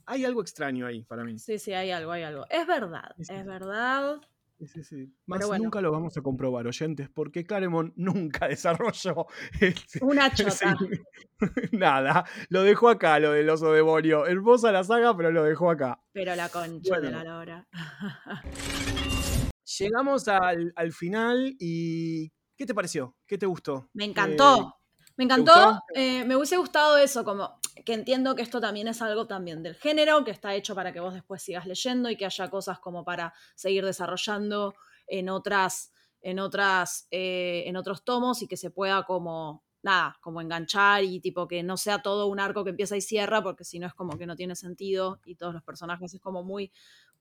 hay 0.06 0.26
algo 0.26 0.41
extraño 0.41 0.86
ahí 0.86 1.04
para 1.04 1.24
mí. 1.24 1.39
sí, 1.39 1.58
sí, 1.58 1.74
hay 1.74 1.89
algo, 1.91 2.12
hay 2.12 2.24
algo. 2.24 2.45
Es 2.49 2.68
verdad, 2.68 3.16
Sí, 3.20 3.34
es 3.34 3.45
verdad. 3.45 4.22
Sí, 4.60 4.68
sí, 4.68 4.84
sí. 4.84 5.14
Más 5.26 5.45
bueno. 5.47 5.64
nunca 5.66 5.82
lo 5.82 5.91
vamos 5.91 6.16
a 6.16 6.22
comprobar, 6.22 6.68
oyentes, 6.68 7.10
porque 7.10 7.43
Claremont 7.43 7.93
nunca 7.97 8.47
desarrolló 8.47 9.26
este- 9.60 9.99
Una 10.06 10.28
ese- 10.28 10.43
chota. 10.45 10.78
Nada, 11.72 12.24
lo 12.49 12.62
dejó 12.64 12.89
acá, 12.89 13.18
lo 13.20 13.32
del 13.32 13.49
oso 13.49 13.72
demonio. 13.74 14.28
Hermosa 14.28 14.72
la 14.72 14.84
saga, 14.84 15.18
pero 15.18 15.32
lo 15.32 15.43
dejó 15.43 15.72
acá. 15.72 15.99
Pero 16.14 16.36
la 16.36 16.49
concha 16.49 16.99
de 16.99 17.12
la 17.12 17.24
lora. 17.24 17.68
Llegamos 19.80 20.28
al, 20.28 20.72
al 20.76 20.91
final 20.91 21.56
y. 21.60 22.32
¿Qué 22.64 22.68
te 22.68 22.74
pareció? 22.74 23.14
¿Qué 23.28 23.38
te 23.38 23.45
gustó? 23.45 23.89
Me 23.91 24.05
encantó. 24.05 24.78
me 25.18 25.26
encantó. 25.26 25.82
eh, 25.93 26.24
me 26.24 26.38
hubiese 26.38 26.55
gustado 26.55 26.97
eso, 26.97 27.26
como 27.26 27.59
que 27.84 27.91
entiendo 27.91 28.36
que 28.36 28.41
esto 28.41 28.61
también 28.61 28.88
es 28.88 29.01
algo 29.01 29.28
también 29.28 29.61
del 29.64 29.76
género, 29.76 30.24
que 30.24 30.32
está 30.32 30.55
hecho 30.55 30.74
para 30.74 30.93
que 30.93 31.01
vos 31.01 31.14
después 31.14 31.41
sigas 31.41 31.66
leyendo 31.66 32.09
y 32.09 32.16
que 32.16 32.26
haya 32.26 32.49
cosas 32.49 32.80
como 32.80 33.03
para 33.03 33.34
seguir 33.53 33.84
desarrollando 33.84 34.76
en 35.07 35.28
otras, 35.28 35.91
en 36.22 36.39
otras, 36.39 37.09
eh, 37.11 37.64
en 37.66 37.76
otros 37.76 38.05
tomos 38.05 38.41
y 38.41 38.47
que 38.47 38.55
se 38.55 38.70
pueda 38.70 39.03
como 39.03 39.66
nada, 39.82 40.18
como 40.22 40.39
enganchar 40.39 41.03
y 41.03 41.20
tipo 41.20 41.49
que 41.49 41.64
no 41.64 41.76
sea 41.76 42.01
todo 42.01 42.28
un 42.28 42.39
arco 42.39 42.64
que 42.64 42.70
empieza 42.70 42.95
y 42.95 43.01
cierra, 43.01 43.43
porque 43.43 43.66
si 43.66 43.78
no 43.78 43.88
es 43.88 43.93
como 43.93 44.18
que 44.18 44.26
no 44.26 44.38
tiene 44.38 44.55
sentido 44.55 45.20
y 45.26 45.36
todos 45.36 45.53
los 45.53 45.64
personajes 45.64 46.14
es 46.14 46.22
como 46.22 46.43
muy, 46.43 46.72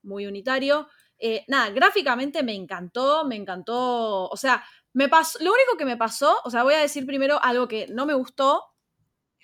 muy 0.03 0.25
unitario. 0.25 0.87
Eh, 1.19 1.43
nada, 1.47 1.69
gráficamente 1.71 2.43
me 2.43 2.55
encantó, 2.55 3.25
me 3.25 3.35
encantó, 3.35 4.29
o 4.29 4.37
sea, 4.37 4.63
me 4.93 5.09
pasó, 5.09 5.39
lo 5.39 5.51
único 5.51 5.75
que 5.77 5.85
me 5.85 5.97
pasó, 5.97 6.37
o 6.43 6.49
sea, 6.49 6.63
voy 6.63 6.75
a 6.75 6.79
decir 6.79 7.05
primero 7.05 7.41
algo 7.43 7.67
que 7.67 7.87
no 7.87 8.05
me 8.05 8.13
gustó, 8.13 8.63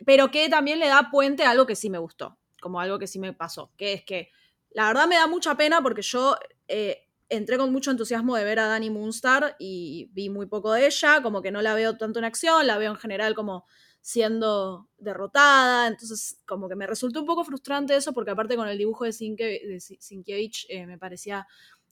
pero 0.05 0.31
que 0.31 0.47
también 0.49 0.79
le 0.79 0.87
da 0.87 1.09
puente 1.11 1.43
a 1.43 1.51
algo 1.51 1.65
que 1.65 1.75
sí 1.75 1.89
me 1.89 1.97
gustó, 1.97 2.37
como 2.61 2.79
algo 2.79 2.99
que 2.99 3.07
sí 3.07 3.19
me 3.19 3.33
pasó, 3.33 3.71
que 3.75 3.93
es 3.93 4.03
que 4.03 4.29
la 4.71 4.87
verdad 4.87 5.07
me 5.07 5.15
da 5.15 5.27
mucha 5.27 5.55
pena 5.55 5.81
porque 5.81 6.03
yo 6.03 6.37
eh, 6.67 7.07
entré 7.29 7.57
con 7.57 7.71
mucho 7.71 7.91
entusiasmo 7.91 8.35
de 8.35 8.43
ver 8.43 8.59
a 8.59 8.67
Dani 8.67 8.89
Moonstar 8.89 9.55
y 9.59 10.09
vi 10.13 10.29
muy 10.29 10.45
poco 10.45 10.71
de 10.73 10.85
ella, 10.85 11.21
como 11.21 11.41
que 11.41 11.51
no 11.51 11.61
la 11.61 11.73
veo 11.73 11.97
tanto 11.97 12.19
en 12.19 12.25
acción, 12.25 12.67
la 12.67 12.77
veo 12.77 12.91
en 12.91 12.97
general 12.97 13.35
como 13.35 13.65
siendo 14.01 14.87
derrotada, 14.97 15.87
entonces 15.87 16.39
como 16.45 16.69
que 16.69 16.75
me 16.75 16.87
resultó 16.87 17.19
un 17.19 17.25
poco 17.25 17.43
frustrante 17.43 17.95
eso 17.95 18.13
porque 18.13 18.31
aparte 18.31 18.55
con 18.55 18.67
el 18.67 18.77
dibujo 18.77 19.03
de, 19.03 19.11
Sinke, 19.11 19.61
eh, 20.69 20.85
me 20.87 20.97
parecía 20.97 21.47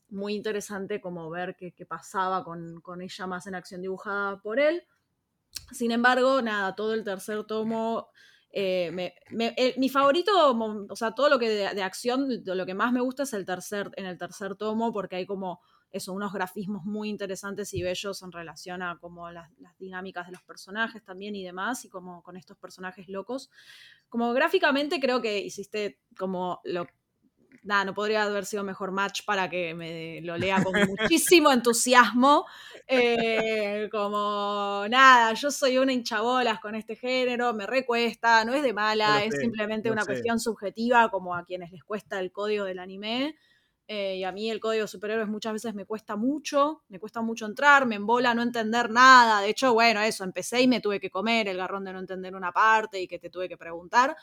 muy 0.09 0.35
interesante 0.35 1.01
como 1.01 1.29
ver 1.29 1.55
qué, 1.55 1.85
pasaba 1.85 2.43
con, 2.43 2.81
con, 2.81 3.01
ella 3.01 3.27
más 3.27 3.47
en 3.47 3.55
acción 3.55 3.81
dibujada 3.81 4.39
por 4.41 4.59
él. 4.59 4.83
Sin 5.71 5.91
embargo, 5.91 6.41
nada, 6.41 6.75
todo 6.75 6.93
el 6.93 7.03
tercer 7.03 7.43
tomo 7.45 8.09
Eh, 8.49 9.13
mi 9.77 9.89
favorito, 9.89 10.31
o 10.89 10.95
sea, 10.95 11.11
todo 11.11 11.29
lo 11.29 11.37
que 11.37 11.49
de, 11.49 11.83
acción, 11.83 12.27
lo 12.45 12.65
que 12.65 12.73
más 12.73 12.91
me 12.91 13.01
gusta 13.01 13.23
es 13.23 13.33
el 13.33 13.45
tercer, 13.45 13.91
en 13.97 14.05
el 14.05 14.17
tercer 14.17 14.55
tomo, 14.55 14.91
porque 14.93 15.17
hay 15.17 15.25
como 15.25 15.59
eso, 15.91 16.13
unos 16.13 16.33
grafismos 16.33 16.83
muy 16.85 17.09
interesantes 17.09 17.73
y 17.73 17.81
bellos 17.83 18.21
en 18.23 18.31
relación 18.31 18.81
a 18.81 18.97
como 18.99 19.29
las, 19.31 19.49
dinámicas 19.77 20.25
de 20.25 20.31
los 20.33 20.41
personajes 20.43 21.03
también 21.03 21.35
y 21.35 21.43
demás, 21.43 21.85
y 21.85 21.89
como 21.89 22.23
con 22.23 22.35
estos 22.35 22.57
personajes 22.57 23.07
locos. 23.09 23.49
Como 24.09 24.33
gráficamente 24.33 24.99
creo 24.99 25.21
que 25.21 25.39
hiciste 25.39 25.99
como 26.17 26.59
lo 26.63 26.87
nada, 27.67 27.85
no 27.85 27.93
podría 27.93 28.23
haber 28.23 28.45
sido 28.45 28.63
mejor 28.63 28.91
match 28.91 29.21
para 29.25 29.49
que 29.49 29.73
me 29.73 30.21
lo 30.21 30.37
lea 30.37 30.63
con 30.63 30.73
muchísimo 30.87 31.51
entusiasmo. 31.51 32.45
Eh, 32.87 33.89
como 33.91 34.85
nada, 34.89 35.33
yo 35.33 35.51
soy 35.51 35.77
una 35.77 35.93
hinchabolas 35.93 36.59
con 36.59 36.75
este 36.75 36.95
género, 36.95 37.53
me 37.53 37.67
recuesta, 37.67 38.45
no 38.45 38.53
es 38.53 38.63
de 38.63 38.73
mala, 38.73 39.23
es 39.23 39.37
simplemente 39.39 39.91
una 39.91 40.05
cuestión 40.05 40.39
subjetiva, 40.39 41.09
como 41.09 41.35
a 41.35 41.43
quienes 41.43 41.71
les 41.71 41.83
cuesta 41.83 42.19
el 42.19 42.31
código 42.31 42.65
del 42.65 42.79
anime. 42.79 43.35
Eh, 43.89 44.17
y 44.17 44.23
a 44.25 44.33
mí 44.33 44.51
el 44.51 44.59
código 44.59 44.81
de 44.81 44.87
superhéroes 44.89 45.29
muchas 45.29 45.53
veces 45.53 45.73
me 45.73 45.85
cuesta 45.85 46.17
mucho, 46.17 46.83
me 46.89 46.99
cuesta 46.99 47.21
mucho 47.21 47.45
entrar, 47.45 47.85
me 47.85 47.95
embola 47.95 48.33
no 48.33 48.41
entender 48.41 48.89
nada. 48.89 49.39
De 49.39 49.49
hecho, 49.49 49.73
bueno, 49.73 50.01
eso, 50.01 50.25
empecé 50.25 50.61
y 50.61 50.67
me 50.67 50.81
tuve 50.81 50.99
que 50.99 51.09
comer 51.09 51.47
el 51.47 51.57
garrón 51.57 51.85
de 51.85 51.93
no 51.93 51.99
entender 51.99 52.35
una 52.35 52.51
parte 52.51 52.99
y 52.99 53.07
que 53.07 53.17
te 53.17 53.29
tuve 53.29 53.47
que 53.47 53.55
preguntar. 53.55 54.17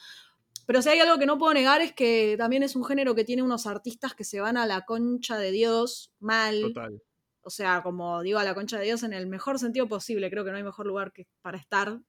Pero 0.66 0.82
si 0.82 0.88
hay 0.88 1.00
algo 1.00 1.18
que 1.18 1.26
no 1.26 1.38
puedo 1.38 1.52
negar 1.54 1.80
es 1.80 1.92
que 1.92 2.36
también 2.38 2.62
es 2.62 2.76
un 2.76 2.84
género 2.84 3.14
que 3.14 3.24
tiene 3.24 3.42
unos 3.42 3.66
artistas 3.66 4.14
que 4.14 4.24
se 4.24 4.40
van 4.40 4.56
a 4.56 4.66
la 4.66 4.84
concha 4.84 5.36
de 5.38 5.50
Dios 5.50 6.12
mal. 6.20 6.60
Total. 6.60 7.02
O 7.42 7.50
sea, 7.50 7.82
como 7.82 8.22
digo, 8.22 8.38
a 8.38 8.44
la 8.44 8.54
concha 8.54 8.78
de 8.78 8.86
Dios 8.86 9.02
en 9.02 9.12
el 9.12 9.26
mejor 9.26 9.58
sentido 9.58 9.86
posible. 9.86 10.30
Creo 10.30 10.44
que 10.44 10.50
no 10.50 10.56
hay 10.56 10.62
mejor 10.62 10.86
lugar 10.86 11.12
que 11.12 11.26
para 11.42 11.58
estar. 11.58 12.00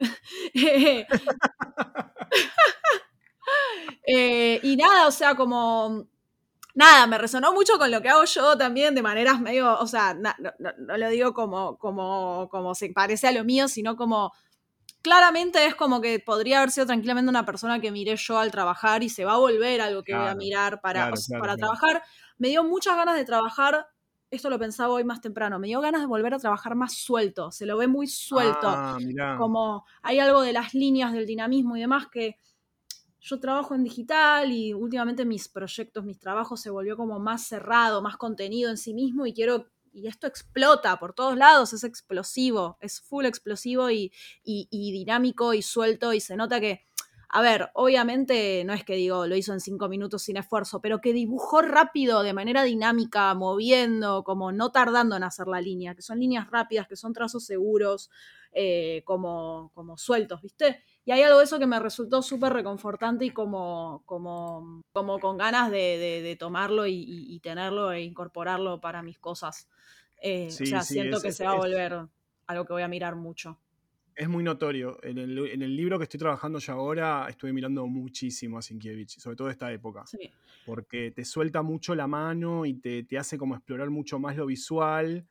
Eh, 4.07 4.59
y 4.61 4.75
nada, 4.75 5.07
o 5.07 5.11
sea, 5.11 5.33
como 5.33 6.07
nada, 6.75 7.07
me 7.07 7.17
resonó 7.17 7.53
mucho 7.53 7.79
con 7.79 7.89
lo 7.89 8.01
que 8.01 8.09
hago 8.09 8.25
yo 8.25 8.57
también 8.57 8.93
de 8.93 9.01
maneras 9.01 9.41
medio, 9.41 9.79
o 9.79 9.87
sea, 9.87 10.13
no, 10.13 10.31
lo 10.97 11.09
digo 11.09 11.33
como, 11.33 11.77
como, 11.77 12.47
como 12.51 12.75
se 12.75 12.89
parece 12.89 13.27
a 13.27 13.31
lo 13.31 13.43
mío, 13.43 13.67
sino 13.67 13.95
como 13.95 14.31
claramente 15.05 15.63
es 15.67 15.75
como 15.75 16.01
que 16.01 16.19
podría 16.19 16.57
haber 16.57 16.71
sido 16.71 16.87
tranquilamente 16.87 17.29
una 17.29 17.45
persona 17.45 17.79
que 17.79 17.91
miré 17.91 18.15
yo 18.15 18.39
al 18.39 18.49
trabajar 18.49 19.03
y 19.03 19.09
se 19.09 19.23
va 19.23 19.33
a 19.33 19.37
volver 19.37 19.79
algo 19.79 20.01
que 20.01 20.15
voy 20.15 20.25
a 20.25 20.33
mirar 20.33 20.81
para, 20.81 21.11
para 21.39 21.55
trabajar. 21.55 22.01
Me 22.39 22.47
dio 22.47 22.63
muchas 22.63 22.95
ganas 22.95 23.15
de 23.15 23.23
trabajar, 23.23 23.85
esto 24.31 24.49
lo 24.49 24.57
pensaba 24.57 24.91
hoy 24.95 25.03
más 25.03 25.21
temprano, 25.21 25.59
me 25.59 25.67
dio 25.67 25.79
ganas 25.79 26.01
de 26.01 26.07
volver 26.07 26.33
a 26.33 26.39
trabajar 26.39 26.73
más 26.73 26.95
suelto, 26.95 27.51
se 27.51 27.67
lo 27.67 27.77
ve 27.77 27.85
muy 27.85 28.07
suelto, 28.07 28.67
ah, 28.67 28.97
como 29.37 29.85
hay 30.01 30.17
algo 30.17 30.41
de 30.41 30.53
las 30.53 30.73
líneas 30.73 31.13
del 31.13 31.27
dinamismo 31.27 31.77
y 31.77 31.81
demás 31.81 32.07
que 32.07 32.39
yo 33.19 33.39
trabajo 33.39 33.75
en 33.75 33.83
digital 33.83 34.51
y 34.51 34.73
últimamente 34.73 35.23
mis 35.23 35.47
proyectos, 35.49 36.03
mis 36.03 36.17
trabajos 36.17 36.61
se 36.61 36.71
volvió 36.71 36.97
como 36.97 37.19
más 37.19 37.45
cerrado, 37.45 38.01
más 38.01 38.17
contenido 38.17 38.71
en 38.71 38.77
sí 38.77 38.95
mismo 38.95 39.27
y 39.27 39.35
quiero 39.35 39.67
y 39.95 40.07
esto 40.07 40.27
explota 40.27 40.97
por 40.99 41.13
todos 41.13 41.37
lados, 41.37 41.71
es 41.71 41.85
explosivo, 41.85 42.77
es 42.81 42.99
full 42.99 43.25
explosivo 43.25 43.89
y, 43.89 44.11
dinámico 44.43 45.53
y 45.53 45.61
suelto 45.61 46.13
y 46.13 46.19
se 46.19 46.35
nota 46.35 46.59
que, 46.59 46.85
a 47.29 47.41
ver, 47.41 47.69
obviamente 47.73 48.63
no 48.65 48.73
es 48.73 48.83
que 48.83 48.95
digo 48.95 49.25
lo 49.25 49.37
hizo 49.37 49.53
en 49.53 49.61
cinco 49.61 49.87
minutos 49.87 50.23
sin 50.23 50.35
esfuerzo, 50.35 50.81
pero 50.81 50.99
que 50.99 51.13
dibujó 51.13 51.61
rápido, 51.61 52.23
de 52.23 52.33
manera 52.33 52.63
dinámica, 52.63 53.33
moviendo, 53.35 54.23
como 54.23 54.51
no 54.51 54.71
tardando 54.71 55.15
en 55.15 55.23
hacer 55.23 55.47
la 55.47 55.61
línea, 55.61 55.95
que 55.95 56.01
son 56.01 56.19
líneas 56.19 56.51
rápidas, 56.51 56.87
que 56.87 56.97
son 56.97 57.13
trazos 57.13 57.45
seguros, 57.45 58.09
eh, 58.51 59.01
como, 59.05 59.71
como 59.73 59.97
sueltos, 59.97 60.41
¿viste? 60.41 60.83
Y 61.05 61.11
hay 61.11 61.21
algo 61.21 61.37
de 61.37 61.43
eso 61.43 61.59
que 61.59 61.67
me 61.67 61.79
resultó 61.79 62.23
súper 62.23 62.51
reconfortante 62.51 63.25
y 63.25 63.29
como, 63.29 64.01
como, 64.05 64.81
como 64.91 65.19
con 65.19 65.37
ganas 65.37 65.69
de, 65.69 66.35
tomarlo 66.39 66.87
y, 66.87 67.39
tenerlo 67.43 67.91
e 67.91 68.01
incorporarlo 68.01 68.81
para 68.81 69.03
mis 69.03 69.19
cosas. 69.19 69.69
Eh, 70.19 70.47
o 70.47 70.65
sea, 70.65 70.81
siento 70.81 71.21
que 71.21 71.31
se 71.31 71.45
va 71.45 71.51
a 71.51 71.57
volver 71.57 72.07
algo 72.47 72.65
que 72.65 72.73
voy 72.73 72.81
a 72.81 72.87
mirar 72.87 73.15
mucho. 73.15 73.59
Es 74.15 74.27
muy 74.27 74.43
notorio. 74.43 74.97
En 75.03 75.19
el, 75.19 75.75
libro 75.75 75.99
que 75.99 76.05
estoy 76.05 76.19
trabajando 76.19 76.57
yo 76.57 76.73
ahora, 76.73 77.27
estuve 77.29 77.53
mirando 77.53 77.85
muchísimo 77.85 78.57
a 78.57 78.63
Sienkiewicz, 78.63 79.21
sobre 79.21 79.35
todo 79.35 79.49
esta 79.51 79.71
época. 79.71 80.05
Porque 80.65 81.11
te 81.11 81.23
suelta 81.23 81.61
mucho 81.61 81.93
la 81.93 82.07
mano 82.07 82.65
y 82.65 82.75
te, 82.75 83.03
te 83.03 83.19
hace 83.19 83.37
como 83.37 83.53
explorar 83.53 83.91
mucho 83.91 84.17
más 84.17 84.35
lo 84.37 84.47
visual 84.47 85.27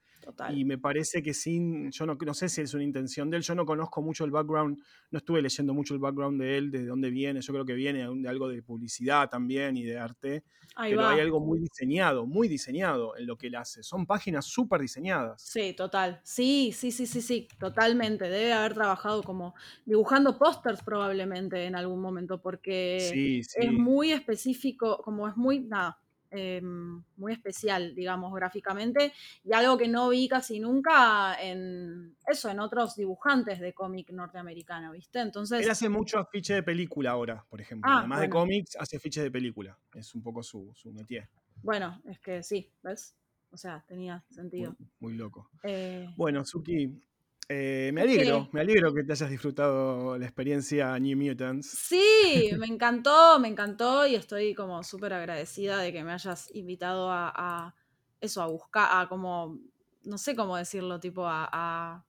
y 0.50 0.64
me 0.64 0.78
parece 0.78 1.22
que 1.22 1.34
sin, 1.34 1.90
yo 1.90 2.06
no, 2.06 2.14
no 2.14 2.34
sé 2.34 2.48
si 2.48 2.60
es 2.60 2.74
una 2.74 2.84
intención 2.84 3.30
de 3.30 3.38
él, 3.38 3.42
yo 3.42 3.54
no 3.54 3.64
conozco 3.64 4.02
mucho 4.02 4.24
el 4.24 4.30
background, 4.30 4.78
no 5.10 5.18
estuve 5.18 5.42
leyendo 5.42 5.74
mucho 5.74 5.94
el 5.94 6.00
background 6.00 6.40
de 6.40 6.56
él, 6.56 6.70
de 6.70 6.86
dónde 6.86 7.10
viene, 7.10 7.40
yo 7.40 7.52
creo 7.52 7.64
que 7.64 7.74
viene 7.74 8.06
de 8.08 8.28
algo 8.28 8.48
de 8.48 8.62
publicidad 8.62 9.28
también 9.28 9.76
y 9.76 9.84
de 9.84 9.98
arte, 9.98 10.44
pero 10.76 11.06
hay 11.06 11.20
algo 11.20 11.40
muy 11.40 11.58
diseñado, 11.58 12.26
muy 12.26 12.48
diseñado 12.48 13.16
en 13.16 13.26
lo 13.26 13.36
que 13.36 13.48
él 13.48 13.56
hace, 13.56 13.82
son 13.82 14.06
páginas 14.06 14.46
súper 14.46 14.80
diseñadas. 14.80 15.42
Sí, 15.42 15.74
total, 15.74 16.20
sí, 16.22 16.72
sí, 16.74 16.90
sí, 16.90 17.06
sí, 17.06 17.20
sí, 17.20 17.48
totalmente, 17.58 18.28
debe 18.28 18.52
haber 18.52 18.74
trabajado 18.74 19.22
como 19.22 19.54
dibujando 19.84 20.38
pósters 20.38 20.82
probablemente 20.82 21.64
en 21.64 21.76
algún 21.76 22.00
momento, 22.00 22.40
porque 22.40 22.96
es 23.38 23.72
muy 23.72 24.12
específico, 24.12 24.98
como 25.02 25.28
es 25.28 25.36
muy, 25.36 25.60
nada, 25.60 25.98
Em, 26.36 27.00
muy 27.16 27.32
especial, 27.32 27.94
digamos, 27.94 28.34
gráficamente, 28.34 29.12
y 29.44 29.52
algo 29.52 29.78
que 29.78 29.86
no 29.86 30.08
vi 30.08 30.26
casi 30.28 30.58
nunca 30.58 31.40
en 31.40 32.16
eso, 32.26 32.50
en 32.50 32.58
otros 32.58 32.96
dibujantes 32.96 33.60
de 33.60 33.72
cómic 33.72 34.10
norteamericano, 34.10 34.90
¿viste? 34.90 35.20
Entonces. 35.20 35.62
Él 35.62 35.70
hace 35.70 35.88
mucho 35.88 36.18
afiche 36.18 36.54
de 36.54 36.64
película 36.64 37.12
ahora, 37.12 37.46
por 37.48 37.60
ejemplo. 37.60 37.88
Ah, 37.88 38.00
Además 38.00 38.20
de 38.20 38.30
cómics, 38.30 38.76
hace 38.80 38.96
afiches 38.96 39.22
de 39.22 39.30
película. 39.30 39.78
Es 39.94 40.12
un 40.16 40.22
poco 40.22 40.42
su, 40.42 40.72
su 40.74 40.92
métier. 40.92 41.28
Bueno, 41.62 42.02
es 42.06 42.18
que 42.18 42.42
sí, 42.42 42.68
¿ves? 42.82 43.14
O 43.52 43.56
sea, 43.56 43.84
tenía 43.86 44.24
sentido. 44.30 44.74
Muy, 44.98 45.14
loco. 45.14 45.48
Eh, 45.62 46.08
bueno, 46.16 46.44
Suki, 46.44 47.00
eh, 47.48 47.90
me 47.92 48.02
alegro, 48.02 48.48
me 48.52 48.60
alegro 48.60 48.94
que 48.94 49.04
te 49.04 49.12
hayas 49.12 49.30
disfrutado 49.30 50.16
la 50.18 50.24
experiencia 50.24 50.98
New 50.98 51.16
Mutants. 51.16 51.68
Sí, 51.68 52.50
me 52.58 52.66
encantó, 52.66 53.38
me 53.38 53.48
encantó 53.48 54.06
y 54.06 54.14
estoy 54.14 54.54
como 54.54 54.82
súper 54.82 55.12
agradecida 55.12 55.78
de 55.78 55.92
que 55.92 56.04
me 56.04 56.12
hayas 56.12 56.54
invitado 56.54 57.10
a, 57.10 57.74
eso, 58.20 58.42
a 58.42 58.46
buscar, 58.46 58.88
a 58.92 59.08
como, 59.08 59.58
no 60.04 60.18
sé 60.18 60.34
cómo 60.34 60.56
decirlo, 60.56 61.00
tipo 61.00 61.24
a, 61.26 62.04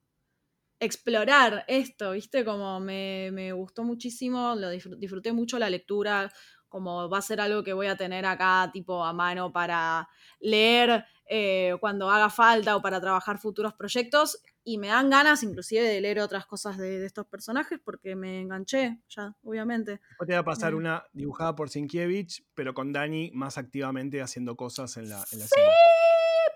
explorar 0.78 1.64
esto, 1.68 2.10
¿viste? 2.12 2.44
Como 2.44 2.80
me, 2.80 3.30
me 3.32 3.50
gustó 3.52 3.82
muchísimo, 3.82 4.54
lo 4.54 4.68
disfruté 4.68 5.32
mucho 5.32 5.58
la 5.58 5.70
lectura, 5.70 6.30
como 6.68 7.08
va 7.08 7.18
a 7.18 7.22
ser 7.22 7.40
algo 7.40 7.62
que 7.62 7.72
voy 7.72 7.86
a 7.86 7.96
tener 7.96 8.26
acá 8.26 8.68
tipo 8.72 9.02
a 9.02 9.14
mano 9.14 9.50
para 9.52 10.06
leer 10.40 11.06
eh, 11.28 11.74
cuando 11.80 12.10
haga 12.10 12.28
falta 12.28 12.76
o 12.76 12.82
para 12.82 13.00
trabajar 13.00 13.38
futuros 13.38 13.72
proyectos 13.72 14.42
y 14.68 14.78
me 14.78 14.88
dan 14.88 15.08
ganas 15.08 15.44
inclusive 15.44 15.84
de 15.84 16.00
leer 16.00 16.18
otras 16.18 16.44
cosas 16.44 16.76
de, 16.76 17.06
estos 17.06 17.24
personajes 17.28 17.78
porque 17.82 18.16
me 18.16 18.40
enganché 18.40 18.98
ya, 19.08 19.32
obviamente. 19.44 20.00
Después 20.08 20.26
te 20.26 20.34
va 20.34 20.40
a 20.40 20.44
pasar 20.44 20.72
eh. 20.72 20.76
una 20.76 21.04
dibujada 21.12 21.54
por 21.54 21.70
Sienkiewicz, 21.70 22.42
pero 22.52 22.74
con 22.74 22.92
Dani 22.92 23.30
más 23.32 23.58
activamente 23.58 24.20
haciendo 24.20 24.56
cosas 24.56 24.96
en 24.96 25.08
la, 25.08 25.18
en 25.30 25.38
¡Sí! 25.38 25.60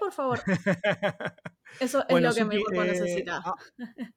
Por 0.01 0.13
favor. 0.13 0.41
Eso 1.81 2.05
es 2.09 2.21
lo 2.21 2.35
que 2.35 2.45
mi 2.45 2.61
cuerpo 2.61 2.83
eh, 2.83 2.87
necesita. 2.89 3.43
Ah, 3.45 3.55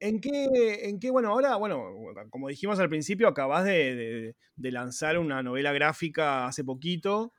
¿En 0.00 0.20
qué, 0.20 0.88
¿En 0.88 0.98
qué, 0.98 1.12
bueno, 1.12 1.28
ahora, 1.28 1.54
bueno, 1.54 1.94
como 2.30 2.48
dijimos 2.48 2.80
al 2.80 2.88
principio, 2.88 3.28
acabas 3.28 3.64
de, 3.64 4.34
lanzar 4.56 5.16
una 5.16 5.44
novela 5.44 5.72
gráfica 5.72 6.48
hace 6.48 6.64
poquito. 6.64 7.32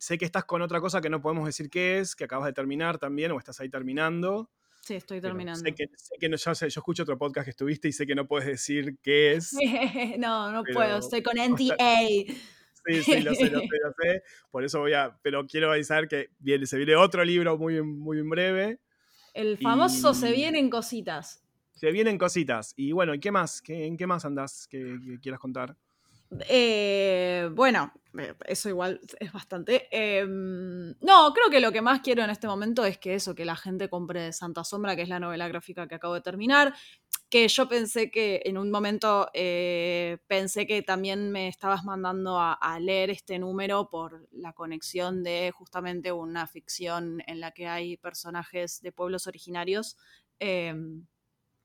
Sé 0.00 0.16
que 0.16 0.24
estás 0.24 0.46
con 0.46 0.62
otra 0.62 0.80
cosa 0.80 1.02
que 1.02 1.10
no 1.10 1.20
podemos 1.20 1.44
decir 1.44 1.68
qué 1.68 1.98
es, 1.98 2.16
que 2.16 2.24
acabas 2.24 2.46
de 2.46 2.54
terminar 2.54 2.96
también, 2.96 3.32
o 3.32 3.38
estás 3.38 3.60
ahí 3.60 3.68
terminando. 3.68 4.50
Sí, 4.80 4.94
estoy 4.94 5.20
terminando. 5.20 5.60
Sé 5.60 5.74
que, 5.74 6.28
no, 6.30 6.36
yo 6.38 6.52
escucho 6.66 7.02
otro 7.02 7.18
podcast 7.18 7.44
que 7.44 7.50
estuviste 7.50 7.88
y 7.88 7.92
sé 7.92 8.06
que 8.06 8.14
no 8.14 8.26
puedes 8.26 8.46
decir 8.46 8.98
qué 9.02 9.34
es. 9.34 9.52
no, 10.18 10.50
no 10.52 10.64
puedo, 10.64 10.98
estoy 10.98 11.22
con 11.22 11.34
NTA. 11.36 11.98
Sí, 12.86 13.02
sí, 13.02 13.20
lo 13.20 13.34
sé, 13.34 13.50
lo 13.50 13.60
sé, 13.60 13.66
lo 13.82 13.92
sé. 14.00 14.22
Por 14.50 14.64
eso 14.64 14.80
voy 14.80 14.94
a, 14.94 15.18
pero 15.20 15.46
quiero 15.46 15.70
avisar 15.70 16.08
que 16.08 16.30
viene, 16.38 16.64
se 16.64 16.78
viene 16.78 16.96
otro 16.96 17.22
libro 17.22 17.58
muy, 17.58 17.82
muy 17.82 18.20
en 18.20 18.30
breve. 18.30 18.80
El 19.34 19.58
famoso 19.58 20.14
Se 20.14 20.32
vienen 20.32 20.70
cositas 20.70 21.42
se 21.80 21.90
vienen 21.92 22.18
cositas. 22.18 22.74
Y 22.76 22.92
bueno, 22.92 23.14
¿y 23.14 23.20
qué 23.20 23.30
más? 23.30 23.62
¿En 23.66 23.96
qué 23.96 24.06
más 24.06 24.26
andas 24.26 24.68
que, 24.68 25.18
quieras 25.22 25.40
contar? 25.40 25.78
Eh, 26.48 27.48
bueno, 27.52 27.92
eh, 28.18 28.34
eso 28.46 28.68
igual 28.68 29.00
es 29.18 29.32
bastante. 29.32 29.88
Em, 29.90 30.94
no, 31.00 31.32
creo 31.34 31.50
que 31.50 31.60
lo 31.60 31.72
que 31.72 31.82
más 31.82 32.00
quiero 32.00 32.22
en 32.22 32.30
este 32.30 32.46
momento 32.46 32.84
es 32.84 32.98
que 32.98 33.14
eso, 33.14 33.34
que 33.34 33.44
la 33.44 33.56
gente 33.56 33.88
compre 33.88 34.32
Santa 34.32 34.64
Sombra, 34.64 34.94
que 34.94 35.02
es 35.02 35.08
la 35.08 35.20
novela 35.20 35.48
gráfica 35.48 35.88
que 35.88 35.96
acabo 35.96 36.14
de 36.14 36.20
terminar. 36.20 36.74
Que 37.28 37.46
yo 37.48 37.68
pensé 37.68 38.10
que 38.10 38.42
en 38.44 38.58
un 38.58 38.70
momento 38.70 39.28
eh, 39.34 40.18
pensé 40.26 40.66
que 40.66 40.82
también 40.82 41.30
me 41.30 41.48
estabas 41.48 41.84
mandando 41.84 42.38
a, 42.40 42.58
leer 42.80 43.10
este 43.10 43.38
número 43.38 43.88
por 43.88 44.28
la 44.32 44.52
conexión 44.52 45.22
de 45.22 45.52
justamente 45.52 46.10
una 46.12 46.46
ficción 46.48 47.22
en 47.26 47.40
la 47.40 47.52
que 47.52 47.68
hay 47.68 47.96
personajes 47.96 48.80
de 48.82 48.92
pueblos 48.92 49.26
originarios. 49.28 49.96
Em, 50.40 51.06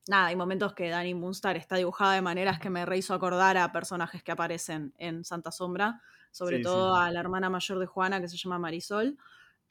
nada, 0.08 0.26
hay 0.26 0.36
momentos 0.36 0.72
que 0.74 0.88
Dani 0.88 1.14
Moonstar 1.14 1.56
está 1.56 1.76
dibujada 1.76 2.14
de 2.14 2.22
maneras 2.22 2.58
que 2.58 2.70
me 2.70 2.86
rehizo 2.86 3.14
acordar 3.14 3.56
a 3.56 3.72
personajes 3.72 4.22
que 4.22 4.32
aparecen 4.32 4.94
en 4.98 5.24
Santa 5.24 5.50
Sombra, 5.50 6.00
sobre 6.30 6.60
todo 6.60 6.94
a 6.94 7.10
la 7.10 7.20
hermana 7.20 7.50
mayor 7.50 7.78
de 7.78 7.86
Juana 7.86 8.20
que 8.20 8.28
se 8.28 8.36
llama 8.36 8.58
Marisol. 8.58 9.16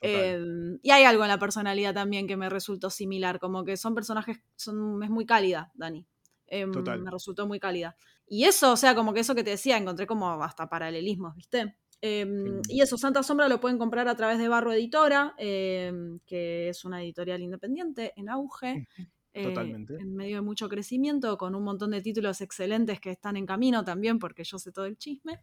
Em, 0.02 0.78
y 0.84 0.92
hay 0.92 1.04
algo 1.04 1.24
en 1.24 1.30
la 1.30 1.40
personalidad 1.40 1.94
también 1.94 2.28
que 2.28 2.38
me 2.38 2.50
resultó 2.50 2.90
similar, 2.90 3.40
como 3.40 3.64
que 3.64 3.78
son 3.78 3.96
personajes, 3.96 4.42
son, 4.56 5.02
es 5.04 5.10
muy 5.10 5.26
cálida, 5.26 5.72
Dani. 5.74 6.06
Em, 6.48 6.72
me 6.72 7.12
resultó 7.12 7.48
muy 7.48 7.60
cálida. 7.60 7.96
Y 8.28 8.44
eso, 8.44 8.74
o 8.74 8.78
sea, 8.78 8.94
como 8.94 9.14
que 9.14 9.22
eso 9.22 9.36
que 9.36 9.44
te 9.44 9.52
decía, 9.52 9.78
encontré 9.78 10.06
como 10.06 10.44
hasta 10.44 10.68
paralelismos, 10.68 11.36
¿viste? 11.36 11.78
Em, 12.02 12.62
y 12.68 12.82
eso, 12.82 12.98
Santa 12.98 13.24
Sombra 13.24 13.48
lo 13.48 13.60
pueden 13.60 13.78
comprar 13.78 14.08
a 14.08 14.16
través 14.16 14.38
de 14.38 14.48
Barro 14.48 14.74
Editora, 14.74 15.34
que 15.38 16.70
es 16.70 16.86
una 16.86 17.02
editorial 17.02 17.42
independiente 17.42 18.14
en 18.16 18.30
auge. 18.30 18.88
Totalmente. 19.44 19.96
Eh, 19.96 19.98
en 20.00 20.16
medio 20.16 20.38
de 20.38 20.42
mucho 20.42 20.70
crecimiento, 20.70 21.38
con 21.38 21.56
un 21.56 21.64
montón 21.64 21.92
de 21.92 22.02
títulos 22.02 22.40
excelentes 22.42 23.00
que 23.00 23.12
están 23.12 23.36
en 23.36 23.46
camino 23.46 23.84
también, 23.84 24.18
porque 24.18 24.44
yo 24.44 24.58
sé 24.58 24.72
todo 24.72 24.86
el 24.86 24.98
chisme. 24.98 25.42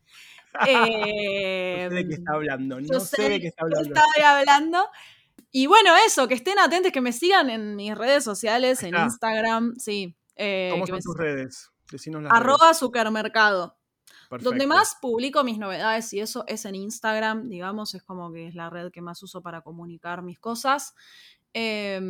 Eh, 0.67 1.89
no 1.91 1.91
sé 1.91 1.95
de 1.95 2.09
qué 2.09 2.15
está 2.15 2.33
hablando, 2.33 2.81
no 2.81 3.01
sé, 3.01 3.29
de 3.29 3.41
qué 3.41 3.47
está 3.49 3.65
hablando. 3.65 3.95
Estoy 3.95 4.23
hablando. 4.23 4.87
Y 5.51 5.67
bueno, 5.67 5.91
eso, 6.07 6.27
que 6.27 6.35
estén 6.35 6.59
atentos, 6.59 6.93
que 6.93 7.03
me 7.03 7.13
sigan 7.13 7.51
en 7.51 7.77
mis 7.77 7.97
redes 7.97 8.25
sociales, 8.25 8.83
en 8.83 8.97
Instagram, 8.97 9.75
sí. 9.77 10.17
Eh, 10.37 10.71
¿Cómo 10.73 10.87
son 10.87 11.01
tus 11.01 11.17
redes? 11.17 11.71
Decinos 11.91 12.23
las 12.23 12.33
arroba 12.33 12.73
supermercado. 12.73 13.77
Donde 14.41 14.67
más 14.67 14.97
publico 15.03 15.45
mis 15.45 15.59
novedades 15.59 16.11
y 16.15 16.21
eso 16.21 16.45
es 16.47 16.65
en 16.65 16.75
Instagram, 16.75 17.51
digamos, 17.51 17.95
es 17.95 18.03
como 18.03 18.33
que 18.33 18.49
es 18.49 18.55
la 18.55 18.71
red 18.71 18.91
que 18.91 19.03
más 19.03 19.23
uso 19.23 19.43
para 19.43 19.61
comunicar 19.61 20.23
mis 20.23 20.39
cosas. 20.39 20.95
Eh, 21.53 22.01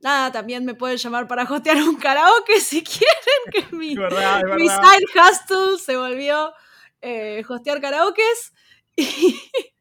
nada, 0.00 0.32
también 0.32 0.64
me 0.64 0.74
pueden 0.74 0.96
llamar 0.96 1.26
para 1.26 1.44
hostear 1.44 1.76
un 1.78 1.96
karaoke 1.96 2.60
si 2.60 2.82
quieren, 2.82 3.42
que 3.52 3.64
mi, 3.76 3.96
mi 3.96 4.68
side 4.68 5.06
hustle 5.14 5.78
se 5.78 5.96
volvió 5.96 6.52
eh, 7.00 7.44
hostear 7.48 7.80
karaokes. 7.80 8.52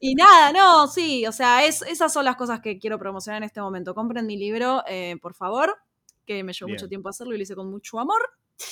Y, 0.00 0.14
nada, 0.14 0.52
no, 0.52 0.86
sí, 0.86 1.26
o 1.26 1.32
sea, 1.32 1.66
es, 1.66 1.82
esas 1.82 2.12
son 2.12 2.24
las 2.24 2.36
cosas 2.36 2.60
que 2.60 2.78
quiero 2.78 2.98
promocionar 2.98 3.42
en 3.42 3.46
este 3.46 3.60
momento. 3.60 3.94
Compren 3.94 4.26
mi 4.26 4.36
libro, 4.36 4.82
eh, 4.86 5.16
por 5.20 5.34
favor, 5.34 5.76
que 6.24 6.42
me 6.44 6.52
llevó 6.52 6.70
mucho 6.70 6.88
tiempo 6.88 7.08
hacerlo 7.08 7.34
y 7.34 7.36
lo 7.36 7.42
hice 7.42 7.54
con 7.54 7.70
mucho 7.70 7.98
amor. 7.98 8.20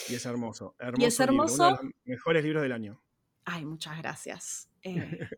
Y 0.08 0.14
es 0.14 0.24
hermoso, 0.24 0.76
hermoso. 0.78 1.02
Y 1.02 1.04
es 1.04 1.20
hermoso. 1.20 1.54
Uno 1.68 1.76
de 1.76 1.82
los 1.82 1.92
mejores 2.04 2.44
libros 2.44 2.62
del 2.62 2.72
año. 2.72 3.02
Ay, 3.44 3.64
muchas 3.64 3.98
gracias. 3.98 4.70
Eh, 4.82 5.28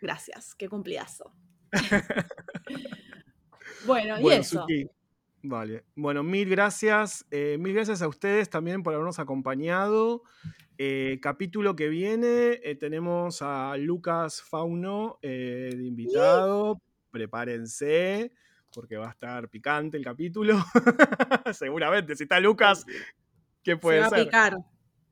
gracias, 0.00 0.54
qué 0.54 0.68
cumplidazo. 0.68 1.32
Bueno, 3.84 4.20
y 4.20 4.32
eso. 4.32 4.66
Vale. 5.42 5.84
Bueno, 5.94 6.22
mil 6.22 6.48
gracias. 6.48 7.24
Eh, 7.30 7.56
mil 7.58 7.74
gracias 7.74 8.02
a 8.02 8.08
ustedes 8.08 8.50
también 8.50 8.82
por 8.82 8.94
habernos 8.94 9.18
acompañado. 9.18 10.22
Eh, 10.78 11.18
capítulo 11.22 11.76
que 11.76 11.88
viene 11.88 12.60
eh, 12.62 12.76
tenemos 12.78 13.42
a 13.42 13.76
Lucas 13.76 14.42
Fauno 14.42 15.18
de 15.22 15.70
invitado. 15.80 16.80
Prepárense 17.10 18.32
porque 18.76 18.98
va 18.98 19.06
a 19.06 19.10
estar 19.10 19.48
picante 19.48 19.96
el 19.96 20.04
capítulo. 20.04 20.62
Seguramente, 21.54 22.14
si 22.14 22.24
está 22.24 22.38
Lucas, 22.40 22.84
¿qué 23.62 23.78
puede 23.78 24.02
ser? 24.02 24.10
Se 24.10 24.16
va 24.16 24.20
a 24.20 24.24
picar. 24.24 24.56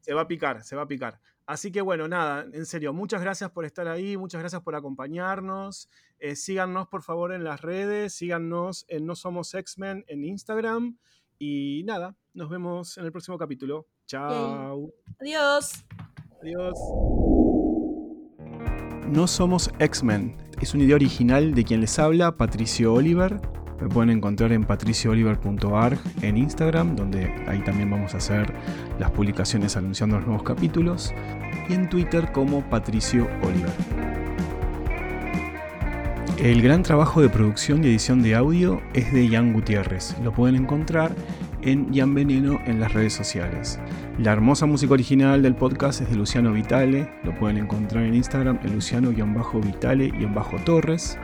Se 0.01 0.15
va 0.15 0.20
a 0.20 0.28
picar, 0.28 0.62
se 0.62 0.77
va 0.77 0.82
a 0.82 0.86
picar. 0.86 1.20
Así 1.47 1.71
que 1.71 1.83
bueno, 1.83 2.09
nada, 2.09 2.47
en 2.53 2.65
serio, 2.65 2.93
muchas 2.93 3.21
gracias 3.21 3.51
por 3.51 3.65
estar 3.65 3.87
ahí, 3.87 4.16
muchas 4.16 4.41
gracias 4.41 4.62
por 4.62 4.75
acompañarnos. 4.75 5.91
Eh, 6.19 6.37
síganos 6.37 6.89
por 6.89 7.03
favor 7.03 7.33
en 7.33 7.45
las 7.45 7.61
redes, 7.61 8.15
síganos 8.15 8.87
en 8.89 9.07
No 9.07 9.15
Somos 9.15 9.53
X-Men 9.55 10.05
en 10.09 10.25
Instagram. 10.25 10.97
Y 11.39 11.83
nada, 11.85 12.16
nos 12.33 12.49
vemos 12.49 12.97
en 12.97 13.05
el 13.05 13.12
próximo 13.12 13.37
capítulo. 13.37 13.87
Chao. 14.07 14.91
Adiós. 15.21 15.85
Adiós. 16.41 16.79
No 19.09 19.27
Somos 19.27 19.71
X-Men 19.79 20.45
es 20.65 20.73
una 20.73 20.85
idea 20.85 20.97
original 20.97 21.55
de 21.55 21.65
quien 21.65 21.81
les 21.81 21.99
habla, 21.99 22.37
Patricio 22.37 22.95
Oliver. 22.95 23.39
Me 23.80 23.88
pueden 23.88 24.10
encontrar 24.10 24.52
en 24.52 24.64
patriciooliver.org 24.64 25.98
en 26.22 26.36
Instagram, 26.36 26.94
donde 26.96 27.32
ahí 27.46 27.62
también 27.64 27.90
vamos 27.90 28.14
a 28.14 28.18
hacer 28.18 28.52
las 28.98 29.10
publicaciones 29.10 29.76
anunciando 29.76 30.16
los 30.16 30.26
nuevos 30.26 30.44
capítulos, 30.44 31.12
y 31.68 31.74
en 31.74 31.88
Twitter 31.88 32.30
como 32.32 32.68
Patricio 32.70 33.28
Oliver. 33.42 33.72
El 36.38 36.62
gran 36.62 36.82
trabajo 36.82 37.20
de 37.22 37.28
producción 37.28 37.84
y 37.84 37.88
edición 37.88 38.22
de 38.22 38.34
audio 38.34 38.80
es 38.92 39.12
de 39.12 39.28
Ian 39.28 39.52
Gutiérrez. 39.52 40.16
Lo 40.22 40.32
pueden 40.32 40.56
encontrar 40.56 41.14
en 41.62 41.92
Ian 41.92 42.14
Veneno 42.14 42.59
en 42.66 42.80
las 42.80 42.92
redes 42.92 43.14
sociales. 43.14 43.78
La 44.18 44.32
hermosa 44.32 44.66
música 44.66 44.92
original 44.92 45.42
del 45.42 45.55
podcast 45.55 46.02
es 46.02 46.10
de 46.10 46.16
Luciano 46.16 46.52
Vitale. 46.52 47.09
Lo 47.24 47.34
pueden 47.34 47.56
encontrar 47.56 48.05
en 48.05 48.14
Instagram 48.14 48.59
en 48.62 48.74
Luciano-Vitale-Torres. 48.74 51.18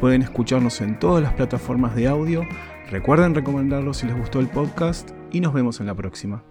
Pueden 0.00 0.22
escucharnos 0.22 0.80
en 0.80 0.98
todas 0.98 1.22
las 1.22 1.32
plataformas 1.32 1.94
de 1.94 2.08
audio. 2.08 2.42
Recuerden 2.90 3.34
recomendarlo 3.34 3.94
si 3.94 4.06
les 4.06 4.16
gustó 4.16 4.40
el 4.40 4.48
podcast 4.48 5.10
y 5.32 5.40
nos 5.40 5.54
vemos 5.54 5.80
en 5.80 5.86
la 5.86 5.94
próxima. 5.94 6.44